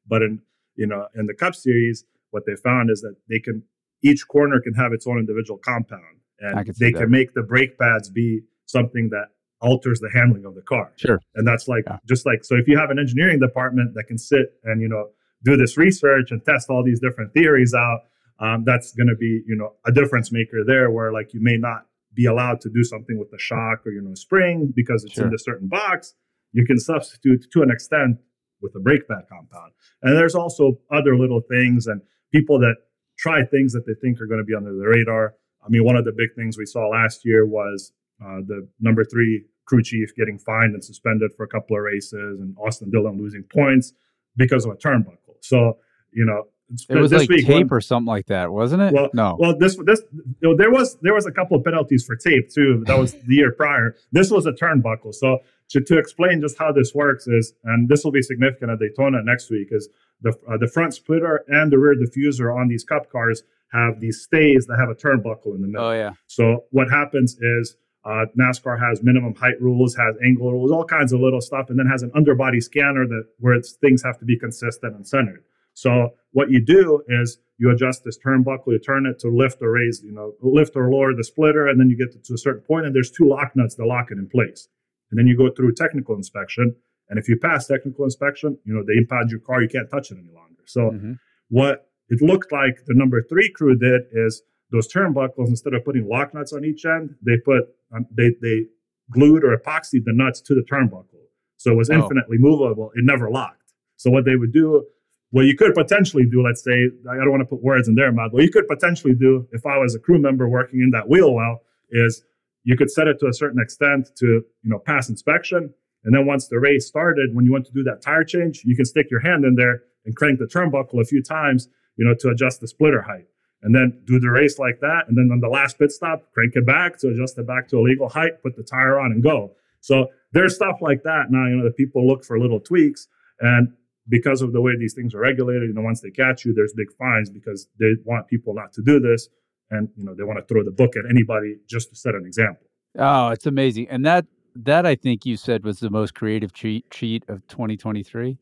But 0.08 0.22
in, 0.22 0.40
you 0.74 0.86
know, 0.88 1.06
in 1.14 1.26
the 1.26 1.34
Cup 1.34 1.54
Series, 1.54 2.04
what 2.32 2.42
they 2.46 2.56
found 2.56 2.90
is 2.90 3.00
that 3.02 3.14
they 3.28 3.38
can, 3.38 3.62
each 4.02 4.26
corner 4.26 4.60
can 4.60 4.74
have 4.74 4.92
its 4.92 5.06
own 5.06 5.18
individual 5.18 5.58
compound, 5.58 6.16
and 6.40 6.66
can 6.66 6.74
they 6.80 6.90
that. 6.90 6.98
can 7.02 7.10
make 7.10 7.32
the 7.34 7.42
brake 7.42 7.78
pads 7.78 8.10
be 8.10 8.40
something 8.66 9.08
that 9.10 9.26
alters 9.60 10.00
the 10.00 10.10
handling 10.12 10.44
of 10.44 10.56
the 10.56 10.62
car. 10.62 10.92
Sure. 10.96 11.20
And 11.36 11.46
that's 11.46 11.68
like 11.68 11.84
Yeah. 11.86 11.98
just 12.08 12.26
like 12.26 12.44
so 12.44 12.56
if 12.56 12.66
you 12.68 12.76
have 12.78 12.90
an 12.90 12.98
engineering 12.98 13.38
department 13.40 13.94
that 13.94 14.04
can 14.04 14.18
sit 14.18 14.46
and 14.64 14.80
you 14.80 14.88
know 14.88 15.10
do 15.44 15.56
this 15.56 15.76
research 15.76 16.30
and 16.32 16.44
test 16.44 16.70
all 16.70 16.82
these 16.84 17.00
different 17.00 17.32
theories 17.34 17.72
out, 17.74 18.00
um, 18.40 18.62
that's 18.64 18.92
going 18.94 19.08
to 19.08 19.16
be 19.16 19.42
you 19.46 19.56
know 19.56 19.74
a 19.86 19.92
difference 19.92 20.30
maker 20.32 20.64
there. 20.64 20.90
Where 20.90 21.12
like 21.12 21.34
you 21.34 21.40
may 21.42 21.56
not 21.56 21.86
be 22.18 22.26
allowed 22.26 22.60
to 22.60 22.68
do 22.68 22.82
something 22.82 23.16
with 23.16 23.30
the 23.30 23.38
shock 23.38 23.86
or 23.86 23.92
you 23.92 24.02
know 24.02 24.14
spring 24.14 24.72
because 24.74 25.04
it's 25.04 25.14
Sure. 25.14 25.28
in 25.28 25.32
a 25.32 25.38
certain 25.38 25.68
box. 25.68 26.14
You 26.52 26.64
can 26.66 26.78
substitute 26.78 27.46
to 27.52 27.62
an 27.62 27.70
extent 27.70 28.16
with 28.60 28.74
a 28.74 28.80
brake 28.80 29.06
pad 29.08 29.24
compound. 29.30 29.70
And 30.02 30.16
there's 30.16 30.34
also 30.34 30.64
other 30.90 31.16
little 31.16 31.42
things 31.54 31.86
and 31.86 32.00
people 32.32 32.58
that 32.58 32.74
try 33.16 33.44
things 33.44 33.72
that 33.72 33.84
they 33.86 33.94
think 34.02 34.20
are 34.20 34.26
going 34.26 34.40
to 34.40 34.44
be 34.52 34.56
under 34.60 34.74
the 34.74 34.88
radar. 34.96 35.34
I 35.64 35.68
mean, 35.68 35.84
one 35.84 35.96
of 35.96 36.04
the 36.04 36.12
big 36.12 36.30
things 36.34 36.58
we 36.58 36.66
saw 36.66 36.88
last 36.88 37.24
year 37.24 37.46
was 37.46 37.92
uh, 38.24 38.40
the 38.46 38.66
number 38.80 39.04
three 39.04 39.44
crew 39.66 39.82
chief 39.82 40.08
getting 40.16 40.38
fined 40.38 40.74
and 40.74 40.82
suspended 40.82 41.30
for 41.36 41.44
a 41.44 41.48
couple 41.48 41.76
of 41.76 41.82
races, 41.82 42.40
and 42.40 42.56
Austin 42.58 42.90
Dillon 42.90 43.16
losing 43.18 43.44
points 43.44 43.92
because 44.36 44.64
of 44.64 44.72
a 44.72 44.76
turnbuckle. 44.76 45.36
So, 45.40 45.78
you 46.12 46.24
know, 46.24 46.44
It 46.88 46.96
was 46.96 47.10
this 47.10 47.20
like 47.20 47.28
week 47.30 47.46
tape 47.46 47.68
one- 47.70 47.78
or 47.78 47.80
something 47.80 48.06
like 48.06 48.26
that, 48.26 48.52
wasn't 48.52 48.82
it? 48.82 48.92
Well- 48.92 49.10
no. 49.14 49.36
well, 49.38 49.56
this 49.56 49.76
this 49.84 50.02
you 50.12 50.34
know, 50.42 50.56
there 50.56 50.70
was 50.70 50.98
there 51.02 51.14
was 51.14 51.26
a 51.26 51.32
couple 51.32 51.56
of 51.56 51.64
penalties 51.64 52.04
for 52.04 52.16
tape 52.16 52.50
too. 52.50 52.84
That 52.86 52.98
was 52.98 53.14
the 53.14 53.34
year 53.34 53.52
prior. 53.52 53.96
This 54.12 54.30
was 54.30 54.46
a 54.46 54.52
turnbuckle. 54.52 55.14
So 55.14 55.38
to, 55.70 55.80
to 55.80 55.98
explain 55.98 56.40
just 56.40 56.58
how 56.58 56.72
this 56.72 56.94
works 56.94 57.26
is, 57.26 57.54
and 57.64 57.88
this 57.88 58.04
will 58.04 58.12
be 58.12 58.22
significant 58.22 58.70
at 58.70 58.78
Daytona 58.78 59.22
next 59.22 59.50
week, 59.50 59.68
is 59.70 59.88
the 60.20 60.34
uh, 60.48 60.56
the 60.58 60.68
front 60.68 60.94
splitter 60.94 61.44
and 61.48 61.72
the 61.72 61.78
rear 61.78 61.94
diffuser 61.94 62.54
on 62.54 62.68
these 62.68 62.84
Cup 62.84 63.10
cars 63.10 63.42
have 63.72 64.00
these 64.00 64.20
stays 64.22 64.66
that 64.66 64.78
have 64.78 64.88
a 64.88 64.94
turnbuckle 64.94 65.54
in 65.54 65.60
the 65.62 65.68
middle. 65.68 65.86
oh 65.86 65.92
yeah. 65.92 66.12
So 66.26 66.64
what 66.70 66.90
happens 66.90 67.36
is 67.40 67.76
uh, 68.04 68.24
NASCAR 68.38 68.78
has 68.80 69.02
minimum 69.02 69.34
height 69.34 69.60
rules, 69.60 69.94
has 69.96 70.16
angle 70.24 70.52
rules, 70.52 70.70
all 70.70 70.84
kinds 70.84 71.12
of 71.12 71.20
little 71.20 71.40
stuff, 71.42 71.68
and 71.68 71.78
then 71.78 71.86
has 71.86 72.02
an 72.02 72.10
underbody 72.14 72.60
scanner 72.60 73.06
that 73.06 73.24
where 73.40 73.54
it's, 73.54 73.72
things 73.72 74.02
have 74.02 74.18
to 74.18 74.24
be 74.24 74.38
consistent 74.38 74.94
and 74.96 75.06
centered. 75.06 75.42
So 75.78 76.10
what 76.32 76.50
you 76.50 76.60
do 76.64 77.02
is 77.08 77.38
you 77.58 77.70
adjust 77.70 78.02
this 78.04 78.18
turnbuckle, 78.18 78.66
you 78.72 78.80
turn 78.80 79.06
it 79.06 79.20
to 79.20 79.28
lift 79.28 79.62
or 79.62 79.70
raise, 79.70 80.02
you 80.04 80.10
know, 80.12 80.34
lift 80.42 80.74
or 80.74 80.90
lower 80.90 81.14
the 81.14 81.22
splitter, 81.22 81.68
and 81.68 81.78
then 81.78 81.88
you 81.88 81.96
get 81.96 82.24
to 82.24 82.34
a 82.34 82.38
certain 82.38 82.62
point, 82.62 82.84
and 82.86 82.94
there's 82.94 83.12
two 83.12 83.28
lock 83.28 83.52
nuts 83.54 83.76
that 83.76 83.86
lock 83.86 84.06
it 84.10 84.18
in 84.18 84.28
place. 84.28 84.68
And 85.10 85.18
then 85.18 85.28
you 85.28 85.36
go 85.36 85.50
through 85.50 85.74
technical 85.74 86.16
inspection, 86.16 86.74
and 87.08 87.16
if 87.18 87.28
you 87.28 87.38
pass 87.38 87.68
technical 87.68 88.04
inspection, 88.04 88.58
you 88.64 88.74
know 88.74 88.82
they 88.84 88.96
impound 88.98 89.30
your 89.30 89.38
car, 89.40 89.62
you 89.62 89.68
can't 89.68 89.88
touch 89.88 90.10
it 90.10 90.18
any 90.18 90.32
longer. 90.34 90.62
So 90.66 90.80
Mhm. 90.90 91.18
what 91.48 91.88
it 92.08 92.20
looked 92.22 92.50
like 92.50 92.84
the 92.86 92.94
number 92.94 93.22
three 93.22 93.48
crew 93.50 93.76
did 93.76 94.02
is 94.12 94.42
those 94.72 94.92
turnbuckles 94.92 95.46
instead 95.48 95.74
of 95.74 95.84
putting 95.84 96.08
lock 96.08 96.34
nuts 96.34 96.52
on 96.52 96.62
each 96.64 96.84
end 96.84 97.14
they 97.22 97.38
put 97.38 97.62
um, 97.94 98.04
they 98.18 98.34
they 98.42 98.66
glued 99.10 99.42
or 99.44 99.56
epoxied 99.56 100.04
the 100.04 100.12
nuts 100.12 100.40
to 100.42 100.54
the 100.54 100.62
turnbuckle 100.72 101.24
so 101.56 101.72
it 101.72 101.76
was 101.76 101.88
Oh. 101.88 101.94
infinitely 101.94 102.36
movable 102.38 102.90
it 102.98 103.04
never 103.12 103.30
locked 103.30 103.68
so 103.96 104.10
what 104.10 104.24
they 104.26 104.36
would 104.36 104.52
do 104.52 104.84
what 105.30 105.42
you 105.42 105.56
could 105.56 105.74
potentially 105.74 106.24
do 106.30 106.42
let's 106.42 106.62
say 106.62 106.88
i 107.10 107.16
don't 107.16 107.30
want 107.30 107.40
to 107.40 107.46
put 107.46 107.62
words 107.62 107.88
in 107.88 107.94
their 107.94 108.12
mouth 108.12 108.32
what 108.32 108.42
you 108.42 108.50
could 108.50 108.66
potentially 108.66 109.14
do 109.14 109.46
if 109.52 109.64
i 109.66 109.76
was 109.78 109.94
a 109.94 109.98
crew 109.98 110.18
member 110.18 110.48
working 110.48 110.80
in 110.80 110.90
that 110.90 111.08
wheel 111.08 111.34
well 111.34 111.60
is 111.90 112.22
you 112.64 112.76
could 112.76 112.90
set 112.90 113.06
it 113.06 113.18
to 113.18 113.26
a 113.26 113.32
certain 113.32 113.60
extent 113.60 114.08
to 114.16 114.26
you 114.26 114.70
know 114.70 114.78
pass 114.78 115.08
inspection 115.08 115.72
and 116.04 116.14
then 116.14 116.26
once 116.26 116.48
the 116.48 116.58
race 116.58 116.86
started 116.86 117.34
when 117.34 117.44
you 117.44 117.52
want 117.52 117.66
to 117.66 117.72
do 117.72 117.82
that 117.82 118.00
tire 118.02 118.24
change 118.24 118.62
you 118.64 118.76
can 118.76 118.84
stick 118.84 119.10
your 119.10 119.20
hand 119.20 119.44
in 119.44 119.54
there 119.54 119.82
and 120.04 120.16
crank 120.16 120.38
the 120.38 120.46
turnbuckle 120.46 121.00
a 121.00 121.04
few 121.04 121.22
times 121.22 121.68
you 121.98 122.06
know, 122.06 122.14
to 122.20 122.30
adjust 122.30 122.60
the 122.60 122.68
splitter 122.68 123.02
height. 123.02 123.26
and 123.60 123.74
then 123.74 124.00
do 124.04 124.20
the 124.20 124.30
race 124.30 124.56
like 124.60 124.78
that. 124.78 125.02
And 125.08 125.18
then 125.18 125.30
on 125.32 125.40
the 125.40 125.48
last 125.48 125.80
pit 125.80 125.90
stop, 125.90 126.22
crank 126.32 126.52
it 126.54 126.64
back 126.64 126.96
to 127.00 127.08
adjust 127.08 127.36
it 127.38 127.46
back 127.48 127.66
to 127.70 127.78
a 127.78 127.82
legal 127.82 128.08
height, 128.08 128.40
put 128.40 128.54
the 128.54 128.62
tire 128.62 129.00
on 129.00 129.10
and 129.10 129.20
go. 129.20 129.50
So 129.80 130.06
there's 130.32 130.54
stuff 130.54 130.76
like 130.80 131.02
that 131.02 131.24
now, 131.30 131.48
you 131.48 131.56
know, 131.56 131.64
that 131.64 131.76
people 131.76 132.06
look 132.06 132.24
for 132.24 132.38
little 132.38 132.60
tweaks. 132.60 133.08
And 133.40 133.72
because 134.08 134.42
of 134.42 134.52
the 134.52 134.60
way 134.60 134.72
these 134.78 134.94
things 134.94 135.14
are 135.14 135.20
regulated, 135.20 135.68
you 135.68 135.74
know, 135.74 135.82
once 135.82 136.00
they 136.00 136.10
catch 136.10 136.44
you, 136.44 136.52
there's 136.54 136.72
big 136.72 136.90
fines 136.98 137.30
because 137.30 137.68
they 137.78 137.92
want 138.04 138.26
people 138.28 138.54
not 138.54 138.72
to 138.74 138.82
do 138.82 138.98
this. 139.00 139.28
And, 139.70 139.88
you 139.96 140.04
know, 140.04 140.14
they 140.14 140.22
want 140.22 140.38
to 140.38 140.44
throw 140.46 140.64
the 140.64 140.70
book 140.70 140.96
at 140.96 141.04
anybody 141.10 141.56
just 141.68 141.90
to 141.90 141.96
set 141.96 142.14
an 142.14 142.24
example. 142.24 142.66
Oh, 142.98 143.28
it's 143.28 143.44
amazing. 143.46 143.88
And 143.90 144.04
that, 144.06 144.24
that 144.56 144.86
I 144.86 144.94
think 144.94 145.26
you 145.26 145.36
said 145.36 145.62
was 145.62 145.80
the 145.80 145.90
most 145.90 146.14
creative 146.14 146.52
cheat, 146.54 146.90
cheat 146.90 147.22
of 147.28 147.46
2023. 147.48 148.38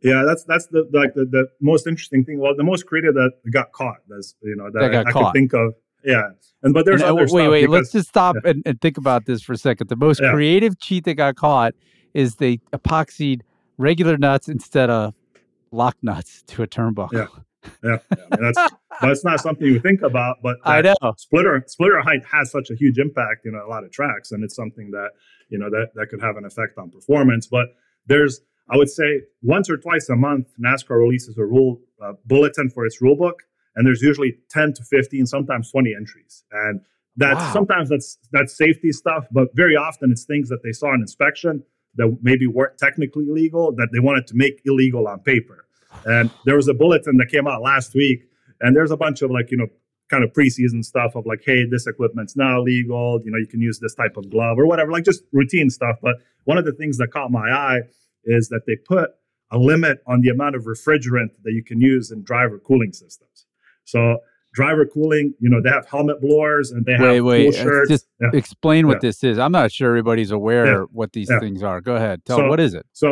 Yeah, 0.00 0.22
that's 0.24 0.44
that's 0.44 0.66
the 0.66 0.88
like 0.92 1.14
the, 1.14 1.24
the 1.24 1.48
most 1.60 1.88
interesting 1.88 2.24
thing. 2.24 2.38
Well, 2.38 2.54
the 2.56 2.62
most 2.62 2.86
creative 2.86 3.14
that 3.14 3.32
got 3.50 3.72
caught. 3.72 3.96
That's 4.08 4.36
you 4.44 4.54
know 4.54 4.70
that, 4.72 4.92
That 4.92 5.06
I, 5.06 5.10
I 5.10 5.12
could 5.12 5.32
think 5.32 5.52
of. 5.54 5.74
Yeah, 6.04 6.28
and 6.62 6.72
but 6.72 6.84
there's 6.86 7.00
And, 7.02 7.10
uh, 7.10 7.14
other 7.14 7.22
wait, 7.22 7.28
stuff 7.30 7.50
wait. 7.50 7.60
because- 7.62 7.72
Let's 7.72 7.90
just 7.92 8.08
stop 8.08 8.36
and, 8.44 8.62
and 8.64 8.80
think 8.80 8.96
about 8.96 9.26
this 9.26 9.42
for 9.42 9.54
a 9.54 9.56
second. 9.56 9.88
The 9.88 9.96
most 9.96 10.20
Yeah. 10.20 10.30
creative 10.30 10.78
cheat 10.78 11.02
that 11.06 11.14
got 11.14 11.34
caught 11.34 11.74
is 12.14 12.36
they 12.36 12.58
epoxied 12.72 13.40
regular 13.78 14.18
nuts 14.18 14.48
instead 14.48 14.90
of 14.90 15.14
lock 15.70 15.96
nuts 16.02 16.42
to 16.48 16.62
a 16.62 16.66
turnbuckle. 16.66 17.12
Yeah. 17.12 17.26
yeah, 17.82 17.98
yeah 18.10 18.16
I 18.32 18.36
mean, 18.36 18.52
that's 18.52 18.72
that's 19.00 19.24
not 19.24 19.40
something 19.40 19.66
you 19.66 19.80
think 19.80 20.02
about. 20.02 20.36
But 20.42 20.56
I 20.64 20.82
know. 20.82 20.94
splitter 21.16 21.64
splitter 21.66 22.00
height 22.00 22.24
has 22.30 22.50
such 22.50 22.70
a 22.70 22.74
huge 22.74 22.98
impact, 22.98 23.44
you 23.44 23.52
know, 23.52 23.64
a 23.64 23.68
lot 23.68 23.84
of 23.84 23.90
tracks, 23.90 24.32
and 24.32 24.44
it's 24.44 24.54
something 24.54 24.90
that 24.90 25.10
you 25.48 25.58
know 25.58 25.70
that 25.70 25.90
that 25.94 26.08
could 26.08 26.20
have 26.20 26.36
an 26.36 26.44
effect 26.44 26.78
on 26.78 26.90
performance. 26.90 27.46
But 27.46 27.68
there's, 28.06 28.40
I 28.70 28.76
would 28.76 28.90
say, 28.90 29.22
once 29.42 29.68
or 29.68 29.76
twice 29.76 30.08
a 30.08 30.16
month, 30.16 30.48
NASCAR 30.62 30.98
releases 30.98 31.36
a 31.38 31.44
rule 31.44 31.80
uh, 32.02 32.12
bulletin 32.24 32.70
for 32.70 32.86
its 32.86 33.00
rule 33.00 33.16
book, 33.16 33.42
and 33.74 33.86
there's 33.86 34.02
usually 34.02 34.38
ten 34.50 34.72
to 34.74 34.84
fifteen, 34.84 35.26
sometimes 35.26 35.70
twenty 35.70 35.94
entries, 35.94 36.44
and 36.52 36.80
that's 37.16 37.40
Wow. 37.40 37.52
sometimes 37.52 37.88
that's 37.88 38.18
that's 38.32 38.56
safety 38.56 38.92
stuff, 38.92 39.26
but 39.32 39.48
very 39.54 39.76
often 39.76 40.12
it's 40.12 40.24
things 40.24 40.48
that 40.48 40.62
they 40.62 40.72
saw 40.72 40.94
in 40.94 41.00
inspection 41.00 41.64
that 41.98 42.18
maybe 42.22 42.46
weren't 42.46 42.78
technically 42.78 43.26
legal 43.28 43.72
that 43.72 43.88
they 43.92 44.00
wanted 44.00 44.26
to 44.28 44.34
make 44.34 44.62
illegal 44.64 45.06
on 45.06 45.20
paper. 45.20 45.66
And 46.04 46.30
there 46.44 46.56
was 46.56 46.68
a 46.68 46.74
bulletin 46.74 47.16
that 47.18 47.28
came 47.30 47.46
out 47.46 47.62
last 47.62 47.94
week, 47.94 48.22
and 48.60 48.74
there's 48.74 48.90
a 48.90 48.96
bunch 48.96 49.22
of 49.22 49.30
like, 49.30 49.50
you 49.50 49.58
know, 49.58 49.66
kind 50.08 50.24
of 50.24 50.32
preseason 50.32 50.84
stuff 50.84 51.14
of 51.14 51.26
like, 51.26 51.42
hey, 51.44 51.64
this 51.70 51.86
equipment's 51.86 52.36
now 52.36 52.60
legal. 52.62 53.20
You 53.24 53.30
know, 53.30 53.38
you 53.38 53.46
can 53.46 53.60
use 53.60 53.78
this 53.78 53.94
type 53.94 54.16
of 54.16 54.30
glove 54.30 54.58
or 54.58 54.66
whatever, 54.66 54.90
like 54.90 55.04
just 55.04 55.22
routine 55.32 55.70
stuff. 55.70 55.96
But 56.00 56.16
one 56.44 56.56
of 56.56 56.64
the 56.64 56.72
things 56.72 56.96
that 56.98 57.08
caught 57.08 57.30
my 57.30 57.50
eye 57.50 57.80
is 58.24 58.48
that 58.48 58.62
they 58.66 58.76
put 58.76 59.10
a 59.50 59.58
limit 59.58 60.02
on 60.06 60.20
the 60.20 60.30
amount 60.30 60.56
of 60.56 60.64
refrigerant 60.64 61.30
that 61.42 61.52
you 61.52 61.62
can 61.62 61.80
use 61.80 62.10
in 62.10 62.22
driver 62.22 62.58
cooling 62.58 62.92
systems. 62.92 63.46
So 63.84 64.18
driver 64.58 64.84
cooling, 64.86 65.34
you 65.40 65.48
know, 65.48 65.60
they 65.62 65.70
have 65.70 65.86
helmet 65.86 66.20
blowers 66.20 66.70
and 66.72 66.84
they 66.84 66.92
have 66.92 67.02
Wait, 67.02 67.20
wait. 67.20 67.42
cool 67.44 67.62
shirts. 67.64 67.88
Just 67.90 68.06
Yeah. 68.20 68.30
explain 68.34 68.86
what 68.88 68.94
Yeah. 68.96 69.08
this 69.08 69.22
is. 69.24 69.38
I'm 69.38 69.52
not 69.52 69.70
sure 69.72 69.88
everybody's 69.88 70.30
aware 70.32 70.66
Yeah. 70.66 70.84
what 70.92 71.12
these 71.12 71.28
things 71.40 71.62
are. 71.62 71.80
Go 71.80 71.94
ahead. 71.96 72.24
Tell 72.24 72.38
So- 72.38 72.48
what 72.48 72.60
is 72.60 72.74
it? 72.74 72.84
So, 72.92 73.08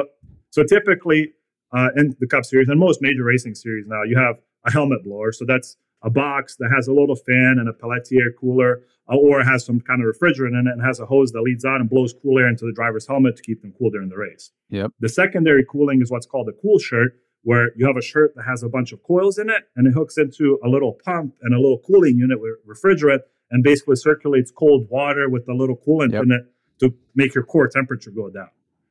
so 0.51 0.62
typically 0.64 1.32
uh, 1.72 1.88
in 1.97 2.14
the 2.20 2.26
Cup 2.28 2.44
Series 2.44 2.68
and 2.68 2.78
most 2.78 3.03
major 3.03 3.24
racing 3.24 3.55
series 3.55 3.86
now, 3.88 4.03
you 4.11 4.16
have 4.16 4.36
a 4.66 4.70
helmet 4.72 5.03
blower. 5.05 5.30
So 5.32 5.44
that's 5.44 5.76
a 6.03 6.11
box 6.11 6.57
that 6.61 6.70
has 6.74 6.86
a 6.88 6.92
little 6.92 7.16
fan 7.16 7.57
and 7.59 7.68
a 7.68 7.72
Peltier 7.72 8.30
cooler, 8.40 8.82
uh, 9.11 9.16
or 9.16 9.42
has 9.42 9.64
some 9.64 9.80
kind 9.80 10.01
of 10.03 10.07
refrigerant 10.12 10.59
in 10.59 10.66
it 10.68 10.72
and 10.72 10.82
has 10.82 11.01
a 11.01 11.07
hose 11.07 11.32
that 11.32 11.42
leads 11.42 11.64
out 11.64 11.80
and 11.80 11.90
blows 11.90 12.12
cool 12.22 12.38
air 12.38 12.49
into 12.49 12.64
the 12.64 12.72
driver's 12.72 13.07
helmet 13.07 13.36
to 13.36 13.42
keep 13.42 13.62
them 13.62 13.72
cool 13.78 13.90
during 13.90 14.09
the 14.09 14.16
race. 14.16 14.53
Yep. 14.70 14.92
The 15.01 15.09
secondary 15.09 15.64
cooling 15.70 16.01
is 16.03 16.11
what's 16.11 16.26
called 16.26 16.49
a 16.49 16.53
cool 16.62 16.78
shirt, 16.78 17.12
where 17.47 17.70
you 17.76 17.86
have 17.86 17.97
a 17.97 18.03
shirt 18.03 18.34
that 18.34 18.42
has 18.42 18.64
a 18.64 18.68
bunch 18.68 18.90
of 18.92 19.01
coils 19.05 19.38
in 19.38 19.49
it 19.49 19.62
and 19.76 19.86
it 19.86 19.92
hooks 19.92 20.18
into 20.18 20.59
a 20.64 20.68
little 20.68 20.92
pump 21.05 21.32
and 21.42 21.55
a 21.55 21.61
little 21.61 21.78
cooling 21.86 22.16
unit 22.18 22.40
with 22.40 22.55
refrigerant 22.66 23.20
and 23.53 23.62
basically 23.62 23.94
circulates 23.94 24.51
cold 24.51 24.88
water 24.90 25.28
with 25.30 25.49
a 25.49 25.55
little 25.55 25.76
coolant 25.76 26.12
Yep. 26.12 26.22
in 26.24 26.32
it 26.32 26.42
to 26.80 26.92
make 27.14 27.36
your 27.36 27.44
core 27.44 27.68
temperature 27.68 28.11
go 28.11 28.28
down. 28.30 28.49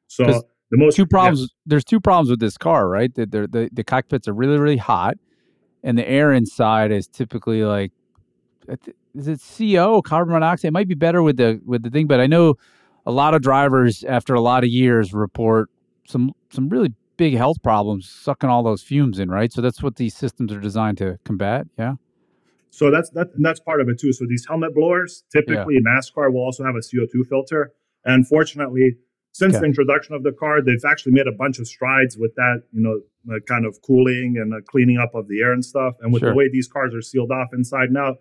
So 0.07 0.23
the 0.71 0.77
most 0.77 0.95
Two 0.95 1.01
yeah. 1.01 1.07
problems. 1.17 1.53
There's 1.65 1.83
two 1.83 1.99
problems 1.99 2.29
with 2.29 2.39
this 2.39 2.57
car, 2.57 2.87
right? 2.87 3.13
That 3.15 3.31
they're- 3.31 3.45
the 3.47 3.69
the 3.73 3.83
cockpits 3.83 4.25
are 4.29 4.33
really 4.33 4.57
really 4.57 4.77
hot, 4.77 5.17
and 5.83 5.97
the 5.97 6.07
air 6.09 6.31
inside 6.31 6.91
is 6.93 7.07
typically 7.09 7.61
like, 7.65 7.91
is 9.13 9.27
it 9.27 9.41
CO 9.41 10.01
carbon 10.01 10.33
monoxide? 10.33 10.69
It 10.69 10.71
might 10.73 10.87
be 10.87 10.95
better 10.95 11.21
with 11.21 11.37
the 11.37 11.59
with 11.65 11.83
the 11.83 11.89
thing, 11.89 12.07
but 12.07 12.19
I 12.21 12.27
know 12.27 12.55
a 13.05 13.11
lot 13.11 13.33
of 13.35 13.41
drivers 13.41 14.03
after 14.05 14.33
a 14.33 14.41
lot 14.41 14.63
of 14.63 14.69
years 14.69 15.13
report 15.13 15.69
some 16.07 16.31
some 16.51 16.69
really 16.69 16.93
big 17.17 17.35
health 17.35 17.57
problems 17.63 18.09
sucking 18.09 18.49
all 18.49 18.63
those 18.63 18.81
fumes 18.83 19.19
in, 19.19 19.29
right? 19.29 19.51
So 19.51 19.61
that's 19.61 19.81
what 19.81 19.95
these 19.95 20.15
systems 20.15 20.51
are 20.51 20.59
designed 20.59 20.97
to 20.99 21.17
combat. 21.23 21.67
Yeah. 21.77 21.95
So 22.69 22.91
that's 22.91 23.09
that, 23.11 23.27
that's 23.37 23.59
part 23.59 23.79
of 23.81 23.87
it 23.89 23.99
too. 23.99 24.11
So 24.11 24.25
these 24.27 24.45
helmet 24.47 24.75
blowers, 24.75 25.23
typically 25.31 25.77
NASCAR 25.79 26.31
will 26.33 26.41
also 26.41 26.63
have 26.65 26.75
a 26.75 26.79
CO2 26.79 27.25
filter. 27.27 27.71
And 28.03 28.27
fortunately, 28.27 28.97
since 29.31 29.53
Okay. 29.53 29.61
the 29.61 29.65
introduction 29.65 30.13
of 30.15 30.23
the 30.23 30.31
car, 30.31 30.61
they've 30.61 30.83
actually 30.87 31.13
made 31.13 31.27
a 31.27 31.31
bunch 31.31 31.59
of 31.59 31.67
strides 31.67 32.17
with 32.17 32.35
that, 32.35 32.63
you 32.71 32.81
know, 32.81 33.01
uh, 33.33 33.39
kind 33.47 33.65
of 33.65 33.77
cooling 33.81 34.35
and 34.37 34.53
uh, 34.53 34.57
cleaning 34.67 34.97
up 34.97 35.15
of 35.15 35.27
the 35.27 35.41
air 35.41 35.51
and 35.53 35.63
stuff. 35.63 35.95
And 36.01 36.11
with 36.13 36.21
Sure. 36.21 36.29
the 36.31 36.35
way 36.35 36.49
these 36.51 36.67
cars 36.67 36.93
are 36.93 37.01
sealed 37.01 37.31
off 37.31 37.49
inside 37.53 37.91
now, 37.91 38.15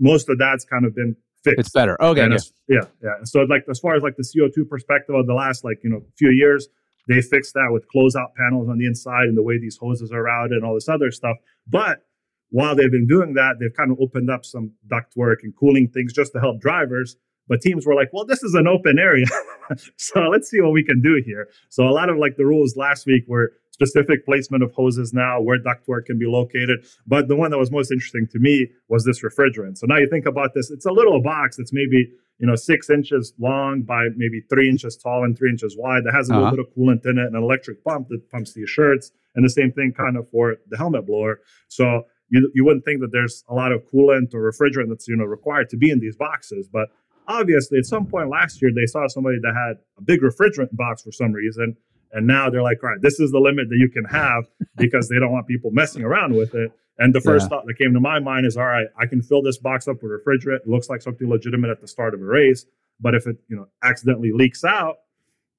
most 0.00 0.28
of 0.28 0.38
that's 0.38 0.64
kind 0.64 0.84
of 0.84 0.94
been 0.94 1.16
fixed. 1.44 1.58
It's 1.60 1.70
better. 1.70 2.00
Okay. 2.02 2.26
Yeah. 2.28 2.34
as- 2.34 2.52
yeah, 2.68 2.80
yeah. 3.02 3.10
So 3.24 3.40
like 3.42 3.64
as 3.70 3.78
far 3.80 3.94
as 3.96 4.02
like 4.02 4.16
the 4.16 4.22
CO2 4.24 4.68
perspective 4.68 5.14
of 5.14 5.26
the 5.26 5.34
last 5.34 5.64
like 5.64 5.78
you 5.82 5.90
know 5.90 6.02
few 6.16 6.30
years, 6.30 6.68
they 7.08 7.22
fixed 7.22 7.54
that 7.54 7.70
with 7.70 7.84
closeout 7.94 8.34
panels 8.36 8.68
on 8.68 8.78
the 8.78 8.86
inside 8.86 9.24
and 9.24 9.36
the 9.36 9.42
way 9.42 9.58
these 9.58 9.76
hoses 9.76 10.12
are 10.12 10.22
routed 10.22 10.58
and 10.58 10.64
all 10.64 10.74
this 10.74 10.88
other 10.88 11.10
stuff. 11.10 11.36
But 11.66 12.04
while 12.50 12.74
they've 12.74 12.90
been 12.90 13.06
doing 13.06 13.34
that, 13.34 13.56
they've 13.58 13.74
kind 13.74 13.90
of 13.90 13.98
opened 14.00 14.30
up 14.30 14.44
some 14.44 14.72
ductwork 14.86 15.36
and 15.42 15.54
cooling 15.56 15.88
things 15.88 16.12
just 16.12 16.32
to 16.32 16.40
help 16.40 16.60
drivers. 16.60 17.16
But 17.48 17.62
teams 17.62 17.86
were 17.86 17.94
like, 17.94 18.10
well, 18.12 18.26
this 18.26 18.42
is 18.42 18.54
an 18.54 18.68
open 18.68 18.98
area. 18.98 19.26
so 19.96 20.20
let's 20.28 20.50
see 20.50 20.60
what 20.60 20.72
we 20.72 20.84
can 20.84 21.00
do 21.00 21.22
here. 21.24 21.48
So 21.70 21.84
a 21.88 21.90
lot 21.90 22.10
of 22.10 22.18
like 22.18 22.36
the 22.36 22.44
rules 22.44 22.76
last 22.76 23.06
week 23.06 23.24
were 23.26 23.52
specific 23.70 24.24
placement 24.26 24.62
of 24.62 24.72
hoses 24.72 25.14
now, 25.14 25.40
where 25.40 25.58
ductwork 25.58 26.06
can 26.06 26.18
be 26.18 26.26
located. 26.26 26.84
But 27.06 27.28
the 27.28 27.36
one 27.36 27.50
that 27.52 27.58
was 27.58 27.70
most 27.70 27.90
interesting 27.90 28.26
to 28.32 28.38
me 28.38 28.68
was 28.88 29.04
this 29.04 29.22
refrigerant. 29.22 29.78
So 29.78 29.86
now 29.86 29.96
you 29.96 30.08
think 30.08 30.26
about 30.26 30.52
this, 30.54 30.70
it's 30.70 30.84
a 30.84 30.92
little 30.92 31.22
box 31.22 31.56
that's 31.56 31.72
maybe, 31.72 32.10
you 32.38 32.46
know, 32.46 32.54
six 32.54 32.88
inches 32.90 33.32
long 33.38 33.82
by 33.82 34.08
maybe 34.16 34.40
three 34.48 34.68
inches 34.68 34.96
tall 34.96 35.24
and 35.24 35.36
three 35.36 35.50
inches 35.50 35.76
wide 35.78 36.04
that 36.04 36.14
has 36.14 36.30
a 36.30 36.32
Uh-huh. 36.32 36.42
little 36.50 36.56
bit 36.56 36.66
of 36.66 36.74
coolant 36.76 37.04
in 37.10 37.18
it 37.18 37.26
and 37.26 37.36
an 37.36 37.42
electric 37.42 37.82
pump 37.84 38.08
that 38.08 38.30
pumps 38.30 38.52
the 38.54 38.64
shirts. 38.66 39.10
And 39.34 39.44
the 39.44 39.50
same 39.50 39.72
thing 39.72 39.92
kind 39.92 40.16
of 40.16 40.28
for 40.30 40.56
the 40.68 40.76
helmet 40.76 41.06
blower. 41.06 41.40
So 41.68 42.06
you, 42.30 42.50
you 42.54 42.64
wouldn't 42.64 42.84
think 42.84 43.00
that 43.00 43.12
there's 43.12 43.44
a 43.48 43.54
lot 43.54 43.72
of 43.72 43.82
coolant 43.92 44.34
or 44.34 44.50
refrigerant 44.50 44.88
that's, 44.88 45.06
you 45.08 45.16
know, 45.16 45.24
required 45.24 45.68
to 45.70 45.76
be 45.76 45.90
in 45.90 46.00
these 46.00 46.16
boxes. 46.16 46.68
But 46.72 46.88
obviously 47.26 47.78
at 47.78 47.86
some 47.86 48.06
point 48.06 48.30
last 48.30 48.60
year, 48.62 48.70
they 48.74 48.86
saw 48.86 49.06
somebody 49.08 49.38
that 49.42 49.54
had 49.54 49.78
a 49.98 50.02
big 50.02 50.20
refrigerant 50.22 50.70
box 50.72 51.02
for 51.02 51.12
some 51.12 51.32
reason. 51.32 51.76
And 52.12 52.26
now 52.26 52.48
they're 52.50 52.62
like, 52.62 52.82
all 52.82 52.90
right, 52.90 53.02
this 53.02 53.20
is 53.20 53.30
the 53.32 53.38
limit 53.38 53.68
that 53.68 53.76
you 53.76 53.90
can 53.90 54.04
have 54.06 54.44
because 54.76 55.08
they 55.08 55.18
don't 55.18 55.30
want 55.32 55.46
people 55.46 55.70
messing 55.72 56.02
around 56.04 56.34
with 56.34 56.54
it. 56.54 56.72
And 56.98 57.14
the 57.14 57.20
first 57.20 57.44
Yeah. 57.44 57.48
thought 57.50 57.66
that 57.66 57.78
came 57.78 57.92
to 57.94 58.00
my 58.00 58.18
mind 58.18 58.46
is, 58.46 58.56
all 58.56 58.66
right, 58.66 58.88
I 58.98 59.06
can 59.06 59.22
fill 59.22 59.42
this 59.42 59.58
box 59.58 59.86
up 59.88 60.02
with 60.02 60.10
refrigerant. 60.12 60.56
It 60.62 60.68
looks 60.68 60.88
like 60.88 61.00
something 61.02 61.28
legitimate 61.28 61.70
at 61.70 61.80
the 61.80 61.86
start 61.88 62.14
of 62.14 62.20
a 62.20 62.24
race. 62.24 62.66
But 63.00 63.14
if 63.14 63.26
it, 63.26 63.36
you 63.48 63.56
know, 63.56 63.66
accidentally 63.84 64.32
leaks 64.32 64.64
out, 64.64 64.96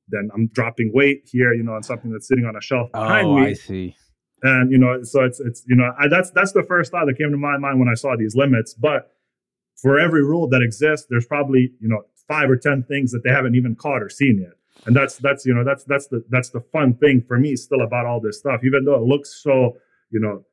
then 0.09 0.29
I'm 0.33 0.47
dropping 0.47 0.91
weight 0.93 1.21
here, 1.31 1.53
you 1.53 1.63
know, 1.63 1.73
on 1.73 1.83
something 1.83 2.11
that's 2.11 2.27
sitting 2.27 2.45
on 2.45 2.55
a 2.55 2.61
shelf 2.61 2.91
behind 2.91 3.27
Oh, 3.29 3.35
me 3.35 3.41
I 3.41 3.53
see. 3.53 3.95
and 4.43 4.71
you 4.71 4.77
know 4.77 5.03
so 5.03 5.23
it's 5.23 5.39
it's 5.41 5.63
you 5.67 5.75
know 5.75 5.91
I, 5.99 6.07
that's 6.07 6.31
that's 6.31 6.51
the 6.53 6.63
first 6.63 6.91
thought 6.91 7.05
that 7.07 7.17
came 7.17 7.29
to 7.31 7.37
my 7.37 7.57
mind 7.57 7.77
when 7.77 7.89
i 7.89 7.93
saw 7.93 8.15
these 8.17 8.35
limits 8.37 8.73
but 8.73 9.11
for 9.81 9.99
every 9.99 10.23
rule 10.23 10.47
that 10.49 10.61
exists 10.61 11.07
there's 11.09 11.25
probably 11.25 11.71
you 11.81 11.89
know 11.89 12.03
five 12.27 12.49
or 12.49 12.55
ten 12.55 12.83
things 12.83 13.11
that 13.11 13.23
they 13.25 13.29
haven't 13.31 13.55
even 13.55 13.75
caught 13.75 14.01
or 14.01 14.07
seen 14.09 14.39
yet 14.41 14.53
and 14.85 14.95
that's 14.95 15.17
that's 15.17 15.45
you 15.45 15.53
know 15.53 15.63
that's 15.65 15.83
that's 15.83 16.07
the 16.07 16.23
that's 16.29 16.49
the 16.51 16.61
fun 16.71 16.93
thing 16.95 17.21
for 17.27 17.37
me 17.37 17.55
still 17.55 17.81
about 17.81 18.05
all 18.05 18.21
this 18.21 18.39
stuff 18.39 18.61
even 18.63 18.85
though 18.85 18.95
it 18.95 19.01
looks 19.03 19.41
so 19.43 19.75
you 20.09 20.19
know 20.21 20.43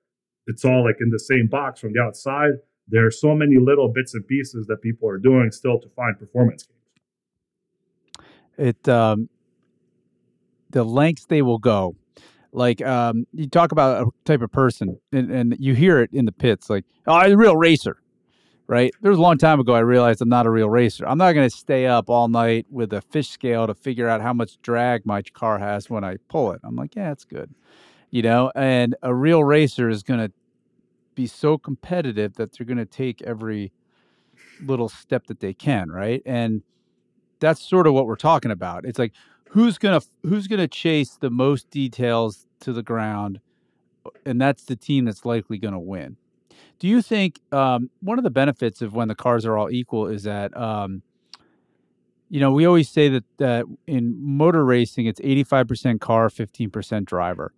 it's 0.47 0.65
all 0.65 0.85
like 0.85 0.97
in 1.01 1.11
the 1.11 1.19
same 1.19 1.47
box 1.49 1.81
from 1.81 1.93
the 1.93 2.01
outside. 2.01 2.51
There 2.89 3.05
are 3.07 3.11
so 3.11 3.35
many 3.35 3.57
little 3.59 3.89
bits 3.89 4.15
and 4.15 4.27
pieces 4.27 4.67
that 4.67 4.81
people 4.81 5.09
are 5.09 5.19
doing 5.19 5.51
still 5.51 5.81
to 5.81 5.89
find 5.91 6.19
performance 6.19 6.63
gains 6.65 6.77
it 8.59 8.89
um 8.89 9.29
the 10.71 10.85
lengths 10.85 11.27
they 11.27 11.43
will 11.43 11.59
go. 11.59 11.97
Like 12.53 12.83
um 12.83 13.27
you 13.33 13.49
talk 13.49 13.73
about 13.73 14.07
a 14.07 14.11
type 14.25 14.43
of 14.43 14.51
person 14.51 14.99
and, 15.13 15.31
and 15.31 15.57
you 15.59 15.75
hear 15.75 16.01
it 16.01 16.11
in 16.13 16.25
the 16.25 16.33
pits 16.33 16.71
like 16.71 16.85
oh 17.07 17.15
i'm 17.15 17.33
a 17.33 17.37
real 17.37 17.57
racer 17.57 17.99
right? 18.69 18.93
There 19.01 19.11
was 19.13 19.19
a 19.19 19.23
long 19.23 19.39
time 19.39 19.61
ago 19.61 19.75
i 19.75 19.81
realized 19.81 20.21
i'm 20.21 20.29
not 20.29 20.47
a 20.47 20.51
real 20.51 20.69
racer. 20.69 21.07
I'm 21.07 21.19
not 21.19 21.33
going 21.33 21.49
to 21.49 21.57
stay 21.57 21.87
up 21.87 22.09
all 22.11 22.29
night 22.29 22.67
with 22.71 22.93
a 22.93 23.01
fish 23.01 23.29
scale 23.29 23.67
to 23.67 23.75
figure 23.75 24.09
out 24.09 24.23
how 24.23 24.33
much 24.33 24.61
drag 24.63 25.07
my 25.07 25.23
car 25.23 25.59
has 25.59 25.91
when 25.91 26.03
i 26.03 26.17
pull 26.29 26.53
it. 26.53 26.61
I'm 26.65 26.77
like 26.77 26.97
yeah 26.97 27.13
it's 27.13 27.25
good 27.25 27.55
you 28.11 28.23
know 28.23 28.51
and 28.55 28.95
a 29.03 29.15
real 29.15 29.45
racer 29.45 29.89
is 29.89 30.03
going 30.03 30.21
to 30.21 30.33
be 31.15 31.27
so 31.27 31.57
competitive 31.57 32.35
that 32.35 32.53
they're 32.53 32.67
going 32.67 32.77
to 32.77 32.85
take 32.85 33.23
every 33.23 33.73
little 34.63 34.89
step 34.89 35.27
that 35.27 35.41
they 35.41 35.55
can 35.55 35.91
right? 35.91 36.23
And 36.27 36.63
that's 37.41 37.61
sort 37.61 37.87
of 37.87 37.93
what 37.93 38.07
we're 38.07 38.17
talking 38.17 38.51
about. 38.51 38.85
It's 38.85 38.99
like 38.99 39.13
who's 39.51 39.79
gonna 39.79 40.01
who's 40.23 40.47
gonna 40.47 40.69
chase 40.69 41.17
the 41.21 41.31
most 41.31 41.71
details 41.71 42.47
to 42.61 42.73
the 42.73 42.83
ground 42.83 43.41
and 44.25 44.41
that's 44.41 44.65
the 44.65 44.77
team 44.77 45.05
that's 45.05 45.25
likely 45.25 45.59
gonna 45.59 45.81
win. 45.81 46.17
Do 46.79 46.89
you 46.89 47.01
think 47.01 47.41
um, 47.53 47.91
one 48.01 48.19
of 48.19 48.25
the 48.25 48.31
benefits 48.31 48.83
of 48.83 48.95
when 48.95 49.09
the 49.09 49.15
cars 49.15 49.47
are 49.47 49.57
all 49.57 49.71
equal 49.71 50.09
is 50.09 50.25
that, 50.25 50.55
um, 50.57 51.03
you 52.29 52.41
know, 52.41 52.53
we 52.53 52.67
always 52.67 52.89
say 52.89 53.09
that 53.09 53.25
that 53.39 53.65
in 53.87 54.15
motor 54.21 54.65
racing 54.65 55.07
it's 55.07 55.21
eighty 55.23 55.45
five 55.45 55.69
percent 55.69 56.01
car, 56.01 56.29
fifteen 56.29 56.71
percent 56.71 57.07
driver. 57.07 57.53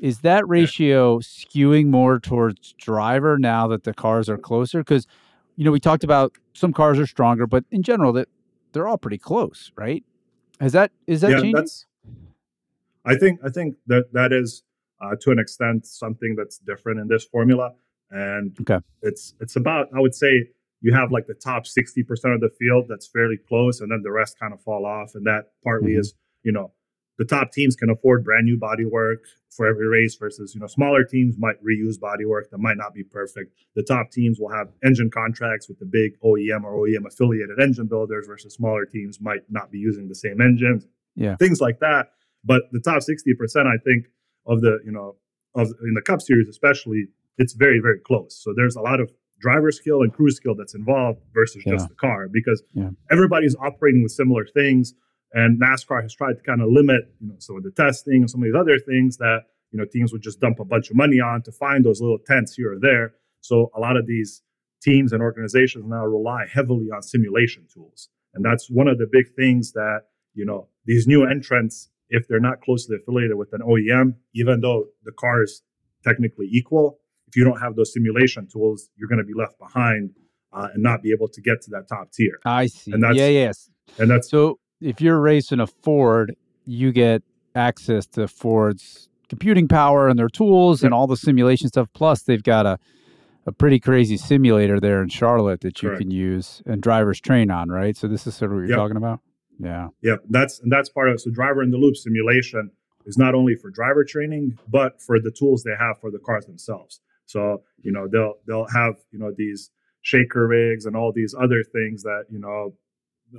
Is 0.00 0.20
that 0.20 0.48
ratio 0.48 1.18
skewing 1.18 1.86
more 1.88 2.18
towards 2.18 2.72
driver 2.78 3.38
now 3.38 3.68
that 3.68 3.84
the 3.84 3.92
cars 3.92 4.28
are 4.30 4.38
closer? 4.38 4.78
Because 4.78 5.06
you 5.56 5.64
know 5.64 5.70
we 5.70 5.78
talked 5.78 6.04
about 6.04 6.32
some 6.54 6.72
cars 6.72 6.98
are 6.98 7.06
stronger, 7.06 7.46
but 7.46 7.64
in 7.70 7.82
general 7.82 8.12
that 8.14 8.28
they're 8.72 8.88
all 8.88 8.96
pretty 8.98 9.18
close, 9.18 9.70
right? 9.76 10.02
Has 10.58 10.72
that 10.72 10.90
is 11.06 11.20
that 11.20 11.30
yeah, 11.30 11.36
changing? 11.36 11.52
that's. 11.54 11.86
I 13.04 13.14
think 13.16 13.40
I 13.44 13.50
think 13.50 13.76
that 13.86 14.12
that 14.12 14.32
is 14.32 14.62
uh, 15.02 15.16
to 15.20 15.30
an 15.30 15.38
extent 15.38 15.86
something 15.86 16.34
that's 16.36 16.58
different 16.58 17.00
in 17.00 17.08
this 17.08 17.24
formula, 17.24 17.72
and 18.10 18.56
Okay. 18.60 18.78
it's 19.02 19.34
it's 19.40 19.56
about 19.56 19.88
I 19.94 20.00
would 20.00 20.14
say 20.14 20.48
you 20.80 20.94
have 20.94 21.12
like 21.12 21.26
the 21.26 21.34
top 21.34 21.66
sixty 21.66 22.02
percent 22.02 22.32
of 22.34 22.40
the 22.40 22.50
field 22.58 22.86
that's 22.88 23.06
fairly 23.06 23.36
close, 23.36 23.80
and 23.80 23.90
then 23.90 24.00
the 24.02 24.12
rest 24.12 24.38
kind 24.38 24.54
of 24.54 24.62
fall 24.62 24.86
off, 24.86 25.14
and 25.14 25.26
that 25.26 25.52
partly 25.62 25.92
Mhm. 25.92 25.98
is 26.00 26.14
you 26.42 26.52
know 26.52 26.72
the 27.20 27.26
top 27.26 27.52
teams 27.52 27.76
can 27.76 27.90
afford 27.90 28.24
brand 28.24 28.46
new 28.46 28.56
body 28.58 28.86
work 28.86 29.20
for 29.50 29.66
every 29.66 29.86
race 29.86 30.14
versus 30.16 30.54
you 30.54 30.60
know 30.60 30.66
smaller 30.66 31.04
teams 31.04 31.36
might 31.38 31.58
reuse 31.62 32.00
body 32.00 32.24
work 32.24 32.50
that 32.50 32.58
might 32.58 32.78
not 32.78 32.94
be 32.94 33.04
perfect. 33.04 33.52
The 33.74 33.82
top 33.82 34.10
teams 34.10 34.38
will 34.40 34.48
have 34.58 34.68
engine 34.82 35.10
contracts 35.10 35.68
with 35.68 35.78
the 35.78 35.84
big 35.84 36.18
OEM 36.22 36.64
or 36.64 36.72
OEM 36.86 37.04
affiliated 37.06 37.60
engine 37.60 37.86
builders 37.88 38.26
versus 38.26 38.54
smaller 38.54 38.86
teams 38.86 39.20
might 39.20 39.42
not 39.50 39.70
be 39.70 39.78
using 39.78 40.08
the 40.08 40.14
same 40.14 40.40
engines. 40.40 40.86
Yeah. 41.14 41.36
Things 41.36 41.60
like 41.60 41.78
that. 41.80 42.06
But 42.42 42.62
the 42.72 42.80
top 42.80 43.02
60%, 43.02 43.66
I 43.66 43.76
think, 43.84 44.06
of 44.46 44.62
the, 44.62 44.78
you 44.86 44.92
know, 44.92 45.16
of 45.54 45.66
in 45.82 45.92
the 45.94 46.00
cup 46.00 46.22
series 46.22 46.48
especially, 46.48 47.08
it's 47.36 47.52
very, 47.52 47.80
very 47.80 47.98
close. 48.00 48.40
So 48.42 48.54
there's 48.56 48.76
a 48.76 48.80
lot 48.80 48.98
of 48.98 49.12
driver 49.40 49.70
skill 49.72 50.00
and 50.02 50.10
crew 50.12 50.30
skill 50.30 50.54
that's 50.54 50.74
involved 50.74 51.20
versus 51.34 51.62
Yeah. 51.66 51.72
just 51.74 51.88
the 51.90 51.94
car 51.96 52.28
because 52.28 52.62
Yeah. 52.72 52.90
everybody's 53.10 53.56
operating 53.56 54.02
with 54.02 54.12
similar 54.12 54.46
things. 54.46 54.94
And 55.32 55.60
NASCAR 55.60 56.02
has 56.02 56.14
tried 56.14 56.34
to 56.36 56.42
kind 56.42 56.60
of 56.60 56.68
limit, 56.70 57.02
you 57.20 57.28
know, 57.28 57.36
some 57.38 57.56
of 57.56 57.62
the 57.62 57.70
testing 57.70 58.16
and 58.22 58.30
some 58.30 58.40
of 58.42 58.46
these 58.46 58.54
other 58.58 58.78
things 58.78 59.16
that, 59.18 59.42
you 59.70 59.78
know, 59.78 59.84
teams 59.84 60.12
would 60.12 60.22
just 60.22 60.40
dump 60.40 60.58
a 60.60 60.64
bunch 60.64 60.90
of 60.90 60.96
money 60.96 61.20
on 61.20 61.42
to 61.42 61.52
find 61.52 61.84
those 61.84 62.00
little 62.00 62.18
tents 62.18 62.54
here 62.54 62.72
or 62.72 62.78
there. 62.80 63.14
So 63.40 63.70
a 63.76 63.80
lot 63.80 63.96
of 63.96 64.06
these 64.06 64.42
teams 64.82 65.12
and 65.12 65.22
organizations 65.22 65.84
now 65.86 66.04
rely 66.04 66.46
heavily 66.52 66.86
on 66.94 67.02
simulation 67.02 67.66
tools. 67.72 68.08
And 68.34 68.44
that's 68.44 68.68
one 68.70 68.88
of 68.88 68.98
the 68.98 69.06
big 69.10 69.32
things 69.34 69.72
that, 69.72 70.02
you 70.34 70.44
know, 70.44 70.68
these 70.84 71.06
new 71.06 71.24
entrants, 71.24 71.90
if 72.08 72.26
they're 72.26 72.40
not 72.40 72.60
closely 72.60 72.96
affiliated 72.96 73.36
with 73.36 73.52
an 73.52 73.60
OEM, 73.60 74.14
even 74.34 74.60
though 74.60 74.86
the 75.04 75.12
car 75.12 75.42
is 75.42 75.62
technically 76.02 76.48
equal, 76.50 76.98
if 77.28 77.36
you 77.36 77.44
don't 77.44 77.60
have 77.60 77.76
those 77.76 77.92
simulation 77.92 78.48
tools, 78.50 78.90
you're 78.96 79.08
going 79.08 79.18
to 79.18 79.24
be 79.24 79.34
left 79.34 79.58
behind 79.58 80.10
uh, 80.52 80.68
and 80.74 80.82
not 80.82 81.02
be 81.02 81.12
able 81.12 81.28
to 81.28 81.40
get 81.40 81.60
to 81.62 81.70
that 81.70 81.86
top 81.88 82.10
tier. 82.12 82.40
I 82.44 82.66
see. 82.66 82.90
and 82.92 83.02
that's- 83.02 83.16
yeah, 83.16 83.28
yes. 83.28 83.70
And 83.98 84.10
that's 84.10 84.28
So 84.28 84.58
if 84.80 85.00
you're 85.00 85.20
racing 85.20 85.60
a 85.60 85.66
Ford, 85.66 86.34
you 86.66 86.92
get 86.92 87.22
access 87.54 88.06
to 88.06 88.28
Ford's 88.28 89.08
computing 89.28 89.68
power 89.68 90.08
and 90.08 90.18
their 90.18 90.28
tools 90.28 90.82
and 90.82 90.92
all 90.94 91.06
the 91.06 91.16
simulation 91.16 91.68
stuff. 91.68 91.88
Plus, 91.94 92.22
they've 92.22 92.42
got 92.42 92.66
a 92.66 92.78
a 93.46 93.52
pretty 93.52 93.80
crazy 93.80 94.18
simulator 94.18 94.78
there 94.78 95.02
in 95.02 95.08
Charlotte 95.08 95.62
that 95.62 95.82
you 95.82 95.88
Correct. 95.88 96.02
can 96.02 96.10
use 96.10 96.62
and 96.66 96.82
drivers 96.82 97.20
train 97.20 97.50
on, 97.50 97.70
right? 97.70 97.96
So 97.96 98.06
this 98.06 98.26
is 98.26 98.34
sort 98.34 98.50
of 98.50 98.56
what 98.56 98.60
you're 98.60 98.68
Yep. 98.70 98.76
talking 98.78 98.96
about. 98.98 99.20
Yeah. 99.58 99.88
Yeah, 100.02 100.16
that's 100.28 100.60
and 100.60 100.70
that's 100.70 100.90
part 100.90 101.08
of. 101.08 101.20
So 101.20 101.30
driver 101.30 101.62
in 101.62 101.70
the 101.70 101.78
loop 101.78 101.96
simulation 101.96 102.70
is 103.06 103.16
not 103.16 103.34
only 103.34 103.54
for 103.56 103.70
driver 103.70 104.04
training, 104.04 104.58
but 104.68 105.00
for 105.00 105.18
the 105.18 105.30
tools 105.30 105.62
they 105.62 105.74
have 105.78 105.98
for 106.00 106.10
the 106.10 106.18
cars 106.18 106.44
themselves. 106.46 107.00
So 107.24 107.62
you 107.82 107.92
know 107.92 108.06
they'll 108.08 108.34
they'll 108.46 108.66
have 108.74 108.96
you 109.10 109.18
know 109.18 109.32
these 109.36 109.70
shaker 110.02 110.46
rigs 110.46 110.84
and 110.84 110.94
all 110.94 111.10
these 111.12 111.34
other 111.38 111.62
things 111.64 112.02
that 112.02 112.24
you 112.30 112.38
know 112.38 112.74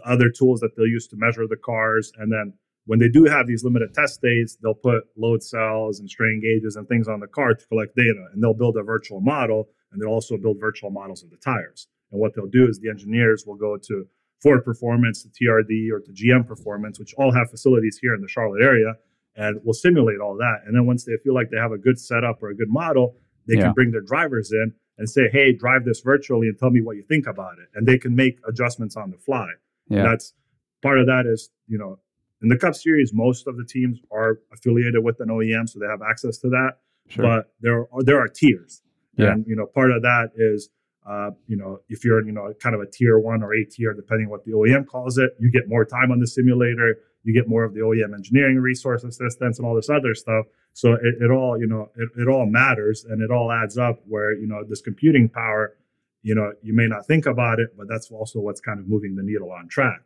other 0.05 0.29
tools 0.29 0.59
that 0.61 0.75
they'll 0.75 0.87
use 0.87 1.07
to 1.07 1.15
measure 1.17 1.47
the 1.47 1.57
cars, 1.57 2.11
and 2.17 2.31
then 2.31 2.53
when 2.85 2.99
they 2.99 3.09
do 3.09 3.25
have 3.25 3.45
these 3.47 3.63
limited 3.63 3.93
test 3.93 4.21
days, 4.21 4.57
they'll 4.61 4.73
put 4.73 5.03
load 5.15 5.43
cells 5.43 5.99
and 5.99 6.09
strain 6.09 6.41
gauges 6.41 6.75
and 6.75 6.87
things 6.87 7.07
on 7.07 7.19
the 7.19 7.27
car 7.27 7.53
to 7.53 7.67
collect 7.67 7.95
data, 7.95 8.25
and 8.33 8.41
they'll 8.41 8.55
build 8.55 8.75
a 8.77 8.83
virtual 8.83 9.21
model, 9.21 9.69
and 9.91 10.01
they'll 10.01 10.09
also 10.09 10.37
build 10.37 10.57
virtual 10.59 10.89
models 10.89 11.23
of 11.23 11.29
the 11.29 11.37
tires. 11.37 11.87
And 12.11 12.19
what 12.19 12.33
they'll 12.35 12.47
do 12.47 12.67
is 12.67 12.79
the 12.79 12.89
engineers 12.89 13.45
will 13.45 13.55
go 13.55 13.77
to 13.77 14.07
Ford 14.41 14.65
Performance, 14.65 15.21
to 15.23 15.29
TRD, 15.29 15.91
or 15.91 15.99
to 15.99 16.11
GM 16.11 16.47
Performance, 16.47 16.99
which 16.99 17.13
all 17.13 17.31
have 17.31 17.51
facilities 17.51 17.99
here 18.01 18.15
in 18.15 18.21
the 18.21 18.27
Charlotte 18.27 18.63
area, 18.63 18.95
and 19.35 19.59
will 19.63 19.73
simulate 19.73 20.19
all 20.19 20.35
that. 20.37 20.61
And 20.65 20.75
then 20.75 20.87
once 20.87 21.05
they 21.05 21.15
feel 21.23 21.35
like 21.35 21.51
they 21.51 21.57
have 21.57 21.71
a 21.71 21.77
good 21.77 21.99
setup 21.99 22.41
or 22.41 22.49
a 22.49 22.55
good 22.55 22.69
model, 22.69 23.15
they 23.47 23.55
Yeah. 23.55 23.65
can 23.65 23.73
bring 23.73 23.91
their 23.91 24.01
drivers 24.01 24.51
in 24.51 24.73
and 24.97 25.07
say, 25.09 25.29
"Hey, 25.29 25.53
drive 25.53 25.85
this 25.85 26.01
virtually 26.01 26.47
and 26.47 26.57
tell 26.57 26.71
me 26.71 26.81
what 26.81 26.95
you 26.97 27.03
think 27.03 27.27
about 27.27 27.59
it." 27.59 27.69
And 27.75 27.87
they 27.87 27.97
can 27.99 28.15
make 28.15 28.39
adjustments 28.47 28.97
on 28.97 29.11
the 29.11 29.17
fly. 29.17 29.49
And 29.91 29.97
Yeah. 29.99 30.09
that's 30.09 30.33
part 30.81 30.99
of 30.99 31.05
that 31.07 31.25
is 31.25 31.49
you 31.67 31.77
know 31.77 31.99
in 32.41 32.49
the 32.49 32.57
Cup 32.57 32.73
Series, 32.73 33.11
most 33.13 33.45
of 33.47 33.55
the 33.57 33.63
teams 33.65 33.99
are 34.11 34.39
affiliated 34.51 35.03
with 35.03 35.19
an 35.19 35.29
OEM, 35.29 35.69
so 35.69 35.77
they 35.79 35.85
have 35.85 36.01
access 36.01 36.37
to 36.39 36.49
that. 36.49 36.71
Sure. 37.07 37.23
But 37.23 37.53
there 37.61 37.81
are 37.93 38.03
there 38.03 38.19
are 38.19 38.27
tiers, 38.27 38.81
Yeah. 39.17 39.31
and 39.33 39.45
you 39.47 39.55
know 39.55 39.65
part 39.65 39.91
of 39.91 40.01
that 40.03 40.31
is 40.35 40.69
uh, 41.05 41.31
you 41.47 41.57
know 41.57 41.79
if 41.89 42.03
you're 42.05 42.23
you 42.25 42.31
know 42.31 42.53
kind 42.59 42.73
of 42.75 42.81
a 42.81 42.85
tier 42.87 43.19
one 43.19 43.43
or 43.43 43.53
a 43.53 43.63
tier, 43.65 43.93
depending 43.93 44.29
what 44.29 44.43
the 44.45 44.51
OEM 44.53 44.85
calls 44.87 45.17
it, 45.17 45.31
you 45.39 45.51
get 45.51 45.67
more 45.67 45.83
time 45.85 46.11
on 46.11 46.19
the 46.19 46.27
simulator, 46.27 46.97
you 47.23 47.33
get 47.33 47.47
more 47.47 47.63
of 47.63 47.73
the 47.73 47.81
OEM 47.81 48.13
engineering 48.15 48.57
resource 48.59 49.03
assistance 49.03 49.59
and 49.59 49.67
all 49.67 49.75
this 49.75 49.89
other 49.89 50.15
stuff. 50.15 50.45
So 50.73 50.93
it, 50.93 51.15
it 51.21 51.29
all 51.31 51.59
you 51.59 51.67
know 51.67 51.91
it, 51.97 52.09
it 52.17 52.27
all 52.27 52.45
matters 52.45 53.03
and 53.05 53.21
it 53.21 53.29
all 53.29 53.51
adds 53.51 53.77
up. 53.77 53.99
Where 54.07 54.33
you 54.33 54.47
know 54.47 54.63
this 54.63 54.81
computing 54.81 55.27
power, 55.29 55.75
you 56.23 56.35
know 56.35 56.51
you 56.61 56.73
may 56.75 56.87
not 56.87 57.05
think 57.07 57.25
about 57.25 57.59
it, 57.59 57.69
but 57.77 57.87
that's 57.89 58.09
also 58.11 58.39
what's 58.39 58.61
kind 58.61 58.79
of 58.79 58.87
moving 58.87 59.15
the 59.15 59.23
needle 59.23 59.51
on 59.51 59.67
track. 59.67 60.01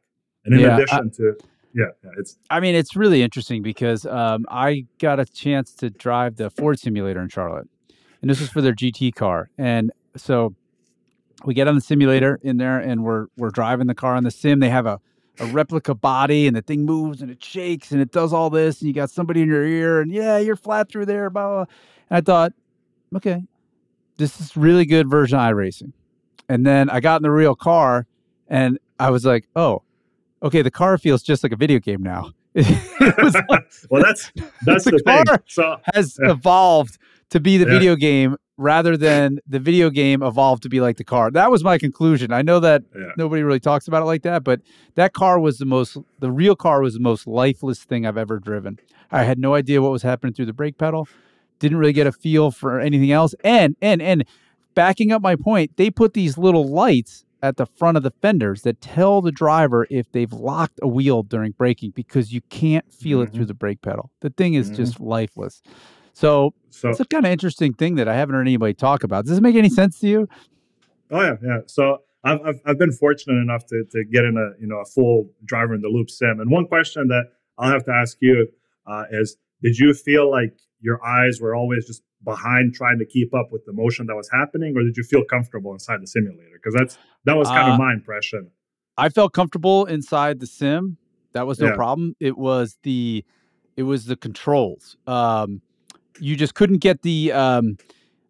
And 0.46 0.54
in 0.54 0.62
Yeah, 0.62 0.72
I- 0.72 0.76
addition 0.78 1.12
to 1.12 1.36
yeah, 1.74 1.86
yeah, 2.04 2.12
it's 2.18 2.38
I 2.50 2.60
mean, 2.62 2.74
it's 2.76 2.96
really 2.96 3.22
interesting 3.22 3.62
because 3.62 4.06
um, 4.06 4.46
I 4.50 4.86
got 5.00 5.20
a 5.20 5.26
chance 5.26 5.74
to 5.76 5.90
drive 5.90 6.38
the 6.38 6.50
Ford 6.50 6.80
simulator 6.80 7.22
in 7.22 7.28
Charlotte, 7.28 7.68
and 8.22 8.30
this 8.30 8.40
was 8.40 8.50
for 8.50 8.62
their 8.62 8.74
GT 8.74 9.14
car. 9.14 9.50
And 9.58 9.92
so 10.16 10.56
we 11.44 11.54
get 11.54 11.68
on 11.68 11.76
the 11.76 11.82
simulator 11.82 12.40
in 12.42 12.58
there, 12.58 12.80
and 12.80 13.04
we're 13.04 13.28
we're 13.38 13.50
driving 13.50 13.88
the 13.88 13.96
car 13.96 14.16
on 14.16 14.24
the 14.24 14.32
sim. 14.32 14.60
They 14.62 14.70
have 14.70 14.86
a 14.86 15.02
a 15.42 15.46
replica 15.48 15.94
body, 15.94 16.48
and 16.48 16.56
the 16.56 16.62
thing 16.62 16.86
moves 16.86 17.22
and 17.22 17.30
it 17.30 17.44
shakes 17.44 17.92
and 17.92 18.00
it 18.00 18.10
does 18.14 18.32
all 18.32 18.50
this, 18.50 18.80
and 18.80 18.88
you 18.88 18.94
got 18.94 19.10
somebody 19.10 19.42
in 19.42 19.50
your 19.50 19.66
ear, 19.66 20.00
and 20.00 20.10
yeah, 20.14 20.38
you're 20.38 20.56
flat 20.56 20.88
through 20.90 21.08
there, 21.08 21.30
blah 21.30 21.48
blah. 21.50 21.66
And 22.10 22.18
I 22.18 22.22
thought, 22.22 22.54
okay, 23.18 23.44
this 24.16 24.40
is 24.40 24.56
really 24.56 24.86
good 24.86 25.10
version 25.10 25.38
of 25.38 25.44
iRacing. 25.54 25.92
And 26.50 26.66
then 26.66 26.90
I 26.90 27.00
got 27.00 27.18
in 27.18 27.24
the 27.24 27.32
real 27.32 27.56
car, 27.56 28.06
and 28.48 28.78
I 29.00 29.10
was 29.10 29.26
like, 29.26 29.48
oh, 29.56 29.82
okay, 30.44 30.62
the 30.62 30.72
car 30.72 30.98
feels 30.98 31.24
just 31.24 31.44
like 31.44 31.52
a 31.52 31.56
video 31.56 31.80
game 31.80 32.04
now. 32.04 32.32
like, 32.56 33.64
well, 33.90 34.02
that's 34.04 34.32
that's 34.66 34.86
The 34.86 34.92
the, 34.92 35.02
thing. 35.06 35.26
car- 35.26 35.44
So 35.48 35.78
has 35.94 36.18
evolved 36.22 36.98
to 37.32 37.40
be 37.40 37.58
the 37.58 37.66
Yeah. 37.66 37.72
video 37.74 37.96
game 37.96 38.38
rather 38.58 38.96
than 38.96 39.40
the 39.48 39.60
video 39.60 39.90
game 39.90 40.24
evolved 40.24 40.64
to 40.64 40.70
be 40.70 40.80
like 40.80 40.96
the 40.98 41.04
car. 41.04 41.30
That 41.32 41.52
was 41.52 41.64
my 41.64 41.78
conclusion. 41.78 42.32
I 42.32 42.42
know 42.42 42.60
that 42.62 42.84
yeah, 42.96 43.12
nobody 43.18 43.44
really 43.44 43.60
talks 43.60 43.88
about 43.88 44.02
it 44.02 44.06
like 44.06 44.22
that, 44.24 44.44
but 44.46 44.62
that 44.96 45.12
car 45.14 45.40
was 45.40 45.58
the 45.58 45.66
most 45.66 45.98
the 46.20 46.32
real 46.32 46.56
car 46.56 46.82
was 46.82 46.94
the 46.94 47.00
most 47.02 47.28
lifeless 47.28 47.84
thing 47.84 48.06
I've 48.06 48.18
ever 48.18 48.40
driven. 48.40 48.80
I 49.12 49.24
had 49.24 49.40
no 49.40 49.56
idea 49.56 49.82
what 49.82 49.92
was 49.92 50.04
happening 50.04 50.34
through 50.34 50.46
the 50.46 50.54
brake 50.54 50.78
pedal. 50.78 51.08
Didn't 51.60 51.78
really 51.78 51.94
get 51.94 52.08
a 52.08 52.12
feel 52.14 52.52
for 52.52 52.80
anything 52.80 53.12
else. 53.12 53.36
And 53.44 53.76
and 53.82 54.02
and 54.02 54.24
backing 54.76 55.12
up 55.12 55.22
my 55.22 55.36
point, 55.36 55.76
they 55.78 55.90
put 55.90 56.14
these 56.14 56.38
little 56.38 56.68
lights 56.68 57.26
at 57.42 57.58
the 57.58 57.66
front 57.66 57.96
of 57.98 58.04
the 58.04 58.12
fenders 58.22 58.62
that 58.64 58.82
tell 58.82 59.22
the 59.22 59.32
driver 59.32 59.86
if 59.92 60.12
they've 60.12 60.32
locked 60.34 60.80
a 60.82 60.88
wheel 60.88 61.22
during 61.24 61.52
braking 61.52 61.92
because 61.92 62.34
you 62.34 62.42
can't 62.50 62.92
feel 62.92 63.22
it 63.22 63.30
Mhm. 63.30 63.34
through 63.36 63.46
the 63.46 63.54
brake 63.54 63.82
pedal. 63.82 64.12
The 64.22 64.32
thing 64.32 64.54
is 64.56 64.72
Mhm. 64.72 64.76
just 64.76 65.00
lifeless. 65.00 65.62
So 66.14 66.54
so 66.70 66.90
it's 66.90 67.00
a 67.00 67.06
kind 67.06 67.26
of 67.26 67.32
interesting 67.32 67.74
thing 67.74 67.96
that 67.96 68.08
I 68.08 68.16
haven't 68.16 68.36
heard 68.36 68.42
anybody 68.42 68.74
talk 68.74 69.04
about. 69.04 69.26
Does 69.26 69.32
this 69.32 69.42
make 69.42 69.56
any 69.56 69.70
sense 69.70 70.00
to 70.00 70.08
you? 70.08 70.28
oh 71.12 71.22
yeah, 71.22 71.36
yeah. 71.44 71.60
So 71.68 72.00
I've, 72.24 72.40
I've 72.44 72.60
I've 72.66 72.80
been 72.80 72.92
fortunate 72.92 73.40
enough 73.42 73.66
to 73.68 73.84
to 73.92 74.04
get 74.06 74.26
in 74.26 74.38
a 74.38 74.60
you 74.60 74.68
know 74.68 74.78
a 74.80 74.86
full 74.86 75.30
driver 75.46 75.74
in 75.76 75.82
the 75.82 75.88
loop 75.90 76.10
sim. 76.10 76.40
And 76.40 76.50
one 76.50 76.66
question 76.66 77.08
that 77.10 77.26
I'll 77.58 77.70
have 77.72 77.84
to 77.86 77.92
ask 77.92 78.18
you 78.22 78.48
uh, 78.88 79.04
is: 79.12 79.38
Did 79.62 79.78
you 79.78 79.94
feel 79.94 80.30
like 80.32 80.54
your 80.88 81.00
eyes 81.06 81.40
were 81.42 81.54
always 81.56 81.86
just 81.88 82.02
behind 82.24 82.74
trying 82.74 83.00
to 83.00 83.06
keep 83.06 83.34
up 83.34 83.48
with 83.52 83.64
the 83.66 83.74
motion 83.74 84.06
that 84.08 84.16
was 84.16 84.30
happening, 84.40 84.72
or 84.78 84.84
did 84.84 84.96
you 84.96 85.04
feel 85.04 85.24
comfortable 85.36 85.72
inside 85.74 86.00
the 86.02 86.08
simulator? 86.08 86.58
Because 86.62 86.76
that's 86.80 86.98
that 87.26 87.36
was 87.36 87.50
kind 87.50 87.68
Uh, 87.68 87.74
of 87.74 87.80
my 87.80 87.92
impression. 87.94 88.52
I 88.98 89.10
felt 89.10 89.34
comfortable 89.34 89.86
inside 89.86 90.40
the 90.40 90.48
sim. 90.48 90.98
That 91.34 91.46
was 91.48 91.60
no 91.60 91.68
Yeah. 91.68 91.76
problem. 91.76 92.16
It 92.20 92.38
was 92.38 92.78
the 92.84 93.26
it 93.76 93.84
was 93.84 94.06
the 94.06 94.16
controls. 94.16 94.96
Um, 95.06 95.62
you 96.20 96.36
just 96.38 96.54
couldn't 96.56 96.78
get 96.80 97.02
the. 97.02 97.32
Um, 97.34 97.78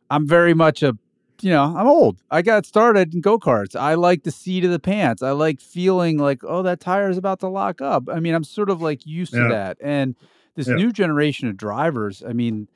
I'm 0.09 0.27
very 0.27 0.53
much 0.53 0.81
a, 0.83 0.97
you 1.41 1.49
know, 1.51 1.63
I'm 1.77 1.87
old. 1.87 2.21
I 2.31 2.41
got 2.41 2.65
started 2.65 3.13
in 3.13 3.21
go 3.21 3.37
karts. 3.39 3.75
I 3.75 3.93
like 3.95 4.23
the 4.23 4.31
seat 4.31 4.63
of 4.65 4.71
the 4.71 4.79
pants. 4.79 5.21
I 5.21 5.31
like 5.31 5.59
feeling 5.59 6.17
like, 6.17 6.43
oh, 6.43 6.61
that 6.63 6.79
tire 6.79 7.09
is 7.09 7.17
about 7.17 7.39
to 7.41 7.47
lock 7.47 7.81
up. 7.81 8.03
I 8.09 8.19
mean, 8.19 8.33
I'm 8.33 8.43
sort 8.43 8.69
of 8.69 8.81
like 8.81 9.05
used 9.05 9.33
to 9.33 9.47
that. 9.49 9.77
And 9.81 10.15
this 10.55 10.67
Yeah. 10.67 10.75
new 10.75 10.91
generation 10.91 11.47
of 11.47 11.57
drivers, 11.57 12.23
I 12.27 12.33
mean, 12.33 12.67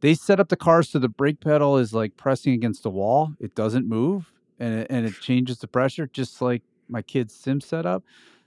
they 0.00 0.14
set 0.14 0.40
up 0.40 0.48
the 0.48 0.56
cars 0.56 0.88
so 0.90 0.98
the 0.98 1.08
brake 1.08 1.40
pedal 1.40 1.76
is 1.78 1.92
like 1.92 2.16
pressing 2.16 2.54
against 2.54 2.82
the 2.82 2.90
wall. 2.90 3.32
It 3.40 3.54
doesn't 3.54 3.88
move 3.88 4.32
and 4.58 4.80
it, 4.80 4.86
and 4.90 5.06
it 5.06 5.18
changes 5.20 5.58
the 5.58 5.68
pressure 5.68 6.06
just 6.06 6.40
like 6.42 6.62
my 6.88 7.02
kid's 7.02 7.34
sim 7.34 7.60
setup. 7.60 8.02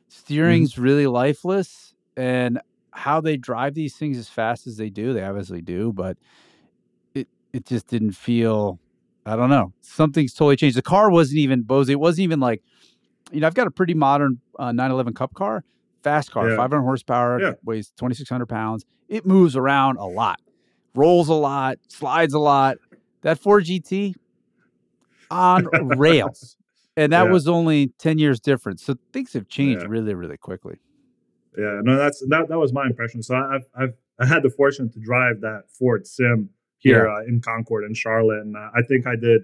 Steering's 0.09 0.77
really 0.77 1.07
lifeless 1.07 1.93
and 2.17 2.59
how 2.91 3.21
they 3.21 3.37
drive 3.37 3.73
these 3.73 3.95
things 3.95 4.17
as 4.17 4.29
fast 4.29 4.67
as 4.67 4.77
they 4.77 4.89
do, 4.89 5.13
they 5.13 5.23
obviously 5.23 5.61
do, 5.61 5.91
but 5.93 6.17
it 7.13 7.27
it 7.53 7.65
just 7.65 7.87
didn't 7.87 8.11
feel 8.13 8.79
I 9.25 9.35
don't 9.35 9.49
know. 9.49 9.71
Something's 9.81 10.33
totally 10.33 10.57
changed. 10.57 10.75
The 10.77 10.81
car 10.81 11.09
wasn't 11.09 11.39
even 11.39 11.63
Bozi. 11.63 11.91
It 11.91 11.99
wasn't 11.99 12.23
even 12.25 12.39
like 12.39 12.61
you 13.31 13.39
know, 13.41 13.47
I've 13.47 13.55
got 13.55 13.67
a 13.67 13.71
pretty 13.71 13.93
modern 13.93 14.41
uh, 14.59 14.71
911 14.71 15.13
Cup 15.13 15.33
car, 15.33 15.63
fast 16.03 16.31
car, 16.31 16.49
Yeah. 16.49 16.57
500 16.57 16.81
horsepower, 16.83 17.39
Yeah. 17.41 17.53
weighs 17.63 17.91
2,600 17.97 18.45
pounds. 18.47 18.85
It 19.09 19.25
moves 19.25 19.55
around 19.55 19.97
a 19.97 20.05
lot, 20.05 20.39
rolls 20.95 21.29
a 21.29 21.33
lot, 21.33 21.79
slides 21.87 22.33
a 22.33 22.39
lot. 22.39 22.77
That 23.21 23.39
Ford 23.39 23.63
GT 23.65 24.15
on 25.31 25.65
rails. 25.97 26.57
And 26.95 27.11
that 27.13 27.25
Yeah. 27.25 27.31
was 27.31 27.47
only 27.47 27.87
10 27.97 28.19
years 28.19 28.39
difference. 28.39 28.83
So 28.83 28.95
things 29.13 29.33
have 29.33 29.47
changed 29.47 29.87
really, 29.87 30.13
really 30.13 30.37
quickly. 30.37 30.79
Yeah, 31.57 31.81
no, 31.83 31.95
that's 31.97 32.19
that. 32.29 32.47
That 32.49 32.57
was 32.57 32.73
my 32.73 32.85
impression. 32.87 33.21
So 33.21 33.35
I- 33.35 33.55
I've 33.55 33.65
I've 33.75 33.93
I 34.19 34.25
had 34.25 34.41
the 34.43 34.49
fortune 34.49 34.89
to 34.89 34.99
drive 34.99 35.41
that 35.41 35.63
Ford 35.69 36.05
Sim 36.07 36.49
here 36.79 37.07
uh, 37.07 37.23
in 37.25 37.41
Concord 37.41 37.83
in 37.83 37.93
Charlotte, 37.93 38.41
and 38.41 38.55
uh, 38.57 38.69
I 38.75 38.81
think 38.83 39.05
I 39.07 39.15
did 39.15 39.43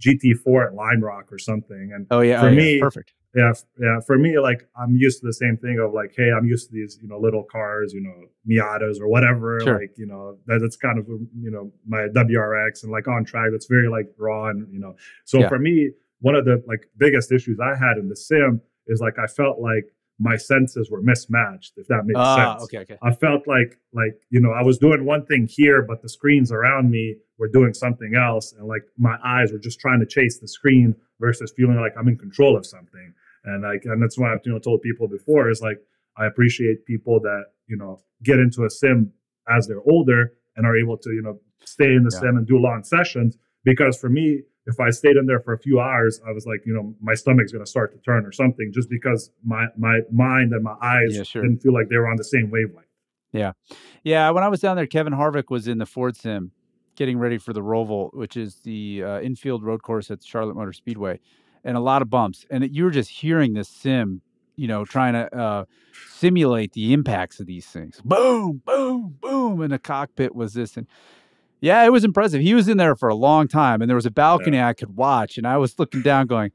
GT4 0.00 0.68
at 0.68 0.74
Lime 0.74 1.00
Rock 1.02 1.30
or 1.32 1.38
something. 1.38 1.92
And 1.94 2.06
Oh, 2.10 2.20
yeah. 2.20 2.40
For 2.40 2.48
oh, 2.48 2.54
me, 2.54 2.80
perfect. 2.80 3.12
Yeah, 3.34 3.52
yeah, 3.78 4.00
for 4.06 4.18
me, 4.18 4.38
like 4.38 4.68
I'm 4.76 4.96
used 4.96 5.20
to 5.20 5.26
the 5.26 5.32
same 5.32 5.56
thing 5.56 5.78
of 5.78 5.92
like, 5.94 6.12
hey, 6.16 6.30
I'm 6.36 6.46
used 6.46 6.68
to 6.68 6.72
these, 6.74 6.98
you 7.00 7.08
know, 7.08 7.18
little 7.18 7.44
cars, 7.44 7.92
you 7.92 8.00
know, 8.00 8.26
Miatas 8.48 9.00
or 9.00 9.08
whatever. 9.08 9.60
Sure. 9.60 9.78
Like, 9.80 9.92
you 9.96 10.06
know, 10.06 10.36
that, 10.46 10.58
that's 10.60 10.76
kind 10.76 10.98
of 10.98 11.06
you 11.08 11.50
know 11.50 11.70
my 11.86 12.08
WRX 12.08 12.82
and 12.82 12.90
like 12.90 13.06
on 13.08 13.24
track. 13.24 13.48
That's 13.52 13.66
very 13.66 13.88
like 13.88 14.06
raw 14.18 14.48
and 14.50 14.66
you 14.72 14.80
know. 14.80 14.96
So 15.24 15.40
Yeah. 15.40 15.48
for 15.48 15.58
me, 15.58 15.90
one 16.20 16.34
of 16.34 16.44
the 16.44 16.62
like 16.66 16.88
biggest 16.98 17.30
issues 17.32 17.58
I 17.60 17.76
had 17.76 17.98
in 17.98 18.08
the 18.08 18.16
sim 18.16 18.60
is 18.88 19.00
like 19.00 19.18
I 19.18 19.26
felt 19.26 19.60
like 19.60 19.84
my 20.22 20.36
senses 20.36 20.90
were 20.90 21.00
mismatched. 21.00 21.74
If 21.78 21.86
that 21.86 22.04
makes 22.04 22.18
Ah, 22.20 22.58
sense. 22.58 22.64
okay, 22.64 22.78
okay. 22.80 22.98
I 23.00 23.12
felt 23.14 23.46
like 23.46 23.78
like 23.94 24.20
you 24.30 24.40
know 24.40 24.50
I 24.50 24.62
was 24.62 24.76
doing 24.78 25.04
one 25.04 25.24
thing 25.26 25.46
here, 25.48 25.82
but 25.82 26.02
the 26.02 26.08
screens 26.08 26.50
around 26.52 26.90
me 26.90 27.16
were 27.38 27.48
doing 27.48 27.72
something 27.72 28.14
else, 28.16 28.52
and 28.58 28.66
like 28.66 28.82
my 28.98 29.16
eyes 29.24 29.52
were 29.52 29.58
just 29.58 29.78
trying 29.80 30.00
to 30.00 30.06
chase 30.06 30.38
the 30.40 30.48
screen 30.48 30.94
versus 31.20 31.52
feeling 31.56 31.76
like 31.76 31.92
I'm 31.98 32.08
in 32.08 32.16
control 32.18 32.56
of 32.56 32.66
something. 32.66 33.14
And 33.44 33.62
like 33.62 33.82
and 33.84 34.02
that's 34.02 34.18
why 34.18 34.32
I've 34.32 34.40
you 34.44 34.52
know 34.52 34.58
told 34.58 34.82
people 34.82 35.08
before 35.08 35.48
is 35.50 35.60
like 35.60 35.78
I 36.16 36.26
appreciate 36.26 36.84
people 36.86 37.20
that 37.20 37.44
you 37.66 37.76
know 37.76 38.00
get 38.22 38.38
into 38.38 38.64
a 38.64 38.70
sim 38.70 39.12
as 39.48 39.66
they're 39.66 39.82
older 39.90 40.32
and 40.56 40.66
are 40.66 40.76
able 40.76 40.96
to 40.98 41.10
you 41.10 41.22
know 41.22 41.40
stay 41.64 41.94
in 41.94 42.02
the 42.04 42.10
Yeah. 42.12 42.20
sim 42.20 42.36
and 42.36 42.46
do 42.46 42.58
long 42.58 42.82
sessions 42.84 43.38
because 43.64 43.98
for 43.98 44.08
me 44.08 44.42
if 44.66 44.78
I 44.78 44.90
stayed 44.90 45.16
in 45.16 45.24
there 45.26 45.40
for 45.40 45.54
a 45.54 45.58
few 45.58 45.80
hours, 45.80 46.20
I 46.28 46.32
was 46.32 46.44
like, 46.46 46.60
you 46.66 46.74
know, 46.74 46.94
my 47.00 47.14
stomach's 47.14 47.50
going 47.50 47.64
to 47.64 47.68
start 47.70 47.92
to 47.92 47.98
turn 47.98 48.26
or 48.26 48.30
something, 48.30 48.70
just 48.72 48.90
because 48.90 49.30
my 49.42 49.66
my 49.76 50.00
mind 50.12 50.52
and 50.52 50.62
my 50.62 50.76
eyes 50.82 51.16
Yeah, 51.16 51.22
sure. 51.22 51.42
didn't 51.42 51.60
feel 51.62 51.72
like 51.72 51.88
they 51.88 51.96
were 51.96 52.06
on 52.06 52.16
the 52.16 52.24
same 52.24 52.50
wavelength. 52.50 52.86
Yeah, 53.32 53.52
yeah. 54.04 54.30
when 54.30 54.44
I 54.44 54.48
was 54.48 54.60
down 54.60 54.76
there, 54.76 54.86
Kevin 54.86 55.14
Harvick 55.14 55.50
was 55.50 55.66
in 55.66 55.78
the 55.78 55.86
Ford 55.86 56.14
Sim 56.14 56.52
getting 56.94 57.18
ready 57.18 57.38
for 57.38 57.52
the 57.54 57.62
Roval, 57.62 58.12
which 58.12 58.36
is 58.36 58.56
the 58.56 59.02
uh, 59.02 59.20
infield 59.20 59.64
road 59.64 59.82
course 59.82 60.10
at 60.10 60.22
Charlotte 60.22 60.54
Motor 60.56 60.74
Speedway, 60.74 61.18
and 61.64 61.76
a 61.76 61.80
lot 61.80 62.02
of 62.02 62.10
bumps. 62.10 62.46
And 62.50 62.64
it, 62.64 62.72
you 62.72 62.84
were 62.84 62.90
just 62.90 63.10
hearing 63.10 63.52
this 63.54 63.68
sim, 63.68 64.22
you 64.56 64.68
know, 64.68 64.84
trying 64.84 65.14
to 65.14 65.34
uh, 65.36 65.64
simulate 66.08 66.72
the 66.72 66.92
impacts 66.92 67.40
of 67.40 67.46
these 67.46 67.66
things. 67.66 68.00
Boom, 68.04 68.62
boom, 68.64 69.16
boom. 69.20 69.60
And 69.60 69.72
the 69.72 69.78
cockpit 69.78 70.34
was 70.34 70.54
this. 70.54 70.76
And 70.76 70.86
yeah, 71.60 71.84
it 71.84 71.92
was 71.92 72.04
impressive. 72.04 72.40
He 72.40 72.54
was 72.54 72.68
in 72.68 72.76
there 72.78 72.96
for 72.96 73.08
a 73.08 73.14
long 73.14 73.46
time, 73.48 73.82
and 73.82 73.88
there 73.88 73.96
was 73.96 74.06
a 74.06 74.10
balcony 74.10 74.60
I 74.60 74.72
could 74.72 74.96
watch, 74.96 75.36
and 75.36 75.46
I 75.46 75.58
was 75.58 75.78
looking 75.78 76.00
down 76.02 76.26
going, 76.26 76.52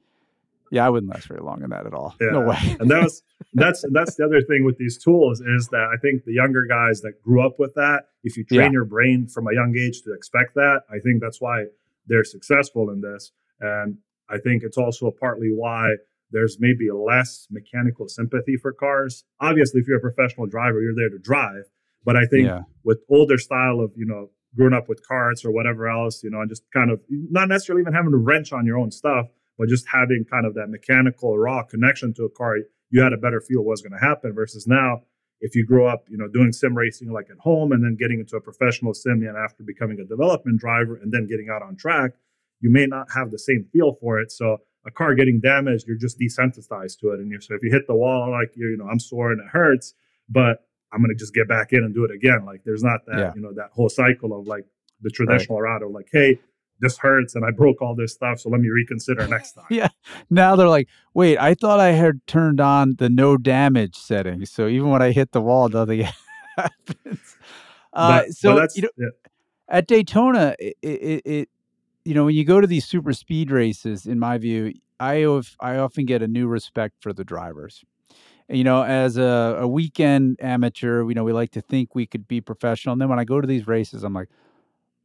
yeah, 0.71 0.85
I 0.85 0.89
wouldn't 0.89 1.11
last 1.11 1.27
very 1.27 1.41
long 1.41 1.63
in 1.63 1.69
that 1.69 1.85
at 1.85 1.93
all. 1.93 2.15
No 2.19 2.41
way. 2.41 2.57
and 2.79 2.89
that 2.89 3.03
was 3.03 3.21
that's 3.53 3.85
that's 3.91 4.15
the 4.15 4.25
other 4.25 4.41
thing 4.41 4.65
with 4.65 4.77
these 4.79 4.97
tools 4.97 5.39
is 5.41 5.67
that 5.67 5.89
I 5.93 5.97
think 6.01 6.25
the 6.25 6.33
younger 6.33 6.65
guys 6.65 7.01
that 7.01 7.21
grew 7.21 7.45
up 7.45 7.59
with 7.59 7.75
that, 7.75 8.05
if 8.23 8.35
you 8.35 8.43
train 8.43 8.61
Yeah. 8.61 8.71
your 8.71 8.85
brain 8.85 9.27
from 9.27 9.47
a 9.47 9.53
young 9.53 9.75
age 9.77 10.01
to 10.01 10.13
expect 10.13 10.55
that, 10.55 10.81
I 10.89 10.97
think 10.99 11.21
that's 11.21 11.39
why 11.39 11.65
they're 12.07 12.23
successful 12.23 12.89
in 12.89 13.01
this. 13.01 13.31
And 13.61 13.99
I 14.29 14.37
think 14.37 14.63
it's 14.63 14.77
also 14.77 15.11
partly 15.19 15.49
why 15.53 15.95
there's 16.31 16.57
maybe 16.59 16.89
less 16.91 17.47
mechanical 17.51 18.07
sympathy 18.07 18.57
for 18.57 18.73
cars. 18.73 19.23
Obviously, 19.39 19.81
if 19.81 19.87
you're 19.87 19.97
a 19.97 20.01
professional 20.01 20.47
driver, 20.47 20.81
you're 20.81 20.95
there 20.95 21.09
to 21.09 21.19
drive. 21.19 21.63
But 22.03 22.15
I 22.15 22.25
think 22.25 22.47
yeah. 22.47 22.61
with 22.83 22.99
older 23.09 23.37
style 23.37 23.79
of 23.79 23.91
you 23.95 24.05
know 24.05 24.29
growing 24.55 24.73
up 24.73 24.87
with 24.87 25.01
karts 25.09 25.45
or 25.45 25.51
whatever 25.51 25.87
else 25.87 26.23
you 26.23 26.29
know 26.29 26.39
and 26.39 26.49
just 26.49 26.63
kind 26.73 26.89
of 26.91 26.99
not 27.09 27.49
necessarily 27.49 27.81
even 27.81 27.93
having 27.93 28.11
to 28.11 28.17
wrench 28.17 28.53
on 28.53 28.65
your 28.65 28.77
own 28.77 28.91
stuff 28.91 29.27
but 29.57 29.67
just 29.67 29.85
having 29.91 30.25
kind 30.29 30.45
of 30.45 30.53
that 30.55 30.67
mechanical 30.69 31.37
raw 31.37 31.63
connection 31.63 32.13
to 32.13 32.23
a 32.23 32.29
car 32.29 32.55
you 32.89 33.01
had 33.01 33.13
a 33.13 33.17
better 33.17 33.41
feel 33.41 33.63
what's 33.63 33.81
going 33.81 33.91
to 33.91 34.05
happen 34.05 34.33
versus 34.33 34.65
now 34.67 35.01
if 35.41 35.55
you 35.55 35.65
grow 35.65 35.87
up 35.87 36.05
you 36.09 36.17
know 36.17 36.27
doing 36.27 36.51
sim 36.51 36.75
racing 36.75 37.11
like 37.11 37.29
at 37.29 37.37
home 37.39 37.71
and 37.71 37.83
then 37.83 37.95
getting 37.99 38.19
into 38.19 38.37
a 38.37 38.41
professional 38.41 38.93
sim 38.93 39.23
and 39.23 39.37
after 39.37 39.63
becoming 39.63 39.99
a 39.99 40.05
development 40.05 40.59
driver 40.59 40.95
and 40.95 41.11
then 41.11 41.27
getting 41.27 41.49
out 41.49 41.61
on 41.61 41.75
track 41.75 42.11
you 42.61 42.71
may 42.71 42.85
not 42.85 43.07
have 43.13 43.31
the 43.31 43.39
same 43.39 43.65
feel 43.73 43.93
for 44.01 44.19
it 44.19 44.31
so 44.31 44.57
a 44.85 44.91
car 44.91 45.15
getting 45.15 45.39
damaged 45.39 45.85
you're 45.87 45.97
just 45.97 46.19
desensitized 46.19 46.99
to 46.99 47.09
it 47.11 47.19
and 47.19 47.29
you're 47.31 47.41
so 47.41 47.53
if 47.55 47.61
you 47.63 47.71
hit 47.71 47.87
the 47.87 47.95
wall 47.95 48.29
like 48.31 48.51
you're 48.55 48.69
you 48.71 48.77
know 48.77 48.87
i'm 48.87 48.99
sore 48.99 49.31
and 49.31 49.39
it 49.41 49.47
hurts 49.51 49.93
but 50.29 50.61
I'm 50.93 51.01
gonna 51.01 51.15
just 51.15 51.33
get 51.33 51.49
back 51.49 51.73
in 51.73 51.83
and 51.83 51.93
do 51.93 52.05
it 52.05 52.11
again. 52.11 52.45
Like 52.45 52.61
there's 52.63 52.81
not 52.83 53.01
that 53.07 53.17
Yeah. 53.19 53.31
you 53.35 53.41
know 53.41 53.51
that 53.55 53.71
whole 53.73 53.89
cycle 53.89 54.31
of 54.39 54.47
like 54.47 54.63
the 55.01 55.09
traditional 55.09 55.59
route 55.59 55.83
of 55.83 55.91
like, 55.91 56.07
hey, 56.09 56.39
this 56.79 56.97
hurts 56.97 57.35
and 57.35 57.43
I 57.43 57.51
broke 57.51 57.81
all 57.81 57.95
this 57.95 58.13
stuff, 58.13 58.39
so 58.39 58.49
let 58.49 58.61
me 58.61 58.69
reconsider 58.69 59.27
next 59.37 59.53
time. 59.53 59.65
Yeah. 59.69 59.89
Now 60.29 60.55
they're 60.55 60.69
like, 60.69 60.87
wait, 61.13 61.37
I 61.37 61.53
thought 61.53 61.81
I 61.81 61.89
had 61.91 62.25
turned 62.27 62.61
on 62.61 62.95
the 62.97 63.09
no 63.09 63.35
damage 63.35 63.97
setting. 63.97 64.45
So 64.45 64.67
even 64.69 64.89
when 64.89 65.01
I 65.01 65.11
hit 65.11 65.33
the 65.33 65.41
wall, 65.41 65.67
nothing 65.67 66.07
happens. 66.55 67.35
Uh, 67.91 68.21
But- 68.21 68.31
so 68.31 68.53
but 68.53 68.59
that's 68.61 68.77
you 68.77 68.83
know, 68.83 68.89
yeah, 68.97 69.07
at 69.67 69.87
Daytona, 69.87 70.55
it, 70.59 70.77
it, 70.81 71.21
it, 71.25 71.49
you 72.05 72.13
know, 72.13 72.25
when 72.25 72.35
you 72.35 72.45
go 72.45 72.61
to 72.61 72.67
these 72.67 72.85
super 72.85 73.13
speed 73.13 73.51
races, 73.51 74.05
in 74.05 74.19
my 74.19 74.37
view, 74.37 74.73
I 74.99 75.25
I 75.59 75.77
often 75.77 76.05
get 76.05 76.21
a 76.21 76.27
new 76.27 76.47
respect 76.47 76.95
for 77.01 77.13
the 77.13 77.23
drivers. 77.23 77.83
You 78.49 78.63
know, 78.63 78.83
as 78.83 79.17
a, 79.17 79.57
a 79.61 79.67
weekend 79.67 80.37
amateur, 80.41 81.03
you 81.07 81.15
know, 81.15 81.23
we 81.23 81.33
like 81.33 81.51
to 81.51 81.61
think 81.61 81.95
we 81.95 82.05
could 82.07 82.27
be 82.27 82.41
professional. 82.41 82.93
And 82.93 83.01
then 83.01 83.09
when 83.09 83.19
I 83.19 83.25
go 83.25 83.41
to 83.41 83.47
these 83.47 83.67
races, 83.67 84.03
I'm 84.03 84.13
like, 84.13 84.29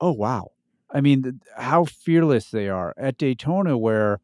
oh 0.01 0.13
wow. 0.13 0.53
I 0.93 1.01
mean, 1.01 1.23
th- 1.23 1.35
how 1.57 1.85
fearless 1.87 2.51
they 2.51 2.69
are 2.69 2.95
at 2.99 3.19
Daytona, 3.19 3.79
where, 3.79 4.21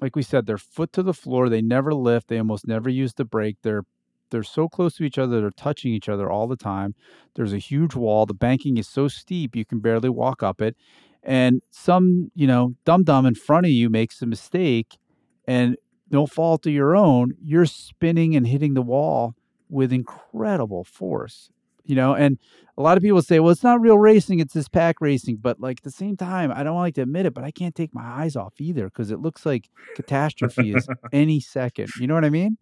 like 0.00 0.16
we 0.16 0.22
said, 0.22 0.46
they're 0.46 0.58
foot 0.58 0.92
to 0.94 1.02
the 1.02 1.14
floor. 1.14 1.48
They 1.48 1.62
never 1.62 1.92
lift. 1.94 2.28
They 2.28 2.38
almost 2.38 2.66
never 2.66 2.88
use 2.88 3.14
the 3.14 3.24
brake. 3.24 3.56
They're 3.62 3.84
they're 4.30 4.42
so 4.44 4.68
close 4.68 4.94
to 4.96 5.02
each 5.04 5.18
other. 5.18 5.40
They're 5.40 5.50
touching 5.50 5.92
each 5.92 6.08
other 6.08 6.30
all 6.30 6.46
the 6.46 6.56
time. 6.56 6.94
There's 7.34 7.52
a 7.52 7.58
huge 7.58 7.96
wall. 7.96 8.26
The 8.26 8.34
banking 8.34 8.76
is 8.76 8.88
so 8.88 9.08
steep 9.08 9.56
you 9.56 9.64
can 9.64 9.80
barely 9.80 10.08
walk 10.08 10.42
up 10.42 10.62
it. 10.62 10.76
And 11.22 11.60
some, 11.70 12.30
you 12.34 12.46
know, 12.46 12.74
dum 12.84 13.04
dum 13.04 13.26
in 13.26 13.34
front 13.34 13.66
of 13.66 13.72
you 13.72 13.90
makes 13.90 14.22
a 14.22 14.26
mistake, 14.26 14.96
and 15.46 15.76
no 16.10 16.26
fault 16.26 16.66
of 16.66 16.72
your 16.72 16.96
own, 16.96 17.34
you're 17.44 17.66
spinning 17.66 18.34
and 18.34 18.46
hitting 18.46 18.74
the 18.74 18.82
wall 18.82 19.34
with 19.68 19.92
incredible 19.92 20.82
force. 20.84 21.50
You 21.84 21.96
know, 21.96 22.14
and 22.14 22.38
a 22.78 22.82
lot 22.82 22.96
of 22.96 23.02
people 23.02 23.20
say, 23.22 23.40
well, 23.40 23.50
it's 23.50 23.64
not 23.64 23.80
real 23.80 23.98
racing, 23.98 24.38
it's 24.38 24.54
this 24.54 24.68
pack 24.68 25.00
racing. 25.00 25.36
But 25.36 25.60
like 25.60 25.78
at 25.78 25.82
the 25.84 25.90
same 25.90 26.16
time, 26.16 26.52
I 26.54 26.62
don't 26.62 26.76
like 26.76 26.94
to 26.96 27.02
admit 27.02 27.26
it, 27.26 27.34
but 27.34 27.42
I 27.42 27.50
can't 27.50 27.74
take 27.74 27.92
my 27.94 28.04
eyes 28.04 28.36
off 28.36 28.54
either 28.58 28.84
because 28.84 29.10
it 29.10 29.18
looks 29.20 29.44
like 29.44 29.68
catastrophe 29.96 30.72
is 30.74 30.86
any 31.12 31.40
second. 31.40 31.90
You 32.00 32.06
know 32.06 32.14
what 32.14 32.24
I 32.24 32.30
mean? 32.30 32.58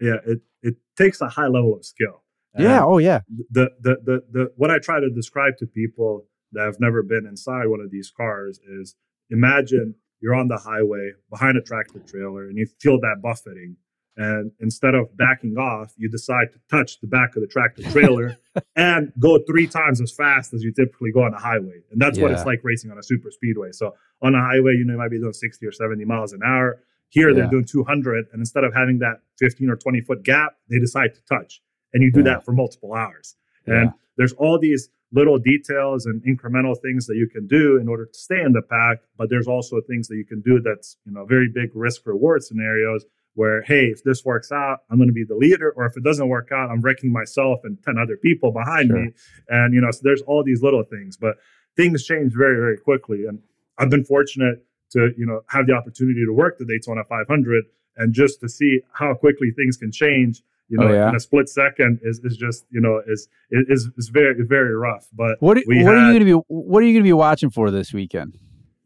yeah, 0.00 0.16
it 0.26 0.40
it 0.62 0.76
takes 0.96 1.20
a 1.20 1.28
high 1.28 1.48
level 1.48 1.74
of 1.76 1.84
skill. 1.84 2.22
yeah. 2.58 2.76
And 2.76 2.84
Oh, 2.84 2.98
yeah. 2.98 3.20
the, 3.50 3.70
the 3.80 3.96
the 4.04 4.22
the 4.30 4.52
what 4.56 4.70
I 4.70 4.78
try 4.78 5.00
to 5.00 5.10
describe 5.10 5.56
to 5.58 5.66
people 5.66 6.26
that 6.52 6.64
have 6.66 6.80
never 6.80 7.02
been 7.02 7.26
inside 7.26 7.66
one 7.66 7.80
of 7.80 7.90
these 7.90 8.10
cars 8.16 8.58
is 8.68 8.96
imagine 9.30 9.94
you're 10.20 10.34
on 10.34 10.48
the 10.48 10.58
highway 10.58 11.12
behind 11.30 11.56
a 11.56 11.62
tractor 11.62 12.00
trailer 12.06 12.44
and 12.48 12.58
you 12.58 12.66
feel 12.80 12.98
that 13.00 13.16
buffeting 13.22 13.76
and 14.16 14.50
instead 14.60 14.94
of 14.94 15.16
backing 15.16 15.56
off 15.56 15.94
you 15.96 16.08
decide 16.08 16.48
to 16.52 16.58
touch 16.68 17.00
the 17.00 17.06
back 17.06 17.36
of 17.36 17.42
the 17.42 17.46
tractor 17.46 17.82
trailer 17.90 18.36
and 18.76 19.12
go 19.18 19.38
three 19.46 19.66
times 19.68 20.00
as 20.00 20.12
fast 20.12 20.52
as 20.52 20.62
you 20.62 20.72
typically 20.72 21.12
go 21.12 21.22
on 21.22 21.32
a 21.32 21.38
highway. 21.40 21.80
And 21.92 22.00
that's 22.00 22.18
what 22.18 22.32
it's 22.32 22.44
like 22.44 22.60
racing 22.64 22.90
on 22.90 22.98
a 22.98 23.02
super 23.02 23.30
speedway. 23.30 23.70
So 23.72 23.94
on 24.22 24.34
a 24.34 24.40
highway 24.40 24.72
you 24.72 24.84
know 24.84 24.94
you 24.94 24.98
might 24.98 25.10
be 25.10 25.20
doing 25.20 25.32
60 25.32 25.64
or 25.64 25.72
70 25.72 26.04
miles 26.04 26.32
an 26.32 26.40
hour. 26.44 26.82
Here 27.10 27.32
they're 27.34 27.46
doing 27.48 27.64
200 27.64 28.26
and 28.32 28.40
instead 28.40 28.64
of 28.64 28.74
having 28.74 28.98
that 28.98 29.20
15 29.38 29.70
or 29.70 29.76
20 29.76 30.00
foot 30.02 30.22
gap 30.24 30.56
they 30.68 30.78
decide 30.80 31.14
to 31.14 31.20
touch. 31.24 31.62
And 31.94 32.02
you 32.02 32.12
do 32.12 32.18
Yeah. 32.20 32.24
that 32.34 32.44
for 32.44 32.52
multiple 32.52 32.92
hours. 32.94 33.36
And 33.66 33.86
Yeah. 33.86 33.90
there's 34.16 34.32
all 34.34 34.58
these 34.58 34.90
little 35.12 35.38
details 35.38 36.06
and 36.06 36.22
incremental 36.22 36.74
things 36.80 37.06
that 37.06 37.16
you 37.16 37.28
can 37.28 37.46
do 37.46 37.78
in 37.78 37.88
order 37.88 38.06
to 38.06 38.18
stay 38.18 38.40
in 38.40 38.52
the 38.52 38.62
pack 38.62 38.98
but 39.16 39.28
there's 39.28 39.48
also 39.48 39.80
things 39.80 40.08
that 40.08 40.16
you 40.16 40.24
can 40.24 40.40
do 40.40 40.60
that's 40.60 40.96
you 41.04 41.12
know 41.12 41.24
very 41.24 41.48
big 41.52 41.70
risk 41.74 42.06
reward 42.06 42.42
scenarios 42.42 43.04
where 43.34 43.62
hey 43.62 43.86
if 43.86 44.02
this 44.04 44.24
works 44.24 44.50
out 44.52 44.78
i'm 44.90 44.98
going 44.98 45.08
to 45.08 45.12
be 45.12 45.24
the 45.24 45.34
leader 45.34 45.72
or 45.76 45.84
if 45.86 45.96
it 45.96 46.04
doesn't 46.04 46.28
work 46.28 46.50
out 46.52 46.70
i'm 46.70 46.80
wrecking 46.80 47.12
myself 47.12 47.60
and 47.64 47.78
10 47.84 47.96
other 47.98 48.16
people 48.16 48.52
behind 48.52 48.88
Sure. 48.88 49.04
me 49.04 49.12
and 49.48 49.74
you 49.74 49.80
know 49.80 49.90
so 49.90 50.00
there's 50.02 50.22
all 50.22 50.44
these 50.44 50.62
little 50.62 50.84
things 50.84 51.16
but 51.16 51.36
things 51.76 52.04
change 52.04 52.32
very, 52.36 52.56
very 52.56 52.76
quickly. 52.78 53.26
And 53.26 53.40
I've 53.78 53.90
been 53.90 54.04
fortunate 54.04 54.64
to, 54.92 55.10
you 55.16 55.26
know, 55.26 55.42
have 55.48 55.66
the 55.66 55.72
opportunity 55.72 56.24
to 56.26 56.32
work 56.32 56.58
the 56.58 56.64
Daytona 56.66 57.04
500 57.08 57.64
and 57.96 58.12
just 58.12 58.40
to 58.40 58.48
see 58.48 58.80
how 58.92 59.14
quickly 59.14 59.50
things 59.56 59.76
can 59.76 59.92
change 59.92 60.42
you 60.70 60.78
know, 60.78 60.86
Oh, 60.88 60.92
yeah? 60.92 61.08
in 61.10 61.16
a 61.16 61.20
split 61.20 61.48
second 61.48 62.00
is, 62.02 62.20
is 62.24 62.36
just, 62.36 62.64
you 62.70 62.80
know, 62.80 63.02
is, 63.06 63.28
is, 63.50 63.88
is 63.98 64.08
very, 64.08 64.34
very 64.46 64.74
rough. 64.74 65.06
But 65.12 65.36
What 65.40 65.58
are- 65.58 65.62
what 65.66 65.94
are 65.96 66.06
you 66.06 66.18
going 66.18 66.20
to 66.20 66.24
be 66.24 66.44
What 66.48 66.82
are 66.82 66.86
you 66.86 66.92
going 66.94 67.02
to 67.04 67.08
be 67.08 67.12
watching 67.12 67.50
for 67.50 67.70
this 67.70 67.92
weekend? 67.92 68.38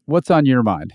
What's 0.05 0.29
on 0.29 0.45
your 0.45 0.63
mind? 0.63 0.93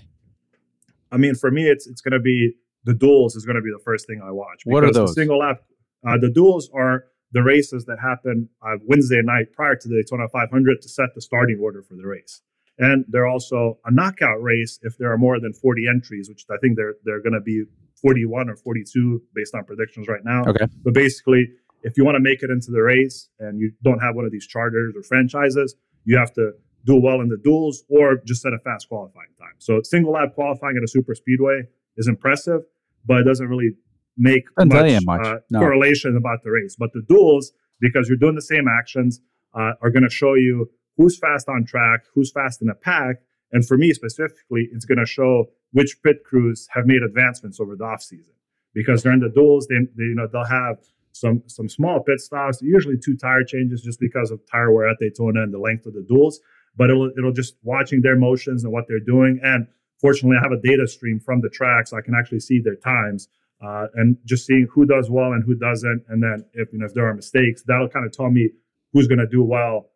I 1.11 1.17
mean, 1.17 1.35
for 1.35 1.51
me, 1.51 1.67
it's, 1.67 1.87
it's 1.87 2.01
going 2.01 2.13
to 2.13 2.19
be 2.19 2.53
the 2.83 2.93
duels 2.93 3.35
is 3.35 3.45
going 3.45 3.55
to 3.57 3.61
be 3.61 3.71
the 3.71 3.83
first 3.83 4.07
thing 4.07 4.21
I 4.23 4.31
watch. 4.31 4.61
What 4.65 4.83
are 4.83 4.87
because 4.87 4.95
the 4.95 5.01
those? 5.05 5.15
single 5.15 5.39
lap, 5.39 5.61
uh, 6.07 6.17
the 6.17 6.29
duels 6.29 6.69
are 6.73 7.05
the 7.33 7.43
races 7.43 7.85
that 7.85 7.97
happen 7.99 8.49
uh, 8.65 8.75
Wednesday 8.87 9.21
night 9.23 9.53
prior 9.53 9.75
to 9.75 9.87
the 9.87 9.95
Daytona 9.95 10.27
500 10.29 10.81
to 10.81 10.89
set 10.89 11.09
the 11.15 11.21
starting 11.21 11.59
order 11.61 11.81
for 11.81 11.95
the 11.95 12.05
race. 12.05 12.41
And 12.77 13.05
they're 13.09 13.27
also 13.27 13.77
a 13.85 13.91
knockout 13.91 14.41
race 14.41 14.79
if 14.81 14.97
there 14.97 15.11
are 15.11 15.17
more 15.17 15.39
than 15.39 15.53
40 15.53 15.87
entries, 15.87 16.27
which 16.29 16.45
I 16.49 16.57
think 16.61 16.75
they're 16.77 16.95
they're 17.03 17.21
going 17.21 17.33
to 17.33 17.41
be 17.41 17.65
41 18.01 18.49
or 18.49 18.55
42 18.55 19.21
based 19.33 19.53
on 19.55 19.63
predictions 19.63 20.07
right 20.07 20.23
now. 20.23 20.43
Okay. 20.47 20.65
But 20.83 20.93
basically, 20.93 21.49
if 21.83 21.97
you 21.97 22.05
want 22.05 22.15
to 22.15 22.19
make 22.19 22.43
it 22.43 22.49
into 22.49 22.71
the 22.71 22.81
race 22.81 23.29
and 23.39 23.59
you 23.59 23.71
don't 23.83 23.99
have 23.99 24.15
one 24.15 24.25
of 24.25 24.31
these 24.31 24.47
charters 24.47 24.93
or 24.95 25.03
franchises, 25.03 25.75
you 26.05 26.17
have 26.17 26.33
to 26.33 26.51
do 26.85 26.99
well 26.99 27.21
in 27.21 27.29
the 27.29 27.37
duels 27.37 27.83
or 27.89 28.17
just 28.25 28.41
set 28.41 28.53
a 28.53 28.59
fast 28.59 28.89
qualifying 28.89 29.29
time. 29.37 29.53
So 29.59 29.81
single 29.83 30.13
lap 30.13 30.29
qualifying 30.33 30.77
at 30.77 30.83
a 30.83 30.87
super 30.87 31.13
speedway 31.13 31.63
is 31.97 32.07
impressive, 32.07 32.61
but 33.05 33.19
it 33.19 33.23
doesn't 33.23 33.47
really 33.47 33.71
make 34.17 34.43
Doesn't 34.57 35.05
much, 35.05 35.19
much. 35.19 35.25
Uh, 35.25 35.39
No. 35.51 35.59
correlation 35.59 36.15
about 36.17 36.43
the 36.43 36.51
race. 36.51 36.75
But 36.77 36.91
the 36.93 37.03
duels, 37.07 37.53
because 37.79 38.07
you're 38.07 38.17
doing 38.17 38.35
the 38.35 38.41
same 38.41 38.65
actions, 38.67 39.21
uh, 39.53 39.73
are 39.81 39.89
going 39.89 40.03
to 40.03 40.09
show 40.09 40.33
you 40.33 40.69
who's 40.97 41.17
fast 41.17 41.47
on 41.49 41.65
track, 41.65 42.01
who's 42.13 42.31
fast 42.31 42.61
in 42.61 42.69
a 42.69 42.75
pack. 42.75 43.17
And 43.51 43.65
for 43.65 43.77
me 43.77 43.93
specifically, 43.93 44.69
it's 44.71 44.85
going 44.85 44.97
to 44.97 45.05
show 45.05 45.47
which 45.71 45.97
pit 46.03 46.23
crews 46.25 46.67
have 46.71 46.85
made 46.85 47.03
advancements 47.03 47.59
over 47.59 47.75
the 47.75 47.83
offseason. 47.83 48.35
Because 48.73 49.03
during 49.03 49.19
the 49.19 49.29
duels, 49.29 49.67
they, 49.67 49.75
they 49.97 50.03
you 50.03 50.15
know 50.15 50.27
they'll 50.31 50.45
have 50.45 50.77
some 51.11 51.43
some 51.47 51.67
small 51.67 52.01
pit 52.01 52.19
stops, 52.19 52.61
usually 52.61 52.97
two 52.97 53.17
tire 53.17 53.43
changes 53.43 53.81
just 53.81 53.99
because 53.99 54.31
of 54.31 54.39
tire 54.49 54.71
wear 54.71 54.87
at 54.87 54.97
Daytona 54.99 55.43
and 55.43 55.53
the 55.53 55.59
length 55.59 55.85
of 55.85 55.93
the 55.93 56.05
duels. 56.07 56.39
But 56.77 56.89
it'll 56.89 57.11
it'll 57.17 57.33
just 57.33 57.55
watching 57.63 58.01
their 58.01 58.15
motions 58.15 58.63
and 58.63 58.71
what 58.71 58.85
they're 58.87 58.99
doing. 58.99 59.39
And 59.43 59.67
fortunately, 59.99 60.37
I 60.39 60.43
have 60.43 60.53
a 60.53 60.61
data 60.61 60.87
stream 60.87 61.19
from 61.19 61.41
the 61.41 61.49
track, 61.49 61.87
so 61.87 61.97
I 61.97 62.01
can 62.01 62.15
actually 62.15 62.39
see 62.39 62.61
their 62.61 62.77
times 62.77 63.27
uh, 63.61 63.87
and 63.95 64.17
just 64.25 64.45
seeing 64.45 64.67
who 64.73 64.85
does 64.85 65.09
well 65.09 65.33
and 65.33 65.43
who 65.43 65.55
doesn't. 65.55 66.03
And 66.07 66.23
then 66.23 66.45
if 66.53 66.71
you 66.71 66.79
know 66.79 66.85
if 66.85 66.93
there 66.93 67.05
are 67.07 67.13
mistakes, 67.13 67.63
that'll 67.63 67.89
kind 67.89 68.05
of 68.05 68.13
tell 68.13 68.29
me 68.29 68.49
who's 68.93 69.07
going 69.07 69.19
to 69.19 69.27
do 69.27 69.43
well 69.43 69.89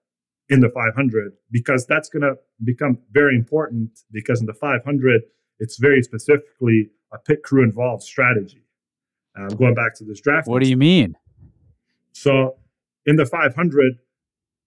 in 0.49 0.59
the 0.59 0.69
500 0.69 1.33
because 1.51 1.87
that's 1.87 2.07
going 2.07 2.21
to 2.21 2.35
become 2.63 2.99
very 3.11 3.35
important 3.35 3.99
because 4.11 4.41
in 4.41 4.45
the 4.45 4.53
500 4.53 5.21
it's 5.59 5.77
very 5.77 6.01
specifically 6.03 6.89
a 7.11 7.17
pit 7.17 7.43
crew 7.43 7.63
involved 7.63 8.03
strategy. 8.03 8.61
Um, 9.37 9.49
going 9.49 9.73
back 9.75 9.93
to 9.95 10.05
this 10.05 10.21
draft. 10.21 10.47
What 10.47 10.63
do 10.63 10.69
you 10.69 10.77
mean? 10.77 11.17
So 12.13 12.55
in 13.05 13.17
the 13.17 13.25
500, 13.25 13.99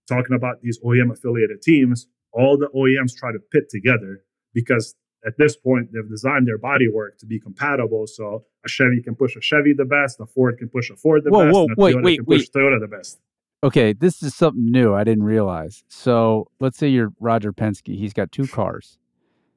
talking 0.07 0.37
about 0.37 0.61
these 0.61 0.79
OEM 0.81 1.11
affiliated 1.11 1.63
teams, 1.63 2.07
all 2.33 2.59
the 2.59 2.69
OEMs 2.75 3.17
try 3.17 3.33
to 3.33 3.39
pit 3.39 3.71
together 3.71 4.23
because 4.53 4.95
at 5.27 5.39
this 5.39 5.57
point 5.57 5.89
they've 5.93 6.09
designed 6.09 6.47
their 6.47 6.59
bodywork 6.59 7.17
to 7.19 7.27
be 7.27 7.41
compatible. 7.41 8.07
So 8.07 8.45
a 8.65 8.69
Chevy 8.69 9.03
can 9.03 9.15
push 9.15 9.37
a 9.37 9.41
Chevy 9.41 9.73
the 9.73 9.87
best, 9.87 10.21
a 10.21 10.27
Ford 10.27 10.59
can 10.59 10.69
push 10.69 10.91
a 10.91 10.97
Ford 10.97 11.25
the 11.25 11.31
Whoa, 11.31 11.47
best, 11.47 11.55
whoa, 11.55 11.63
and 11.65 11.73
a 11.73 11.81
wait, 11.81 11.95
Toyota 11.97 12.05
wait, 12.05 12.17
can 12.17 12.27
push 12.27 12.49
Toyota 12.51 12.81
the 12.81 12.89
best. 12.89 13.19
Okay, 13.65 13.93
this 13.93 14.23
is 14.23 14.35
something 14.35 14.71
new. 14.71 14.95
I 14.95 15.03
didn't 15.03 15.25
realize. 15.25 15.83
So 15.89 16.49
let's 16.61 16.79
say 16.79 16.89
you're 16.89 17.13
Roger 17.19 17.53
Penske. 17.53 17.97
He's 17.99 18.13
got 18.13 18.31
two 18.31 18.47
cars, 18.47 18.99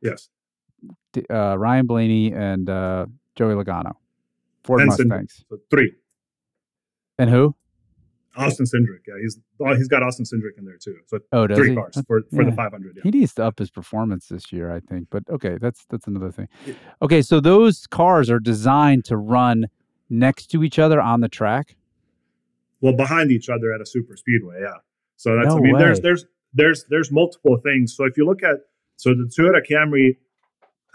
Yes. 0.02 0.30
Uh, 1.30 1.58
Ryan 1.58 1.86
Blaney 1.88 2.32
and 2.34 2.70
uh, 2.70 3.06
Joey 3.36 3.54
Logano, 3.54 3.94
Ford 4.64 4.86
Mustangs, 4.86 5.44
So 5.50 5.58
three. 5.70 5.94
and 7.18 7.30
who? 7.30 7.56
Austin 8.38 8.66
Cindric. 8.66 9.00
Yeah, 9.08 9.16
he's 9.22 9.38
oh, 9.60 9.76
he's 9.76 9.90
got 9.90 10.04
Austin 10.04 10.24
Cindric 10.26 10.58
in 10.58 10.64
there 10.64 10.78
too. 10.82 10.96
So 11.08 11.20
Oh, 11.34 11.48
three 11.48 11.72
he? 11.72 11.76
cars 11.76 12.02
for, 12.08 12.22
for 12.34 12.46
the 12.46 12.52
500. 12.54 12.94
Yeah. 12.96 13.02
He 13.04 13.12
needs 13.12 13.34
to 13.34 13.44
up 13.44 13.60
his 13.60 13.70
performance 13.70 14.28
this 14.28 14.54
year, 14.54 14.72
I 14.72 14.80
think. 14.80 15.08
But 15.12 15.24
okay, 15.30 15.58
that's 15.60 15.86
that's 15.90 16.08
another 16.08 16.32
thing. 16.32 16.48
Yeah. 16.66 16.76
Okay, 17.02 17.22
so 17.22 17.42
those 17.42 17.86
cars 17.88 18.30
are 18.30 18.40
designed 18.40 19.04
to 19.06 19.18
run 19.18 19.68
next 20.10 20.48
to 20.52 20.64
each 20.64 20.80
other 20.80 21.02
on 21.02 21.20
the 21.20 21.28
track. 21.30 21.76
well 22.80 22.94
behind 22.94 23.32
each 23.32 23.50
other 23.50 23.74
at 23.74 23.82
a 23.82 23.86
super 23.86 24.16
speedway 24.18 24.60
yeah 24.62 24.74
so 25.16 25.36
that's 25.36 25.48
No 25.54 25.58
i 25.58 25.62
mean 25.62 25.78
there's 25.78 26.00
there's 26.02 26.26
there's 26.54 26.84
there's 26.90 27.12
multiple 27.12 27.56
things 27.64 27.96
so 27.96 28.04
if 28.06 28.18
you 28.18 28.26
look 28.26 28.44
at 28.44 28.58
so 28.98 29.12
the 29.12 29.30
toyota 29.38 29.62
camry 29.70 30.18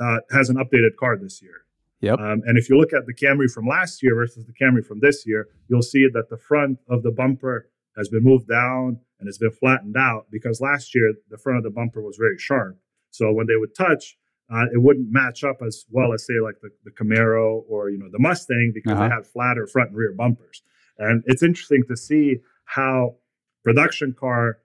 uh, 0.01 0.19
has 0.31 0.49
an 0.51 0.57
updated 0.57 0.97
car 0.99 1.17
this 1.17 1.41
year 1.43 1.63
Yep. 2.01 2.19
um, 2.21 2.43
and 2.47 2.59
if 2.59 2.69
you 2.69 2.77
look 2.79 2.93
at 2.93 3.07
the 3.07 3.15
camry 3.15 3.51
from 3.51 3.67
last 3.67 4.03
year 4.03 4.15
versus 4.15 4.45
the 4.47 4.53
camry 4.53 4.85
from 4.85 5.01
this 5.01 5.27
year 5.27 5.49
you'll 5.69 5.83
see 5.83 6.07
that 6.13 6.29
the 6.31 6.37
front 6.37 6.79
of 6.89 7.03
the 7.03 7.11
bumper 7.11 7.69
has 7.97 8.09
been 8.09 8.23
moved 8.23 8.49
down 8.49 8.99
and 9.19 9.29
it's 9.29 9.39
been 9.39 9.51
flattened 9.51 9.97
out 9.97 10.27
because 10.31 10.61
last 10.61 10.95
year 10.95 11.15
the 11.31 11.39
front 11.39 11.57
of 11.59 11.65
the 11.65 11.71
bumper 11.71 12.03
was 12.03 12.17
very 12.19 12.37
sharp 12.39 12.79
so 13.11 13.33
when 13.33 13.47
they 13.47 13.57
would 13.57 13.75
touch 13.75 14.17
uh, 14.53 14.67
it 14.73 14.81
wouldn't 14.81 15.11
match 15.11 15.43
up 15.43 15.57
as 15.67 15.87
well 15.91 16.13
as 16.13 16.25
say 16.27 16.35
like 16.43 16.55
the, 16.63 16.69
the 16.85 16.91
camaro 16.91 17.63
or 17.69 17.89
you 17.91 17.99
know 17.99 18.09
the 18.13 18.19
mustang 18.19 18.71
because 18.75 18.93
Uh-huh. 18.93 19.09
they 19.09 19.15
had 19.15 19.27
flatter 19.27 19.67
front 19.67 19.89
and 19.91 19.97
rear 19.99 20.13
bumpers 20.13 20.63
and 20.99 21.23
it's 21.27 21.43
interesting 21.43 21.83
to 21.89 21.97
see 21.97 22.37
how 22.67 23.17
production 23.65 24.13
car 24.19 24.59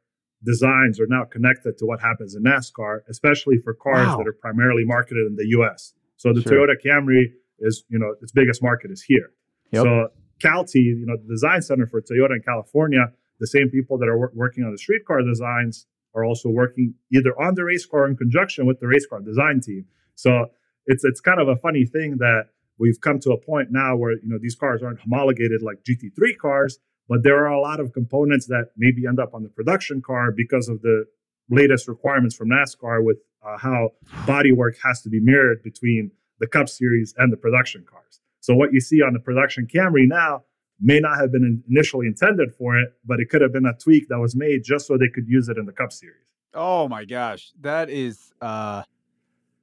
designs 0.43 0.99
are 0.99 1.07
now 1.07 1.23
connected 1.26 1.77
to 1.77 1.85
what 1.85 1.99
happens 2.01 2.35
in 2.35 2.43
NASCAR, 2.43 2.99
especially 3.09 3.57
for 3.57 3.73
cars 3.73 4.07
Wow. 4.07 4.18
that 4.18 4.27
are 4.27 4.34
primarily 4.34 4.84
marketed 4.85 5.27
in 5.27 5.35
the 5.35 5.47
US. 5.59 5.93
So 6.18 6.34
the 6.34 6.41
Sure. 6.41 6.68
Toyota 6.68 6.76
Camry 6.84 7.34
is, 7.59 7.84
you 7.89 7.99
know, 7.99 8.15
its 8.22 8.31
biggest 8.31 8.61
market 8.63 8.91
is 8.91 9.01
here. 9.03 9.31
Yep. 9.72 9.84
So 9.84 10.07
Calty, 10.41 10.80
you 10.81 11.05
know, 11.05 11.18
the 11.18 11.27
design 11.27 11.61
center 11.61 11.85
for 11.85 12.01
Toyota 12.01 12.35
in 12.35 12.41
California, 12.41 13.11
the 13.39 13.47
same 13.47 13.69
people 13.69 13.97
that 13.99 14.07
are 14.09 14.18
wor- 14.18 14.31
working 14.35 14.63
on 14.63 14.72
the 14.72 14.77
street 14.77 15.05
car 15.05 15.22
designs 15.22 15.85
are 16.13 16.26
also 16.26 16.49
working 16.49 16.93
either 17.13 17.39
on 17.39 17.55
the 17.55 17.63
race 17.63 17.85
car 17.85 18.07
in 18.07 18.18
conjunction 18.18 18.65
with 18.65 18.80
the 18.80 18.88
race 18.88 19.05
car 19.05 19.19
design 19.22 19.61
team. 19.61 19.85
So 20.15 20.47
it's 20.88 21.03
it's 21.03 21.22
kind 21.22 21.39
of 21.39 21.47
a 21.47 21.55
funny 21.55 21.85
thing 21.85 22.18
that 22.18 22.47
we've 22.80 22.99
come 22.99 23.19
to 23.19 23.31
a 23.31 23.38
point 23.38 23.69
now 23.72 23.95
where 23.95 24.13
you 24.13 24.27
know 24.27 24.38
these 24.39 24.55
cars 24.55 24.81
aren't 24.84 24.99
homologated 24.99 25.61
like 25.61 25.84
GT3 25.84 26.38
cars, 26.39 26.80
but 27.07 27.23
there 27.23 27.37
are 27.45 27.51
a 27.51 27.59
lot 27.59 27.79
of 27.79 27.93
components 27.93 28.47
that 28.47 28.71
maybe 28.77 29.05
end 29.07 29.19
up 29.19 29.33
on 29.33 29.43
the 29.43 29.49
production 29.49 30.01
car 30.01 30.31
because 30.31 30.69
of 30.69 30.81
the 30.81 31.05
latest 31.49 31.87
requirements 31.87 32.35
from 32.35 32.49
NASCAR 32.49 33.03
with 33.03 33.17
uh, 33.45 33.57
how 33.57 33.89
bodywork 34.25 34.77
has 34.83 35.01
to 35.01 35.09
be 35.09 35.19
mirrored 35.19 35.61
between 35.63 36.11
the 36.39 36.47
Cup 36.47 36.69
Series 36.69 37.13
and 37.17 37.31
the 37.31 37.37
production 37.37 37.85
cars. 37.89 38.21
So 38.39 38.55
what 38.55 38.73
you 38.73 38.79
see 38.79 39.01
on 39.01 39.13
the 39.13 39.19
production 39.19 39.67
Camry 39.67 40.07
now 40.07 40.43
may 40.79 40.99
not 40.99 41.19
have 41.19 41.31
been 41.31 41.63
initially 41.69 42.07
intended 42.07 42.53
for 42.55 42.77
it, 42.77 42.93
but 43.05 43.19
it 43.19 43.29
could 43.29 43.41
have 43.41 43.53
been 43.53 43.65
a 43.65 43.73
tweak 43.73 44.07
that 44.09 44.19
was 44.19 44.35
made 44.35 44.63
just 44.63 44.87
so 44.87 44.97
they 44.97 45.09
could 45.13 45.27
use 45.27 45.47
it 45.47 45.57
in 45.57 45.65
the 45.65 45.71
Cup 45.71 45.91
Series. 45.91 46.17
Oh 46.53 46.87
my 46.87 47.05
gosh, 47.05 47.51
that 47.61 47.89
is 47.89 48.33
uh 48.41 48.83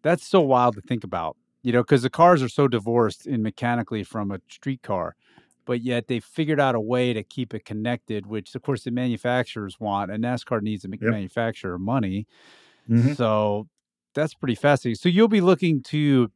that's 0.02 0.27
so 0.27 0.40
wild 0.40 0.77
to 0.77 0.81
think 0.81 1.05
about. 1.05 1.36
You 1.62 1.73
know, 1.73 1.82
because 1.82 2.02
the 2.02 2.10
cars 2.10 2.43
are 2.43 2.48
so 2.48 2.69
divorced 2.69 3.27
in 3.27 3.43
mechanically 3.43 4.05
from 4.05 4.31
a 4.31 4.40
street 4.48 4.82
car, 4.82 5.16
but 5.69 5.82
yet 5.82 6.09
they 6.09 6.20
figured 6.20 6.61
out 6.61 6.74
a 6.77 6.81
way 6.81 7.15
to 7.15 7.23
keep 7.24 7.55
it 7.55 7.66
connected, 7.66 8.27
which 8.27 8.57
of 8.57 8.62
course 8.65 8.85
the 8.85 8.93
manufacturers 8.93 9.81
want, 9.81 10.11
and 10.12 10.24
NASCAR 10.24 10.62
needs 10.62 10.82
to 10.85 10.89
make 10.89 11.03
Yep. 11.03 11.15
manufacturer 11.15 11.78
money. 11.78 12.27
Mhm. 12.89 13.15
So 13.15 13.69
that's 14.15 14.35
pretty 14.35 14.55
fascinating. 14.55 14.97
So 14.97 15.09
you'll 15.09 15.28
be 15.28 15.40
looking 15.40 15.82
to, 15.85 16.31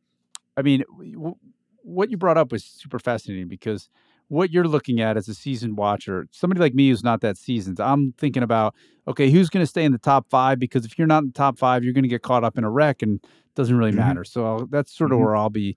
I 0.57 0.63
mean, 0.63 0.85
w- 1.15 1.37
what 1.83 2.11
you 2.11 2.17
brought 2.17 2.39
up 2.39 2.53
was 2.53 2.65
super 2.65 2.99
fascinating 2.99 3.49
because 3.49 3.89
what 4.29 4.51
you're 4.51 4.69
looking 4.69 5.01
at 5.01 5.17
as 5.17 5.29
a 5.29 5.35
seasoned 5.35 5.77
watcher, 5.77 6.29
somebody 6.33 6.61
like 6.61 6.75
me 6.75 6.89
who's 6.91 7.05
not 7.05 7.21
that 7.23 7.37
seasoned, 7.39 7.81
I'm 7.81 8.13
thinking 8.15 8.43
about, 8.43 8.75
okay, 9.09 9.31
who's 9.31 9.51
going 9.51 9.63
to 9.63 9.69
stay 9.69 9.85
in 9.85 9.93
the 9.93 9.99
top 9.99 10.31
five? 10.31 10.59
Because 10.59 10.87
if 10.87 10.99
you're 10.99 11.09
not 11.09 11.23
in 11.25 11.29
the 11.29 11.35
top 11.35 11.59
five, 11.59 11.85
you're 11.85 11.93
going 11.95 12.05
to 12.05 12.09
get 12.09 12.23
caught 12.23 12.45
up 12.45 12.59
in 12.59 12.65
a 12.65 12.71
wreck 12.71 13.03
and 13.03 13.17
it 13.25 13.55
doesn't 13.57 13.77
really 13.77 13.93
Mhm. 13.93 13.93
matter. 13.93 14.25
So 14.25 14.69
that's 14.71 14.93
sort 14.97 15.13
of 15.13 15.19
Mhm. 15.19 15.21
where 15.21 15.37
I'll 15.37 15.51
be 15.51 15.77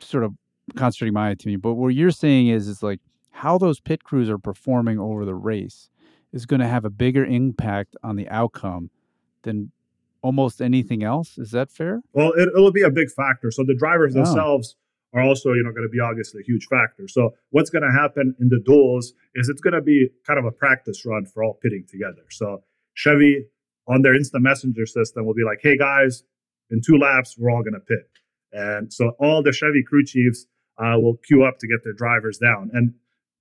sort 0.00 0.24
of 0.24 0.34
concentrating 0.76 1.14
my 1.14 1.30
attention. 1.30 1.60
But 1.60 1.74
what 1.74 1.88
you're 1.88 2.10
saying 2.10 2.48
is, 2.48 2.68
is 2.68 2.82
like 2.82 3.00
how 3.30 3.58
those 3.58 3.80
pit 3.80 4.04
crews 4.04 4.28
are 4.30 4.38
performing 4.38 4.98
over 4.98 5.24
the 5.24 5.34
race 5.34 5.88
is 6.32 6.46
going 6.46 6.60
to 6.60 6.68
have 6.68 6.84
a 6.84 6.90
bigger 6.90 7.24
impact 7.24 7.96
on 8.02 8.16
the 8.16 8.28
outcome 8.28 8.90
than 9.42 9.70
almost 10.22 10.62
anything 10.62 11.02
else. 11.02 11.36
Is 11.38 11.50
that 11.50 11.70
fair? 11.70 12.00
Well, 12.12 12.32
it, 12.32 12.48
it'll 12.56 12.72
be 12.72 12.82
a 12.82 12.90
big 12.90 13.10
factor. 13.10 13.50
So 13.50 13.64
the 13.64 13.74
drivers 13.74 14.14
Oh. 14.14 14.22
themselves 14.24 14.76
are 15.14 15.22
also, 15.22 15.52
you 15.52 15.62
know, 15.62 15.72
going 15.72 15.86
to 15.86 15.90
be 15.90 16.00
obviously 16.00 16.40
a 16.40 16.44
huge 16.44 16.66
factor. 16.66 17.06
So 17.08 17.34
what's 17.50 17.68
going 17.68 17.82
to 17.82 17.90
happen 17.92 18.34
in 18.40 18.48
the 18.48 18.60
duels 18.64 19.12
is 19.34 19.48
it's 19.48 19.60
going 19.60 19.74
to 19.74 19.82
be 19.82 20.08
kind 20.26 20.38
of 20.38 20.44
a 20.46 20.50
practice 20.52 21.04
run 21.04 21.26
for 21.26 21.42
all 21.44 21.58
pitting 21.62 21.84
together. 21.90 22.22
So 22.30 22.62
Chevy 22.94 23.44
on 23.88 24.02
their 24.02 24.14
instant 24.14 24.42
messenger 24.42 24.86
system 24.86 25.26
will 25.26 25.34
be 25.34 25.44
like, 25.44 25.58
"Hey 25.60 25.76
guys, 25.76 26.22
in 26.70 26.80
two 26.80 26.96
laps, 26.96 27.36
we're 27.36 27.50
all 27.50 27.62
going 27.62 27.74
to 27.74 27.80
pit," 27.80 28.08
and 28.52 28.90
so 28.92 29.10
all 29.18 29.42
the 29.42 29.52
Chevy 29.52 29.82
crew 29.82 30.04
chiefs 30.04 30.46
uh, 30.78 30.98
will 30.98 31.16
queue 31.26 31.44
up 31.44 31.58
to 31.58 31.68
get 31.68 31.84
their 31.84 31.92
drivers 31.92 32.38
down. 32.38 32.70
And 32.72 32.94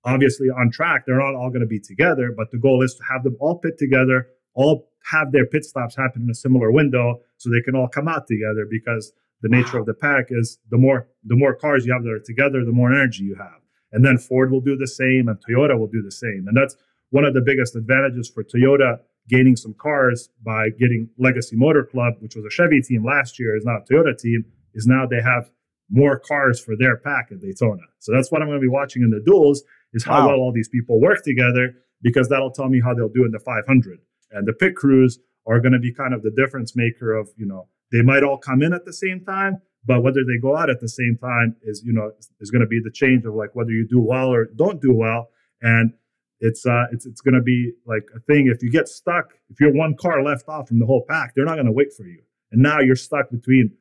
obviously 0.03 0.47
on 0.47 0.71
track, 0.71 1.03
they're 1.05 1.19
not 1.19 1.35
all 1.35 1.49
going 1.49 1.61
to 1.61 1.67
be 1.67 1.79
together, 1.79 2.33
but 2.35 2.51
the 2.51 2.57
goal 2.57 2.83
is 2.83 2.95
to 2.95 3.03
have 3.11 3.23
them 3.23 3.37
all 3.39 3.59
pit 3.59 3.77
together, 3.77 4.27
all 4.53 4.89
have 5.11 5.31
their 5.31 5.45
pit 5.45 5.63
stops 5.63 5.95
happen 5.95 6.23
in 6.23 6.29
a 6.29 6.35
similar 6.35 6.71
window 6.71 7.21
so 7.37 7.49
they 7.49 7.61
can 7.61 7.75
all 7.75 7.87
come 7.87 8.07
out 8.07 8.27
together 8.27 8.67
because 8.69 9.11
the 9.41 9.49
nature 9.49 9.77
wow. 9.77 9.81
of 9.81 9.85
the 9.87 9.93
pack 9.93 10.27
is 10.29 10.59
the 10.69 10.77
more 10.77 11.07
the 11.23 11.35
more 11.35 11.55
cars 11.55 11.85
you 11.85 11.93
have 11.93 12.03
that 12.03 12.11
are 12.11 12.19
together, 12.19 12.63
the 12.63 12.71
more 12.71 12.91
energy 12.91 13.23
you 13.23 13.35
have. 13.35 13.61
And 13.91 14.05
then 14.05 14.17
Ford 14.17 14.51
will 14.51 14.61
do 14.61 14.77
the 14.77 14.87
same 14.87 15.27
and 15.27 15.37
Toyota 15.37 15.77
will 15.77 15.87
do 15.87 16.01
the 16.01 16.11
same. 16.11 16.45
And 16.47 16.55
that's 16.55 16.75
one 17.09 17.25
of 17.25 17.33
the 17.33 17.41
biggest 17.41 17.75
advantages 17.75 18.29
for 18.29 18.43
Toyota 18.43 18.99
gaining 19.27 19.55
some 19.55 19.73
cars 19.73 20.29
by 20.43 20.69
getting 20.69 21.09
Legacy 21.17 21.55
Motor 21.55 21.83
Club, 21.83 22.13
which 22.19 22.35
was 22.35 22.45
a 22.45 22.49
Chevy 22.49 22.81
team 22.81 23.03
last 23.03 23.39
year, 23.39 23.55
is 23.55 23.65
now 23.65 23.77
a 23.77 23.93
Toyota 23.93 24.17
team, 24.17 24.45
is 24.73 24.87
now 24.87 25.05
they 25.05 25.21
have 25.21 25.51
more 25.91 26.19
cars 26.19 26.59
for 26.59 26.75
their 26.77 26.97
pack 26.97 27.27
at 27.31 27.41
Daytona. 27.41 27.81
So 27.99 28.13
that's 28.13 28.31
what 28.31 28.41
I'm 28.41 28.47
going 28.47 28.59
to 28.59 28.61
be 28.61 28.69
watching 28.69 29.03
in 29.03 29.11
the 29.11 29.21
duels 29.23 29.63
is 29.93 30.03
how 30.03 30.21
wow. 30.21 30.27
well 30.29 30.37
all 30.37 30.53
these 30.53 30.69
people 30.69 30.99
work 30.99 31.23
together 31.23 31.73
because 32.01 32.29
that'll 32.29 32.51
tell 32.51 32.69
me 32.69 32.81
how 32.81 32.93
they'll 32.93 33.09
do 33.09 33.25
in 33.25 33.31
the 33.31 33.39
500. 33.39 33.99
And 34.31 34.47
the 34.47 34.53
pit 34.53 34.75
crews 34.75 35.19
are 35.45 35.59
going 35.59 35.73
to 35.73 35.79
be 35.79 35.93
kind 35.93 36.13
of 36.13 36.23
the 36.23 36.31
difference 36.31 36.75
maker 36.75 37.13
of, 37.13 37.29
you 37.35 37.45
know, 37.45 37.67
they 37.91 38.01
might 38.01 38.23
all 38.23 38.37
come 38.37 38.61
in 38.61 38.73
at 38.73 38.85
the 38.85 38.93
same 38.93 39.23
time, 39.25 39.61
but 39.85 40.01
whether 40.01 40.21
they 40.21 40.39
go 40.41 40.55
out 40.55 40.69
at 40.69 40.79
the 40.79 40.87
same 40.87 41.17
time 41.21 41.57
is, 41.61 41.83
you 41.85 41.91
know, 41.91 42.11
is 42.39 42.49
going 42.49 42.61
to 42.61 42.67
be 42.67 42.79
the 42.81 42.91
change 42.91 43.25
of 43.25 43.33
like 43.33 43.53
whether 43.53 43.71
you 43.71 43.85
do 43.87 43.99
well 43.99 44.29
or 44.29 44.45
don't 44.55 44.81
do 44.81 44.93
well. 44.93 45.29
And 45.61 45.93
it's 46.41 46.65
uh 46.65 46.85
it's 46.91 47.05
it's 47.05 47.21
going 47.21 47.35
to 47.35 47.41
be 47.41 47.71
like 47.85 48.03
a 48.15 48.19
thing 48.21 48.47
if 48.47 48.61
you 48.61 48.71
get 48.71 48.87
stuck 48.87 49.33
if 49.49 49.59
you're 49.59 49.71
one 49.73 49.95
car 49.95 50.23
left 50.23 50.49
off 50.49 50.67
from 50.67 50.79
the 50.79 50.85
whole 50.85 51.05
pack 51.07 51.33
they're 51.35 51.45
not 51.45 51.53
going 51.53 51.67
to 51.67 51.71
wait 51.71 51.93
for 51.93 52.03
you 52.03 52.19
and 52.51 52.61
now 52.61 52.79
you're 52.79 52.95
stuck 52.95 53.29
between 53.29 53.71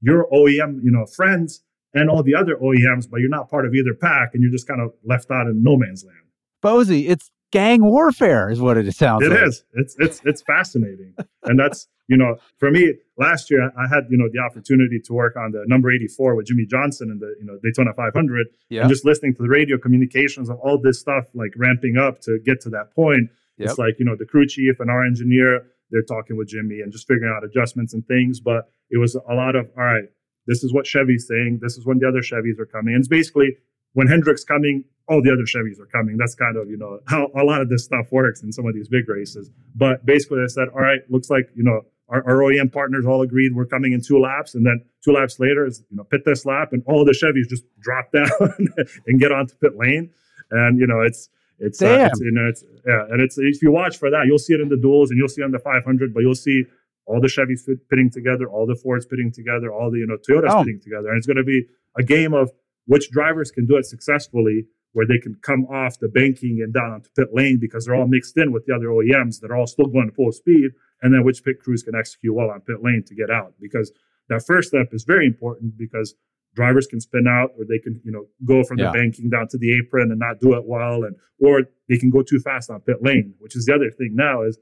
your 0.00 0.28
OEM 0.32 0.80
you 0.82 0.90
know 0.90 1.06
friends 1.06 1.62
and 1.94 2.08
all 2.08 2.22
the 2.22 2.34
other 2.34 2.56
OEMs 2.56 3.08
but 3.10 3.20
you're 3.20 3.28
not 3.28 3.50
part 3.50 3.66
of 3.66 3.74
either 3.74 3.94
pack 3.94 4.30
and 4.34 4.42
you're 4.42 4.52
just 4.52 4.66
kind 4.68 4.80
of 4.80 4.92
left 5.04 5.30
out 5.30 5.46
in 5.46 5.62
no 5.62 5.76
man's 5.76 6.04
land 6.04 6.16
Bozi, 6.62 7.08
it's 7.08 7.30
gang 7.52 7.82
warfare 7.84 8.50
is 8.50 8.60
what 8.60 8.76
it 8.76 8.94
sounds 8.94 9.24
It 9.24 9.30
like. 9.30 9.42
is. 9.42 9.64
It's 9.74 9.96
it's 9.98 10.20
it's 10.24 10.42
fascinating. 10.42 11.14
and 11.44 11.58
that's, 11.58 11.88
you 12.06 12.16
know, 12.16 12.36
for 12.58 12.70
me 12.70 12.94
last 13.16 13.50
year 13.50 13.72
I 13.76 13.88
had, 13.88 14.04
you 14.10 14.16
know, 14.16 14.28
the 14.32 14.38
opportunity 14.40 15.00
to 15.04 15.12
work 15.12 15.36
on 15.36 15.52
the 15.52 15.64
number 15.66 15.90
84 15.90 16.34
with 16.36 16.46
Jimmie 16.46 16.66
Johnson 16.66 17.10
and 17.10 17.20
the, 17.20 17.34
you 17.40 17.46
know, 17.46 17.58
Daytona 17.62 17.92
500 17.94 18.46
yeah. 18.68 18.82
and 18.82 18.90
just 18.90 19.04
listening 19.04 19.34
to 19.34 19.42
the 19.42 19.48
radio 19.48 19.78
communications 19.78 20.48
of 20.50 20.58
all 20.60 20.78
this 20.78 21.00
stuff 21.00 21.24
like 21.34 21.52
ramping 21.56 21.96
up 21.96 22.20
to 22.22 22.38
get 22.44 22.60
to 22.62 22.70
that 22.70 22.94
point. 22.94 23.30
Yep. 23.58 23.68
It's 23.70 23.78
like, 23.78 23.98
you 23.98 24.04
know, 24.04 24.16
the 24.16 24.26
crew 24.26 24.46
chief 24.46 24.78
and 24.80 24.90
our 24.90 25.04
engineer, 25.04 25.66
they're 25.90 26.02
talking 26.02 26.36
with 26.36 26.48
Jimmy 26.48 26.80
and 26.80 26.92
just 26.92 27.06
figuring 27.06 27.32
out 27.34 27.44
adjustments 27.44 27.94
and 27.94 28.06
things, 28.06 28.40
but 28.40 28.70
it 28.90 28.98
was 28.98 29.14
a 29.14 29.34
lot 29.34 29.56
of 29.56 29.68
all 29.76 29.84
right, 29.84 30.04
this 30.46 30.64
is 30.64 30.72
what 30.72 30.86
Chevy's 30.86 31.26
saying, 31.28 31.60
this 31.62 31.76
is 31.76 31.86
when 31.86 31.98
the 31.98 32.08
other 32.08 32.20
Chevys 32.20 32.58
are 32.58 32.66
coming. 32.66 32.94
And 32.94 33.00
it's 33.00 33.08
basically 33.08 33.56
when 33.92 34.06
Hendrick's 34.06 34.44
coming, 34.44 34.84
all 35.08 35.22
the 35.22 35.32
other 35.32 35.42
Chevys 35.42 35.80
are 35.80 35.86
coming. 35.86 36.16
That's 36.16 36.34
kind 36.34 36.56
of, 36.56 36.68
you 36.68 36.76
know, 36.76 37.00
how 37.06 37.28
a 37.36 37.44
lot 37.44 37.60
of 37.60 37.68
this 37.68 37.84
stuff 37.84 38.06
works 38.12 38.42
in 38.42 38.52
some 38.52 38.66
of 38.66 38.74
these 38.74 38.88
big 38.88 39.08
races. 39.08 39.50
But 39.74 40.06
basically, 40.06 40.42
I 40.42 40.46
said, 40.46 40.68
all 40.68 40.80
right, 40.80 41.00
looks 41.08 41.30
like, 41.30 41.50
you 41.54 41.64
know, 41.64 41.82
our, 42.08 42.24
our 42.26 42.36
OEM 42.38 42.72
partners 42.72 43.06
all 43.06 43.22
agreed 43.22 43.54
we're 43.54 43.66
coming 43.66 43.92
in 43.92 44.00
two 44.02 44.18
laps. 44.18 44.54
And 44.54 44.64
then 44.64 44.84
two 45.04 45.12
laps 45.12 45.38
later 45.38 45.66
is, 45.66 45.82
you 45.90 45.96
know, 45.96 46.04
pit 46.04 46.22
this 46.24 46.46
lap 46.46 46.72
and 46.72 46.82
all 46.86 47.04
the 47.04 47.12
Chevys 47.12 47.48
just 47.48 47.64
drop 47.80 48.10
down 48.14 48.68
and 49.06 49.20
get 49.20 49.32
onto 49.32 49.54
pit 49.56 49.76
lane. 49.76 50.10
And, 50.50 50.78
you 50.78 50.86
know, 50.86 51.00
it's, 51.00 51.28
it's, 51.60 51.82
uh, 51.82 52.08
it's, 52.10 52.20
you 52.20 52.32
know, 52.32 52.48
it's, 52.48 52.64
yeah. 52.86 53.04
And 53.10 53.20
it's, 53.20 53.38
if 53.38 53.62
you 53.62 53.70
watch 53.70 53.98
for 53.98 54.10
that, 54.10 54.24
you'll 54.26 54.38
see 54.38 54.54
it 54.54 54.60
in 54.60 54.68
the 54.68 54.76
duels 54.76 55.10
and 55.10 55.18
you'll 55.18 55.28
see 55.28 55.42
on 55.42 55.50
the 55.50 55.58
500, 55.58 56.14
but 56.14 56.20
you'll 56.20 56.34
see 56.34 56.64
all 57.06 57.20
the 57.20 57.28
Chevys 57.28 57.68
pitting 57.90 58.10
together, 58.10 58.48
all 58.48 58.66
the 58.66 58.74
Fords 58.74 59.06
pitting 59.06 59.30
together, 59.30 59.72
all 59.72 59.90
the, 59.90 59.98
you 59.98 60.06
know, 60.06 60.16
Toyotas 60.16 60.50
oh. 60.50 60.64
pitting 60.64 60.80
together. 60.82 61.08
And 61.08 61.18
it's 61.18 61.26
going 61.26 61.36
to 61.36 61.44
be 61.44 61.66
a 61.98 62.02
game 62.02 62.34
of, 62.34 62.50
which 62.86 63.10
drivers 63.10 63.50
can 63.50 63.66
do 63.66 63.76
it 63.76 63.84
successfully 63.84 64.66
where 64.92 65.06
they 65.06 65.18
can 65.18 65.36
come 65.42 65.66
off 65.66 65.98
the 66.00 66.08
banking 66.08 66.60
and 66.62 66.74
down 66.74 66.90
onto 66.90 67.10
pit 67.16 67.28
lane 67.32 67.58
because 67.60 67.84
they're 67.84 67.94
all 67.94 68.08
mixed 68.08 68.36
in 68.36 68.52
with 68.52 68.66
the 68.66 68.74
other 68.74 68.86
OEMs 68.86 69.40
that 69.40 69.50
are 69.50 69.56
all 69.56 69.66
still 69.66 69.86
going 69.86 70.10
full 70.10 70.32
speed, 70.32 70.70
and 71.02 71.14
then 71.14 71.24
which 71.24 71.44
pit 71.44 71.60
crews 71.60 71.82
can 71.82 71.94
execute 71.94 72.34
well 72.34 72.50
on 72.50 72.60
pit 72.62 72.82
lane 72.82 73.04
to 73.06 73.14
get 73.14 73.30
out. 73.30 73.54
Because 73.60 73.92
that 74.28 74.44
first 74.44 74.68
step 74.68 74.88
is 74.92 75.04
very 75.04 75.26
important 75.26 75.76
because 75.76 76.14
drivers 76.54 76.86
can 76.86 77.00
spin 77.00 77.26
out 77.28 77.50
or 77.58 77.64
they 77.68 77.78
can, 77.78 78.00
you 78.04 78.12
know, 78.12 78.26
go 78.44 78.64
from 78.64 78.78
yeah. 78.78 78.86
the 78.86 78.98
banking 78.98 79.30
down 79.30 79.48
to 79.48 79.58
the 79.58 79.76
apron 79.78 80.10
and 80.10 80.18
not 80.18 80.40
do 80.40 80.54
it 80.54 80.64
well, 80.66 81.04
and 81.04 81.16
or 81.38 81.62
they 81.88 81.96
can 81.96 82.10
go 82.10 82.22
too 82.22 82.40
fast 82.40 82.70
on 82.70 82.80
pit 82.80 82.96
lane, 83.00 83.34
which 83.38 83.56
is 83.56 83.64
the 83.66 83.74
other 83.74 83.90
thing 83.90 84.10
now 84.14 84.42
is 84.42 84.58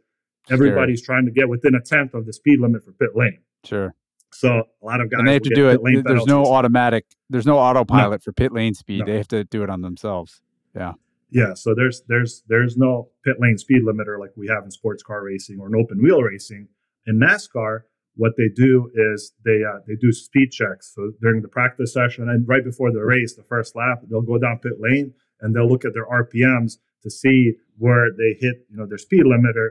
everybody's 0.50 1.00
sure. 1.00 1.14
trying 1.14 1.24
to 1.26 1.32
get 1.32 1.48
within 1.48 1.74
a 1.74 1.80
tenth 1.80 2.14
of 2.14 2.26
the 2.26 2.32
speed 2.32 2.60
limit 2.60 2.84
for 2.84 2.92
pit 2.92 3.10
lane. 3.14 3.38
Sure. 3.64 3.94
So 4.32 4.64
a 4.82 4.86
lot 4.86 5.00
of 5.00 5.10
guys 5.10 5.18
and 5.20 5.28
they 5.28 5.34
have 5.34 5.42
to 5.42 5.54
do 5.54 5.68
it. 5.68 5.80
There's 6.04 6.26
no 6.26 6.44
automatic. 6.44 7.06
There's 7.30 7.46
no 7.46 7.58
autopilot 7.58 8.20
no. 8.20 8.24
for 8.24 8.32
pit 8.32 8.52
lane 8.52 8.74
speed. 8.74 9.00
No. 9.00 9.06
They 9.06 9.16
have 9.16 9.28
to 9.28 9.44
do 9.44 9.62
it 9.62 9.70
on 9.70 9.80
themselves. 9.80 10.42
Yeah. 10.76 10.92
Yeah. 11.30 11.54
So 11.54 11.74
there's 11.74 12.02
there's 12.08 12.42
there's 12.46 12.76
no 12.76 13.08
pit 13.24 13.36
lane 13.38 13.58
speed 13.58 13.82
limiter 13.82 14.18
like 14.18 14.30
we 14.36 14.48
have 14.48 14.64
in 14.64 14.70
sports 14.70 15.02
car 15.02 15.24
racing 15.24 15.58
or 15.60 15.68
in 15.68 15.74
open 15.74 16.02
wheel 16.02 16.22
racing. 16.22 16.68
In 17.06 17.18
NASCAR, 17.18 17.82
what 18.18 18.32
they 18.36 18.48
do 18.54 18.90
is 18.94 19.32
they 19.44 19.62
uh, 19.64 19.78
they 19.86 19.94
do 19.94 20.12
speed 20.12 20.50
checks. 20.50 20.92
So 20.94 21.12
during 21.22 21.40
the 21.40 21.48
practice 21.48 21.94
session 21.94 22.28
and 22.28 22.46
right 22.46 22.64
before 22.64 22.92
the 22.92 23.04
race, 23.04 23.34
the 23.34 23.44
first 23.44 23.76
lap, 23.76 24.02
they'll 24.10 24.22
go 24.22 24.38
down 24.38 24.58
pit 24.58 24.74
lane 24.78 25.14
and 25.40 25.54
they'll 25.54 25.68
look 25.68 25.84
at 25.84 25.94
their 25.94 26.06
RPMs 26.06 26.78
to 27.04 27.10
see 27.10 27.52
where 27.78 28.10
they 28.10 28.36
hit 28.38 28.66
you 28.68 28.76
know 28.76 28.86
their 28.86 28.98
speed 28.98 29.24
limiter. 29.24 29.70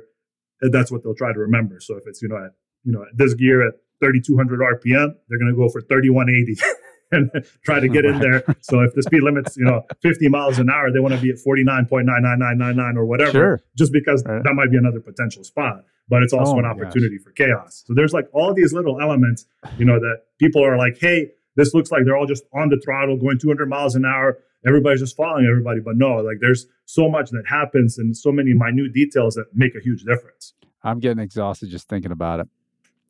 And 0.62 0.74
that's 0.74 0.92
what 0.92 1.04
they'll 1.04 1.14
try 1.14 1.34
to 1.34 1.40
remember. 1.40 1.80
So 1.82 1.98
if 1.98 2.04
it's 2.08 2.22
you 2.22 2.30
know 2.30 2.38
at 2.38 2.52
you 2.84 2.94
know 2.94 3.06
this 3.14 3.34
gear 3.34 3.68
at 3.68 3.76
3,200 4.00 4.60
RPM, 4.60 5.14
they're 5.28 5.40
going 5.40 5.52
to 5.52 5.58
go 5.58 5.68
for 5.70 5.82
3,180 5.82 6.62
and 7.12 7.32
try 7.66 7.80
to 7.80 7.88
get 7.88 8.06
in 8.06 8.20
there. 8.20 8.44
So 8.62 8.82
if 8.82 8.94
the 8.94 9.02
speed 9.02 9.24
limit's, 9.24 9.58
you 9.58 9.66
know, 9.66 9.82
50 10.02 10.30
miles 10.30 10.60
an 10.60 10.70
hour, 10.70 10.92
they 10.92 11.00
want 11.00 11.16
to 11.16 11.20
be 11.20 11.32
at 11.32 11.38
49.99999 11.38 12.96
or 12.96 13.06
whatever, 13.06 13.32
sure. 13.32 13.62
just 13.76 13.92
because 13.92 14.24
right. 14.26 14.44
that 14.44 14.54
might 14.54 14.70
be 14.70 14.78
another 14.78 15.00
potential 15.00 15.44
spot. 15.44 15.84
But 16.10 16.24
it's 16.24 16.34
also 16.34 16.56
oh, 16.56 16.60
an 16.60 16.66
opportunity 16.66 17.18
gosh. 17.18 17.26
for 17.26 17.32
chaos. 17.32 17.84
So 17.86 17.94
there's 17.94 18.14
like 18.14 18.28
all 18.34 18.54
these 18.54 18.72
little 18.72 19.02
elements, 19.02 19.46
you 19.78 19.86
know, 19.86 20.00
that 20.00 20.22
people 20.40 20.64
are 20.64 20.78
like, 20.78 20.98
hey, 21.00 21.32
this 21.56 21.74
looks 21.74 21.92
like 21.92 22.06
they're 22.06 22.16
all 22.16 22.26
just 22.26 22.44
on 22.54 22.70
the 22.70 22.80
throttle 22.84 23.18
going 23.18 23.40
200 23.40 23.68
miles 23.68 23.96
an 23.96 24.06
hour. 24.06 24.38
Everybody's 24.66 25.02
just 25.02 25.18
following 25.18 25.46
everybody. 25.46 25.82
But 25.82 25.98
no, 25.98 26.18
like 26.18 26.38
there's 26.40 26.68
so 26.86 27.10
much 27.10 27.32
that 27.32 27.44
happens 27.48 27.98
and 27.98 28.16
so 28.16 28.32
many 28.32 28.54
minute 28.54 28.94
details 28.94 29.36
that 29.36 29.48
make 29.54 29.76
a 29.76 29.82
huge 29.82 30.04
difference. 30.04 30.54
I'm 30.84 31.00
getting 31.00 31.20
exhausted 31.20 31.70
just 31.70 31.90
thinking 31.90 32.12
about 32.12 32.40
it. 32.40 32.48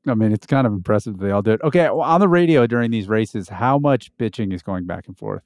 I 0.07 0.13
mean, 0.13 0.31
it's 0.31 0.47
kind 0.47 0.65
of 0.65 0.73
impressive 0.73 1.17
they 1.17 1.31
all 1.31 1.41
do 1.41 1.51
it. 1.51 1.61
Okay, 1.63 1.83
well, 1.89 2.01
on 2.01 2.19
the 2.19 2.27
radio 2.27 2.65
during 2.65 2.91
these 2.91 3.07
races, 3.07 3.49
how 3.49 3.77
much 3.77 4.15
bitching 4.17 4.53
is 4.53 4.63
going 4.63 4.85
back 4.85 5.07
and 5.07 5.17
forth? 5.17 5.43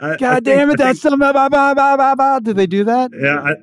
I, 0.00 0.16
God 0.16 0.22
I 0.36 0.40
damn 0.40 0.68
think, 0.68 0.80
it, 0.80 0.82
that's 0.82 1.00
some. 1.00 1.18
Bah, 1.18 1.32
bah, 1.32 1.74
bah, 1.74 2.38
Do 2.40 2.52
they 2.52 2.66
do 2.66 2.84
that? 2.84 3.10
Yeah, 3.14 3.40
I, 3.40 3.54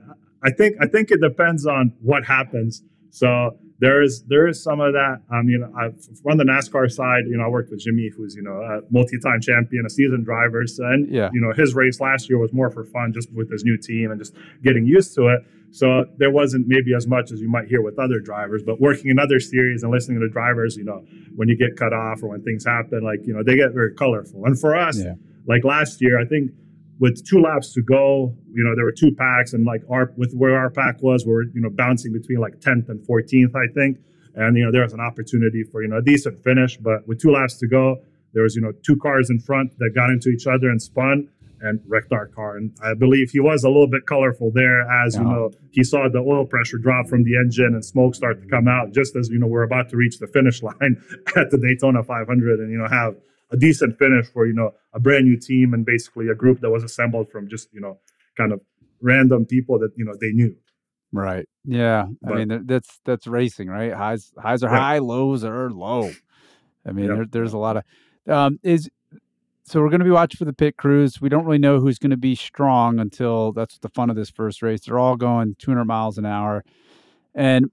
I 0.44 0.52
think 0.52 0.76
I 0.82 0.88
think 0.88 1.12
it 1.12 1.22
depends 1.22 1.66
on 1.66 1.94
what 2.02 2.26
happens. 2.26 2.84
So 3.10 3.58
there 3.80 4.02
is 4.02 4.24
there 4.28 4.48
is 4.48 4.64
some 4.64 4.80
of 4.80 4.94
that. 4.94 5.22
I 5.32 5.42
mean, 5.42 5.64
I, 5.76 5.86
on 6.30 6.38
the 6.38 6.44
NASCAR 6.44 6.90
side, 6.92 7.24
you 7.28 7.38
know, 7.38 7.46
I 7.46 7.48
worked 7.48 7.72
with 7.72 7.80
Jimmy, 7.80 8.10
who's 8.16 8.36
you 8.36 8.44
know 8.44 8.62
a 8.62 8.82
multi-time 8.90 9.42
champion, 9.42 9.86
a 9.86 9.90
seasoned 9.90 10.26
driver, 10.26 10.66
so, 10.68 10.84
and 10.86 11.12
yeah. 11.12 11.30
you 11.34 11.42
know 11.42 11.52
his 11.54 11.74
race 11.74 12.00
last 12.00 12.30
year 12.30 12.38
was 12.38 12.54
more 12.54 12.70
for 12.70 12.86
fun, 12.86 13.12
just 13.14 13.32
with 13.34 13.52
his 13.52 13.64
new 13.64 13.78
team 13.78 14.12
and 14.12 14.20
just 14.20 14.34
getting 14.64 14.86
used 14.86 15.16
to 15.16 15.28
it. 15.28 15.42
So 15.72 16.06
there 16.18 16.32
wasn't 16.32 16.68
maybe 16.68 16.94
as 16.94 17.08
much 17.08 17.32
as 17.32 17.40
you 17.40 17.50
might 17.50 17.68
hear 17.68 17.82
with 17.82 17.98
other 17.98 18.20
drivers, 18.20 18.62
but 18.62 18.80
working 18.82 19.10
in 19.10 19.18
other 19.18 19.40
series 19.40 19.84
and 19.84 19.92
listening 19.92 20.20
to 20.20 20.28
drivers, 20.30 20.76
you 20.76 20.84
know, 20.84 21.06
when 21.36 21.48
you 21.48 21.58
get 21.58 21.78
cut 21.78 21.94
off 21.94 22.22
or 22.22 22.30
when 22.30 22.44
things 22.44 22.66
happen, 22.66 23.02
like, 23.04 23.26
you 23.26 23.34
know, 23.34 23.42
they 23.42 23.56
get 23.56 23.72
very 23.74 23.94
colorful. 23.94 24.46
And 24.46 24.60
for 24.60 24.76
us, 24.76 25.00
yeah. 25.00 25.14
like 25.48 25.64
last 25.64 26.02
year, 26.02 26.20
I 26.20 26.26
think 26.26 26.52
with 27.02 27.26
two 27.28 27.42
laps 27.42 27.74
to 27.74 27.82
go, 27.82 28.32
you 28.54 28.64
know, 28.64 28.76
there 28.76 28.86
were 28.86 28.94
two 28.94 29.12
packs 29.16 29.54
and 29.54 29.66
like 29.66 29.82
our, 29.90 30.14
with 30.18 30.34
where 30.34 30.56
our 30.56 30.70
pack 30.70 31.02
was, 31.02 31.26
we 31.26 31.34
are 31.34 31.42
you 31.42 31.60
know, 31.60 31.70
bouncing 31.72 32.14
between 32.14 32.38
like 32.40 32.60
10th 32.60 32.90
and 32.90 33.02
14th, 33.08 33.56
I 33.56 33.74
think. 33.74 33.98
And, 34.36 34.56
you 34.56 34.64
know, 34.64 34.72
there 34.72 34.84
was 34.84 34.94
an 34.94 35.00
opportunity 35.00 35.64
for, 35.64 35.82
you 35.82 35.90
know, 35.90 35.98
a 35.98 36.02
decent 36.04 36.44
finish, 36.44 36.78
but 36.78 37.06
with 37.08 37.20
two 37.20 37.32
laps 37.32 37.58
to 37.58 37.68
go, 37.68 37.98
there 38.34 38.44
was, 38.44 38.56
you 38.56 38.62
know, 38.62 38.72
two 38.86 38.96
cars 38.98 39.32
in 39.32 39.40
front 39.40 39.76
that 39.80 39.94
got 39.96 40.12
into 40.12 40.30
each 40.30 40.46
other 40.46 40.70
and 40.70 40.80
spun 40.80 41.28
and 41.62 41.82
wrecked 41.88 42.14
our 42.14 42.28
car. 42.28 42.58
And 42.58 42.72
I 42.84 42.94
believe 42.94 43.32
he 43.32 43.40
was 43.40 43.64
a 43.64 43.68
little 43.68 43.90
bit 43.90 44.06
colorful 44.06 44.52
there 44.54 44.82
as, 45.04 45.16
you 45.16 45.24
know, 45.24 45.50
he 45.72 45.84
saw 45.84 46.08
the 46.08 46.20
oil 46.20 46.46
pressure 46.46 46.78
drop 46.78 47.08
from 47.08 47.24
the 47.24 47.36
engine 47.36 47.74
and 47.74 47.84
smoke 47.84 48.14
start 48.14 48.42
to 48.44 48.48
come 48.48 48.68
out 48.68 48.94
just 48.94 49.16
as, 49.16 49.28
you 49.30 49.40
know, 49.40 49.48
we're 49.48 49.64
about 49.64 49.90
to 49.90 49.98
reach 49.98 50.20
the 50.20 50.28
finish 50.28 50.62
line 50.70 51.02
at 51.36 51.50
the 51.50 51.58
Daytona 51.58 52.04
500 52.04 52.60
and, 52.60 52.72
you 52.72 52.78
know, 52.78 52.88
have 52.88 53.16
a 53.52 53.58
decent 53.58 53.98
finish 53.98 54.28
for, 54.28 54.46
you 54.46 54.54
know, 54.54 54.72
a 54.94 55.00
brand 55.00 55.26
new 55.26 55.38
team 55.38 55.74
and 55.74 55.86
basically 55.86 56.30
a 56.30 56.36
group 56.36 56.62
that 56.62 56.70
was 56.70 56.84
assembled 56.84 57.30
from 57.30 57.50
just, 57.50 57.70
you 57.74 57.82
know, 57.82 58.00
kind 58.38 58.52
of 58.52 58.62
random 59.02 59.46
people 59.46 59.78
that, 59.80 59.92
you 59.98 60.06
know, 60.06 60.14
they 60.20 60.32
knew. 60.32 60.56
Right. 61.12 61.48
Yeah. 61.66 62.06
But, 62.22 62.34
I 62.34 62.46
mean, 62.46 62.66
that's, 62.66 63.00
that's 63.04 63.28
racing, 63.28 63.68
right? 63.68 63.94
Highs, 63.94 64.32
highs 64.38 64.64
are 64.64 64.72
right. 64.72 64.80
high, 64.80 64.98
lows 65.00 65.44
are 65.44 65.70
low. 65.70 66.12
I 66.86 66.92
mean, 66.92 67.08
yep. 67.08 67.16
there, 67.16 67.26
there's 67.30 67.54
a 67.54 67.58
lot 67.58 67.78
of, 67.78 67.84
um, 68.28 68.60
is, 68.64 68.90
so 69.64 69.80
we're 69.80 69.90
going 69.90 70.00
to 70.00 70.06
be 70.06 70.12
watching 70.12 70.38
for 70.38 70.46
the 70.46 70.54
pit 70.54 70.76
crews. 70.78 71.22
We 71.22 71.30
don't 71.30 71.46
really 71.46 71.58
know 71.58 71.80
who's 71.80 71.98
going 71.98 72.12
to 72.12 72.18
be 72.18 72.36
strong 72.36 73.00
until 73.00 73.54
that's 73.54 73.78
the 73.80 73.90
fun 73.90 74.10
of 74.10 74.16
this 74.16 74.30
first 74.30 74.62
race. 74.62 74.82
They're 74.82 75.00
all 75.00 75.16
going 75.16 75.56
200 75.60 75.86
miles 75.86 76.18
an 76.18 76.26
hour, 76.26 76.66
and 77.34 77.72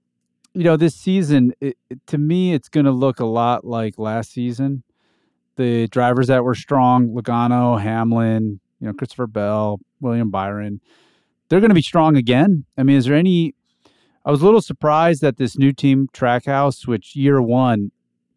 you 0.54 0.62
know 0.62 0.76
this 0.76 0.94
season, 0.94 1.54
it, 1.60 1.76
it, 1.90 1.98
to 2.08 2.18
me, 2.18 2.52
it's 2.52 2.68
going 2.68 2.86
to 2.86 2.92
look 2.92 3.18
a 3.20 3.24
lot 3.24 3.64
like 3.64 3.98
last 3.98 4.32
season. 4.32 4.84
The 5.58 5.88
drivers 5.88 6.28
that 6.28 6.44
were 6.44 6.54
strong, 6.54 7.10
Logano, 7.10 7.78
Hamlin, 7.80 8.60
you 8.80 8.86
know, 8.86 8.94
Christopher 8.94 9.26
Bell, 9.26 9.80
William 10.00 10.30
Byron, 10.30 10.80
they're 11.48 11.60
going 11.60 11.70
to 11.70 11.74
be 11.74 11.82
strong 11.82 12.16
again. 12.16 12.64
I 12.78 12.82
mean, 12.84 12.96
is 12.96 13.04
there 13.04 13.16
any 13.16 13.54
I 14.24 14.30
was 14.30 14.42
a 14.42 14.44
little 14.44 14.60
surprised 14.60 15.22
that 15.22 15.38
this 15.38 15.56
new 15.56 15.72
team, 15.72 16.06
Trackhouse, 16.12 16.86
which 16.86 17.16
year 17.16 17.40
one 17.40 17.92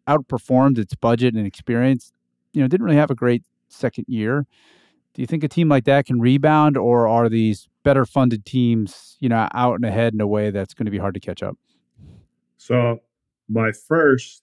outperformed 0.08 0.78
its 0.78 0.94
budget 0.94 1.34
and 1.34 1.46
experience, 1.46 2.12
you 2.54 2.62
know, 2.62 2.66
didn't 2.66 2.84
really 2.84 2.96
have 2.96 3.10
a 3.10 3.14
great 3.14 3.42
second 3.68 4.06
year. 4.08 4.46
Do 5.12 5.20
you 5.20 5.26
think 5.26 5.44
a 5.44 5.48
team 5.48 5.68
like 5.68 5.84
that 5.84 6.06
can 6.06 6.18
rebound, 6.18 6.78
or 6.78 7.06
are 7.06 7.28
these 7.28 7.68
better 7.82 8.06
funded 8.06 8.46
teams, 8.46 9.16
you 9.20 9.28
know, 9.28 9.48
out 9.52 9.74
and 9.74 9.84
ahead 9.84 10.14
in 10.14 10.20
a 10.22 10.26
way 10.26 10.50
that's 10.50 10.72
going 10.72 10.86
to 10.86 10.90
be 10.90 10.98
hard 10.98 11.12
to 11.14 11.20
catch 11.20 11.42
up? 11.42 11.58
So 12.56 13.00
my 13.48 13.72
first 13.72 14.42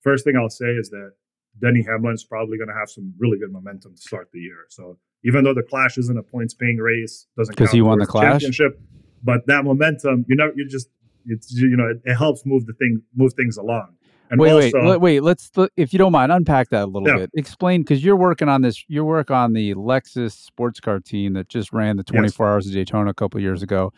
first 0.00 0.24
thing 0.24 0.34
I'll 0.36 0.48
say 0.48 0.70
is 0.70 0.90
that 0.90 1.12
Denny 1.60 1.82
Hamlin's 1.82 2.24
probably 2.24 2.58
going 2.58 2.68
to 2.68 2.74
have 2.74 2.88
some 2.90 3.12
really 3.18 3.38
good 3.38 3.52
momentum 3.52 3.94
to 3.94 4.00
start 4.00 4.30
the 4.32 4.40
year. 4.40 4.66
So 4.68 4.98
even 5.24 5.44
though 5.44 5.54
the 5.54 5.62
Clash 5.62 5.98
isn't 5.98 6.18
a 6.18 6.22
points 6.22 6.54
paying 6.54 6.78
race, 6.78 7.26
doesn't 7.36 7.56
because 7.56 7.70
he 7.70 7.82
won 7.82 7.98
the 7.98 8.06
Clash 8.06 8.32
championship, 8.32 8.80
but 9.22 9.46
that 9.46 9.64
momentum, 9.64 10.24
you 10.28 10.36
know, 10.36 10.50
you 10.54 10.66
just 10.66 10.88
it's 11.26 11.52
you 11.52 11.76
know 11.76 11.88
it, 11.88 12.00
it 12.04 12.14
helps 12.14 12.46
move 12.46 12.66
the 12.66 12.72
thing 12.74 13.02
move 13.14 13.34
things 13.34 13.56
along. 13.56 13.94
And 14.30 14.40
wait, 14.40 14.52
also, 14.52 14.86
wait, 14.86 15.00
wait. 15.00 15.22
Let's, 15.24 15.50
if 15.76 15.92
you 15.92 15.98
don't 15.98 16.12
mind, 16.12 16.30
unpack 16.30 16.68
that 16.68 16.84
a 16.84 16.86
little 16.86 17.08
yeah. 17.08 17.16
bit. 17.16 17.30
Explain 17.34 17.82
because 17.82 18.04
you're 18.04 18.14
working 18.14 18.48
on 18.48 18.62
this. 18.62 18.84
You 18.86 19.04
work 19.04 19.28
on 19.28 19.54
the 19.54 19.74
Lexus 19.74 20.32
sports 20.32 20.78
car 20.78 21.00
team 21.00 21.32
that 21.32 21.48
just 21.48 21.72
ran 21.72 21.96
the 21.96 22.04
24 22.04 22.46
yes. 22.46 22.52
Hours 22.52 22.66
of 22.68 22.72
Daytona 22.72 23.10
a 23.10 23.14
couple 23.14 23.40
years 23.40 23.60
ago, 23.60 23.92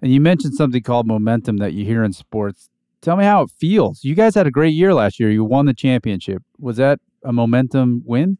and 0.00 0.12
you 0.12 0.20
mentioned 0.20 0.54
something 0.54 0.82
called 0.82 1.08
momentum 1.08 1.56
that 1.56 1.72
you 1.72 1.84
hear 1.84 2.04
in 2.04 2.12
sports. 2.12 2.70
Tell 3.02 3.16
me 3.16 3.24
how 3.24 3.42
it 3.42 3.50
feels. 3.50 4.04
You 4.04 4.14
guys 4.14 4.34
had 4.34 4.46
a 4.46 4.50
great 4.50 4.74
year 4.74 4.94
last 4.94 5.20
year. 5.20 5.30
You 5.30 5.44
won 5.44 5.66
the 5.66 5.74
championship. 5.74 6.42
Was 6.58 6.76
that 6.76 7.00
a 7.24 7.32
momentum 7.32 8.02
win? 8.06 8.38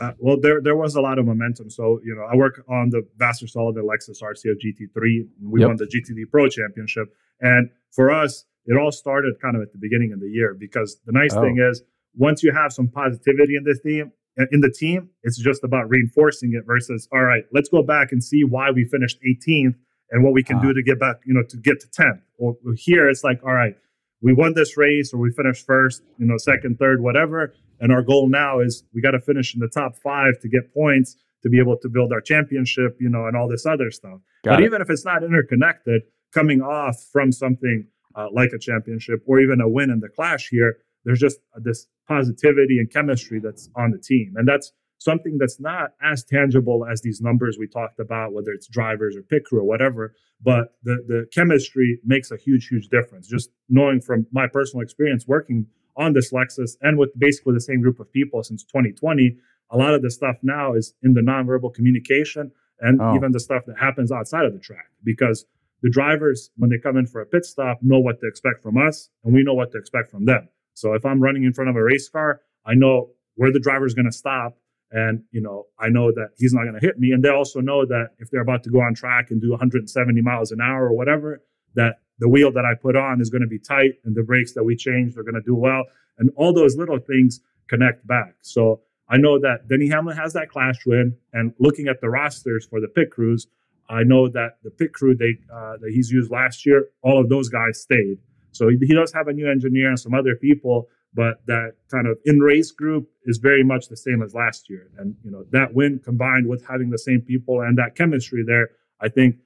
Uh, 0.00 0.12
well, 0.18 0.36
there 0.40 0.60
there 0.60 0.76
was 0.76 0.96
a 0.96 1.00
lot 1.00 1.18
of 1.18 1.26
momentum. 1.26 1.70
So 1.70 2.00
you 2.04 2.14
know, 2.14 2.22
I 2.22 2.34
work 2.34 2.62
on 2.68 2.90
the 2.90 3.06
Vasser 3.16 3.48
Sullivan 3.48 3.84
Lexus 3.84 4.22
RCF 4.22 4.56
GT3. 4.64 4.96
And 4.96 5.50
we 5.50 5.60
yep. 5.60 5.68
won 5.68 5.76
the 5.76 5.84
GTD 5.84 6.30
Pro 6.30 6.48
Championship, 6.48 7.14
and 7.40 7.70
for 7.90 8.10
us, 8.10 8.44
it 8.66 8.76
all 8.76 8.92
started 8.92 9.34
kind 9.40 9.56
of 9.56 9.62
at 9.62 9.72
the 9.72 9.78
beginning 9.78 10.12
of 10.12 10.20
the 10.20 10.28
year 10.28 10.54
because 10.58 11.00
the 11.06 11.12
nice 11.12 11.34
oh. 11.34 11.42
thing 11.42 11.58
is 11.58 11.82
once 12.16 12.42
you 12.42 12.52
have 12.52 12.72
some 12.72 12.88
positivity 12.88 13.56
in 13.56 13.64
the 13.64 13.78
team 13.82 14.12
in 14.52 14.60
the 14.60 14.70
team 14.70 15.10
it's 15.22 15.38
just 15.38 15.64
about 15.64 15.88
reinforcing 15.88 16.52
it 16.54 16.64
versus 16.66 17.08
all 17.12 17.22
right 17.22 17.44
let's 17.52 17.68
go 17.68 17.82
back 17.82 18.12
and 18.12 18.22
see 18.22 18.42
why 18.42 18.70
we 18.70 18.84
finished 18.84 19.18
18th 19.22 19.74
and 20.10 20.24
what 20.24 20.32
we 20.32 20.42
can 20.42 20.60
do 20.60 20.72
to 20.72 20.82
get 20.82 20.98
back 20.98 21.16
you 21.24 21.34
know 21.34 21.42
to 21.48 21.56
get 21.56 21.80
to 21.80 21.90
10. 21.90 22.22
or 22.38 22.56
here 22.76 23.08
it's 23.08 23.24
like 23.24 23.40
all 23.44 23.52
right 23.52 23.76
we 24.22 24.32
won 24.32 24.54
this 24.54 24.76
race 24.76 25.12
or 25.12 25.18
we 25.18 25.30
finished 25.32 25.64
first 25.66 26.02
you 26.18 26.26
know 26.26 26.36
second 26.36 26.78
third 26.78 27.02
whatever 27.02 27.54
and 27.80 27.92
our 27.92 28.02
goal 28.02 28.28
now 28.28 28.60
is 28.60 28.84
we 28.94 29.00
got 29.00 29.12
to 29.12 29.20
finish 29.20 29.54
in 29.54 29.60
the 29.60 29.68
top 29.68 29.96
five 29.96 30.38
to 30.40 30.48
get 30.48 30.72
points 30.74 31.16
to 31.42 31.48
be 31.48 31.58
able 31.58 31.76
to 31.76 31.88
build 31.88 32.12
our 32.12 32.20
championship 32.20 32.96
you 33.00 33.08
know 33.08 33.26
and 33.26 33.36
all 33.36 33.48
this 33.48 33.66
other 33.66 33.90
stuff 33.90 34.20
got 34.44 34.52
but 34.52 34.62
it. 34.62 34.66
even 34.66 34.80
if 34.82 34.90
it's 34.90 35.04
not 35.04 35.22
interconnected 35.22 36.02
coming 36.32 36.60
off 36.60 36.96
from 37.12 37.32
something 37.32 37.86
uh, 38.16 38.26
like 38.32 38.50
a 38.52 38.58
championship 38.58 39.22
or 39.26 39.40
even 39.40 39.60
a 39.60 39.68
win 39.68 39.90
in 39.90 40.00
the 40.00 40.08
clash 40.08 40.48
here, 40.48 40.78
there's 41.04 41.20
just 41.20 41.38
this 41.56 41.86
positivity 42.08 42.78
and 42.78 42.90
chemistry 42.92 43.40
that's 43.40 43.68
on 43.76 43.90
the 43.90 43.98
team. 43.98 44.34
And 44.36 44.46
that's 44.46 44.72
something 45.00 45.38
that's 45.38 45.58
not 45.58 45.92
as 46.02 46.22
tangible 46.22 46.86
as 46.86 47.00
these 47.00 47.20
numbers 47.20 47.56
we 47.58 47.66
talked 47.66 47.98
about, 47.98 48.32
whether 48.32 48.52
it's 48.52 48.68
drivers 48.68 49.16
or 49.16 49.22
pit 49.22 49.44
crew 49.44 49.58
or 49.58 49.64
whatever. 49.64 50.14
But 50.42 50.74
the, 50.82 51.02
the 51.08 51.26
chemistry 51.32 51.98
makes 52.04 52.30
a 52.30 52.36
huge, 52.36 52.68
huge 52.68 52.88
difference. 52.88 53.26
Just 53.26 53.50
knowing 53.68 54.00
from 54.00 54.26
my 54.30 54.46
personal 54.46 54.82
experience 54.82 55.26
working 55.26 55.66
on 55.96 56.12
this 56.12 56.32
Lexus 56.32 56.76
and 56.82 56.98
with 56.98 57.10
basically 57.18 57.54
the 57.54 57.60
same 57.60 57.80
group 57.80 57.98
of 57.98 58.12
people 58.12 58.42
since 58.42 58.62
2020, 58.64 59.36
a 59.70 59.76
lot 59.76 59.94
of 59.94 60.02
the 60.02 60.10
stuff 60.10 60.36
now 60.42 60.74
is 60.74 60.94
in 61.02 61.14
the 61.14 61.22
nonverbal 61.22 61.72
communication 61.72 62.52
and 62.80 63.00
oh. 63.00 63.16
even 63.16 63.32
the 63.32 63.40
stuff 63.40 63.62
that 63.66 63.78
happens 63.78 64.12
outside 64.12 64.44
of 64.44 64.52
the 64.52 64.58
track. 64.58 64.90
Because 65.02 65.46
the 65.82 65.90
drivers, 65.90 66.50
when 66.56 66.68
they 66.68 66.78
come 66.78 66.98
in 66.98 67.06
for 67.06 67.22
a 67.22 67.26
pit 67.26 67.46
stop, 67.46 67.78
know 67.80 67.98
what 67.98 68.20
to 68.20 68.26
expect 68.28 68.62
from 68.62 68.76
us, 68.76 69.08
and 69.24 69.32
we 69.32 69.42
know 69.42 69.54
what 69.54 69.72
to 69.72 69.78
expect 69.78 70.10
from 70.10 70.26
them. 70.26 70.48
So 70.74 70.92
if 70.92 71.06
I'm 71.06 71.20
running 71.20 71.44
in 71.44 71.54
front 71.54 71.70
of 71.70 71.76
a 71.76 71.82
race 71.82 72.08
car, 72.10 72.42
I 72.66 72.74
know 72.74 73.10
where 73.36 73.50
the 73.50 73.60
driver 73.60 73.86
is 73.86 73.94
going 73.94 74.06
to 74.06 74.12
stop, 74.12 74.58
and 74.92 75.22
you 75.30 75.40
know 75.40 75.66
I 75.78 75.88
know 75.88 76.12
that 76.12 76.30
he's 76.38 76.52
not 76.52 76.62
going 76.62 76.74
to 76.74 76.86
hit 76.86 76.98
me. 76.98 77.12
And 77.12 77.22
they 77.22 77.28
also 77.28 77.60
know 77.60 77.84
that 77.86 78.10
if 78.18 78.30
they're 78.30 78.42
about 78.42 78.64
to 78.64 78.70
go 78.70 78.80
on 78.80 78.94
track 78.94 79.30
and 79.30 79.40
do 79.40 79.50
170 79.50 80.20
miles 80.22 80.52
an 80.52 80.60
hour 80.60 80.86
or 80.86 80.92
whatever, 80.92 81.42
that 81.74 81.96
the 82.18 82.28
wheel 82.28 82.52
that 82.52 82.64
I 82.64 82.74
put 82.80 82.96
on 82.96 83.20
is 83.20 83.30
going 83.30 83.42
to 83.42 83.48
be 83.48 83.58
tight, 83.58 83.94
and 84.04 84.14
the 84.14 84.22
brakes 84.22 84.52
that 84.54 84.64
we 84.64 84.76
change 84.76 85.16
are 85.16 85.22
going 85.22 85.34
to 85.34 85.42
do 85.42 85.54
well, 85.54 85.84
and 86.18 86.30
all 86.36 86.52
those 86.52 86.76
little 86.76 86.98
things 86.98 87.40
connect 87.68 88.06
back. 88.06 88.34
So 88.42 88.80
I 89.08 89.16
know 89.16 89.40
that 89.40 89.68
Denny 89.68 89.88
Hamlin 89.88 90.16
has 90.16 90.34
that 90.34 90.50
clash 90.50 90.84
win, 90.86 91.16
and 91.32 91.52
looking 91.58 91.88
at 91.88 92.00
the 92.00 92.10
rosters 92.10 92.66
for 92.66 92.80
the 92.80 92.88
pit 92.88 93.10
crews, 93.10 93.46
I 93.88 94.04
know 94.04 94.28
that 94.28 94.58
the 94.62 94.70
pit 94.70 94.92
crew 94.92 95.16
they 95.16 95.38
uh, 95.52 95.76
that 95.80 95.90
he's 95.92 96.10
used 96.10 96.30
last 96.30 96.64
year, 96.64 96.88
all 97.02 97.20
of 97.20 97.28
those 97.28 97.48
guys 97.48 97.80
stayed. 97.80 98.18
So 98.52 98.68
he, 98.68 98.76
he, 98.80 98.94
does 98.94 99.12
have 99.12 99.28
a 99.28 99.32
new 99.32 99.50
engineer 99.50 99.88
and 99.88 99.98
some 99.98 100.14
other 100.14 100.36
people, 100.36 100.88
but 101.14 101.44
that 101.46 101.72
kind 101.90 102.06
of 102.06 102.18
in 102.24 102.38
race 102.40 102.70
group 102.70 103.08
is 103.24 103.38
very 103.38 103.64
much 103.64 103.88
the 103.88 103.96
same 103.96 104.22
as 104.22 104.34
last 104.34 104.70
year. 104.70 104.90
And 104.98 105.16
you 105.24 105.30
know 105.30 105.44
that 105.50 105.74
win 105.74 106.00
combined 106.04 106.48
with 106.48 106.64
having 106.68 106.90
the 106.90 106.98
same 106.98 107.20
people 107.20 107.60
and 107.60 107.76
that 107.78 107.96
chemistry 107.96 108.44
there, 108.46 108.70
I 109.00 109.08
think 109.08 109.36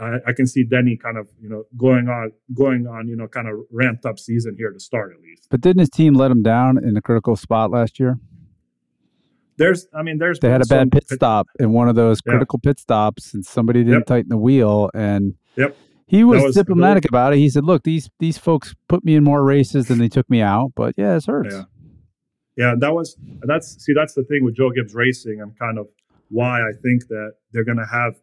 uh, 0.00 0.18
I 0.26 0.32
can 0.32 0.46
see 0.46 0.64
Denny 0.64 0.96
kind 0.96 1.16
of 1.16 1.28
you 1.40 1.48
know 1.48 1.64
going 1.76 2.08
on 2.08 2.32
going 2.54 2.86
on 2.86 3.08
you 3.08 3.16
know 3.16 3.28
kind 3.28 3.48
of 3.48 3.60
ramped 3.70 4.06
up 4.06 4.18
season 4.18 4.56
here 4.56 4.72
to 4.72 4.80
start 4.80 5.12
at 5.14 5.20
least. 5.20 5.48
But 5.50 5.60
didn't 5.60 5.80
his 5.80 5.90
team 5.90 6.14
let 6.14 6.30
him 6.30 6.42
down 6.42 6.78
in 6.82 6.96
a 6.96 7.02
critical 7.02 7.36
spot 7.36 7.70
last 7.70 8.00
year? 8.00 8.18
there's 9.56 9.86
i 9.94 10.02
mean 10.02 10.18
there's 10.18 10.38
they 10.40 10.50
had 10.50 10.62
a 10.62 10.66
bad 10.66 10.90
pit 10.90 11.08
stop 11.08 11.46
in 11.58 11.72
one 11.72 11.88
of 11.88 11.94
those 11.94 12.20
critical 12.20 12.58
yeah. 12.62 12.70
pit 12.70 12.80
stops 12.80 13.34
and 13.34 13.44
somebody 13.44 13.80
didn't 13.80 14.00
yep. 14.00 14.06
tighten 14.06 14.28
the 14.28 14.36
wheel 14.36 14.90
and 14.94 15.34
yep 15.56 15.76
he 16.06 16.24
was, 16.24 16.42
was 16.42 16.54
diplomatic 16.54 17.04
about 17.06 17.32
it. 17.32 17.38
He 17.38 17.48
said 17.48 17.64
look 17.64 17.82
these 17.82 18.10
these 18.18 18.38
folks 18.38 18.74
put 18.88 19.04
me 19.04 19.16
in 19.16 19.24
more 19.24 19.42
races 19.42 19.88
than 19.88 19.98
they 19.98 20.08
took 20.08 20.28
me 20.28 20.40
out 20.40 20.72
but 20.74 20.94
yeah 20.96 21.16
it 21.16 21.24
hurts. 21.26 21.54
Yeah. 21.54 21.62
Yeah 22.56 22.74
that 22.78 22.94
was 22.94 23.16
that's 23.42 23.84
see 23.84 23.92
that's 23.94 24.14
the 24.14 24.24
thing 24.24 24.44
with 24.44 24.56
joe 24.56 24.70
gibbs 24.70 24.94
racing. 24.94 25.40
And 25.40 25.58
kind 25.58 25.78
of 25.78 25.88
why 26.30 26.60
i 26.60 26.72
think 26.82 27.06
that 27.08 27.34
they're 27.52 27.64
going 27.64 27.78
to 27.78 27.86
have 27.90 28.14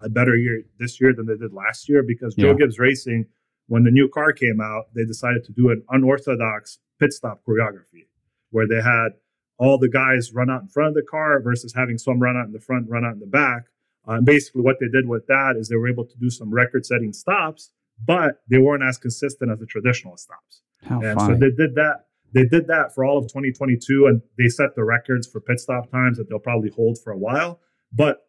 a 0.00 0.08
better 0.08 0.36
year 0.36 0.62
this 0.78 1.00
year 1.00 1.14
than 1.14 1.26
they 1.26 1.36
did 1.36 1.52
last 1.52 1.88
year 1.88 2.02
because 2.02 2.34
joe 2.34 2.48
yeah. 2.48 2.54
gibbs 2.54 2.78
racing 2.78 3.26
when 3.68 3.84
the 3.84 3.90
new 3.90 4.08
car 4.08 4.32
came 4.32 4.60
out 4.60 4.86
they 4.94 5.04
decided 5.04 5.44
to 5.44 5.52
do 5.52 5.70
an 5.70 5.82
unorthodox 5.90 6.78
pit 6.98 7.12
stop 7.12 7.40
choreography 7.46 8.06
where 8.50 8.66
they 8.66 8.82
had 8.82 9.10
all 9.58 9.78
the 9.78 9.88
guys 9.88 10.32
run 10.32 10.50
out 10.50 10.62
in 10.62 10.68
front 10.68 10.88
of 10.88 10.94
the 10.94 11.02
car 11.02 11.40
versus 11.40 11.72
having 11.74 11.98
some 11.98 12.20
run 12.20 12.36
out 12.36 12.46
in 12.46 12.52
the 12.52 12.60
front, 12.60 12.88
run 12.88 13.04
out 13.04 13.14
in 13.14 13.20
the 13.20 13.26
back. 13.26 13.64
Uh, 14.06 14.20
basically, 14.20 14.62
what 14.62 14.76
they 14.80 14.88
did 14.88 15.08
with 15.08 15.26
that 15.26 15.56
is 15.58 15.68
they 15.68 15.76
were 15.76 15.88
able 15.88 16.04
to 16.04 16.16
do 16.18 16.30
some 16.30 16.52
record-setting 16.52 17.12
stops, 17.12 17.70
but 18.06 18.42
they 18.50 18.58
weren't 18.58 18.82
as 18.82 18.98
consistent 18.98 19.50
as 19.50 19.58
the 19.58 19.66
traditional 19.66 20.16
stops. 20.16 20.62
How 20.82 21.00
and 21.00 21.18
funny. 21.18 21.34
so 21.34 21.40
they 21.40 21.50
did 21.50 21.74
that. 21.76 22.06
They 22.32 22.44
did 22.44 22.66
that 22.66 22.94
for 22.94 23.04
all 23.04 23.16
of 23.16 23.24
2022, 23.24 24.06
and 24.06 24.20
they 24.36 24.48
set 24.48 24.74
the 24.74 24.84
records 24.84 25.26
for 25.26 25.40
pit 25.40 25.60
stop 25.60 25.90
times 25.90 26.18
that 26.18 26.28
they'll 26.28 26.38
probably 26.38 26.70
hold 26.70 26.98
for 27.02 27.12
a 27.12 27.18
while. 27.18 27.60
But 27.92 28.26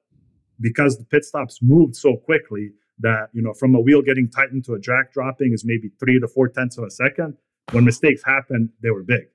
because 0.62 0.98
the 0.98 1.06
pit 1.06 1.26
stops 1.26 1.60
moved 1.62 1.96
so 1.96 2.16
quickly 2.16 2.72
that 3.00 3.30
you 3.34 3.42
know, 3.42 3.54
from 3.54 3.76
a 3.76 3.80
wheel 3.80 4.02
getting 4.02 4.30
tightened 4.30 4.64
to 4.66 4.74
a 4.74 4.80
jack 4.80 5.12
dropping 5.12 5.52
is 5.54 5.66
maybe 5.66 5.90
three 6.00 6.20
to 6.20 6.28
four 6.28 6.48
tenths 6.48 6.78
of 6.78 6.86
a 6.86 6.92
second. 6.92 7.36
When 7.72 7.84
mistakes 7.84 8.22
happen, 8.24 8.72
they 8.82 8.92
were 8.92 9.04
big, 9.04 9.26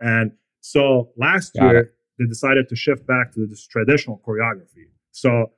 and 0.00 0.30
so 0.60 1.10
last 1.18 1.54
Got 1.54 1.64
year, 1.64 1.78
it. 1.80 1.94
they 2.18 2.26
decided 2.26 2.68
to 2.68 2.76
shift 2.76 3.06
back 3.06 3.32
to 3.34 3.46
this 3.46 3.66
traditional 3.66 4.22
choreography. 4.26 4.86
So 5.10 5.50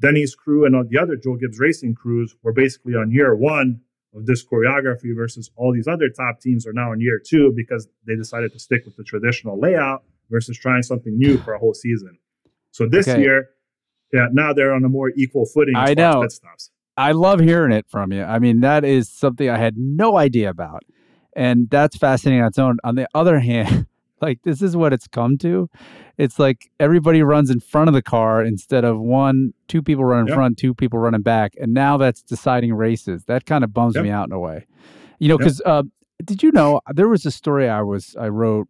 Denny's 0.00 0.34
crew 0.34 0.64
and 0.64 0.74
all 0.74 0.84
the 0.88 0.98
other 0.98 1.16
Joe 1.16 1.36
Gibbs 1.36 1.58
racing 1.58 1.94
crews 1.94 2.34
were 2.42 2.52
basically 2.52 2.94
on 2.94 3.10
year 3.10 3.34
one 3.34 3.80
of 4.14 4.26
this 4.26 4.44
choreography 4.44 5.14
versus 5.14 5.50
all 5.56 5.72
these 5.72 5.86
other 5.86 6.08
top 6.08 6.40
teams 6.40 6.66
are 6.66 6.72
now 6.72 6.92
in 6.92 7.00
year 7.00 7.20
two 7.24 7.52
because 7.54 7.86
they 8.06 8.16
decided 8.16 8.52
to 8.52 8.58
stick 8.58 8.84
with 8.84 8.96
the 8.96 9.04
traditional 9.04 9.60
layout 9.60 10.02
versus 10.30 10.58
trying 10.58 10.82
something 10.82 11.16
new 11.16 11.38
for 11.38 11.52
a 11.54 11.58
whole 11.58 11.74
season. 11.74 12.18
So 12.72 12.88
this 12.88 13.08
okay. 13.08 13.20
year, 13.20 13.50
yeah, 14.12 14.26
now 14.32 14.52
they're 14.52 14.72
on 14.72 14.84
a 14.84 14.88
more 14.88 15.10
equal 15.16 15.44
footing. 15.46 15.76
I 15.76 15.94
know. 15.94 16.26
I 16.96 17.12
love 17.12 17.40
hearing 17.40 17.72
it 17.72 17.86
from 17.88 18.12
you. 18.12 18.22
I 18.22 18.38
mean, 18.38 18.60
that 18.60 18.84
is 18.84 19.08
something 19.08 19.48
I 19.48 19.58
had 19.58 19.76
no 19.76 20.16
idea 20.16 20.50
about. 20.50 20.82
And 21.36 21.70
that's 21.70 21.96
fascinating 21.96 22.42
on 22.42 22.48
its 22.48 22.58
own. 22.58 22.78
On 22.84 22.94
the 22.96 23.06
other 23.14 23.38
hand, 23.40 23.86
like 24.20 24.42
this 24.42 24.62
is 24.62 24.76
what 24.76 24.92
it's 24.92 25.06
come 25.06 25.38
to. 25.38 25.68
It's 26.18 26.38
like 26.38 26.70
everybody 26.78 27.22
runs 27.22 27.50
in 27.50 27.60
front 27.60 27.88
of 27.88 27.94
the 27.94 28.02
car 28.02 28.44
instead 28.44 28.84
of 28.84 29.00
one, 29.00 29.52
two 29.68 29.82
people 29.82 30.04
running 30.04 30.28
yep. 30.28 30.36
front, 30.36 30.58
two 30.58 30.74
people 30.74 30.98
running 30.98 31.22
back, 31.22 31.54
and 31.60 31.72
now 31.72 31.96
that's 31.96 32.22
deciding 32.22 32.74
races. 32.74 33.24
That 33.24 33.46
kind 33.46 33.64
of 33.64 33.72
bums 33.72 33.94
yep. 33.94 34.04
me 34.04 34.10
out 34.10 34.28
in 34.28 34.32
a 34.32 34.38
way, 34.38 34.66
you 35.18 35.28
know. 35.28 35.38
Because 35.38 35.62
yep. 35.64 35.72
uh, 35.72 35.82
did 36.24 36.42
you 36.42 36.52
know 36.52 36.80
there 36.92 37.08
was 37.08 37.24
a 37.24 37.30
story 37.30 37.68
I 37.68 37.82
was 37.82 38.16
I 38.18 38.28
wrote 38.28 38.68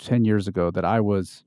ten 0.00 0.24
years 0.24 0.48
ago 0.48 0.70
that 0.70 0.84
I 0.84 1.00
was. 1.00 1.44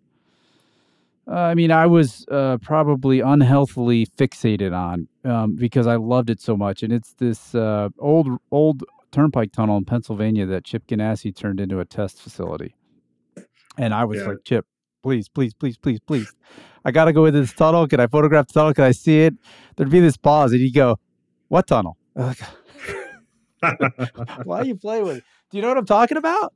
Uh, 1.28 1.36
I 1.36 1.54
mean, 1.54 1.72
I 1.72 1.86
was 1.86 2.26
uh, 2.32 2.58
probably 2.64 3.20
unhealthily 3.20 4.08
fixated 4.08 4.76
on 4.76 5.08
um, 5.24 5.56
because 5.56 5.86
I 5.86 5.96
loved 5.96 6.32
it 6.32 6.42
so 6.42 6.58
much, 6.58 6.82
and 6.82 6.92
it's 6.92 7.14
this 7.14 7.54
uh, 7.54 7.90
old 8.00 8.28
old 8.52 8.84
turnpike 9.12 9.52
tunnel 9.52 9.78
in 9.78 9.86
Pennsylvania 9.86 10.46
that 10.48 10.64
Chip 10.64 10.88
Ganassi 10.88 11.36
turned 11.36 11.60
into 11.60 11.80
a 11.80 11.86
test 11.86 12.22
facility. 12.22 12.76
And 13.78 13.94
I 13.94 14.06
was 14.06 14.20
yeah. 14.20 14.28
like, 14.28 14.44
Chip, 14.44 14.66
please, 15.04 15.30
please, 15.30 15.54
please, 15.54 15.78
please, 15.78 16.00
please. 16.00 16.32
I 16.84 16.92
got 16.92 17.06
to 17.06 17.14
go 17.14 17.26
into 17.26 17.40
this 17.40 17.54
tunnel. 17.54 17.88
Can 17.88 18.00
I 18.00 18.08
photograph 18.08 18.48
the 18.48 18.54
tunnel? 18.54 18.74
Can 18.74 18.84
I 18.84 18.92
see 18.92 19.22
it? 19.22 19.34
There'd 19.76 19.90
be 19.90 20.00
this 20.00 20.18
pause, 20.18 20.52
and 20.52 20.62
he'd 20.62 20.72
go, 20.72 21.00
What 21.48 21.68
tunnel? 21.68 21.98
Why 24.44 24.64
you 24.64 24.76
play 24.76 25.02
with 25.04 25.18
it? 25.18 25.24
Do 25.52 25.58
you 25.58 25.62
know 25.62 25.68
what 25.70 25.78
I'm 25.78 25.86
talking 25.86 26.18
about? 26.18 26.54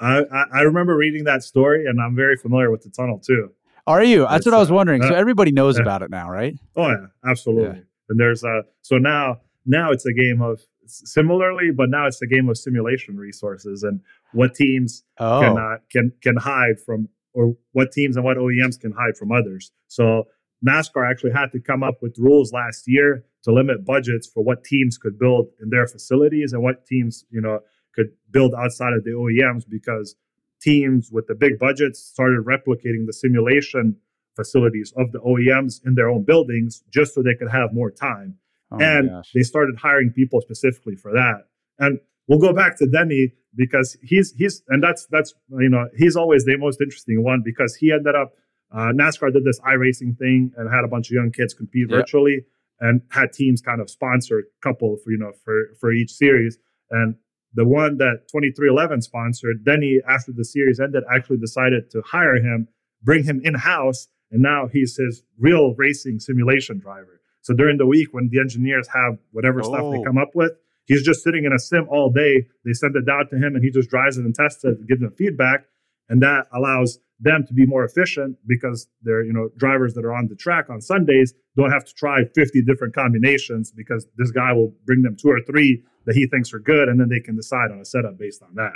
I, 0.00 0.24
I, 0.52 0.60
remember 0.62 0.96
reading 0.96 1.24
that 1.24 1.44
story, 1.44 1.86
and 1.86 2.00
I'm 2.00 2.16
very 2.16 2.36
familiar 2.36 2.72
with 2.72 2.82
the 2.82 2.90
tunnel 2.90 3.20
too. 3.20 3.52
Are 3.86 4.02
you? 4.02 4.22
That's 4.22 4.38
It's, 4.38 4.46
what 4.46 4.54
I 4.54 4.58
was 4.58 4.70
uh, 4.70 4.74
wondering. 4.74 5.02
So 5.02 5.14
uh, 5.14 5.16
everybody 5.16 5.52
knows 5.52 5.76
yeah. 5.76 5.82
about 5.82 6.02
it 6.02 6.10
now, 6.10 6.28
right? 6.28 6.56
Oh 6.76 6.88
yeah, 6.88 7.06
absolutely. 7.24 7.82
And 8.08 8.18
there's 8.18 8.42
a 8.42 8.62
so 8.82 8.98
now 8.98 9.40
now 9.64 9.92
it's 9.92 10.04
a 10.06 10.12
game 10.12 10.42
of 10.42 10.60
similarly, 10.86 11.70
but 11.70 11.88
now 11.88 12.06
it's 12.06 12.20
a 12.20 12.26
game 12.26 12.48
of 12.48 12.58
simulation 12.58 13.16
resources 13.16 13.84
and 13.84 14.00
what 14.32 14.54
teams 14.54 15.04
Oh, 15.18 15.40
can 15.40 15.58
uh, 15.58 15.76
can 15.90 16.12
can 16.22 16.36
hide 16.36 16.80
from 16.84 17.08
or 17.34 17.56
what 17.72 17.92
teams 17.92 18.16
and 18.16 18.24
what 18.24 18.36
OEMs 18.36 18.78
can 18.78 18.92
hide 18.92 19.16
from 19.16 19.32
others. 19.32 19.72
So 19.88 20.24
NASCAR 20.66 21.08
actually 21.08 21.32
had 21.32 21.50
to 21.52 21.60
come 21.60 21.82
up 21.82 21.96
with 22.02 22.16
rules 22.18 22.52
last 22.52 22.84
year 22.86 23.24
to 23.44 23.52
limit 23.52 23.84
budgets 23.84 24.26
for 24.26 24.42
what 24.42 24.64
teams 24.64 24.98
could 24.98 25.18
build 25.18 25.48
in 25.60 25.70
their 25.70 25.86
facilities 25.86 26.52
and 26.52 26.62
what 26.62 26.86
teams, 26.86 27.24
you 27.30 27.40
know, 27.40 27.60
could 27.94 28.08
build 28.30 28.54
outside 28.54 28.92
of 28.92 29.04
the 29.04 29.10
OEMs 29.10 29.64
because 29.68 30.14
teams 30.60 31.10
with 31.10 31.26
the 31.26 31.34
big 31.34 31.58
budgets 31.58 31.98
started 31.98 32.44
replicating 32.44 33.06
the 33.06 33.12
simulation 33.12 33.96
facilities 34.36 34.92
of 34.96 35.10
the 35.12 35.18
OEMs 35.20 35.80
in 35.84 35.94
their 35.94 36.08
own 36.08 36.24
buildings 36.24 36.82
just 36.90 37.14
so 37.14 37.22
they 37.22 37.34
could 37.34 37.50
have 37.50 37.72
more 37.72 37.90
time 37.90 38.38
oh 38.70 38.78
and 38.78 39.10
they 39.34 39.42
started 39.42 39.76
hiring 39.76 40.10
people 40.10 40.40
specifically 40.40 40.94
for 40.96 41.12
that. 41.12 41.48
And 41.78 41.98
we'll 42.32 42.40
go 42.40 42.52
back 42.54 42.78
to 42.78 42.86
Denny 42.86 43.32
because 43.54 43.96
he's 44.02 44.32
he's 44.32 44.62
and 44.68 44.82
that's 44.82 45.06
that's 45.10 45.34
you 45.50 45.68
know 45.68 45.86
he's 45.96 46.16
always 46.16 46.44
the 46.44 46.56
most 46.56 46.80
interesting 46.80 47.22
one 47.22 47.42
because 47.44 47.74
he 47.76 47.92
ended 47.92 48.14
up 48.14 48.32
uh, 48.74 48.90
NASCAR 49.00 49.30
did 49.32 49.44
this 49.44 49.60
iRacing 49.60 50.16
thing 50.18 50.50
and 50.56 50.72
had 50.72 50.84
a 50.84 50.88
bunch 50.88 51.08
of 51.08 51.12
young 51.12 51.30
kids 51.30 51.52
compete 51.52 51.88
Yep. 51.90 51.98
virtually 51.98 52.44
and 52.80 53.02
had 53.10 53.32
teams 53.34 53.60
kind 53.60 53.80
of 53.82 53.90
sponsor 53.90 54.38
a 54.38 54.42
couple 54.62 54.96
for 55.04 55.10
you 55.10 55.18
know 55.18 55.32
for 55.44 55.56
for 55.80 55.92
each 55.92 56.10
series 56.12 56.58
and 56.90 57.14
the 57.54 57.66
one 57.66 57.98
that 57.98 58.16
23XI 58.34 59.02
sponsored 59.02 59.62
Denny 59.64 60.00
after 60.08 60.32
the 60.32 60.44
series 60.44 60.80
ended 60.80 61.04
actually 61.14 61.36
decided 61.36 61.90
to 61.90 62.00
hire 62.06 62.36
him 62.36 62.68
bring 63.02 63.24
him 63.24 63.40
in 63.44 63.54
house 63.54 64.08
and 64.30 64.40
now 64.40 64.66
he's 64.72 64.96
his 64.96 65.22
real 65.38 65.74
racing 65.74 66.18
simulation 66.18 66.78
driver 66.78 67.20
so 67.42 67.52
during 67.52 67.76
the 67.76 67.86
week 67.86 68.08
when 68.14 68.30
the 68.32 68.38
engineers 68.40 68.88
have 68.88 69.18
whatever 69.32 69.62
stuff 69.62 69.84
they 69.92 69.98
Oh. 69.98 70.04
come 70.04 70.16
up 70.16 70.30
with, 70.34 70.52
he's 70.86 71.02
just 71.02 71.22
sitting 71.22 71.44
in 71.44 71.52
a 71.52 71.58
sim 71.58 71.86
all 71.90 72.10
day. 72.10 72.46
They 72.64 72.72
send 72.72 72.96
it 72.96 73.06
down 73.06 73.28
to 73.30 73.36
him 73.36 73.54
and 73.54 73.62
he 73.62 73.70
just 73.70 73.90
drives 73.90 74.18
it 74.18 74.24
and 74.24 74.34
tests 74.34 74.64
it 74.64 74.78
and 74.78 74.88
gives 74.88 75.00
them 75.00 75.12
feedback. 75.12 75.64
And 76.08 76.22
that 76.22 76.46
allows 76.52 76.98
them 77.20 77.46
to 77.46 77.54
be 77.54 77.64
more 77.66 77.84
efficient 77.84 78.36
because 78.46 78.88
they're, 79.02 79.24
you 79.24 79.32
know, 79.32 79.48
drivers 79.56 79.94
that 79.94 80.04
are 80.04 80.12
on 80.12 80.26
the 80.28 80.34
track 80.34 80.68
on 80.68 80.80
Sundays 80.80 81.34
don't 81.56 81.70
have 81.70 81.84
to 81.84 81.94
try 81.94 82.24
50 82.34 82.62
different 82.62 82.94
combinations 82.94 83.70
because 83.70 84.06
this 84.16 84.30
guy 84.30 84.52
will 84.52 84.74
bring 84.84 85.02
them 85.02 85.16
two 85.16 85.28
or 85.28 85.40
three 85.40 85.82
that 86.06 86.16
he 86.16 86.26
thinks 86.26 86.52
are 86.52 86.58
good 86.58 86.88
and 86.88 87.00
then 87.00 87.08
they 87.08 87.20
can 87.20 87.36
decide 87.36 87.70
on 87.70 87.78
a 87.78 87.84
setup 87.84 88.18
based 88.18 88.42
on 88.42 88.54
that. 88.56 88.72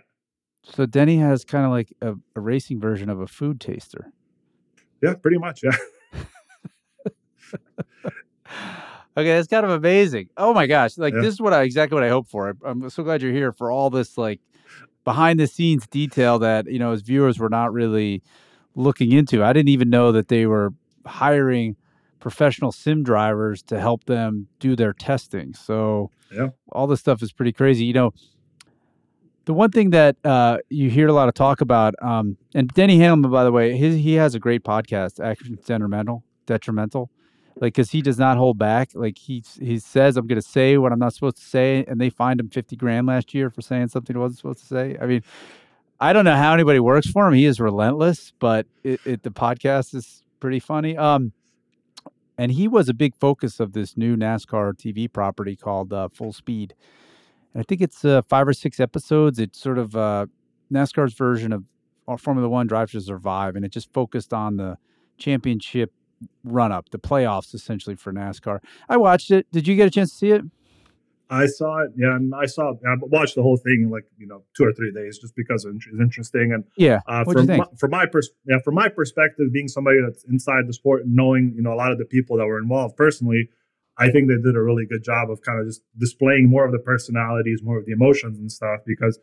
So 0.62 0.86
Denny 0.86 1.18
has 1.18 1.44
kind 1.44 1.64
of 1.64 1.72
like 1.72 1.92
a, 2.00 2.14
a 2.34 2.40
racing 2.40 2.80
version 2.80 3.08
of 3.08 3.20
a 3.20 3.26
food 3.26 3.60
taster. 3.60 4.12
Yeah, 5.02 5.14
pretty 5.14 5.38
much. 5.38 5.62
Yeah. 5.62 5.76
Okay, 9.16 9.34
that's 9.34 9.48
kind 9.48 9.64
of 9.64 9.70
amazing. 9.72 10.28
Oh 10.36 10.52
my 10.52 10.66
gosh, 10.66 10.98
like 10.98 11.14
Yeah. 11.14 11.22
this 11.22 11.34
is 11.34 11.40
what 11.40 11.52
I 11.52 11.62
exactly 11.62 11.94
what 11.94 12.04
I 12.04 12.08
hope 12.10 12.28
for. 12.28 12.54
I'm 12.64 12.88
so 12.90 13.02
glad 13.02 13.22
you're 13.22 13.32
here 13.32 13.52
for 13.52 13.70
all 13.70 13.88
this 13.90 14.18
like 14.18 14.40
behind 15.04 15.40
the 15.40 15.46
scenes 15.46 15.86
detail 15.86 16.38
that 16.40 16.66
you 16.70 16.78
know 16.78 16.92
as 16.92 17.02
viewers 17.02 17.38
were 17.38 17.48
not 17.48 17.72
really 17.72 18.22
looking 18.74 19.12
into. 19.12 19.42
I 19.42 19.52
didn't 19.52 19.70
even 19.70 19.88
know 19.88 20.12
that 20.12 20.28
they 20.28 20.46
were 20.46 20.74
hiring 21.06 21.76
professional 22.20 22.72
sim 22.72 23.02
drivers 23.04 23.62
to 23.62 23.80
help 23.80 24.04
them 24.04 24.48
do 24.58 24.76
their 24.76 24.92
testing. 24.92 25.54
So 25.54 26.10
Yeah. 26.30 26.48
all 26.72 26.86
this 26.86 27.00
stuff 27.00 27.22
is 27.22 27.32
pretty 27.32 27.52
crazy. 27.52 27.84
You 27.84 27.92
know, 27.94 28.14
the 29.46 29.54
one 29.54 29.70
thing 29.70 29.90
that 29.90 30.16
uh, 30.24 30.58
you 30.68 30.90
hear 30.90 31.06
a 31.08 31.12
lot 31.12 31.28
of 31.28 31.34
talk 31.34 31.60
about, 31.60 31.94
um, 32.02 32.36
and 32.54 32.68
Denny 32.74 32.98
Hamlin, 32.98 33.30
by 33.30 33.44
the 33.44 33.52
way, 33.52 33.76
his, 33.76 33.94
he 33.94 34.14
has 34.14 34.34
a 34.34 34.40
great 34.40 34.64
podcast, 34.64 35.24
Action 35.24 35.56
Detrimental, 35.64 36.24
Detrimental, 36.46 37.10
like 37.58 37.74
because 37.74 37.90
he 37.90 38.02
does 38.02 38.18
not 38.18 38.36
hold 38.36 38.58
back. 38.58 38.90
Like 38.94 39.18
he 39.18 39.42
he 39.60 39.78
says, 39.78 40.16
I'm 40.16 40.26
going 40.26 40.40
to 40.40 40.46
say 40.46 40.76
what 40.76 40.92
I'm 40.92 40.98
not 40.98 41.14
supposed 41.14 41.38
to 41.38 41.44
say, 41.44 41.84
and 41.88 42.00
they 42.00 42.10
fined 42.10 42.40
him 42.40 42.50
50 42.50 42.76
grand 42.76 43.06
last 43.06 43.34
year 43.34 43.50
for 43.50 43.62
saying 43.62 43.88
something 43.88 44.14
he 44.14 44.20
wasn't 44.20 44.38
supposed 44.38 44.60
to 44.60 44.66
say. 44.66 44.96
I 45.00 45.06
mean, 45.06 45.22
I 45.98 46.12
don't 46.12 46.24
know 46.24 46.36
how 46.36 46.52
anybody 46.52 46.80
works 46.80 47.06
for 47.06 47.26
him. 47.26 47.34
He 47.34 47.46
is 47.46 47.58
relentless, 47.58 48.32
but 48.38 48.66
it, 48.84 49.00
it 49.06 49.22
the 49.22 49.30
podcast 49.30 49.94
is 49.94 50.22
pretty 50.40 50.60
funny. 50.60 50.96
Um, 50.96 51.32
and 52.38 52.52
he 52.52 52.68
was 52.68 52.90
a 52.90 52.94
big 52.94 53.16
focus 53.16 53.60
of 53.60 53.72
this 53.72 53.96
new 53.96 54.16
NASCAR 54.16 54.74
TV 54.74 55.10
property 55.10 55.56
called 55.56 55.92
uh, 55.92 56.08
Full 56.12 56.34
Speed. 56.34 56.74
And 57.54 57.62
I 57.62 57.64
think 57.66 57.80
it's 57.80 58.04
uh, 58.04 58.20
five 58.28 58.46
or 58.46 58.52
six 58.52 58.78
episodes. 58.78 59.38
It's 59.38 59.58
sort 59.58 59.78
of 59.78 59.96
uh, 59.96 60.26
NASCAR's 60.70 61.14
version 61.14 61.52
of 61.54 61.64
uh, 62.06 62.18
Formula 62.18 62.48
One 62.48 62.66
Drive 62.66 62.90
to 62.90 63.00
Survive, 63.00 63.56
and 63.56 63.64
it 63.64 63.70
just 63.72 63.90
focused 63.94 64.34
on 64.34 64.58
the 64.58 64.76
championship 65.16 65.92
run 66.44 66.72
up, 66.72 66.90
the 66.90 66.98
playoffs 66.98 67.54
essentially 67.54 67.96
for 67.96 68.12
NASCAR. 68.12 68.60
I 68.88 68.96
watched 68.96 69.30
it. 69.30 69.46
Did 69.52 69.68
you 69.68 69.76
get 69.76 69.86
a 69.86 69.90
chance 69.90 70.10
to 70.10 70.16
see 70.16 70.30
it? 70.30 70.42
I 71.28 71.46
saw 71.46 71.82
it. 71.82 71.90
Yeah. 71.96 72.14
And 72.14 72.34
I 72.34 72.46
saw, 72.46 72.72
I 72.72 72.94
watched 73.00 73.34
the 73.34 73.42
whole 73.42 73.56
thing 73.56 73.82
in 73.84 73.90
like, 73.90 74.04
you 74.16 74.26
know, 74.26 74.44
two 74.56 74.64
or 74.64 74.72
three 74.72 74.92
days 74.92 75.18
just 75.18 75.34
because 75.34 75.64
it's 75.64 75.86
interesting. 76.00 76.52
And 76.52 76.64
Yeah. 76.76 77.00
Uh, 77.06 77.24
from, 77.24 77.46
my, 77.46 77.64
from 77.76 77.90
my 77.90 78.06
pers- 78.06 78.30
yeah, 78.46 78.58
from 78.64 78.74
my 78.74 78.88
perspective, 78.88 79.46
being 79.52 79.68
somebody 79.68 79.98
that's 80.04 80.24
inside 80.24 80.68
the 80.68 80.72
sport 80.72 81.04
and 81.04 81.14
knowing 81.14 81.52
you 81.56 81.62
know 81.62 81.72
a 81.72 81.74
lot 81.74 81.90
of 81.90 81.98
the 81.98 82.04
people 82.04 82.36
that 82.36 82.46
were 82.46 82.60
involved 82.60 82.96
personally, 82.96 83.48
I 83.98 84.10
think 84.10 84.28
they 84.28 84.36
did 84.36 84.56
a 84.56 84.62
really 84.62 84.86
good 84.86 85.02
job 85.02 85.30
of 85.30 85.40
kind 85.42 85.58
of 85.58 85.66
just 85.66 85.82
displaying 85.98 86.48
more 86.48 86.64
of 86.64 86.72
the 86.72 86.78
personalities, 86.78 87.60
more 87.62 87.78
of 87.78 87.86
the 87.86 87.92
emotions 87.92 88.38
and 88.38 88.52
stuff. 88.52 88.80
Because 88.86 89.18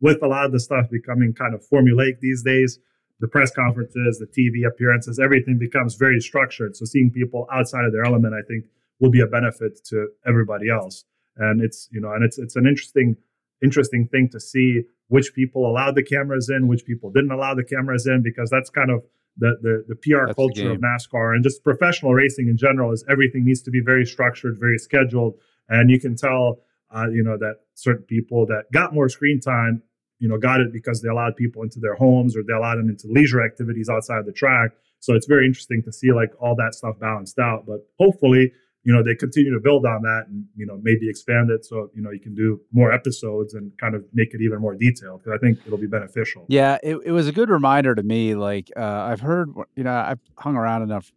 with 0.00 0.22
a 0.22 0.26
lot 0.26 0.44
of 0.44 0.52
the 0.52 0.60
stuff 0.60 0.90
becoming 0.90 1.32
kind 1.32 1.54
of 1.54 1.64
formulaic 1.72 2.20
these 2.20 2.42
days, 2.42 2.78
the 3.20 3.28
press 3.28 3.50
conferences, 3.54 4.18
the 4.18 4.26
TV 4.26 4.66
appearances, 4.66 5.18
everything 5.18 5.58
becomes 5.58 5.94
very 5.94 6.20
structured. 6.20 6.76
So 6.76 6.84
seeing 6.84 7.10
people 7.10 7.46
outside 7.52 7.84
of 7.84 7.92
their 7.92 8.04
element, 8.04 8.34
I 8.34 8.42
think, 8.46 8.66
will 9.00 9.10
be 9.10 9.20
a 9.20 9.26
benefit 9.26 9.84
to 9.86 10.08
everybody 10.26 10.68
else. 10.68 11.04
And 11.36 11.62
it's 11.62 11.88
you 11.92 12.00
know, 12.00 12.12
and 12.12 12.24
it's 12.24 12.38
it's 12.38 12.56
an 12.56 12.66
interesting 12.66 13.16
interesting 13.62 14.08
thing 14.08 14.28
to 14.32 14.40
see 14.40 14.82
which 15.08 15.34
people 15.34 15.68
allowed 15.70 15.94
the 15.94 16.02
cameras 16.02 16.50
in, 16.50 16.68
which 16.68 16.84
people 16.84 17.10
didn't 17.10 17.30
allow 17.30 17.54
the 17.54 17.64
cameras 17.64 18.06
in, 18.06 18.22
because 18.22 18.50
that's 18.50 18.70
kind 18.70 18.90
of 18.90 19.02
the 19.36 19.56
the, 19.62 19.84
the 19.88 19.96
PR 19.96 20.26
That's 20.26 20.30
the 20.30 20.34
culture 20.34 20.72
of. 20.72 20.78
NASCAR 20.78 21.34
and 21.34 21.44
just 21.44 21.62
professional 21.62 22.14
racing 22.14 22.48
in 22.48 22.56
general 22.56 22.92
is 22.92 23.04
everything 23.08 23.44
needs 23.44 23.62
to 23.62 23.70
be 23.70 23.80
very 23.80 24.06
structured, 24.06 24.56
very 24.58 24.78
scheduled, 24.78 25.34
and 25.68 25.90
you 25.90 26.00
can 26.00 26.16
tell, 26.16 26.58
uh, 26.94 27.08
you 27.10 27.22
know, 27.22 27.36
that 27.38 27.56
certain 27.74 28.04
people 28.04 28.46
that 28.46 28.64
got 28.72 28.94
more 28.94 29.08
screen 29.08 29.40
time, 29.40 29.82
you 30.18 30.28
know, 30.28 30.38
got 30.38 30.60
it 30.60 30.72
because 30.72 31.02
they 31.02 31.08
allowed 31.08 31.36
people 31.36 31.62
into 31.62 31.78
their 31.80 31.94
homes 31.94 32.36
or 32.36 32.42
they 32.42 32.52
allowed 32.52 32.76
them 32.76 32.88
into 32.88 33.06
leisure 33.08 33.44
activities 33.44 33.88
outside 33.88 34.18
of 34.18 34.26
the 34.26 34.32
track. 34.32 34.70
So 35.00 35.14
it's 35.14 35.26
very 35.26 35.46
interesting 35.46 35.82
to 35.84 35.92
see 35.92 36.12
like 36.12 36.30
all 36.40 36.56
that 36.56 36.74
stuff 36.74 36.98
balanced 36.98 37.38
out. 37.38 37.64
But 37.66 37.80
hopefully, 37.98 38.52
you 38.82 38.92
know, 38.94 39.02
they 39.02 39.14
continue 39.14 39.52
to 39.52 39.60
build 39.60 39.84
on 39.84 40.02
that 40.02 40.24
and 40.28 40.44
you 40.56 40.64
know 40.64 40.78
maybe 40.80 41.10
expand 41.10 41.50
it 41.50 41.64
so 41.64 41.90
you 41.94 42.00
know 42.00 42.10
you 42.10 42.20
can 42.20 42.34
do 42.34 42.60
more 42.72 42.92
episodes 42.92 43.52
and 43.54 43.76
kind 43.78 43.94
of 43.94 44.04
make 44.14 44.32
it 44.32 44.40
even 44.40 44.60
more 44.60 44.74
detailed 44.74 45.22
because 45.22 45.36
I 45.36 45.44
think 45.44 45.58
it'll 45.66 45.76
be 45.76 45.88
beneficial. 45.88 46.46
Yeah, 46.48 46.78
it, 46.82 46.96
it 47.04 47.10
was 47.10 47.26
a 47.26 47.32
good 47.32 47.50
reminder 47.50 47.94
to 47.94 48.02
me. 48.02 48.36
Like 48.36 48.70
uh, 48.76 48.80
I've 48.80 49.20
heard, 49.20 49.50
you 49.74 49.82
know, 49.82 49.92
I've 49.92 50.20
hung 50.38 50.56
around 50.56 50.82
enough 50.82 51.12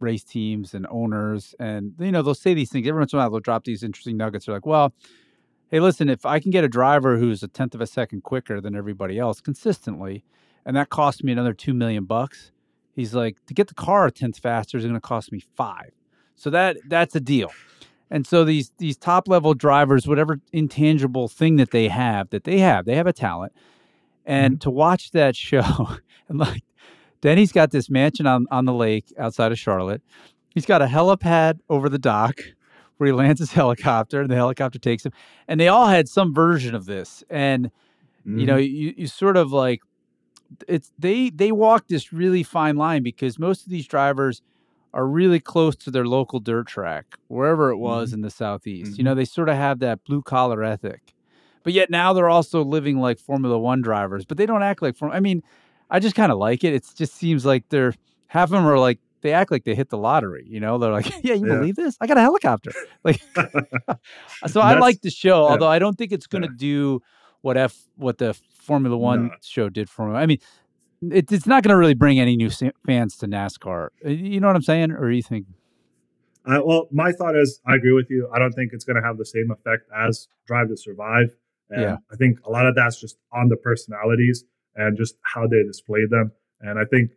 race 0.00 0.24
teams 0.24 0.74
and 0.74 0.86
owners, 0.90 1.54
and 1.60 1.94
you 2.00 2.10
know, 2.10 2.22
they'll 2.22 2.34
say 2.34 2.54
these 2.54 2.70
things 2.70 2.86
every 2.88 3.00
once 3.00 3.12
in 3.12 3.18
a 3.18 3.22
while. 3.22 3.30
They'll 3.30 3.40
drop 3.40 3.64
these 3.64 3.84
interesting 3.84 4.16
nuggets. 4.16 4.46
They're 4.46 4.56
like, 4.56 4.66
"Well, 4.66 4.92
hey, 5.68 5.80
listen, 5.80 6.08
if 6.08 6.24
I 6.24 6.40
can 6.40 6.50
get 6.50 6.64
a 6.64 6.68
driver 6.68 7.18
who's 7.18 7.42
a 7.42 7.48
tenth 7.48 7.74
of 7.74 7.80
a 7.80 7.86
second 7.86 8.22
quicker 8.22 8.60
than 8.60 8.74
everybody 8.74 9.18
else 9.18 9.40
consistently, 9.40 10.24
and 10.64 10.76
that 10.76 10.90
costs 10.90 11.22
me 11.22 11.32
another 11.32 11.52
two 11.52 11.74
million 11.74 12.04
bucks, 12.04 12.52
he's 12.94 13.14
like, 13.14 13.44
to 13.46 13.54
get 13.54 13.68
the 13.68 13.74
car 13.74 14.06
a 14.06 14.10
tenth 14.10 14.38
faster 14.38 14.78
is 14.78 14.84
going 14.84 14.94
to 14.94 15.00
cost 15.00 15.32
me 15.32 15.40
five. 15.56 15.92
So 16.34 16.50
that 16.50 16.76
that's 16.88 17.14
a 17.14 17.20
deal." 17.20 17.50
And 18.10 18.26
so 18.26 18.44
these 18.44 18.72
these 18.78 18.96
top 18.96 19.26
level 19.26 19.54
drivers, 19.54 20.06
whatever 20.06 20.40
intangible 20.52 21.28
thing 21.28 21.56
that 21.56 21.70
they 21.70 21.88
have, 21.88 22.30
that 22.30 22.44
they 22.44 22.58
have, 22.58 22.84
they 22.84 22.94
have 22.94 23.06
a 23.06 23.12
talent. 23.12 23.52
And 24.24 24.54
mm-hmm. 24.54 24.60
to 24.60 24.70
watch 24.70 25.12
that 25.12 25.34
show, 25.34 25.88
and 26.28 26.38
like 26.38 26.62
Denny's 27.20 27.52
got 27.52 27.70
this 27.70 27.90
mansion 27.90 28.26
on, 28.26 28.46
on 28.50 28.66
the 28.66 28.72
lake 28.72 29.12
outside 29.18 29.52
of 29.52 29.58
Charlotte. 29.58 30.02
He's 30.50 30.66
got 30.66 30.82
a 30.82 30.86
helipad 30.86 31.58
over 31.68 31.88
the 31.88 31.98
dock 31.98 32.40
where 32.96 33.06
he 33.08 33.12
lands 33.12 33.40
his 33.40 33.52
helicopter 33.52 34.20
and 34.20 34.30
the 34.30 34.36
helicopter 34.36 34.78
takes 34.78 35.04
him. 35.04 35.12
And 35.48 35.60
they 35.60 35.68
all 35.68 35.86
had 35.86 36.08
some 36.08 36.34
version 36.34 36.74
of 36.74 36.86
this. 36.86 37.22
And 37.30 37.70
you 38.26 38.44
know, 38.44 38.56
mm-hmm. 38.56 38.74
you, 38.74 38.94
you 38.96 39.06
sort 39.06 39.36
of 39.36 39.52
like 39.52 39.80
it's 40.66 40.90
they 40.98 41.30
they 41.30 41.52
walk 41.52 41.86
this 41.86 42.12
really 42.12 42.42
fine 42.42 42.76
line 42.76 43.04
because 43.04 43.38
most 43.38 43.64
of 43.64 43.70
these 43.70 43.86
drivers 43.86 44.42
are 44.92 45.06
really 45.06 45.38
close 45.38 45.76
to 45.76 45.90
their 45.90 46.06
local 46.06 46.40
dirt 46.40 46.66
track, 46.66 47.18
wherever 47.28 47.70
it 47.70 47.76
was 47.76 48.08
mm-hmm. 48.08 48.16
in 48.16 48.20
the 48.22 48.30
southeast. 48.30 48.98
You 48.98 49.04
know, 49.04 49.10
mm-hmm. 49.10 49.18
they 49.18 49.24
sort 49.26 49.48
of 49.48 49.56
have 49.56 49.78
that 49.78 50.02
blue 50.04 50.22
collar 50.22 50.64
ethic. 50.64 51.14
But 51.62 51.72
yet 51.72 51.90
now 51.90 52.12
they're 52.12 52.28
also 52.28 52.64
living 52.64 52.98
like 52.98 53.18
Formula 53.18 53.58
One 53.58 53.82
drivers, 53.82 54.24
but 54.24 54.38
they 54.38 54.46
don't 54.46 54.62
act 54.62 54.82
like 54.82 54.96
Form. 54.96 55.12
I 55.12 55.20
mean, 55.20 55.42
I 55.90 56.00
just 56.00 56.16
kind 56.16 56.32
of 56.32 56.38
like 56.38 56.64
it. 56.64 56.74
It 56.74 56.84
just 56.96 57.14
seems 57.14 57.44
like 57.44 57.68
they're 57.68 57.94
half 58.26 58.48
of 58.48 58.50
them 58.50 58.66
are 58.66 58.78
like 58.78 58.98
they 59.26 59.32
act 59.32 59.50
like 59.50 59.64
they 59.64 59.74
hit 59.74 59.88
the 59.90 59.98
lottery. 59.98 60.46
You 60.48 60.60
know, 60.60 60.78
they're 60.78 60.92
like, 60.92 61.06
"Yeah, 61.24 61.34
you 61.34 61.46
Yeah. 61.46 61.54
believe 61.56 61.76
this? 61.76 61.96
I 62.00 62.06
got 62.06 62.16
a 62.16 62.20
helicopter." 62.22 62.70
Like, 63.04 63.20
so 64.46 64.60
I 64.60 64.78
like 64.78 65.00
the 65.02 65.10
show, 65.10 65.44
yeah. 65.44 65.50
although 65.52 65.68
I 65.68 65.78
don't 65.78 65.96
think 65.96 66.12
it's 66.12 66.26
going 66.26 66.42
to 66.42 66.48
Yeah. 66.48 66.56
do 66.58 67.00
what 67.42 67.56
F 67.56 67.76
what 67.96 68.18
the 68.18 68.34
Formula 68.34 68.96
One 68.96 69.26
No. 69.26 69.30
show 69.42 69.68
did 69.68 69.88
for 69.88 70.08
me. 70.08 70.16
I 70.16 70.26
mean, 70.26 70.38
it, 71.02 71.30
it's 71.30 71.46
not 71.46 71.62
going 71.62 71.72
to 71.72 71.76
really 71.76 71.94
bring 71.94 72.18
any 72.18 72.36
new 72.36 72.50
fans 72.86 73.16
to 73.18 73.26
NASCAR. 73.26 73.88
You 74.04 74.40
know 74.40 74.46
what 74.48 74.56
I'm 74.56 74.62
saying, 74.62 74.92
or 74.92 75.10
you 75.10 75.22
think? 75.22 75.46
Uh, 76.44 76.60
well, 76.64 76.88
my 76.92 77.12
thought 77.12 77.36
is, 77.36 77.60
I 77.66 77.74
agree 77.74 77.92
with 77.92 78.06
you. 78.08 78.28
I 78.34 78.38
don't 78.38 78.52
think 78.52 78.72
it's 78.72 78.84
going 78.84 78.96
to 78.96 79.02
have 79.02 79.18
the 79.18 79.24
same 79.26 79.50
effect 79.50 79.82
as 79.96 80.28
Drive 80.46 80.68
to 80.68 80.76
Survive. 80.76 81.30
And 81.70 81.82
Yeah. 81.82 81.96
I 82.12 82.16
think 82.16 82.38
a 82.44 82.50
lot 82.50 82.66
of 82.66 82.74
that's 82.76 83.00
just 83.00 83.16
on 83.32 83.48
the 83.48 83.56
personalities 83.56 84.44
and 84.76 84.96
just 84.96 85.16
how 85.22 85.46
they 85.48 85.62
display 85.66 86.06
them. 86.08 86.30
And 86.60 86.78
I 86.78 86.84
think 86.84 87.10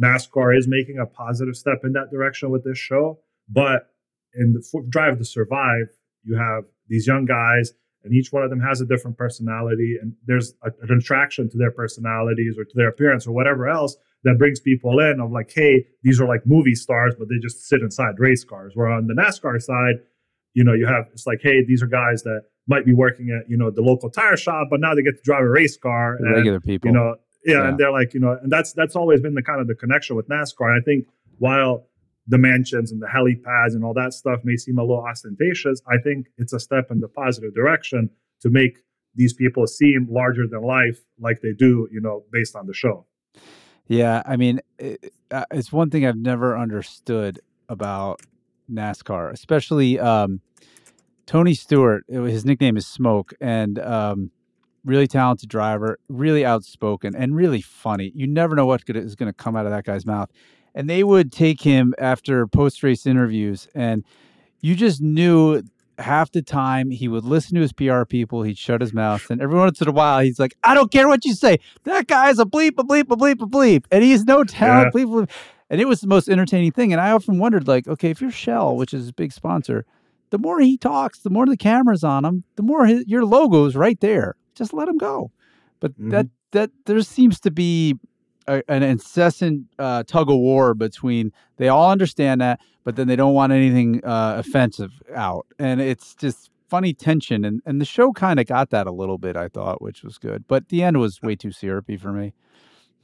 NASCAR 0.00 0.56
is 0.56 0.68
making 0.68 0.98
a 0.98 1.06
positive 1.06 1.56
step 1.56 1.78
in 1.84 1.92
that 1.92 2.10
direction 2.10 2.50
with 2.50 2.64
this 2.64 2.78
show. 2.78 3.20
But 3.48 3.90
in 4.34 4.52
the 4.52 4.82
Drive 4.88 5.18
to 5.18 5.24
Survive, 5.24 5.88
you 6.24 6.36
have 6.36 6.64
these 6.88 7.06
young 7.06 7.24
guys, 7.24 7.72
and 8.04 8.12
each 8.14 8.32
one 8.32 8.42
of 8.42 8.50
them 8.50 8.60
has 8.60 8.80
a 8.80 8.86
different 8.86 9.16
personality, 9.16 9.96
and 10.00 10.14
there's 10.26 10.54
a, 10.62 10.70
an 10.82 10.96
attraction 10.96 11.48
to 11.50 11.58
their 11.58 11.70
personalities 11.70 12.56
or 12.58 12.64
to 12.64 12.72
their 12.74 12.88
appearance 12.88 13.26
or 13.26 13.32
whatever 13.32 13.68
else 13.68 13.96
that 14.24 14.38
brings 14.38 14.60
people 14.60 14.98
in 14.98 15.20
of 15.20 15.30
like, 15.30 15.52
hey, 15.54 15.86
these 16.02 16.20
are 16.20 16.26
like 16.26 16.46
movie 16.46 16.74
stars, 16.74 17.14
but 17.18 17.28
they 17.28 17.38
just 17.40 17.66
sit 17.66 17.80
inside 17.80 18.18
race 18.18 18.44
cars. 18.44 18.72
Where 18.74 18.88
on 18.88 19.06
the 19.06 19.14
NASCAR 19.14 19.60
side, 19.62 19.96
you 20.54 20.64
know, 20.64 20.72
you 20.72 20.86
have 20.86 21.06
it's 21.12 21.26
like, 21.26 21.40
hey, 21.42 21.64
these 21.64 21.82
are 21.82 21.86
guys 21.86 22.22
that 22.24 22.42
might 22.66 22.84
be 22.84 22.92
working 22.92 23.30
at 23.30 23.48
you 23.48 23.56
know 23.56 23.70
the 23.70 23.82
local 23.82 24.10
tire 24.10 24.36
shop, 24.36 24.68
but 24.70 24.80
now 24.80 24.94
they 24.94 25.02
get 25.02 25.16
to 25.16 25.22
drive 25.22 25.42
a 25.42 25.48
race 25.48 25.76
car. 25.76 26.16
And, 26.16 26.34
regular 26.34 26.60
people. 26.60 26.88
you 26.88 26.94
know, 26.94 27.16
yeah, 27.46 27.54
Yeah. 27.54 27.68
and 27.68 27.78
they're 27.78 27.92
like, 27.92 28.12
you 28.14 28.20
know, 28.20 28.38
and 28.42 28.50
that's 28.50 28.72
that's 28.72 28.96
always 28.96 29.20
been 29.20 29.34
the 29.34 29.42
kind 29.42 29.60
of 29.60 29.66
the 29.68 29.74
connection 29.74 30.16
with 30.16 30.28
NASCAR. 30.28 30.72
And 30.72 30.80
I 30.80 30.84
think 30.84 31.06
while 31.38 31.86
the 32.26 32.38
mansions 32.38 32.90
and 32.90 33.00
the 33.00 33.06
helipads 33.06 33.74
and 33.74 33.84
all 33.84 33.94
that 33.94 34.12
stuff 34.12 34.40
may 34.44 34.56
seem 34.56 34.78
a 34.78 34.82
little 34.82 35.04
ostentatious, 35.04 35.80
I 35.86 35.98
think 35.98 36.26
it's 36.38 36.52
a 36.52 36.58
step 36.60 36.90
in 36.90 37.00
the 37.00 37.08
positive 37.08 37.54
direction 37.54 38.10
to 38.40 38.50
make 38.50 38.78
these 39.14 39.32
people 39.32 39.66
seem 39.66 40.08
larger 40.10 40.46
than 40.46 40.62
life, 40.62 40.98
like 41.20 41.40
they 41.40 41.52
do, 41.52 41.88
you 41.92 42.00
know, 42.00 42.24
based 42.32 42.54
on 42.56 42.66
the 42.66 42.74
show. 42.74 43.06
Yeah, 43.86 44.22
I 44.26 44.36
mean, 44.36 44.60
it, 44.78 45.12
uh, 45.30 45.44
it's 45.52 45.72
one 45.72 45.88
thing 45.90 46.04
I've 46.04 46.18
never 46.18 46.58
understood 46.58 47.38
about 47.68 48.20
NASCAR, 48.70 49.30
especially 49.32 49.98
um, 50.00 50.40
Tony 51.26 51.54
Stewart. 51.54 52.04
His 52.08 52.44
nickname 52.44 52.76
is 52.76 52.86
Smoke, 52.86 53.32
and 53.40 53.78
um, 53.78 54.30
really 54.86 55.06
talented 55.06 55.48
driver, 55.48 55.98
really 56.08 56.44
outspoken, 56.44 57.14
and 57.14 57.36
really 57.36 57.60
funny. 57.60 58.12
You 58.14 58.26
never 58.26 58.54
know 58.54 58.64
what 58.66 58.86
could- 58.86 58.96
is 58.96 59.16
going 59.16 59.28
to 59.28 59.34
come 59.34 59.56
out 59.56 59.66
of 59.66 59.72
that 59.72 59.84
guy's 59.84 60.06
mouth. 60.06 60.30
And 60.74 60.88
they 60.88 61.02
would 61.04 61.32
take 61.32 61.62
him 61.62 61.92
after 61.98 62.46
post 62.46 62.82
race 62.82 63.06
interviews, 63.06 63.68
and 63.74 64.04
you 64.60 64.74
just 64.74 65.00
knew 65.02 65.62
half 65.98 66.30
the 66.30 66.42
time 66.42 66.90
he 66.90 67.08
would 67.08 67.24
listen 67.24 67.54
to 67.54 67.62
his 67.62 67.72
PR 67.72 68.04
people, 68.04 68.42
he'd 68.42 68.58
shut 68.58 68.80
his 68.82 68.92
mouth, 68.92 69.30
and 69.30 69.40
every 69.40 69.56
once 69.58 69.80
in 69.80 69.88
a 69.88 69.92
while 69.92 70.20
he's 70.20 70.38
like, 70.38 70.54
"I 70.62 70.74
don't 70.74 70.92
care 70.92 71.08
what 71.08 71.24
you 71.24 71.34
say. 71.34 71.58
That 71.84 72.06
guy's 72.06 72.38
a 72.38 72.44
bleep, 72.44 72.72
a 72.78 72.84
bleep, 72.84 73.10
a 73.10 73.16
bleep, 73.16 73.40
a 73.42 73.46
bleep," 73.46 73.84
and 73.90 74.04
he's 74.04 74.24
no 74.24 74.44
talent. 74.44 74.94
Bleep, 74.94 75.06
bleep. 75.06 75.30
And 75.70 75.80
it 75.80 75.88
was 75.88 76.00
the 76.00 76.06
most 76.06 76.28
entertaining 76.28 76.70
thing. 76.72 76.92
And 76.92 77.00
I 77.00 77.10
often 77.10 77.38
wondered, 77.38 77.66
like, 77.66 77.88
okay, 77.88 78.10
if 78.10 78.20
you're 78.20 78.30
Shell, 78.30 78.76
which 78.76 78.94
is 78.94 79.08
a 79.08 79.12
big 79.12 79.32
sponsor, 79.32 79.84
the 80.30 80.38
more 80.38 80.60
he 80.60 80.76
talks, 80.76 81.20
the 81.20 81.30
more 81.30 81.46
the 81.46 81.56
cameras 81.56 82.04
on 82.04 82.24
him, 82.24 82.44
the 82.56 82.62
more 82.62 82.86
his, 82.86 83.04
your 83.06 83.24
logo's 83.24 83.74
right 83.74 83.98
there. 84.00 84.36
Just 84.56 84.72
let 84.72 84.88
him 84.88 84.98
go. 84.98 85.30
But 85.80 85.92
that 86.10 86.26
that 86.52 86.70
there 86.86 87.00
seems 87.02 87.38
to 87.40 87.50
be 87.50 87.98
a, 88.48 88.62
an 88.68 88.82
incessant 88.82 89.66
uh, 89.78 90.02
tug 90.04 90.30
of 90.30 90.36
war 90.36 90.74
between 90.74 91.32
they 91.58 91.68
all 91.68 91.90
understand 91.90 92.40
that, 92.40 92.60
but 92.84 92.96
then 92.96 93.08
they 93.08 93.16
don't 93.16 93.34
want 93.34 93.52
anything 93.52 94.04
uh, 94.04 94.36
offensive 94.38 94.92
out, 95.14 95.46
and 95.58 95.80
it's 95.80 96.14
just 96.14 96.50
funny 96.68 96.94
tension. 96.94 97.44
And 97.44 97.60
and 97.66 97.80
the 97.80 97.84
show 97.84 98.12
kind 98.12 98.40
of 98.40 98.46
got 98.46 98.70
that 98.70 98.86
a 98.86 98.92
little 98.92 99.18
bit, 99.18 99.36
I 99.36 99.48
thought, 99.48 99.82
which 99.82 100.02
was 100.02 100.18
good. 100.18 100.46
But 100.48 100.68
the 100.68 100.82
end 100.82 100.98
was 100.98 101.20
way 101.22 101.36
too 101.36 101.52
syrupy 101.52 101.96
for 101.96 102.12
me. 102.12 102.32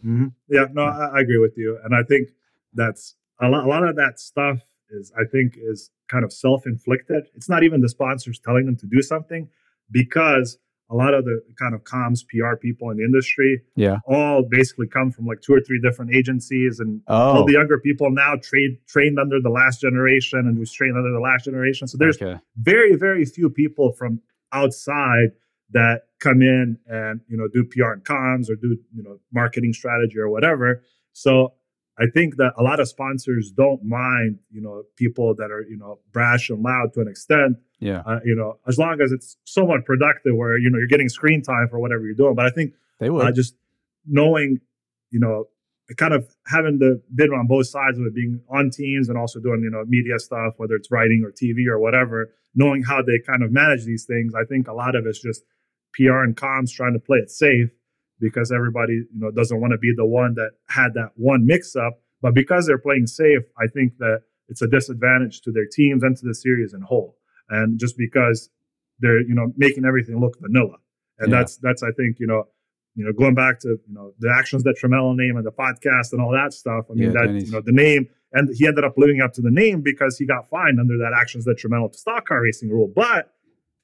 hmm 0.00 0.28
Yeah, 0.48 0.66
no, 0.72 0.82
I, 0.82 1.18
I 1.18 1.20
agree 1.20 1.38
with 1.38 1.56
you, 1.56 1.78
and 1.84 1.94
I 1.94 2.02
think 2.02 2.30
that's 2.74 3.14
a 3.40 3.48
lot. 3.48 3.64
A 3.64 3.68
lot 3.68 3.84
of 3.84 3.96
that 3.96 4.18
stuff 4.18 4.60
is, 4.90 5.12
I 5.18 5.24
think, 5.30 5.56
is 5.56 5.90
kind 6.08 6.24
of 6.24 6.32
self-inflicted. 6.32 7.28
It's 7.34 7.48
not 7.48 7.62
even 7.62 7.80
the 7.80 7.88
sponsors 7.88 8.38
telling 8.38 8.66
them 8.66 8.76
to 8.76 8.86
do 8.86 9.02
something, 9.02 9.48
because 9.90 10.58
a 10.92 10.94
lot 10.94 11.14
of 11.14 11.24
the 11.24 11.40
kind 11.58 11.74
of 11.74 11.82
comms 11.84 12.20
PR 12.28 12.54
people 12.56 12.90
in 12.90 12.98
the 12.98 13.04
industry 13.04 13.62
Yeah. 13.76 13.96
all 14.06 14.44
basically 14.48 14.86
come 14.86 15.10
from 15.10 15.24
like 15.26 15.40
two 15.40 15.54
or 15.54 15.60
three 15.60 15.80
different 15.82 16.14
agencies, 16.14 16.78
and 16.78 17.00
Oh, 17.08 17.38
all 17.38 17.44
the 17.46 17.54
younger 17.54 17.78
people 17.78 18.10
now 18.10 18.34
trade 18.42 18.78
trained 18.86 19.18
under 19.18 19.40
the 19.40 19.48
last 19.50 19.80
generation 19.80 20.40
and 20.40 20.58
was 20.58 20.70
trained 20.72 20.96
under 20.96 21.10
the 21.12 21.20
last 21.20 21.46
generation. 21.46 21.88
So 21.88 21.96
there's 21.98 22.20
okay. 22.20 22.38
very 22.56 22.94
very 22.96 23.24
few 23.24 23.48
people 23.50 23.92
from 23.92 24.20
outside 24.52 25.30
that 25.72 26.02
come 26.20 26.42
in 26.42 26.78
and 26.86 27.20
you 27.28 27.36
know 27.38 27.48
do 27.48 27.64
PR 27.64 27.92
and 27.92 28.04
comms 28.04 28.50
or 28.50 28.56
do 28.56 28.76
you 28.94 29.02
know 29.02 29.18
marketing 29.32 29.72
strategy 29.72 30.18
or 30.18 30.28
whatever. 30.28 30.82
So 31.14 31.54
I 32.02 32.06
think 32.12 32.36
that 32.36 32.52
a 32.56 32.62
lot 32.62 32.80
of 32.80 32.88
sponsors 32.88 33.50
don't 33.50 33.82
mind 33.84 34.38
you 34.50 34.60
know 34.60 34.82
people 34.96 35.34
that 35.36 35.50
are 35.50 35.62
you 35.62 35.76
know 35.76 35.98
brash 36.12 36.50
and 36.50 36.62
loud 36.62 36.92
to 36.94 37.00
an 37.00 37.08
extent. 37.08 37.58
Yeah, 37.78 38.02
Uh, 38.06 38.20
you 38.24 38.34
know 38.34 38.58
as 38.66 38.78
long 38.78 39.00
as 39.00 39.12
it's 39.12 39.36
somewhat 39.44 39.84
productive 39.84 40.34
where 40.36 40.58
you 40.58 40.70
know 40.70 40.78
you're 40.78 40.94
getting 40.96 41.08
screen 41.08 41.42
time 41.42 41.68
for 41.70 41.78
whatever 41.78 42.04
you're 42.04 42.14
doing. 42.14 42.34
But 42.34 42.46
I 42.46 42.50
think 42.50 42.74
they 42.98 43.10
would. 43.10 43.26
uh, 43.26 43.32
just 43.32 43.54
knowing, 44.06 44.60
you 45.10 45.20
know, 45.20 45.46
kind 45.96 46.14
of 46.14 46.28
having 46.46 46.78
the 46.78 47.00
been 47.14 47.30
on 47.30 47.46
both 47.46 47.66
sides 47.66 47.98
of 47.98 48.06
it, 48.06 48.14
being 48.14 48.40
on 48.48 48.70
teams 48.70 49.08
and 49.08 49.18
also 49.18 49.40
doing, 49.40 49.62
you 49.62 49.70
know, 49.70 49.84
media 49.86 50.18
stuff, 50.18 50.54
whether 50.56 50.74
it's 50.74 50.90
writing 50.90 51.22
or 51.24 51.30
TV 51.30 51.66
or 51.68 51.78
whatever, 51.78 52.34
knowing 52.54 52.82
how 52.82 53.02
they 53.02 53.18
kind 53.26 53.42
of 53.42 53.52
manage 53.52 53.84
these 53.84 54.04
things. 54.04 54.34
I 54.34 54.44
think 54.44 54.68
a 54.68 54.72
lot 54.72 54.94
of 54.96 55.06
it's 55.06 55.20
just 55.20 55.42
PR 55.94 56.20
and 56.20 56.36
comms 56.36 56.72
trying 56.72 56.94
to 56.94 56.98
play 56.98 57.18
it 57.18 57.30
safe 57.30 57.70
because 58.22 58.50
everybody, 58.52 58.94
you 58.94 59.20
know, 59.20 59.30
doesn't 59.30 59.60
want 59.60 59.72
to 59.72 59.78
be 59.78 59.92
the 59.94 60.06
one 60.06 60.34
that 60.34 60.52
had 60.68 60.94
that 60.94 61.10
one 61.16 61.44
mix 61.44 61.76
up. 61.76 62.00
But 62.22 62.34
because 62.34 62.66
they're 62.66 62.78
playing 62.78 63.08
safe, 63.08 63.42
I 63.58 63.66
think 63.66 63.98
that 63.98 64.22
it's 64.48 64.62
a 64.62 64.68
disadvantage 64.68 65.42
to 65.42 65.50
their 65.52 65.66
teams 65.66 66.02
and 66.02 66.16
to 66.16 66.24
the 66.26 66.34
series 66.34 66.72
in 66.72 66.80
whole. 66.82 67.16
And 67.50 67.78
just 67.78 67.98
because 67.98 68.48
they're, 69.00 69.20
you 69.20 69.34
know, 69.34 69.52
making 69.56 69.84
everything 69.84 70.20
look 70.20 70.38
vanilla. 70.40 70.76
And 71.18 71.30
Yeah. 71.30 71.38
that's 71.40 71.56
that's 71.58 71.82
I 71.82 71.90
think, 71.90 72.18
you 72.20 72.26
know, 72.28 72.44
you 72.94 73.04
know, 73.04 73.12
going 73.12 73.34
back 73.34 73.58
to 73.60 73.68
you 73.68 73.94
know 73.94 74.12
the 74.20 74.30
Actions 74.32 74.62
Detrimental 74.62 75.14
name 75.14 75.36
and 75.36 75.44
the 75.44 75.52
podcast 75.52 76.12
and 76.12 76.20
all 76.22 76.32
that 76.32 76.52
stuff. 76.52 76.86
I 76.90 76.94
mean, 76.94 77.12
Yeah, 77.12 77.26
that 77.26 77.44
you 77.46 77.50
know 77.50 77.60
the 77.60 77.72
name, 77.72 78.08
and 78.32 78.54
he 78.54 78.66
ended 78.66 78.84
up 78.84 78.94
living 78.96 79.20
up 79.20 79.32
to 79.34 79.42
the 79.42 79.50
name 79.50 79.80
because 79.82 80.18
he 80.18 80.26
got 80.26 80.48
fined 80.48 80.78
under 80.78 80.96
that 80.98 81.12
actions 81.18 81.44
detrimental 81.44 81.88
to 81.88 81.98
stock 81.98 82.26
car 82.28 82.42
racing 82.42 82.70
rule. 82.70 82.92
But 82.94 83.32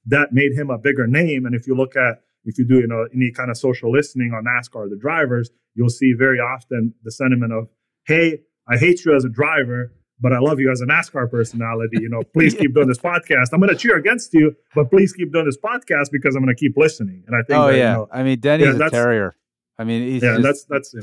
that 0.07 0.33
made 0.33 0.53
him 0.53 0.71
a 0.71 0.79
bigger 0.79 1.07
name. 1.07 1.45
And 1.47 1.55
if 1.55 1.67
you 1.67 1.75
look 1.75 1.97
at 1.97 2.23
if 2.49 2.59
you 2.59 2.67
do 2.67 2.77
you 2.81 2.87
know 2.89 3.07
any 3.15 3.31
kind 3.31 3.51
of 3.51 3.57
social 3.57 3.93
listening 3.93 4.33
on 4.33 4.45
NASCAR, 4.45 4.91
the 4.91 4.97
drivers, 4.97 5.51
you'll 5.75 5.89
see 6.01 6.13
very 6.19 6.39
often 6.39 6.95
the 7.05 7.13
sentiment 7.13 7.53
of, 7.53 7.69
"Hey, 8.07 8.41
I 8.69 8.77
hate 8.77 9.05
you 9.05 9.15
as 9.15 9.25
a 9.25 9.29
driver." 9.29 9.93
But 10.21 10.33
I 10.33 10.41
love 10.41 10.59
you 10.59 10.69
as 10.73 10.81
a 10.81 10.85
NASCAR 10.85 11.31
personality. 11.31 11.99
You 12.01 12.09
know, 12.09 12.25
please 12.35 12.53
keep 12.53 12.75
doing 12.75 12.89
this 12.89 12.99
podcast. 12.99 13.51
I'm 13.53 13.61
going 13.61 13.71
to 13.71 13.77
cheer 13.77 13.97
against 13.97 14.35
you, 14.35 14.57
but 14.75 14.91
please 14.91 15.13
keep 15.13 15.33
doing 15.33 15.45
this 15.45 15.57
podcast 15.57 16.07
because 16.11 16.35
I'm 16.35 16.43
going 16.43 16.53
to 16.53 16.59
keep 16.59 16.77
listening. 16.77 17.23
And 17.29 17.37
I 17.37 17.43
think, 17.47 17.57
oh 17.57 17.67
that, 17.69 17.75
you 17.75 17.79
yeah, 17.79 17.93
know, 17.93 18.09
I 18.13 18.25
mean 18.25 18.41
Denny's 18.41 18.67
Yeah, 18.67 18.87
a 18.87 18.91
terrier. 18.91 19.37
I 19.79 19.85
mean, 19.85 20.03
he's 20.03 20.25
yeah, 20.25 20.33
just, 20.33 20.43
that's 20.43 20.65
that's 20.65 20.95
you 20.95 21.03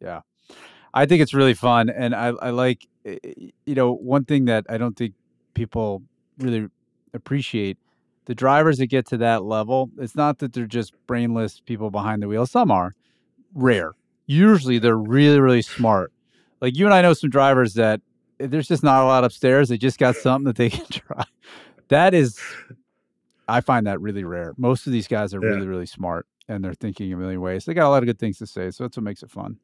know, 0.00 0.22
I 0.94 1.06
think 1.06 1.20
it's 1.22 1.34
really 1.34 1.54
fun, 1.54 1.90
and 1.90 2.14
I, 2.14 2.28
I 2.28 2.50
like, 2.50 2.86
eh, 3.04 3.18
eh, 3.22 3.32
you 3.66 3.74
know, 3.74 3.92
one 3.92 4.24
thing 4.24 4.46
that 4.46 4.64
I 4.68 4.78
don't 4.78 4.96
think 4.96 5.14
people 5.54 6.02
really 6.38 6.68
appreciate 7.14 7.76
the 8.26 8.34
drivers 8.34 8.78
that 8.78 8.86
get 8.86 9.06
to 9.08 9.16
that 9.18 9.44
level. 9.44 9.90
It's 9.98 10.14
not 10.16 10.38
that 10.38 10.52
they're 10.52 10.66
just 10.66 10.92
brainless 11.06 11.60
people 11.60 11.90
behind 11.90 12.22
the 12.22 12.28
wheel. 12.28 12.46
Some 12.46 12.70
are 12.70 12.94
rare. 13.54 13.92
Usually, 14.26 14.78
they're 14.78 14.96
really, 14.96 15.40
really 15.40 15.62
smart. 15.62 16.12
Like 16.60 16.76
you 16.76 16.84
and 16.86 16.94
I 16.94 17.02
know 17.02 17.12
some 17.12 17.30
drivers 17.30 17.74
that 17.74 18.00
eh, 18.40 18.46
there's 18.46 18.68
just 18.68 18.82
not 18.82 19.02
a 19.02 19.06
lot 19.06 19.24
upstairs. 19.24 19.68
They 19.68 19.76
just 19.78 19.98
got 19.98 20.16
something 20.16 20.44
that 20.44 20.56
they 20.56 20.70
can 20.76 20.86
try. 20.86 21.24
That 21.88 22.14
is, 22.14 22.38
I 23.48 23.60
find 23.60 23.86
that 23.86 24.00
really 24.00 24.24
rare. 24.24 24.54
Most 24.56 24.86
of 24.86 24.92
these 24.92 25.08
guys 25.08 25.34
are 25.34 25.40
Yeah. 25.40 25.48
really, 25.48 25.66
really 25.66 25.86
smart, 25.86 26.26
and 26.48 26.64
they're 26.64 26.74
thinking 26.74 27.12
a 27.12 27.16
million 27.16 27.40
ways. 27.40 27.64
They 27.64 27.74
got 27.74 27.88
a 27.88 27.90
lot 27.90 28.02
of 28.02 28.06
good 28.06 28.18
things 28.18 28.38
to 28.38 28.46
say, 28.46 28.70
so 28.70 28.84
that's 28.84 28.96
what 28.96 29.04
makes 29.04 29.22
it 29.22 29.30
fun. 29.30 29.58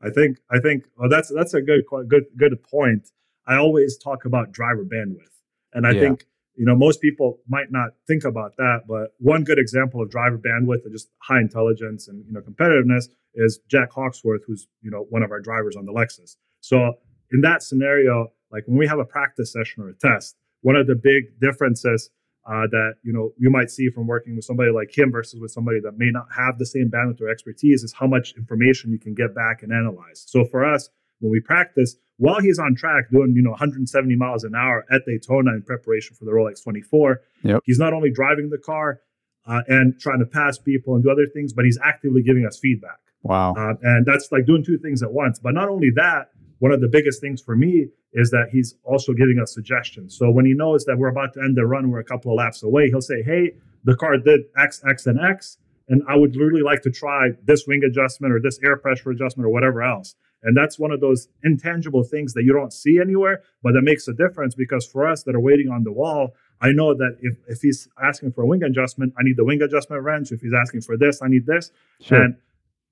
I 0.00 0.10
think 0.10 0.38
I 0.50 0.60
think 0.60 0.84
well 0.98 1.08
that's 1.08 1.32
that's 1.34 1.54
a 1.54 1.62
good 1.62 1.82
good 2.08 2.26
good 2.36 2.62
point. 2.62 3.10
I 3.46 3.56
always 3.56 3.98
talk 3.98 4.24
about 4.24 4.52
driver 4.52 4.84
bandwidth, 4.84 5.32
and 5.72 5.86
I 5.86 5.94
Yeah. 5.94 6.00
think 6.00 6.26
you 6.56 6.64
know 6.64 6.76
most 6.76 7.00
people 7.00 7.40
might 7.48 7.70
not 7.70 7.90
think 8.06 8.24
about 8.24 8.56
that, 8.56 8.82
but 8.88 9.14
one 9.18 9.44
good 9.44 9.58
example 9.58 10.02
of 10.02 10.10
driver 10.10 10.38
bandwidth 10.38 10.84
and 10.84 10.92
just 10.92 11.08
high 11.18 11.40
intelligence 11.40 12.08
and 12.08 12.24
you 12.26 12.32
know 12.32 12.40
competitiveness 12.40 13.04
is 13.34 13.60
Jack 13.68 13.90
Hawksworth, 13.92 14.42
who's 14.46 14.66
you 14.82 14.90
know 14.90 15.06
one 15.10 15.22
of 15.22 15.30
our 15.30 15.40
drivers 15.40 15.76
on 15.76 15.84
the 15.84 15.92
Lexus. 15.92 16.36
So 16.60 16.94
in 17.32 17.40
that 17.42 17.62
scenario, 17.62 18.32
like 18.50 18.64
when 18.66 18.78
we 18.78 18.86
have 18.86 18.98
a 18.98 19.04
practice 19.04 19.52
session 19.52 19.82
or 19.82 19.88
a 19.88 19.94
test, 19.94 20.36
one 20.62 20.76
of 20.76 20.86
the 20.86 20.94
big 20.94 21.40
differences 21.40 22.10
uh, 22.46 22.66
that 22.70 22.94
you 23.02 23.12
know 23.12 23.32
you 23.38 23.50
might 23.50 23.70
see 23.70 23.88
from 23.90 24.06
working 24.06 24.36
with 24.36 24.44
somebody 24.44 24.70
like 24.70 24.96
him 24.96 25.10
versus 25.10 25.40
with 25.40 25.50
somebody 25.50 25.80
that 25.80 25.96
may 25.96 26.10
not 26.10 26.26
have 26.36 26.58
the 26.58 26.66
same 26.66 26.90
bandwidth 26.90 27.20
or 27.20 27.28
expertise 27.28 27.82
is 27.82 27.92
how 27.92 28.06
much 28.06 28.34
information 28.36 28.92
you 28.92 28.98
can 28.98 29.14
get 29.14 29.34
back 29.34 29.62
and 29.62 29.72
analyze. 29.72 30.24
So 30.26 30.44
for 30.44 30.64
us, 30.64 30.88
when 31.20 31.30
we 31.32 31.40
practice, 31.40 31.96
while 32.18 32.40
he's 32.40 32.58
on 32.58 32.74
track 32.74 33.10
doing, 33.10 33.32
you 33.34 33.42
know, 33.42 33.50
170 33.50 34.14
miles 34.16 34.44
an 34.44 34.54
hour 34.54 34.84
at 34.90 35.02
Daytona 35.06 35.52
in 35.52 35.62
preparation 35.62 36.14
for 36.16 36.24
the 36.24 36.30
Rolex 36.30 36.62
24, 36.62 37.20
Yep. 37.42 37.62
he's 37.64 37.78
not 37.78 37.92
only 37.92 38.10
driving 38.10 38.50
the 38.50 38.58
car 38.58 39.00
uh, 39.46 39.62
and 39.68 39.98
trying 40.00 40.20
to 40.20 40.26
pass 40.26 40.58
people 40.58 40.94
and 40.94 41.02
do 41.04 41.10
other 41.10 41.26
things, 41.26 41.52
but 41.52 41.64
he's 41.64 41.78
actively 41.84 42.22
giving 42.22 42.46
us 42.46 42.58
feedback. 42.58 42.98
Wow. 43.22 43.54
Uh, 43.54 43.74
and 43.82 44.06
that's 44.06 44.30
like 44.32 44.46
doing 44.46 44.64
two 44.64 44.78
things 44.78 45.02
at 45.02 45.12
once. 45.12 45.38
But 45.38 45.54
not 45.54 45.68
only 45.68 45.90
that, 45.96 46.30
one 46.60 46.72
of 46.72 46.80
the 46.80 46.88
biggest 46.88 47.20
things 47.20 47.42
for 47.42 47.56
me 47.56 47.88
is 48.12 48.30
that 48.30 48.46
he's 48.52 48.76
also 48.84 49.12
giving 49.12 49.38
us 49.42 49.52
suggestions. 49.52 50.16
So 50.16 50.30
when 50.30 50.46
he 50.46 50.54
knows 50.54 50.84
that 50.84 50.96
we're 50.96 51.08
about 51.08 51.34
to 51.34 51.40
end 51.40 51.56
the 51.56 51.66
run, 51.66 51.90
we're 51.90 51.98
a 51.98 52.04
couple 52.04 52.30
of 52.32 52.36
laps 52.36 52.62
away, 52.62 52.88
he'll 52.88 53.00
say, 53.00 53.22
Hey, 53.22 53.52
the 53.82 53.96
car 53.96 54.16
did 54.18 54.42
X, 54.56 54.82
X, 54.88 55.06
and 55.06 55.18
X. 55.20 55.58
And 55.88 56.02
I 56.08 56.16
would 56.16 56.36
really 56.36 56.62
like 56.62 56.80
to 56.82 56.90
try 56.90 57.30
this 57.44 57.66
wing 57.66 57.82
adjustment 57.84 58.32
or 58.32 58.40
this 58.40 58.58
air 58.64 58.76
pressure 58.76 59.10
adjustment 59.10 59.44
or 59.46 59.50
whatever 59.50 59.82
else. 59.82 60.14
And 60.44 60.56
that's 60.56 60.78
one 60.78 60.92
of 60.92 61.00
those 61.00 61.28
intangible 61.42 62.04
things 62.04 62.34
that 62.34 62.44
you 62.44 62.52
don't 62.52 62.72
see 62.72 63.00
anywhere, 63.00 63.42
but 63.62 63.72
that 63.72 63.82
makes 63.82 64.06
a 64.06 64.12
difference 64.12 64.54
because 64.54 64.86
for 64.86 65.08
us 65.08 65.22
that 65.24 65.34
are 65.34 65.40
waiting 65.40 65.70
on 65.70 65.84
the 65.84 65.92
wall, 65.92 66.34
I 66.60 66.70
know 66.72 66.94
that 66.94 67.16
if, 67.20 67.38
if 67.48 67.60
he's 67.62 67.88
asking 68.02 68.32
for 68.32 68.42
a 68.42 68.46
wing 68.46 68.62
adjustment, 68.62 69.14
I 69.18 69.22
need 69.22 69.36
the 69.36 69.44
wing 69.44 69.62
adjustment 69.62 70.02
wrench. 70.02 70.30
If 70.30 70.42
he's 70.42 70.52
asking 70.54 70.82
for 70.82 70.96
this, 70.96 71.22
I 71.22 71.28
need 71.28 71.46
this. 71.46 71.72
Sure. 72.00 72.22
And 72.22 72.36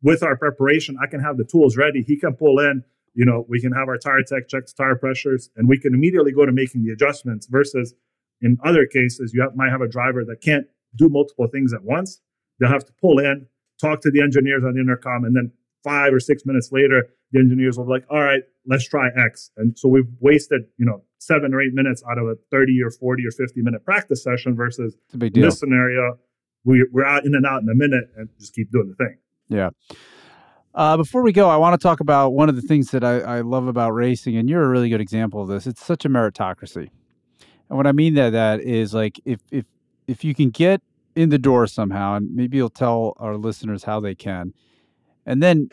with 0.02 0.22
our 0.22 0.36
preparation, 0.36 0.96
I 1.02 1.06
can 1.06 1.20
have 1.20 1.36
the 1.36 1.44
tools 1.44 1.76
ready. 1.76 2.02
He 2.02 2.16
can 2.16 2.34
pull 2.34 2.58
in, 2.58 2.82
you 3.14 3.24
know, 3.24 3.44
we 3.48 3.60
can 3.60 3.72
have 3.72 3.88
our 3.88 3.98
tire 3.98 4.22
tech 4.22 4.48
check 4.48 4.66
the 4.66 4.72
tire 4.76 4.96
pressures 4.96 5.50
and 5.54 5.68
we 5.68 5.78
can 5.78 5.94
immediately 5.94 6.32
go 6.32 6.46
to 6.46 6.52
making 6.52 6.84
the 6.84 6.92
adjustments 6.92 7.46
versus 7.46 7.94
in 8.40 8.58
other 8.64 8.86
cases, 8.86 9.32
you 9.32 9.42
have, 9.42 9.54
might 9.54 9.70
have 9.70 9.80
a 9.80 9.88
driver 9.88 10.24
that 10.24 10.40
can't 10.40 10.66
do 10.96 11.08
multiple 11.08 11.46
things 11.46 11.72
at 11.72 11.84
once. 11.84 12.20
They'll 12.58 12.70
have 12.70 12.84
to 12.84 12.92
pull 13.00 13.18
in, 13.18 13.46
talk 13.80 14.00
to 14.02 14.10
the 14.10 14.20
engineers 14.20 14.64
on 14.64 14.74
the 14.74 14.80
intercom, 14.80 15.24
and 15.24 15.34
then 15.34 15.52
five 15.84 16.12
or 16.12 16.20
six 16.20 16.44
minutes 16.44 16.70
later, 16.72 17.08
the 17.32 17.40
engineers 17.40 17.78
will 17.78 17.84
be 17.84 17.90
like, 17.92 18.04
all 18.10 18.20
right, 18.20 18.42
let's 18.66 18.86
try 18.86 19.08
X. 19.16 19.50
And 19.56 19.76
so 19.78 19.88
we've 19.88 20.08
wasted, 20.20 20.62
you 20.78 20.86
know, 20.86 21.02
seven 21.18 21.54
or 21.54 21.62
eight 21.62 21.72
minutes 21.72 22.02
out 22.10 22.18
of 22.18 22.26
a 22.26 22.34
30 22.50 22.80
or 22.82 22.90
40 22.90 23.26
or 23.26 23.30
50 23.30 23.62
minute 23.62 23.84
practice 23.84 24.22
session 24.22 24.54
versus 24.54 24.96
It's 25.06 25.14
a 25.14 25.18
big 25.18 25.36
in 25.36 25.42
deal. 25.42 25.50
this 25.50 25.60
scenario, 25.60 26.18
we, 26.64 26.86
we're 26.92 27.04
out 27.04 27.24
in 27.24 27.34
and 27.34 27.46
out 27.46 27.62
in 27.62 27.68
a 27.68 27.74
minute 27.74 28.04
and 28.16 28.28
just 28.38 28.54
keep 28.54 28.70
doing 28.70 28.88
the 28.88 28.96
thing. 28.96 29.18
Yeah. 29.48 29.70
Uh, 30.74 30.96
before 30.96 31.22
we 31.22 31.32
go, 31.32 31.50
I 31.50 31.56
want 31.56 31.78
to 31.78 31.82
talk 31.82 32.00
about 32.00 32.30
one 32.30 32.48
of 32.48 32.56
the 32.56 32.62
things 32.62 32.90
that 32.92 33.04
I, 33.04 33.18
I 33.20 33.40
love 33.42 33.66
about 33.66 33.90
racing, 33.90 34.36
and 34.36 34.48
you're 34.48 34.62
a 34.62 34.68
really 34.68 34.88
good 34.88 35.02
example 35.02 35.42
of 35.42 35.48
this. 35.48 35.66
It's 35.66 35.84
such 35.84 36.06
a 36.06 36.08
meritocracy, 36.08 36.88
and 37.68 37.76
what 37.76 37.86
I 37.86 37.92
mean 37.92 38.14
by 38.14 38.30
that 38.30 38.60
is 38.60 38.94
like 38.94 39.20
if 39.26 39.40
if 39.50 39.66
if 40.06 40.24
you 40.24 40.34
can 40.34 40.48
get 40.48 40.80
in 41.14 41.28
the 41.28 41.38
door 41.38 41.66
somehow, 41.66 42.14
and 42.14 42.34
maybe 42.34 42.56
you'll 42.56 42.70
tell 42.70 43.12
our 43.18 43.36
listeners 43.36 43.84
how 43.84 44.00
they 44.00 44.14
can, 44.14 44.54
and 45.26 45.42
then 45.42 45.68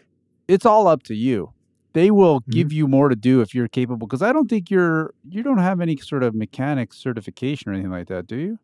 it's 0.50 0.66
all 0.66 0.88
up 0.88 1.04
to 1.04 1.16
you. 1.16 1.54
They 1.94 2.12
will 2.12 2.42
Mm-hmm. 2.42 2.52
give 2.52 2.74
you 2.74 2.88
more 2.88 3.10
to 3.10 3.16
do 3.16 3.42
if 3.42 3.56
you're 3.56 3.68
capable. 3.68 4.06
Because 4.08 4.22
I 4.22 4.32
don't 4.34 4.50
think 4.50 4.70
you're 4.70 5.14
you 5.28 5.42
don't 5.44 5.58
have 5.60 5.80
any 5.82 5.96
sort 5.98 6.24
of 6.24 6.36
mechanic 6.36 6.94
certification 6.94 7.70
or 7.72 7.74
anything 7.74 7.92
like 7.92 8.08
that, 8.08 8.28
do 8.28 8.36
you? 8.36 8.60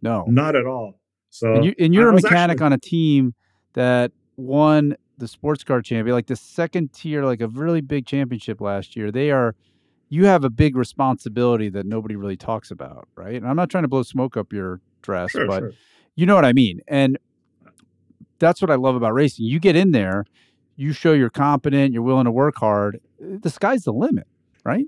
No. 0.00 0.24
Not 0.28 0.54
at 0.56 0.66
all. 0.66 0.98
So 1.30 1.54
And, 1.54 1.64
you, 1.64 1.74
and 1.78 1.94
you're 1.94 2.08
a 2.08 2.12
mechanic 2.12 2.54
actually- 2.56 2.66
on 2.66 2.72
a 2.72 2.78
team 2.78 3.34
that 3.74 4.12
won 4.36 4.94
the 5.18 5.28
sports 5.28 5.62
car 5.64 5.80
champion, 5.82 6.14
like 6.14 6.26
the 6.26 6.36
second 6.36 6.92
tier, 6.92 7.24
like 7.24 7.40
a 7.40 7.48
really 7.48 7.80
big 7.80 8.06
championship 8.06 8.60
last 8.60 8.96
year. 8.96 9.10
They 9.12 9.30
are, 9.30 9.54
you 10.08 10.24
have 10.26 10.42
a 10.44 10.50
big 10.50 10.74
responsibility 10.76 11.68
that 11.70 11.86
nobody 11.86 12.16
really 12.16 12.36
talks 12.36 12.70
about, 12.70 13.06
right? 13.16 13.36
And 13.36 13.46
I'm 13.46 13.54
not 13.56 13.70
trying 13.70 13.84
to 13.84 13.88
blow 13.88 14.02
smoke 14.02 14.36
up 14.36 14.52
your 14.52 14.80
dress, 15.02 15.30
Sure, 15.30 15.46
but 15.46 15.60
sure. 15.60 15.72
you 16.16 16.26
know 16.26 16.34
what 16.34 16.44
I 16.44 16.52
mean. 16.52 16.80
And 16.88 17.18
that's 18.38 18.60
what 18.60 18.70
I 18.70 18.74
love 18.74 18.96
about 18.96 19.14
racing. 19.14 19.46
You 19.46 19.60
get 19.60 19.76
in 19.76 19.92
there, 19.92 20.24
you 20.82 20.92
show 20.92 21.12
you're 21.12 21.30
competent, 21.30 21.92
you're 21.92 22.02
willing 22.02 22.24
to 22.24 22.30
work 22.32 22.56
hard. 22.56 23.00
The 23.20 23.48
sky's 23.50 23.84
the 23.84 23.92
limit, 23.92 24.26
right? 24.64 24.86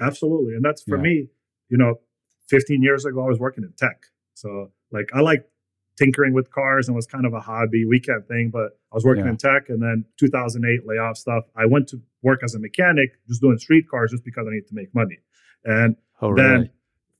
Absolutely. 0.00 0.54
And 0.54 0.64
that's 0.64 0.82
for 0.82 0.96
Yeah. 0.96 1.02
me, 1.02 1.28
you 1.68 1.78
know, 1.78 2.00
15 2.48 2.82
years 2.82 3.04
ago, 3.04 3.24
I 3.24 3.28
was 3.28 3.38
working 3.38 3.64
in 3.64 3.72
tech. 3.72 4.06
So, 4.34 4.72
like, 4.92 5.08
I 5.14 5.20
like 5.20 5.48
tinkering 5.96 6.34
with 6.34 6.50
cars 6.50 6.88
and 6.88 6.94
was 6.94 7.06
kind 7.06 7.24
of 7.24 7.32
a 7.32 7.40
hobby 7.40 7.86
weekend 7.86 8.26
thing, 8.28 8.50
but 8.50 8.78
I 8.92 8.96
was 8.96 9.04
working 9.04 9.24
Yeah. 9.24 9.30
in 9.30 9.36
tech 9.38 9.68
and 9.70 9.82
then 9.82 10.04
2008 10.18 10.86
layoff 10.86 11.16
stuff. 11.16 11.44
I 11.56 11.64
went 11.64 11.88
to 11.88 12.02
work 12.22 12.42
as 12.42 12.54
a 12.54 12.58
mechanic, 12.58 13.12
just 13.26 13.40
doing 13.40 13.56
street 13.58 13.88
cars 13.88 14.10
just 14.10 14.24
because 14.24 14.46
I 14.46 14.50
need 14.50 14.66
to 14.66 14.74
make 14.74 14.94
money. 14.94 15.18
And 15.64 15.96
Oh, 16.20 16.34
then, 16.34 16.52
really? 16.52 16.70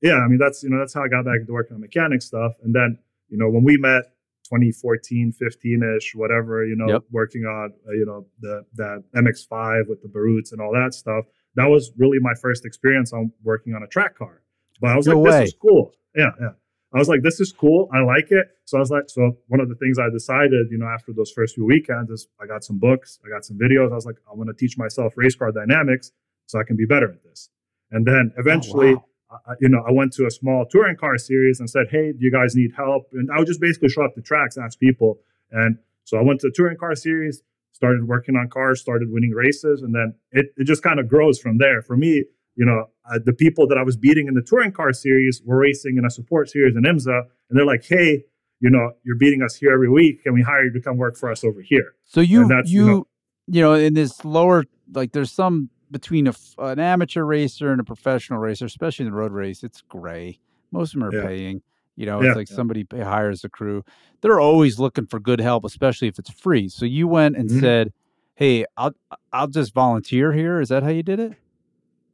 yeah, 0.02 0.16
I 0.18 0.28
mean, 0.28 0.38
that's, 0.38 0.62
you 0.62 0.68
know, 0.70 0.78
that's 0.78 0.92
how 0.92 1.02
I 1.02 1.08
got 1.08 1.24
back 1.24 1.40
into 1.40 1.52
working 1.52 1.74
on 1.74 1.80
mechanic 1.80 2.20
stuff. 2.20 2.54
And 2.62 2.74
then, 2.74 2.98
you 3.28 3.38
know, 3.38 3.48
when 3.48 3.64
we 3.64 3.78
met 3.78 4.04
2014, 4.48 5.32
15 5.32 5.97
ish, 5.97 6.14
whatever, 6.14 6.64
you 6.64 6.77
know, 6.77 6.89
Yep. 6.89 7.02
working 7.10 7.43
on, 7.44 7.73
uh, 7.89 7.93
you 7.93 8.06
know, 8.06 8.27
the, 8.40 8.64
the 8.74 9.02
MX5 9.14 9.89
with 9.89 10.02
the 10.02 10.09
Baruts 10.09 10.52
and 10.52 10.60
all 10.60 10.73
that 10.73 10.94
stuff, 10.94 11.24
that 11.55 11.66
was 11.66 11.93
really 11.98 12.18
my 12.20 12.35
first 12.35 12.64
experience 12.64 13.12
on 13.12 13.32
working 13.43 13.74
on 13.74 13.82
a 13.82 13.86
track 13.86 14.16
car. 14.16 14.43
But 14.81 14.90
I 14.90 14.97
was 14.97 15.06
No 15.06 15.18
like, 15.20 15.32
way. 15.32 15.40
this 15.40 15.48
is 15.51 15.56
cool. 15.60 15.93
Yeah, 16.14 16.31
yeah. 16.40 16.51
I 16.94 16.98
was 16.98 17.09
like, 17.09 17.23
this 17.23 17.40
is 17.40 17.52
cool. 17.52 17.89
I 17.93 18.01
like 18.01 18.31
it. 18.31 18.47
So 18.64 18.78
I 18.78 18.81
was 18.81 18.90
like, 18.90 19.05
so 19.09 19.36
one 19.48 19.60
of 19.60 19.68
the 19.68 19.74
things 19.74 19.98
I 19.98 20.09
decided, 20.10 20.68
you 20.70 20.78
know, 20.78 20.86
after 20.86 21.12
those 21.12 21.31
first 21.31 21.55
few 21.56 21.64
weekends 21.66 22.10
is 22.10 22.28
I 22.40 22.47
got 22.47 22.64
some 22.64 22.78
books, 22.78 23.18
I 23.24 23.28
got 23.28 23.44
some 23.44 23.59
videos. 23.59 23.90
I 23.93 23.94
was 23.97 24.06
like, 24.06 24.16
I 24.31 24.35
want 24.35 24.48
to 24.48 24.55
teach 24.55 24.78
myself 24.78 25.14
race 25.16 25.35
car 25.35 25.51
dynamics 25.52 26.12
so 26.47 26.59
I 26.60 26.64
can 26.64 26.77
be 26.77 26.86
better 26.86 27.10
at 27.10 27.23
this. 27.24 27.51
And 27.90 28.06
then 28.06 28.32
eventually, 28.39 28.94
wow. 28.94 29.05
I, 29.31 29.55
you 29.61 29.69
know, 29.69 29.82
I 29.86 29.93
went 29.93 30.12
to 30.15 30.27
a 30.27 30.31
small 30.31 30.66
touring 30.66 30.97
car 30.97 31.19
series 31.19 31.59
and 31.61 31.69
said, 31.69 31.86
"Hey, 31.90 32.12
do 32.12 32.19
you 32.20 32.31
guys 32.31 32.55
need 32.55 32.73
help?" 32.77 33.09
And 33.12 33.28
I 33.31 33.39
would 33.39 33.47
just 33.47 33.61
basically 33.61 33.89
show 33.89 34.05
up 34.05 34.15
the 34.15 34.23
tracks, 34.23 34.57
and 34.57 34.65
ask 34.65 34.78
people. 34.78 35.19
And 35.51 35.78
so 36.05 36.19
I 36.19 36.23
went 36.23 36.40
to 36.40 36.48
the 36.48 36.53
touring 36.55 36.77
car 36.77 36.94
series, 36.94 37.43
started 37.73 38.07
working 38.07 38.36
on 38.36 38.48
cars, 38.48 38.81
started 38.81 39.11
winning 39.11 39.32
races, 39.32 39.82
and 39.82 39.94
then 39.94 40.15
it, 40.32 40.47
it 40.57 40.65
just 40.65 40.82
kind 40.82 41.01
of 41.01 41.09
grows 41.09 41.39
from 41.39 41.59
there. 41.59 41.82
For 41.82 41.97
me, 41.97 42.24
you 42.55 42.65
know, 42.65 42.86
uh, 43.11 43.19
the 43.24 43.32
people 43.32 43.66
that 43.69 43.78
I 43.78 43.82
was 43.82 43.97
beating 43.97 44.28
in 44.28 44.35
the 44.35 44.43
touring 44.43 44.73
car 44.73 44.93
series 44.93 45.43
were 45.44 45.59
racing 45.59 45.97
in 45.98 46.05
a 46.05 46.11
support 46.11 46.48
series 46.48 46.77
in 46.77 46.82
IMSA, 46.85 47.23
and 47.51 47.59
they're 47.59 47.66
like, 47.66 47.85
"Hey, 47.85 48.24
you 48.61 48.70
know, 48.70 48.93
you're 49.03 49.19
beating 49.19 49.43
us 49.43 49.57
here 49.57 49.73
every 49.73 49.90
week. 49.90 50.23
Can 50.23 50.35
we 50.35 50.43
hire 50.43 50.65
you 50.65 50.73
to 50.73 50.81
come 50.81 50.97
work 50.97 51.16
for 51.16 51.31
us 51.31 51.43
over 51.44 51.61
here?" 51.61 51.94
So 52.05 52.20
you 52.20 52.43
you 52.43 52.47
you 52.86 53.07
you 53.48 53.62
know- 53.62 53.74
know, 53.74 53.74
in 53.74 53.94
this 53.94 54.24
lower 54.24 54.65
like 54.93 55.12
there's 55.12 55.32
some 55.32 55.70
between 55.90 56.26
a 56.26 56.32
an 56.58 56.78
amateur 56.78 57.24
racer 57.24 57.70
and 57.70 57.80
a 57.80 57.84
professional 57.84 58.38
racer, 58.38 58.64
especially 58.66 59.06
in 59.06 59.12
the 59.12 59.16
road 59.16 59.32
race, 59.32 59.62
it's 59.62 59.82
gray. 59.82 60.40
Most 60.72 60.94
of 60.94 61.00
them 61.00 61.08
are 61.08 61.12
Yeah. 61.16 61.26
paying. 61.26 61.62
You 61.96 62.06
know, 62.06 62.20
Yeah, 62.20 62.28
it's 62.30 62.36
like 62.36 62.48
somebody 62.48 62.84
pay, 62.84 63.00
hires 63.00 63.42
a 63.44 63.48
crew. 63.48 63.82
They're 64.20 64.40
always 64.40 64.78
looking 64.78 65.06
for 65.06 65.18
good 65.18 65.40
help, 65.40 65.64
especially 65.64 66.08
if 66.08 66.18
it's 66.18 66.30
free. 66.30 66.68
So 66.68 66.84
you 66.84 67.08
went 67.08 67.36
and 67.36 67.48
Mhm. 67.48 67.60
said, 67.60 67.92
"Hey, 68.34 68.66
I'll 68.76 68.92
I'll 69.32 69.46
just 69.48 69.72
volunteer 69.72 70.32
here." 70.32 70.60
Is 70.60 70.68
that 70.68 70.82
how 70.82 70.90
you 70.90 71.02
did 71.02 71.20
it? 71.20 71.32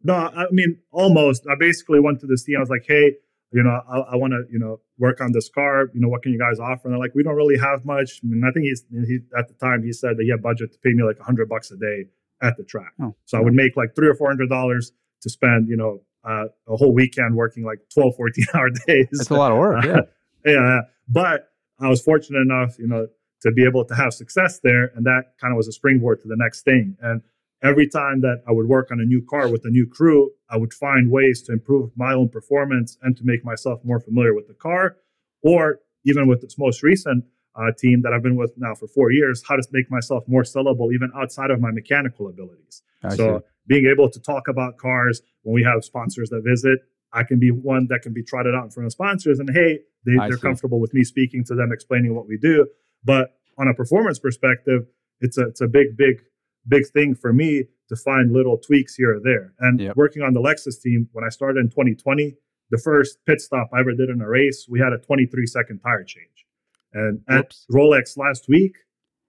No, 0.04 0.14
I 0.14 0.46
mean 0.50 0.78
almost. 0.92 1.46
I 1.50 1.54
basically 1.58 2.00
went 2.00 2.20
to 2.20 2.26
this 2.26 2.44
team. 2.44 2.56
I 2.56 2.60
was 2.60 2.70
like, 2.70 2.84
"Hey, 2.86 3.16
you 3.52 3.62
know, 3.62 3.80
I, 3.88 3.98
I 4.12 4.16
want 4.16 4.32
to, 4.32 4.44
you 4.50 4.58
know, 4.58 4.80
work 4.98 5.20
on 5.20 5.32
this 5.32 5.48
car. 5.48 5.88
You 5.94 6.00
know, 6.00 6.08
what 6.08 6.22
can 6.22 6.32
you 6.32 6.38
guys 6.38 6.58
offer?" 6.60 6.82
And 6.88 6.92
they're 6.92 6.98
like, 7.00 7.14
"We 7.14 7.22
don't 7.22 7.36
really 7.36 7.58
have 7.58 7.84
much." 7.84 8.20
I 8.22 8.26
mean, 8.26 8.42
I 8.44 8.50
think 8.52 8.64
he's 8.66 8.84
he 9.06 9.18
at 9.36 9.48
the 9.48 9.54
time 9.54 9.82
he 9.82 9.92
said 9.92 10.16
that 10.16 10.22
he 10.22 10.30
had 10.30 10.42
budget 10.42 10.72
to 10.72 10.78
pay 10.78 10.92
me 10.92 11.02
like 11.02 11.18
a 11.18 11.24
hundred 11.24 11.48
bucks 11.48 11.70
a 11.70 11.76
day 11.76 12.06
at 12.42 12.56
the 12.56 12.64
track. 12.64 12.92
Oh, 13.00 13.14
So 13.24 13.38
I 13.38 13.40
would 13.40 13.54
make 13.54 13.76
like 13.76 13.94
three 13.94 14.08
or 14.08 14.14
four 14.14 14.28
hundred 14.28 14.48
dollars 14.48 14.92
to 15.22 15.30
spend, 15.30 15.68
you 15.68 15.76
know, 15.76 16.00
uh, 16.24 16.46
a 16.68 16.76
whole 16.76 16.92
weekend 16.92 17.34
working 17.36 17.64
like 17.64 17.78
12, 17.94 18.16
14 18.16 18.44
hour 18.54 18.70
days. 18.86 19.08
It's 19.12 19.30
a 19.30 19.34
lot 19.34 19.52
of 19.52 19.58
work. 19.58 19.84
Yeah. 19.84 20.00
yeah, 20.44 20.52
yeah. 20.52 20.80
But 21.08 21.50
I 21.80 21.88
was 21.88 22.02
fortunate 22.02 22.40
enough, 22.40 22.78
you 22.78 22.86
know, 22.86 23.06
to 23.42 23.50
be 23.52 23.64
able 23.64 23.84
to 23.84 23.94
have 23.94 24.14
success 24.14 24.60
there, 24.62 24.92
and 24.94 25.04
that 25.04 25.34
kind 25.40 25.52
of 25.52 25.56
was 25.56 25.66
a 25.66 25.72
springboard 25.72 26.20
to 26.20 26.28
the 26.28 26.36
next 26.36 26.62
thing. 26.62 26.96
And 27.00 27.22
every 27.62 27.88
time 27.88 28.20
that 28.20 28.42
I 28.46 28.52
would 28.52 28.66
work 28.68 28.90
on 28.92 29.00
a 29.00 29.04
new 29.04 29.24
car 29.28 29.48
with 29.48 29.64
a 29.64 29.70
new 29.70 29.86
crew, 29.86 30.30
I 30.48 30.56
would 30.56 30.72
find 30.72 31.10
ways 31.10 31.42
to 31.42 31.52
improve 31.52 31.90
my 31.96 32.12
own 32.14 32.28
performance 32.28 32.96
and 33.02 33.16
to 33.16 33.24
make 33.24 33.44
myself 33.44 33.80
more 33.84 33.98
familiar 33.98 34.32
with 34.34 34.46
the 34.46 34.54
car, 34.54 34.96
or 35.42 35.80
even 36.04 36.28
with 36.28 36.40
this 36.40 36.56
most 36.56 36.82
recent 36.82 37.24
uh, 37.54 37.70
team 37.76 38.02
that 38.02 38.12
I've 38.12 38.22
been 38.22 38.36
with 38.36 38.52
now 38.56 38.74
for 38.74 38.86
four 38.86 39.12
years, 39.12 39.42
how 39.46 39.56
to 39.56 39.62
make 39.72 39.90
myself 39.90 40.24
more 40.26 40.42
sellable 40.42 40.92
even 40.92 41.10
outside 41.16 41.50
of 41.50 41.60
my 41.60 41.70
mechanical 41.70 42.28
abilities. 42.28 42.82
I 43.02 43.14
so 43.16 43.38
see. 43.38 43.44
being 43.66 43.86
able 43.86 44.08
to 44.10 44.20
talk 44.20 44.48
about 44.48 44.78
cars 44.78 45.22
when 45.42 45.54
we 45.54 45.62
have 45.64 45.84
sponsors 45.84 46.30
that 46.30 46.42
visit, 46.44 46.80
I 47.12 47.24
can 47.24 47.38
be 47.38 47.50
one 47.50 47.86
that 47.90 48.02
can 48.02 48.12
be 48.12 48.22
trotted 48.22 48.54
out 48.54 48.64
in 48.64 48.70
front 48.70 48.86
of 48.86 48.92
sponsors 48.92 49.38
and 49.38 49.50
hey, 49.52 49.80
they, 50.04 50.16
they're 50.16 50.32
see. 50.32 50.40
comfortable 50.40 50.80
with 50.80 50.94
me 50.94 51.04
speaking 51.04 51.44
to 51.44 51.54
them, 51.54 51.70
explaining 51.72 52.14
what 52.14 52.26
we 52.26 52.38
do. 52.38 52.66
But 53.04 53.34
on 53.58 53.68
a 53.68 53.74
performance 53.74 54.18
perspective, 54.18 54.86
it's 55.20 55.36
a 55.38 55.42
it's 55.42 55.60
a 55.60 55.68
big, 55.68 55.96
big, 55.96 56.22
big 56.66 56.86
thing 56.88 57.14
for 57.14 57.32
me 57.32 57.64
to 57.88 57.96
find 57.96 58.32
little 58.32 58.56
tweaks 58.56 58.94
here 58.94 59.16
or 59.16 59.20
there. 59.22 59.52
And 59.60 59.78
Yep. 59.78 59.96
working 59.96 60.22
on 60.22 60.32
the 60.32 60.40
Lexus 60.40 60.80
team, 60.80 61.08
when 61.12 61.24
I 61.24 61.28
started 61.28 61.60
in 61.60 61.68
2020, 61.68 62.34
the 62.70 62.78
first 62.78 63.18
pit 63.26 63.40
stop 63.40 63.68
I 63.74 63.80
ever 63.80 63.92
did 63.92 64.08
in 64.08 64.20
a 64.22 64.28
race, 64.28 64.66
we 64.68 64.80
had 64.80 64.92
a 64.92 64.98
23 64.98 65.46
second 65.46 65.80
tire 65.80 66.04
change. 66.04 66.46
And 66.94 67.22
at. 67.28 67.54
Rolex 67.72 68.16
last 68.16 68.46
week, 68.48 68.76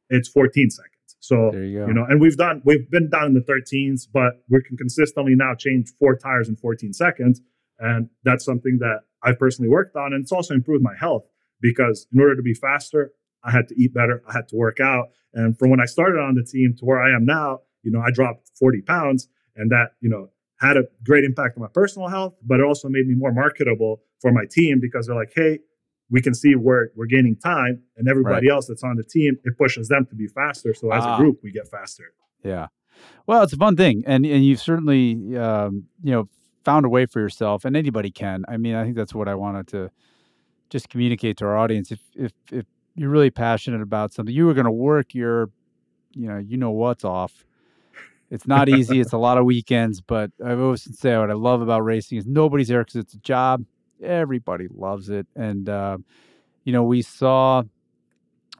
it's 0.10 0.30
14 0.30 0.70
seconds. 0.70 0.90
So 1.20 1.54
you 1.54 1.88
you 1.88 1.94
know, 1.94 2.04
and 2.04 2.20
we've 2.20 2.36
done 2.36 2.62
we've 2.66 2.90
been 2.90 3.10
down 3.10 3.28
in 3.28 3.34
the 3.34 3.42
13s, 3.42 4.08
but 4.12 4.44
we 4.50 4.62
can 4.62 4.76
consistently 4.76 5.36
now 5.36 5.56
change 5.56 5.94
four 5.98 6.18
tires 6.18 6.50
in 6.50 6.58
14 6.58 6.92
seconds, 6.92 7.40
and 7.80 8.10
that's 8.24 8.44
something 8.44 8.80
that 8.80 9.02
I've 9.24 9.40
personally 9.40 9.70
worked 9.70 9.96
on, 9.96 10.14
and 10.14 10.22
it's 10.22 10.34
also 10.34 10.54
improved 10.54 10.84
my 10.84 10.96
health 11.00 11.24
because 11.62 12.08
in 12.14 12.20
order 12.20 12.36
to 12.36 12.42
be 12.42 12.54
faster, 12.54 13.14
I 13.42 13.52
had 13.52 13.70
to 13.70 13.82
eat 13.82 13.94
better, 13.94 14.22
I 14.28 14.34
had 14.34 14.50
to 14.50 14.58
work 14.58 14.82
out, 14.82 15.12
and 15.34 15.58
from 15.58 15.70
when 15.70 15.80
I 15.80 15.86
started 15.86 16.20
on 16.20 16.36
the 16.36 16.44
team 16.44 16.76
to 16.80 16.86
where 16.86 17.02
I 17.02 17.16
am 17.16 17.26
now, 17.26 17.62
you 17.84 17.92
know, 17.92 18.02
I 18.02 18.12
dropped 18.12 18.52
40 18.60 18.82
pounds, 18.82 19.30
and 19.56 19.72
that 19.72 19.92
you 20.02 20.10
know 20.10 20.30
had 20.60 20.76
a 20.76 20.84
great 21.06 21.24
impact 21.24 21.58
on 21.58 21.62
my 21.62 21.70
personal 21.74 22.10
health, 22.10 22.36
but 22.46 22.60
it 22.60 22.66
also 22.66 22.90
made 22.90 23.08
me 23.08 23.16
more 23.16 23.32
marketable 23.32 24.02
for 24.20 24.32
my 24.32 24.44
team 24.50 24.80
because 24.82 25.08
they're 25.08 25.16
like, 25.16 25.32
hey, 25.36 25.60
we 26.10 26.22
can 26.22 26.34
see 26.34 26.56
where 26.56 26.92
we're 26.96 27.06
gaining 27.06 27.36
time, 27.36 27.82
and 27.98 28.08
everybody 28.08 28.48
right. 28.48 28.54
else 28.54 28.68
that's 28.68 28.84
on 28.84 28.96
the 28.96 29.04
team, 29.04 29.38
it 29.44 29.58
pushes 29.58 29.88
them 29.88 30.06
to 30.08 30.16
be 30.16 30.28
faster. 30.28 30.74
So 30.74 30.92
as 30.92 31.04
a 31.04 31.08
ah. 31.08 31.18
group, 31.18 31.40
we 31.44 31.52
get 31.52 31.68
faster. 31.70 32.14
Yeah. 32.44 32.68
Well, 33.26 33.42
it's 33.44 33.54
a 33.54 33.58
fun 33.58 33.76
thing, 33.76 34.04
and 34.06 34.26
and 34.26 34.46
you've 34.46 34.62
certainly 34.62 35.38
um, 35.38 35.86
you 36.04 36.12
know 36.12 36.30
found 36.64 36.86
a 36.86 36.90
way 36.90 37.06
for 37.06 37.20
yourself, 37.20 37.66
and 37.66 37.76
anybody 37.76 38.12
can. 38.12 38.46
I 38.48 38.58
mean, 38.58 38.76
I 38.76 38.84
think 38.84 38.96
that's 38.96 39.14
what 39.14 39.28
I 39.28 39.36
wanted 39.36 39.68
to 39.70 39.92
just 40.70 40.90
communicate 40.90 41.38
to 41.38 41.46
our 41.46 41.58
audience. 41.58 41.92
If 41.92 42.00
if 42.16 42.32
if 42.52 42.66
you're 42.96 43.10
really 43.10 43.32
passionate 43.32 43.82
about 43.82 44.14
something, 44.14 44.34
you 44.34 44.46
were 44.46 44.54
going 44.54 44.66
to 44.66 44.72
work 44.72 45.14
your, 45.14 45.50
you 46.14 46.28
know, 46.28 46.38
you 46.38 46.58
know 46.58 46.72
what's 46.72 47.04
off. 47.04 47.46
It's 48.30 48.48
not 48.48 48.70
easy. 48.70 49.00
it's 49.00 49.14
a 49.14 49.18
lot 49.18 49.38
of 49.38 49.46
weekends, 49.46 50.02
but 50.02 50.32
I've 50.44 50.60
always 50.60 50.84
say 51.00 51.18
what 51.18 51.30
I 51.30 51.34
love 51.34 51.62
about 51.62 51.82
racing 51.82 52.18
is 52.18 52.26
nobody's 52.26 52.68
there 52.68 52.84
because 52.84 52.96
it's 52.96 53.14
a 53.14 53.20
job. 53.20 53.64
Everybody 54.02 54.68
loves 54.74 55.10
it, 55.10 55.28
and 55.36 55.70
uh, 55.70 55.98
you 56.64 56.74
know 56.74 56.84
we 56.84 57.02
saw 57.02 57.64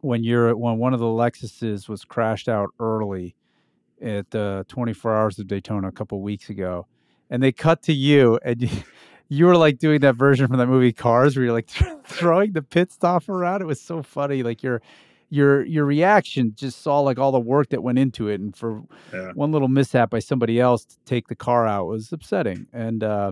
when 0.02 0.24
you're 0.24 0.56
when 0.56 0.78
one 0.78 0.94
of 0.94 1.00
the 1.00 1.06
Lexuses 1.06 1.88
was 1.88 2.06
crashed 2.06 2.50
out 2.50 2.70
early 2.80 3.36
at 4.02 4.30
the 4.32 4.66
24 4.68 5.16
Hours 5.16 5.40
of 5.40 5.48
Daytona 5.48 5.88
a 5.88 5.92
couple 5.92 6.22
weeks 6.22 6.50
ago, 6.50 6.88
and 7.30 7.42
they 7.42 7.52
cut 7.52 7.82
to 7.84 7.94
you 7.94 8.40
and. 8.44 8.62
You, 8.62 8.70
you 9.30 9.48
were 9.48 9.58
like 9.58 9.80
doing 9.80 10.02
that 10.02 10.16
version 10.16 10.48
from 10.48 10.58
that 10.58 10.68
movie 10.68 10.94
Cars, 10.94 11.36
where 11.36 11.46
you're 11.46 11.54
like 11.54 11.68
throwing 12.06 12.52
the 12.52 12.62
pit 12.62 12.92
stop 12.92 13.28
around. 13.28 13.62
It 13.62 13.66
was 13.66 13.82
so 13.82 14.04
funny. 14.04 14.44
Like 14.44 14.62
your 14.62 14.82
your 15.30 15.66
your 15.66 15.86
reaction 15.86 16.54
just 16.56 16.84
saw 16.84 17.00
like 17.00 17.18
all 17.18 17.32
the 17.32 17.40
work 17.40 17.70
that 17.70 17.82
went 17.82 17.98
into 17.98 18.28
it, 18.28 18.40
and 18.40 18.56
for 18.56 18.84
yeah. 19.12 19.32
one 19.34 19.52
little 19.52 19.68
mishap 19.68 20.12
by 20.12 20.20
somebody 20.20 20.60
else 20.60 20.86
to 20.86 20.96
take 21.06 21.28
the 21.28 21.36
car 21.36 21.66
out 21.66 21.88
was 21.88 22.14
upsetting. 22.14 22.68
And 22.72 23.04
uh, 23.04 23.32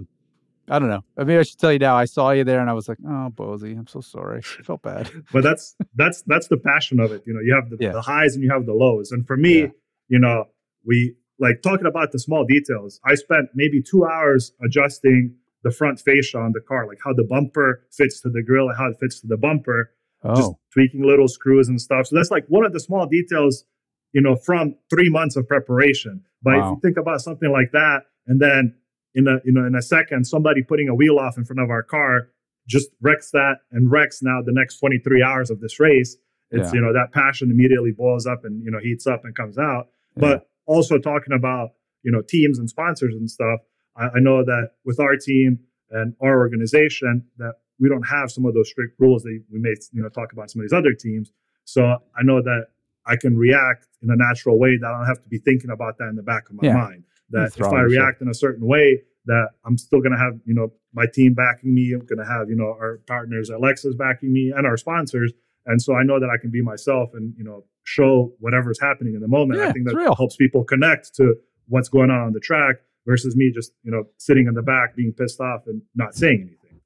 I 0.71 0.79
don't 0.79 0.87
know. 0.87 1.03
I 1.17 1.25
mean, 1.25 1.37
I 1.37 1.43
should 1.43 1.59
tell 1.59 1.73
you 1.73 1.79
now. 1.79 1.97
I 1.97 2.05
saw 2.05 2.31
you 2.31 2.45
there, 2.45 2.61
and 2.61 2.69
I 2.69 2.73
was 2.73 2.87
like, 2.87 2.97
"Oh, 3.05 3.29
Bozi, 3.35 3.77
I'm 3.77 3.87
so 3.87 3.99
sorry. 3.99 4.41
I 4.57 4.63
felt 4.63 4.81
bad." 4.81 5.11
but 5.33 5.43
that's 5.43 5.75
that's 5.95 6.21
that's 6.21 6.47
the 6.47 6.55
passion 6.55 7.01
of 7.01 7.11
it. 7.11 7.23
You 7.25 7.33
know, 7.33 7.41
you 7.41 7.53
have 7.53 7.69
the, 7.69 7.77
yeah. 7.77 7.91
the 7.91 8.01
highs 8.01 8.35
and 8.35 8.43
you 8.43 8.49
have 8.51 8.65
the 8.65 8.73
lows. 8.73 9.11
And 9.11 9.27
for 9.27 9.35
me, 9.35 9.59
yeah. 9.59 9.67
you 10.07 10.17
know, 10.17 10.45
we 10.85 11.15
like 11.39 11.61
talking 11.61 11.87
about 11.87 12.13
the 12.13 12.19
small 12.19 12.45
details. 12.45 13.01
I 13.05 13.15
spent 13.15 13.49
maybe 13.53 13.83
two 13.83 14.05
hours 14.05 14.53
adjusting 14.63 15.35
the 15.63 15.71
front 15.71 15.99
fascia 15.99 16.37
on 16.39 16.53
the 16.53 16.61
car, 16.61 16.87
like 16.87 16.99
how 17.03 17.11
the 17.13 17.25
bumper 17.29 17.85
fits 17.91 18.21
to 18.21 18.29
the 18.29 18.41
grill 18.41 18.69
and 18.69 18.77
how 18.77 18.87
it 18.87 18.95
fits 18.97 19.19
to 19.21 19.27
the 19.27 19.37
bumper. 19.37 19.91
Oh. 20.23 20.35
Just 20.35 20.51
tweaking 20.73 21.03
little 21.03 21.27
screws 21.27 21.67
and 21.67 21.81
stuff. 21.81 22.07
So 22.07 22.15
that's 22.15 22.31
like 22.31 22.45
one 22.47 22.65
of 22.65 22.71
the 22.71 22.79
small 22.79 23.07
details, 23.07 23.65
you 24.13 24.21
know, 24.21 24.37
from 24.37 24.75
three 24.89 25.09
months 25.09 25.35
of 25.35 25.49
preparation. 25.49 26.23
But 26.41 26.53
wow. 26.53 26.59
if 26.59 26.75
you 26.75 26.79
think 26.81 26.97
about 26.97 27.19
something 27.19 27.51
like 27.51 27.71
that, 27.73 28.03
and 28.27 28.39
then 28.39 28.75
in 29.15 29.27
a 29.27 29.37
you 29.43 29.51
know 29.51 29.65
in 29.65 29.75
a 29.75 29.81
second, 29.81 30.25
somebody 30.25 30.63
putting 30.63 30.89
a 30.89 30.95
wheel 30.95 31.19
off 31.19 31.37
in 31.37 31.45
front 31.45 31.59
of 31.59 31.69
our 31.69 31.83
car 31.83 32.29
just 32.67 32.89
wrecks 33.01 33.31
that 33.31 33.55
and 33.71 33.91
wrecks 33.91 34.21
now 34.21 34.39
the 34.45 34.53
next 34.53 34.77
23 34.79 35.23
hours 35.23 35.49
of 35.49 35.59
this 35.59 35.79
race. 35.79 36.15
It's 36.51 36.67
yeah. 36.67 36.73
you 36.73 36.81
know 36.81 36.93
that 36.93 37.11
passion 37.11 37.49
immediately 37.49 37.91
boils 37.91 38.25
up 38.25 38.45
and 38.45 38.63
you 38.63 38.71
know 38.71 38.79
heats 38.79 39.07
up 39.07 39.25
and 39.25 39.35
comes 39.35 39.57
out. 39.57 39.87
Yeah. 40.15 40.21
But 40.21 40.49
also 40.65 40.97
talking 40.97 41.33
about 41.33 41.71
you 42.03 42.11
know 42.11 42.21
teams 42.21 42.59
and 42.59 42.69
sponsors 42.69 43.15
and 43.15 43.29
stuff 43.29 43.61
I, 43.95 44.05
I 44.15 44.19
know 44.19 44.43
that 44.43 44.71
with 44.85 44.99
our 44.99 45.15
team 45.15 45.59
and 45.89 46.15
our 46.21 46.37
organization 46.39 47.25
that 47.37 47.55
we 47.79 47.89
don't 47.89 48.03
have 48.03 48.31
some 48.31 48.45
of 48.45 48.53
those 48.53 48.69
strict 48.69 48.99
rules 48.99 49.23
that 49.23 49.43
we 49.51 49.59
may 49.59 49.73
you 49.91 50.01
know 50.01 50.09
talk 50.09 50.33
about 50.33 50.49
some 50.49 50.61
of 50.61 50.65
these 50.65 50.77
other 50.77 50.93
teams. 50.93 51.31
So 51.65 51.83
I 51.83 52.23
know 52.23 52.41
that 52.41 52.67
I 53.05 53.15
can 53.15 53.37
react 53.37 53.87
in 54.01 54.09
a 54.09 54.15
natural 54.15 54.59
way 54.59 54.77
that 54.77 54.87
I 54.87 54.97
don't 54.97 55.07
have 55.07 55.21
to 55.23 55.29
be 55.29 55.39
thinking 55.39 55.71
about 55.71 55.97
that 55.97 56.07
in 56.07 56.15
the 56.15 56.23
back 56.23 56.49
of 56.49 56.55
my 56.55 56.67
yeah. 56.67 56.75
mind. 56.75 57.03
That 57.31 57.53
if 57.57 57.65
I 57.65 57.81
react 57.81 58.21
in 58.21 58.29
a 58.29 58.33
certain 58.33 58.65
way, 58.65 59.01
that 59.25 59.49
I'm 59.65 59.77
still 59.77 59.99
going 59.99 60.11
to 60.11 60.17
have 60.17 60.39
you 60.45 60.53
know 60.53 60.71
my 60.93 61.05
team 61.11 61.33
backing 61.33 61.73
me. 61.73 61.93
I'm 61.93 62.05
going 62.05 62.19
to 62.19 62.25
have 62.25 62.49
you 62.49 62.55
know 62.55 62.65
our 62.65 63.01
partners 63.07 63.49
at 63.49 63.59
Lexus 63.59 63.97
backing 63.97 64.31
me 64.31 64.53
and 64.55 64.65
our 64.65 64.77
sponsors. 64.77 65.31
And 65.67 65.79
so 65.79 65.95
I 65.95 66.01
know 66.03 66.19
that 66.19 66.29
I 66.29 66.41
can 66.41 66.49
be 66.49 66.61
myself 66.61 67.11
and 67.13 67.33
you 67.37 67.43
know 67.43 67.63
show 67.83 68.33
whatever's 68.39 68.79
happening 68.79 69.13
in 69.15 69.21
the 69.21 69.27
moment. 69.27 69.59
Yeah, 69.59 69.69
I 69.69 69.71
think 69.71 69.87
that 69.87 70.13
helps 70.17 70.35
people 70.35 70.63
connect 70.63 71.15
to 71.15 71.35
what's 71.67 71.89
going 71.89 72.09
on 72.09 72.21
on 72.21 72.33
the 72.33 72.39
track 72.39 72.77
versus 73.05 73.35
me 73.35 73.51
just 73.51 73.73
you 73.83 73.91
know 73.91 74.03
sitting 74.17 74.47
in 74.47 74.53
the 74.53 74.61
back 74.61 74.95
being 74.95 75.13
pissed 75.13 75.39
off 75.39 75.61
and 75.67 75.81
not 75.95 76.15
saying 76.15 76.41
anything 76.47 76.81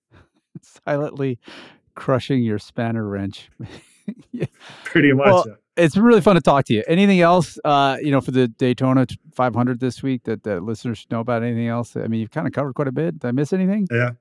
silently 0.86 1.40
crushing 1.96 2.44
your 2.44 2.60
spanner 2.60 3.08
wrench 3.08 3.50
yeah. 4.32 4.46
pretty 4.84 5.14
much 5.14 5.26
well, 5.26 5.46
yeah. 5.48 5.54
It's 5.78 5.98
really 5.98 6.22
fun 6.22 6.36
to 6.36 6.42
talk 6.42 6.66
to 6.66 6.74
you. 6.74 6.84
Anything 6.88 7.22
else 7.22 7.58
uh 7.64 7.98
you 8.02 8.12
know 8.12 8.22
for 8.22 8.32
the 8.32 8.48
daytona 8.48 9.06
500 9.34 9.80
this 9.80 10.02
week 10.02 10.24
that 10.24 10.44
the 10.44 10.60
listeners 10.60 11.00
should 11.00 11.12
know 11.12 11.20
about 11.20 11.44
anything 11.44 11.68
else? 11.68 11.96
I 11.96 12.08
mean 12.08 12.20
you've 12.20 12.32
kind 12.32 12.48
of 12.48 12.54
covered 12.54 12.74
quite 12.74 12.88
a 12.88 12.94
bit. 12.94 13.20
Did 13.20 13.28
i 13.28 13.32
miss 13.32 13.54
anything? 13.54 13.88
Yeah. 13.92 14.12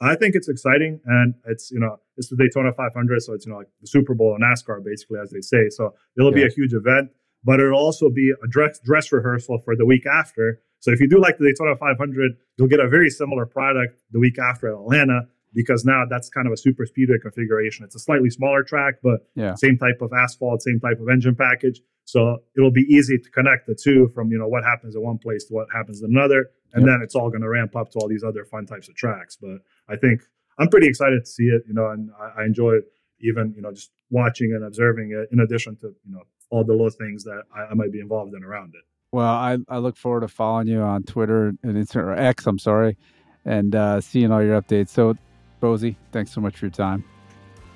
I 0.00 0.14
think 0.14 0.36
it's 0.36 0.48
exciting 0.48 1.00
and 1.06 1.34
it's 1.46 1.70
you 1.70 1.80
know 1.80 1.96
it's 2.16 2.28
the 2.28 2.36
daytona 2.36 2.72
500 2.72 3.22
so 3.22 3.32
it's 3.34 3.46
you 3.46 3.52
know 3.52 3.58
like 3.58 3.68
the 3.80 3.86
super 3.86 4.14
bowl 4.14 4.36
in 4.36 4.42
nascar 4.42 4.84
basically 4.84 5.18
as 5.20 5.30
they 5.30 5.40
say. 5.40 5.68
So 5.70 5.94
it'll 6.16 6.30
yeah. 6.30 6.46
be 6.46 6.46
a 6.46 6.50
huge 6.50 6.72
event 6.72 7.10
but 7.44 7.60
it'll 7.60 7.78
also 7.78 8.10
be 8.10 8.32
a 8.42 8.46
dress 8.48 8.78
dress 8.80 9.12
rehearsal 9.12 9.58
for 9.58 9.76
the 9.76 9.86
week 9.86 10.06
after. 10.06 10.60
So 10.80 10.92
if 10.92 11.00
you 11.00 11.08
do 11.08 11.20
like 11.20 11.38
the 11.38 11.46
Daytona 11.46 11.76
500, 11.76 12.32
you'll 12.56 12.68
get 12.68 12.80
a 12.80 12.88
very 12.88 13.10
similar 13.10 13.46
product 13.46 14.00
the 14.12 14.20
week 14.20 14.38
after 14.38 14.68
at 14.68 14.74
Atlanta 14.74 15.22
because 15.54 15.84
now 15.84 16.04
that's 16.08 16.28
kind 16.28 16.46
of 16.46 16.52
a 16.52 16.56
super 16.56 16.86
speedway 16.86 17.16
configuration. 17.20 17.84
It's 17.84 17.94
a 17.94 17.98
slightly 17.98 18.30
smaller 18.30 18.62
track, 18.62 18.96
but 19.02 19.26
yeah. 19.34 19.54
same 19.54 19.78
type 19.78 20.00
of 20.00 20.12
asphalt, 20.12 20.62
same 20.62 20.80
type 20.80 21.00
of 21.00 21.08
engine 21.08 21.34
package. 21.34 21.80
So 22.04 22.38
it'll 22.56 22.70
be 22.70 22.86
easy 22.88 23.18
to 23.18 23.30
connect 23.30 23.66
the 23.66 23.74
two 23.74 24.08
from 24.14 24.30
you 24.30 24.38
know 24.38 24.48
what 24.48 24.64
happens 24.64 24.94
in 24.94 25.02
one 25.02 25.18
place 25.18 25.44
to 25.46 25.54
what 25.54 25.68
happens 25.72 26.02
in 26.02 26.10
another, 26.10 26.50
and 26.72 26.82
yep. 26.82 26.94
then 26.94 27.00
it's 27.02 27.14
all 27.14 27.28
going 27.28 27.42
to 27.42 27.48
ramp 27.48 27.76
up 27.76 27.90
to 27.92 27.98
all 27.98 28.08
these 28.08 28.24
other 28.24 28.44
fun 28.44 28.66
types 28.66 28.88
of 28.88 28.94
tracks. 28.94 29.36
But 29.40 29.58
I 29.88 29.96
think 29.96 30.22
I'm 30.58 30.68
pretty 30.68 30.86
excited 30.86 31.24
to 31.24 31.30
see 31.30 31.44
it, 31.44 31.62
you 31.66 31.74
know, 31.74 31.90
and 31.90 32.10
I, 32.18 32.42
I 32.42 32.44
enjoy 32.44 32.78
even 33.20 33.52
you 33.54 33.62
know 33.62 33.72
just 33.72 33.90
watching 34.10 34.52
and 34.52 34.64
observing 34.64 35.12
it. 35.12 35.28
In 35.32 35.40
addition 35.40 35.76
to 35.76 35.88
you 35.88 36.12
know 36.12 36.22
all 36.50 36.64
the 36.64 36.72
little 36.72 36.90
things 36.90 37.24
that 37.24 37.42
I, 37.54 37.72
I 37.72 37.74
might 37.74 37.92
be 37.92 38.00
involved 38.00 38.34
in 38.34 38.42
around 38.42 38.74
it. 38.74 38.84
Well, 39.12 39.26
I, 39.26 39.56
I 39.68 39.78
look 39.78 39.96
forward 39.96 40.20
to 40.20 40.28
following 40.28 40.68
you 40.68 40.80
on 40.80 41.02
Twitter 41.02 41.48
and 41.62 41.76
Instagram, 41.76 42.04
or 42.04 42.12
X, 42.14 42.46
I'm 42.46 42.58
sorry, 42.58 42.98
and 43.44 43.74
uh, 43.74 44.00
seeing 44.00 44.30
all 44.30 44.42
your 44.42 44.60
updates. 44.60 44.90
So, 44.90 45.16
Bozi, 45.60 45.96
thanks 46.12 46.32
so 46.32 46.40
much 46.40 46.56
for 46.56 46.66
your 46.66 46.70
time. 46.70 47.04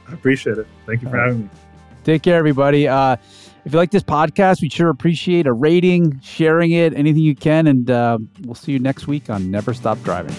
I 0.08 0.14
appreciate 0.14 0.58
it. 0.58 0.66
Thank 0.86 1.02
you 1.02 1.08
for 1.08 1.18
uh, 1.18 1.26
having 1.26 1.42
me. 1.44 1.50
Take 2.04 2.22
care, 2.22 2.36
everybody. 2.36 2.88
Uh, 2.88 3.16
if 3.64 3.72
you 3.72 3.78
like 3.78 3.92
this 3.92 4.02
podcast, 4.02 4.60
we'd 4.60 4.72
sure 4.72 4.88
appreciate 4.88 5.46
a 5.46 5.52
rating, 5.52 6.18
sharing 6.20 6.72
it, 6.72 6.94
anything 6.94 7.22
you 7.22 7.36
can. 7.36 7.68
And 7.68 7.90
uh, 7.90 8.18
we'll 8.42 8.56
see 8.56 8.72
you 8.72 8.80
next 8.80 9.06
week 9.06 9.30
on 9.30 9.50
Never 9.50 9.72
Stop 9.72 10.02
Driving. 10.02 10.34